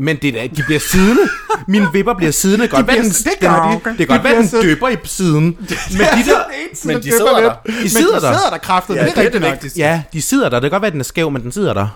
Men 0.00 0.16
det 0.16 0.28
er, 0.28 0.32
da- 0.32 0.46
de 0.56 0.62
bliver 0.62 0.80
siddende. 0.80 1.22
Mine 1.68 1.88
vipper 1.92 2.14
bliver 2.14 2.32
siddende. 2.32 2.68
Godt 2.68 2.86
være, 2.86 2.96
bliver- 2.96 3.02
den, 3.02 3.10
det 3.12 3.40
gør 3.40 3.80
de. 3.84 3.90
det 3.90 3.98
De 3.98 4.06
godt 4.06 4.24
være, 4.24 4.34
bliver 4.34 4.60
den 4.60 4.68
døber 4.68 4.88
i 4.88 4.96
siden. 5.04 5.44
Men 5.46 5.56
de 6.00 6.30
der, 6.30 6.38
men 6.84 6.96
de 7.02 7.10
sidder 7.12 7.40
der. 7.40 7.54
De 7.82 7.90
sidder 7.90 8.20
der. 8.20 8.30
de 8.30 8.36
sidder 8.36 8.50
der 8.50 8.58
kraftet, 8.58 8.94
Ja, 8.96 9.04
det 9.04 9.18
er 9.26 9.30
det 9.30 9.44
er 9.44 9.50
vigtigste. 9.50 9.78
ja, 9.80 10.02
de 10.12 10.22
sidder 10.22 10.48
der. 10.48 10.60
Det 10.60 10.62
kan 10.62 10.70
godt 10.70 10.82
være, 10.82 10.86
at 10.86 10.92
den 10.92 11.00
er 11.00 11.04
skæv, 11.04 11.30
men 11.30 11.42
den 11.42 11.52
sidder 11.52 11.72
der. 11.74 11.88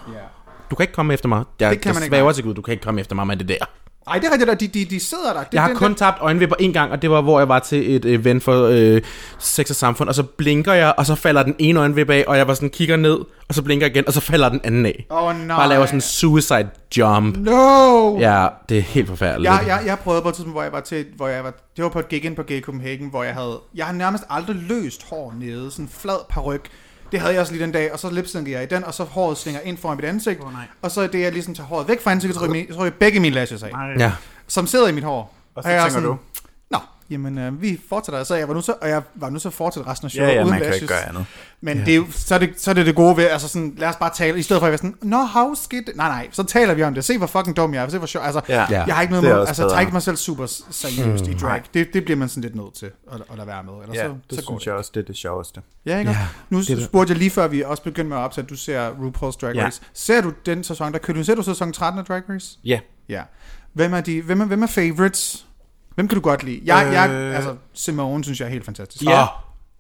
Du 0.71 0.75
kan 0.77 0.83
ikke 0.85 0.93
komme 0.95 1.15
efter 1.15 1.29
mig. 1.29 1.45
Jeg, 1.61 1.71
Det 1.71 1.81
kan 1.81 1.89
jeg 1.89 1.95
man 1.95 2.03
ikke, 2.03 2.15
svæver 2.17 2.33
til 2.33 2.45
Gud, 2.45 2.55
du 2.55 2.63
kan 2.63 2.73
ikke 2.73 2.85
komme 2.85 3.01
efter 3.01 3.15
mig 3.15 3.27
med 3.27 3.37
det 3.37 3.49
der. 3.49 3.65
Ej, 4.07 4.19
det 4.19 4.25
er 4.27 4.33
rigtigt. 4.51 4.75
De, 4.75 4.79
de, 4.81 4.85
de 4.91 5.01
sidder 5.01 5.33
der. 5.33 5.41
Det, 5.43 5.53
Jeg 5.55 5.63
har 5.63 5.69
den 5.69 5.77
kun 5.77 5.91
der- 5.91 5.97
tabt 5.97 6.19
øjenvipper 6.21 6.57
en 6.59 6.73
gang, 6.73 6.93
og 6.93 7.03
det 7.03 7.11
var, 7.11 7.21
hvor 7.21 7.39
jeg 7.41 7.49
var 7.49 7.59
til 7.59 7.95
et 7.97 8.05
event 8.05 8.43
for 8.43 8.67
øh, 8.71 9.03
sex 9.39 9.71
og 9.71 9.77
samfund, 9.77 10.09
og 10.09 10.15
så 10.15 10.23
blinker 10.23 10.73
jeg, 10.73 10.95
og 10.99 11.07
så 11.07 11.15
falder 11.15 11.43
den 11.43 11.55
ene 11.59 11.81
øjenvippe 11.81 12.15
af, 12.15 12.25
og 12.29 12.37
jeg 12.39 12.49
var 12.49 12.55
sådan 12.55 12.71
kigger 12.71 12.97
ned, 12.97 13.19
og 13.49 13.55
så 13.55 13.63
blinker 13.63 13.87
igen, 13.87 14.07
og 14.07 14.13
så 14.13 14.21
falder 14.21 14.49
den 14.49 14.61
anden 14.65 14.87
af. 14.87 15.07
Åh, 15.11 15.37
nej. 15.47 15.57
Bare 15.57 15.69
laver 15.69 15.87
sådan 15.87 15.97
en 15.97 16.01
suicide 16.01 16.69
jump. 16.97 17.37
No! 17.37 18.19
Ja, 18.19 18.47
det 18.69 18.79
er 18.79 18.83
helt 18.83 19.09
forfærdeligt. 19.09 19.51
Jeg, 19.53 19.65
jeg, 19.67 19.83
jeg 19.87 19.99
prøvede 19.99 20.23
på 20.23 20.29
et 20.29 20.35
tidspunkt, 20.35 20.55
hvor 20.55 20.63
jeg 20.63 20.73
var 20.73 20.81
til, 20.81 21.07
hvor 21.17 21.29
jeg 21.29 21.45
var, 21.45 21.55
det 21.77 21.85
var 21.85 21.91
på 21.91 21.99
et 21.99 22.09
gig 22.09 22.25
ind 22.25 22.37
på 22.37 22.43
Gay 22.43 22.61
Copenhagen, 22.63 23.11
hvor 23.11 23.23
jeg 23.23 23.35
havde, 23.35 23.61
jeg 23.75 23.87
har 23.87 23.93
nærmest 23.93 24.25
aldrig 24.31 24.57
løst 24.57 25.03
hår 25.11 25.35
nede, 25.41 25.71
sådan 25.71 25.85
en 25.85 25.91
flad 26.01 26.19
paryk. 26.31 26.69
Det 27.15 27.21
havde 27.23 27.33
jeg 27.35 27.41
også 27.41 27.53
lige 27.53 27.63
den 27.65 27.73
dag, 27.73 27.93
og 27.93 27.99
så 27.99 28.11
lipsynkede 28.11 28.55
jeg 28.55 28.63
i 28.63 28.67
den, 28.67 28.85
og 28.85 28.95
så 28.95 29.05
håret 29.05 29.39
svinger 29.39 29.61
ind 29.61 29.79
foran 29.79 29.97
mit 29.97 30.05
ansigt, 30.05 30.41
Åh, 30.41 30.53
nej. 30.53 30.63
og 30.83 30.91
så 30.91 31.07
det 31.07 31.21
jeg 31.21 31.33
ligesom 31.33 31.55
tager 31.55 31.67
håret 31.67 31.89
væk 31.89 32.03
fra 32.03 32.11
ansigtet, 32.11 32.35
så 32.39 32.45
ryger, 32.45 32.53
min- 32.53 32.73
så 32.73 32.79
ryger 32.81 32.93
begge 32.99 33.21
mine 33.21 33.35
lashes 33.35 33.63
af, 33.63 33.71
Nej. 33.73 33.87
Ja. 33.99 34.13
som 34.49 34.67
sidder 34.67 34.89
i 34.89 34.93
mit 34.93 35.05
hår. 35.05 35.35
Og 35.55 35.63
så 35.63 35.69
jeg 35.69 35.79
er 35.87 35.89
tænker 35.91 36.09
du? 36.09 36.17
Jamen 37.11 37.39
øh, 37.39 37.63
vi 37.63 37.81
fortsætter, 37.89 38.25
så 38.25 38.35
jeg 38.35 38.49
var 38.49 38.55
nu 38.55 38.61
så, 38.61 38.75
og 38.83 38.89
jeg 38.89 39.03
var 39.15 39.31
nu 39.31 39.39
så 39.39 39.51
fortsætte 39.51 39.91
resten 39.91 40.07
af 40.07 40.15
Ja, 40.15 40.19
showet 40.19 40.33
ja, 40.35 40.39
uden 40.41 40.51
man 40.51 40.59
kan 40.59 40.67
lashes. 40.67 40.83
ikke 40.83 40.95
gøre 40.95 41.09
andet. 41.09 41.27
Men 41.61 41.79
det 41.79 41.89
er 41.89 41.95
jo, 41.97 42.05
så, 42.11 42.35
er 42.35 42.39
det, 42.39 42.51
så 42.61 42.71
er 42.71 42.75
det 42.75 42.87
det 42.87 42.95
gode 42.95 43.17
ved, 43.17 43.25
altså 43.25 43.49
sådan, 43.49 43.75
lad 43.79 43.89
os 43.89 43.97
bare 43.97 44.11
tale, 44.15 44.39
i 44.39 44.43
stedet 44.43 44.61
for 44.61 44.67
at 44.67 44.71
være 44.71 44.79
sådan, 44.79 44.95
nå, 45.03 45.17
how 45.25 45.55
det? 45.71 45.83
Nej, 45.97 46.09
nej, 46.09 46.29
så 46.33 46.43
taler 46.43 46.75
vi 46.75 46.83
om 46.83 46.95
det. 46.95 47.05
Se, 47.05 47.19
hvor 47.19 47.27
fucking 47.27 47.57
dum 47.57 47.75
jeg 47.75 47.85
er. 47.85 47.89
Se, 47.89 47.99
hvor 47.99 48.07
sjov. 48.07 48.23
Altså, 48.25 48.41
Ja. 48.49 48.67
ja. 48.71 48.85
jeg 48.85 48.95
har 48.95 49.03
ikke 49.03 49.13
noget 49.13 49.25
Det 49.27 49.33
mod, 49.33 49.41
også 49.41 49.63
altså, 49.65 49.81
ikke 49.81 49.93
mig 49.93 50.03
selv 50.03 50.17
super 50.17 50.47
seriøst 50.71 51.25
mm. 51.27 51.31
i 51.33 51.35
drag. 51.35 51.63
Det, 51.75 51.89
det 51.93 52.05
bliver 52.05 52.17
man 52.19 52.29
sådan 52.29 52.43
lidt 52.43 52.55
nødt 52.55 52.75
til 52.75 52.87
at, 53.13 53.21
at 53.31 53.37
lade 53.37 53.47
være 53.49 53.63
med. 53.63 53.73
Eller 53.83 53.95
Ja, 53.95 54.03
så, 54.09 54.15
det 54.31 54.39
så 54.39 54.45
synes 54.47 54.61
det. 54.63 54.67
jeg 54.67 54.75
også, 54.75 54.91
det 54.95 55.01
er 55.01 55.05
det 55.05 55.17
sjoveste. 55.17 55.61
Ja, 55.87 55.99
ikke? 55.99 56.11
Ja, 56.11 56.17
Ja, 56.19 56.27
nu 56.51 56.59
det 56.61 56.69
det. 56.69 56.85
spurgte 56.85 57.11
jeg 57.11 57.19
lige 57.19 57.31
før, 57.31 57.49
vi 57.49 57.63
også 57.63 57.83
begyndte 57.83 58.09
med 58.09 58.17
at 58.17 58.21
optage, 58.21 58.43
at 58.45 58.51
du 58.51 58.57
ser 58.57 58.91
RuPaul's 58.91 59.39
Drag 59.41 59.55
Ja. 59.55 59.65
Race. 59.67 59.81
Ser 59.95 60.21
du 60.21 60.33
den 60.47 60.65
sæson, 60.65 60.93
der 60.93 60.99
kører 60.99 61.17
du? 61.17 61.25
Ser 61.25 61.35
du 61.35 61.43
sæson 61.43 61.73
13 61.73 61.99
af 61.99 62.05
Drag 62.05 62.23
Race? 62.31 62.59
Ja. 62.65 62.81
Ja. 63.09 63.23
Hvem 63.73 63.95
er, 63.95 64.01
de, 64.01 64.23
hvem 64.23 64.41
er, 64.41 64.45
hvem 64.45 64.63
er 64.63 64.67
favorites? 64.67 65.47
Hvem 65.95 66.09
kan 66.09 66.17
du 66.17 66.23
godt 66.23 66.43
lide? 66.43 66.61
Jeg, 66.65 66.93
jeg, 66.93 67.11
Øh. 67.11 67.37
altså, 67.37 67.57
Simone 67.73 68.25
synes 68.25 68.41
jeg 68.41 68.47
er 68.47 68.51
helt 68.51 68.65
fantastisk. 68.65 69.05
Ja. 69.05 69.23
Åh, 69.23 69.29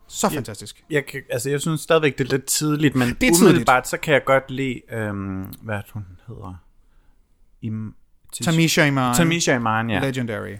Så 0.08 0.28
fantastisk. 0.28 0.84
Jeg, 0.90 1.06
kan, 1.06 1.20
altså, 1.30 1.50
jeg 1.50 1.60
synes 1.60 1.80
stadigvæk, 1.80 2.18
det 2.18 2.24
er 2.26 2.30
lidt 2.30 2.44
tidligt, 2.44 2.94
men 2.94 3.08
Det 3.08 3.14
er 3.14 3.16
tidligt. 3.20 3.42
umiddelbart, 3.42 3.88
så 3.88 3.96
kan 3.96 4.14
jeg 4.14 4.24
godt 4.24 4.50
lide, 4.50 4.80
øhm, 4.92 5.42
hvad 5.62 5.80
hun 5.92 6.04
hedder? 6.28 6.54
Im, 7.62 7.94
Tamisha 8.42 8.84
Iman. 8.86 9.14
Tamisha 9.14 9.54
Iman, 9.56 9.90
ja. 9.90 9.98
Legendary. 10.00 10.56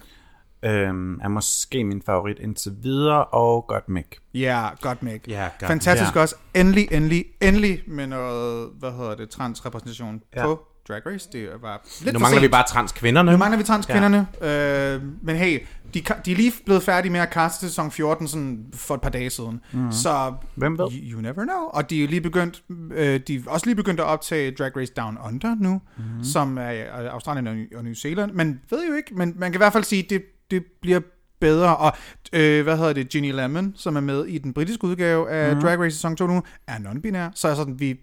Øhm, 0.63 1.21
er 1.21 1.29
måske 1.29 1.85
min 1.85 2.03
favorit 2.03 2.39
indtil 2.39 2.73
videre, 2.83 3.25
og 3.25 3.65
godt 3.69 3.89
Mick. 3.89 4.19
Ja, 4.35 4.69
godt 4.81 5.03
make. 5.03 5.21
Ja, 5.29 5.43
godt 5.61 5.69
Fantastisk 5.69 6.15
Ja. 6.15 6.21
også. 6.21 6.35
Endelig, 6.55 6.89
endelig, 6.93 7.25
endelig 7.43 7.83
med 7.87 8.07
noget, 8.07 8.71
hvad 8.79 8.93
hedder 8.93 9.15
det, 9.15 9.31
transrepræsentation 9.31 10.23
ja. 10.37 10.43
på 10.47 10.67
Drag 10.89 11.07
Race. 11.07 11.29
Det 11.33 11.49
var 11.63 11.87
lidt 12.03 12.13
Nu 12.13 12.19
mangler 12.19 12.41
vi 12.41 12.49
bare 12.49 12.65
transkvinderne. 12.69 13.31
Nu 13.31 13.37
mangler 13.37 13.59
vi 13.59 13.65
transkvinderne. 13.65 14.27
Ja. 14.41 14.95
Øh, 14.95 15.03
men 15.23 15.37
hey, 15.37 15.67
de, 15.95 16.03
de 16.25 16.33
er 16.33 16.37
lige 16.37 16.53
blevet 16.65 16.83
færdige 16.83 17.13
med 17.13 17.21
at 17.21 17.31
kaste 17.31 17.67
sæson 17.69 17.91
14 17.91 18.29
sådan 18.29 18.65
for 18.75 18.95
et 18.95 19.01
par 19.01 19.11
dage 19.11 19.31
siden. 19.31 19.61
Mm. 19.73 19.93
Så 19.93 20.35
Hvem 20.55 20.79
ved? 20.79 20.87
you, 20.93 21.13
you 21.13 21.21
never 21.21 21.45
know. 21.45 21.63
Og 21.73 21.91
de 21.91 22.05
er 22.05 22.09
lige 22.09 22.21
begyndt, 22.21 22.63
øh, 22.95 23.21
de 23.27 23.35
er 23.35 23.41
også 23.47 23.67
lige 23.67 23.77
begyndt 23.77 24.01
at 24.01 24.07
optage 24.07 24.51
Drag 24.51 24.77
Race 24.77 24.93
Down 24.97 25.19
Under 25.27 25.55
nu, 25.61 25.81
mm. 25.97 26.25
som 26.25 26.59
er 26.59 26.71
øh, 26.71 27.13
Australien 27.13 27.47
og, 27.47 27.57
og 27.77 27.85
New 27.85 27.95
Zealand. 27.95 28.33
Man 28.33 28.61
ved 28.71 28.87
jo 28.89 28.95
ikke, 28.95 29.15
men 29.15 29.35
man 29.37 29.53
kan 29.53 29.59
i 29.59 29.63
hvert 29.63 29.73
fald 29.73 29.85
sige, 29.85 30.05
at 30.05 30.11
det, 30.11 30.23
det 30.51 30.65
bliver 30.83 31.01
bedre. 31.41 31.77
Og 31.77 31.93
øh, 32.33 32.63
hvad 32.63 32.77
hedder 32.77 32.93
det, 32.93 33.09
Ginny 33.09 33.33
Lemon, 33.33 33.73
som 33.77 33.97
er 33.97 34.01
med 34.01 34.25
i 34.25 34.39
den 34.39 34.53
britiske 34.53 34.85
udgave 34.85 35.31
af 35.31 35.57
mm. 35.57 35.63
Drag 35.63 35.81
Race 35.81 35.97
sæson 35.97 36.17
2 36.17 36.27
nu, 36.27 36.43
er 36.67 36.79
non-binær. 36.79 37.31
Så 37.35 37.49
er 37.49 37.55
sådan, 37.55 37.81
vi, 37.81 38.01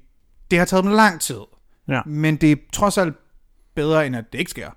det 0.52 0.60
har 0.60 0.66
taget 0.66 0.84
dem 0.84 0.94
lang 0.94 1.22
tid. 1.22 1.40
Ja. 1.92 2.02
Men 2.06 2.36
det 2.36 2.52
er 2.52 2.56
trods 2.74 2.98
alt 2.98 3.16
bedre, 3.76 4.06
end 4.08 4.16
at 4.16 4.24
det 4.34 4.40
ikke 4.40 4.52
sker. 4.52 4.70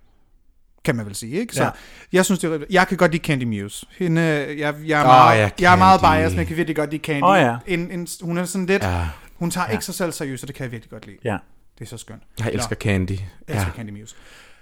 Kan 0.84 0.96
man 0.96 1.06
vel 1.06 1.14
sige, 1.14 1.32
ikke? 1.40 1.54
Så 1.54 1.62
Ja. 1.64 1.70
jeg 2.12 2.24
synes, 2.24 2.40
det 2.40 2.52
er, 2.52 2.64
jeg 2.70 2.88
kan 2.88 2.96
godt 2.96 3.12
lide 3.12 3.22
Candy 3.24 3.42
Muse. 3.44 3.86
Hende, 3.98 4.20
jeg, 4.22 4.74
jeg, 4.86 5.00
er, 5.00 5.04
Åh, 5.04 5.06
meget, 5.06 5.38
ja, 5.38 5.50
jeg 5.60 5.72
er 5.72 5.76
meget 5.76 6.00
biased, 6.00 6.30
men 6.30 6.38
jeg 6.38 6.46
kan 6.46 6.56
virkelig 6.56 6.76
godt 6.76 6.90
lide 6.90 7.02
Candy. 7.02 7.24
Åh, 7.24 7.36
ja. 7.38 7.56
en, 7.66 7.90
en, 7.90 8.08
hun 8.22 8.38
er 8.38 8.44
sådan 8.44 8.66
lidt, 8.66 8.82
ja. 8.82 9.08
Hun 9.34 9.50
tager 9.50 9.66
ja. 9.66 9.72
ikke 9.72 9.84
sig 9.84 9.94
selv 9.94 10.12
seriøst, 10.12 10.42
og 10.44 10.48
det 10.48 10.56
kan 10.56 10.64
jeg 10.64 10.72
virkelig 10.72 10.90
godt 10.90 11.06
lide. 11.06 11.16
Ja. 11.24 11.36
Det 11.78 11.84
er 11.84 11.88
så 11.88 11.96
skønt. 11.96 12.22
jeg 12.38 12.50
elsker 12.52 12.76
Candy. 12.76 13.10
Jeg 13.10 13.18
elsker 13.48 13.70
Ja. 13.70 13.76
Candy 13.76 14.00
Muse. 14.00 14.16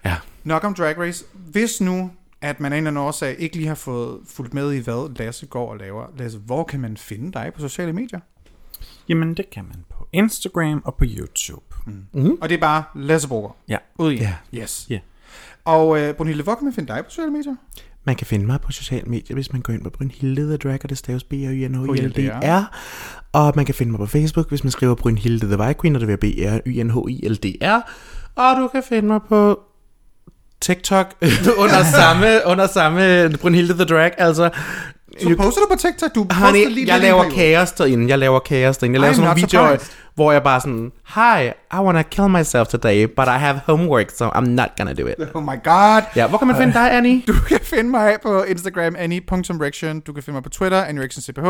Ja. 0.04 0.16
Nok 0.44 0.64
om 0.64 0.74
Drag 0.74 0.98
Race. 0.98 1.24
Hvis 1.34 1.80
nu, 1.80 2.10
at 2.40 2.60
man 2.60 2.72
af 2.72 2.76
en 2.76 2.82
eller 2.86 2.90
anden 2.90 3.02
årsag 3.06 3.36
ikke 3.38 3.56
lige 3.56 3.68
har 3.68 3.74
fået 3.74 4.20
fulgt 4.28 4.54
med 4.54 4.72
i, 4.72 4.78
hvad 4.78 5.16
Lasse 5.18 5.46
går 5.46 5.70
og 5.70 5.76
laver. 5.76 6.06
Lasse, 6.18 6.38
hvor 6.38 6.64
kan 6.64 6.80
man 6.80 6.96
finde 6.96 7.32
dig 7.32 7.50
på 7.54 7.60
sociale 7.60 7.92
medier? 7.92 8.20
Jamen, 9.08 9.34
det 9.34 9.50
kan 9.50 9.64
man 9.64 9.84
på 9.90 10.08
Instagram 10.12 10.82
og 10.84 10.94
på 10.94 11.04
YouTube. 11.08 11.71
Mm. 11.86 12.38
Og 12.40 12.48
det 12.48 12.54
er 12.54 12.60
bare 12.60 12.82
Lasse 12.94 13.28
Broger. 13.28 13.50
Ja. 13.68 13.76
Ud 13.98 14.12
i. 14.12 14.16
Ja. 14.16 14.34
Yes. 14.54 14.86
Ja. 14.90 14.98
Og 15.64 16.00
øh, 16.00 16.14
Brunhilde, 16.14 16.42
hvor 16.42 16.54
kan 16.54 16.64
man 16.64 16.74
finde 16.74 16.92
dig 16.92 17.04
på 17.04 17.10
sociale 17.10 17.30
medier? 17.32 17.54
Man 18.04 18.16
kan 18.16 18.26
finde 18.26 18.46
mig 18.46 18.60
på 18.60 18.72
sociale 18.72 19.06
medier, 19.06 19.34
hvis 19.34 19.52
man 19.52 19.62
går 19.62 19.72
ind 19.72 19.82
på 19.84 19.90
Brynhilde 19.90 20.42
The 20.42 20.56
Drag, 20.56 20.78
og 20.82 20.90
det 20.90 20.98
staves 20.98 21.24
b 21.24 21.32
r 21.32 21.34
y 21.34 21.68
n 21.68 21.74
h 21.74 21.98
i 21.98 22.00
l 22.00 22.12
d 22.12 22.30
r 22.44 22.62
Og 23.32 23.52
man 23.56 23.64
kan 23.64 23.74
finde 23.74 23.92
mig 23.92 23.98
på 23.98 24.06
Facebook, 24.06 24.48
hvis 24.48 24.64
man 24.64 24.70
skriver 24.70 24.94
Brynhilde 24.94 25.46
The 25.46 25.58
White 25.58 25.80
Queen, 25.80 25.94
og 25.94 26.00
det 26.00 26.08
vil 26.08 26.16
b 26.16 26.24
r 26.24 26.60
y 26.66 26.82
n 26.82 26.90
h 26.90 26.98
i 27.08 27.28
l 27.28 27.36
d 27.36 27.46
r 27.62 27.80
Og 28.36 28.56
du 28.56 28.68
kan 28.68 28.82
finde 28.82 29.08
mig 29.08 29.20
på 29.28 29.60
TikTok 30.60 31.14
under 31.62 31.84
samme, 31.84 32.40
under 32.46 32.66
samme 32.66 33.30
Brynhilde 33.40 33.74
The 33.74 33.84
Drag, 33.84 34.12
altså... 34.18 34.50
Så 35.20 35.36
poster 35.36 35.60
du 35.60 35.66
på 35.70 35.78
TikTok? 35.78 36.14
Du 36.14 36.24
poster 36.24 36.44
Honey, 36.46 36.68
lige 36.68 36.92
jeg 36.92 37.00
laver 37.00 37.30
kaos 37.30 37.72
derinde. 37.72 38.08
Jeg 38.08 38.18
laver 38.18 38.38
kaos 38.38 38.78
derinde. 38.78 38.94
Jeg 38.94 39.00
laver 39.00 39.12
I'm 39.12 39.16
sådan 39.16 39.28
nogle 39.28 39.40
not 39.40 39.50
videoer, 39.50 39.68
surprised. 39.68 39.96
hvor 40.14 40.32
jeg 40.32 40.42
bare 40.42 40.60
sådan, 40.60 40.92
Hi, 41.14 41.50
I 41.74 41.76
wanna 41.78 42.02
kill 42.02 42.28
myself 42.28 42.68
today, 42.68 43.06
but 43.06 43.26
I 43.28 43.38
have 43.38 43.60
homework, 43.66 44.10
so 44.10 44.24
I'm 44.28 44.48
not 44.48 44.68
gonna 44.78 44.92
do 44.94 45.06
it. 45.06 45.14
Oh 45.34 45.42
my 45.42 45.56
god. 45.64 46.02
Ja, 46.16 46.26
hvor 46.26 46.38
kan 46.38 46.46
man 46.46 46.56
finde 46.56 46.72
dig, 46.72 46.92
Annie? 46.92 47.22
Du 47.26 47.32
kan 47.48 47.58
finde 47.62 47.90
mig 47.90 48.16
på 48.22 48.42
Instagram, 48.42 48.94
annie.rection. 48.98 50.00
Du 50.00 50.12
kan 50.12 50.22
finde 50.22 50.34
mig 50.34 50.42
på 50.42 50.48
Twitter, 50.50 50.84
annierectioncph. 50.84 51.48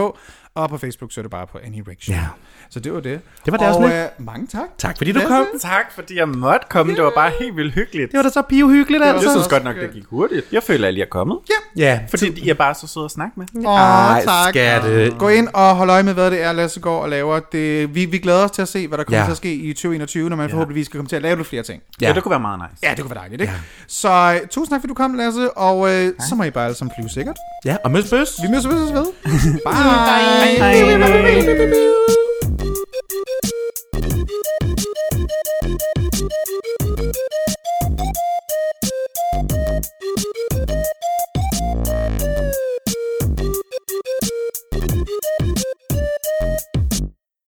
Og 0.55 0.68
på 0.70 0.79
Facebook, 0.79 1.12
så 1.12 1.20
er 1.20 1.23
det 1.23 1.31
bare 1.31 1.47
på 1.47 1.59
annierection. 1.64 2.16
Ja. 2.16 2.23
Så 2.70 2.81
det 2.81 2.93
var 2.93 3.01
det. 3.01 3.20
Det 3.45 3.53
var 3.53 3.59
det 3.59 3.66
og, 3.68 3.75
afsnit. 3.75 3.93
øh, 3.99 4.27
mange 4.27 4.47
tak. 4.47 4.62
Tak 4.79 4.97
fordi 4.97 5.12
du 5.12 5.18
Lasse. 5.18 5.29
kom. 5.35 5.47
Tak, 5.61 5.85
fordi 5.95 6.18
jeg 6.18 6.29
måtte 6.29 6.66
komme. 6.70 6.95
Det 6.95 7.05
var 7.05 7.12
bare 7.16 7.31
helt 7.41 7.57
vildt 7.57 7.75
hyggeligt. 7.75 8.11
Det 8.12 8.16
var 8.18 8.23
da 8.23 8.29
så 8.31 8.43
pivhyggeligt, 8.43 9.03
Jeg 9.05 9.14
altså. 9.14 9.31
synes 9.31 9.49
godt 9.49 9.64
nok, 9.64 9.77
det 9.77 9.91
gik 9.93 10.05
hurtigt. 10.11 10.47
Jeg 10.53 10.62
føler, 10.62 10.89
at 10.89 10.95
I 10.95 11.01
er 11.01 11.07
kommet. 11.11 11.39
Ja, 11.77 12.01
Fordi 12.11 12.41
I 12.41 12.49
er 12.49 12.55
bare 12.55 12.75
så 12.75 12.87
søde 12.87 13.05
at 13.05 13.11
snakke 13.11 13.41
med. 13.41 13.47
Åh, 13.66 13.73
Ej, 13.75 14.23
tak. 14.25 14.49
skatte. 14.49 15.14
Gå 15.18 15.29
ind 15.29 15.49
og 15.55 15.77
hold 15.77 15.91
øje 15.91 16.03
med, 16.03 16.14
hvad 16.14 16.31
det 16.31 16.43
er, 16.43 16.53
Lasse 16.53 16.81
går 16.81 16.99
og 17.03 17.09
laver. 17.09 17.41
Det, 17.53 17.95
vi, 17.95 18.05
vi 18.05 18.18
glæder 18.18 18.45
os 18.45 18.51
til 18.51 18.62
at 18.62 18.68
se, 18.68 18.89
hvad 18.89 18.99
der 18.99 19.05
kommer 19.05 19.18
Ja. 19.18 19.25
til 19.25 19.31
at 19.31 19.37
ske 19.37 19.55
i 19.55 19.73
2021, 19.73 20.12
2021, 20.13 20.29
når 20.31 20.37
man 20.37 20.49
ja. 20.49 20.53
forhåbentlig 20.55 20.87
skal 20.87 20.99
komme 20.99 21.09
til 21.09 21.17
at 21.17 21.23
lave 21.23 21.37
lidt 21.37 21.49
flere 21.49 21.63
ting. 21.63 21.83
Ja. 22.01 22.09
ja, 22.09 22.13
det 22.15 22.23
kunne 22.23 22.31
være 22.31 22.41
meget 22.41 22.61
nice. 22.61 22.81
Ja, 22.83 22.91
det 22.91 23.01
kunne 23.01 23.11
være 23.11 23.21
dejligt, 23.21 23.41
ikke? 23.41 23.53
Ja. 23.53 23.59
Så 23.89 24.39
uh, 24.43 24.49
tusind 24.49 24.71
tak, 24.75 24.81
fordi 24.81 24.89
du 24.89 24.95
kom, 24.95 25.15
Lasse, 25.15 25.51
og 25.51 25.93
øh, 25.93 26.13
så 26.29 26.35
må 26.35 26.43
I 26.43 26.51
bare 26.51 26.65
alle 26.65 26.77
sammen 26.77 26.93
flyve 26.97 27.09
sikkert. 27.09 27.37
Ja, 27.65 27.77
og 27.85 27.91
mødes 27.91 28.11
først. 28.11 28.43
Vi 28.43 28.49
mødes 28.49 28.67
først 28.67 28.95
ved. 28.95 29.07
Bye. 29.67 30.53
Bye. 30.61 31.67
Bye. 31.67 31.83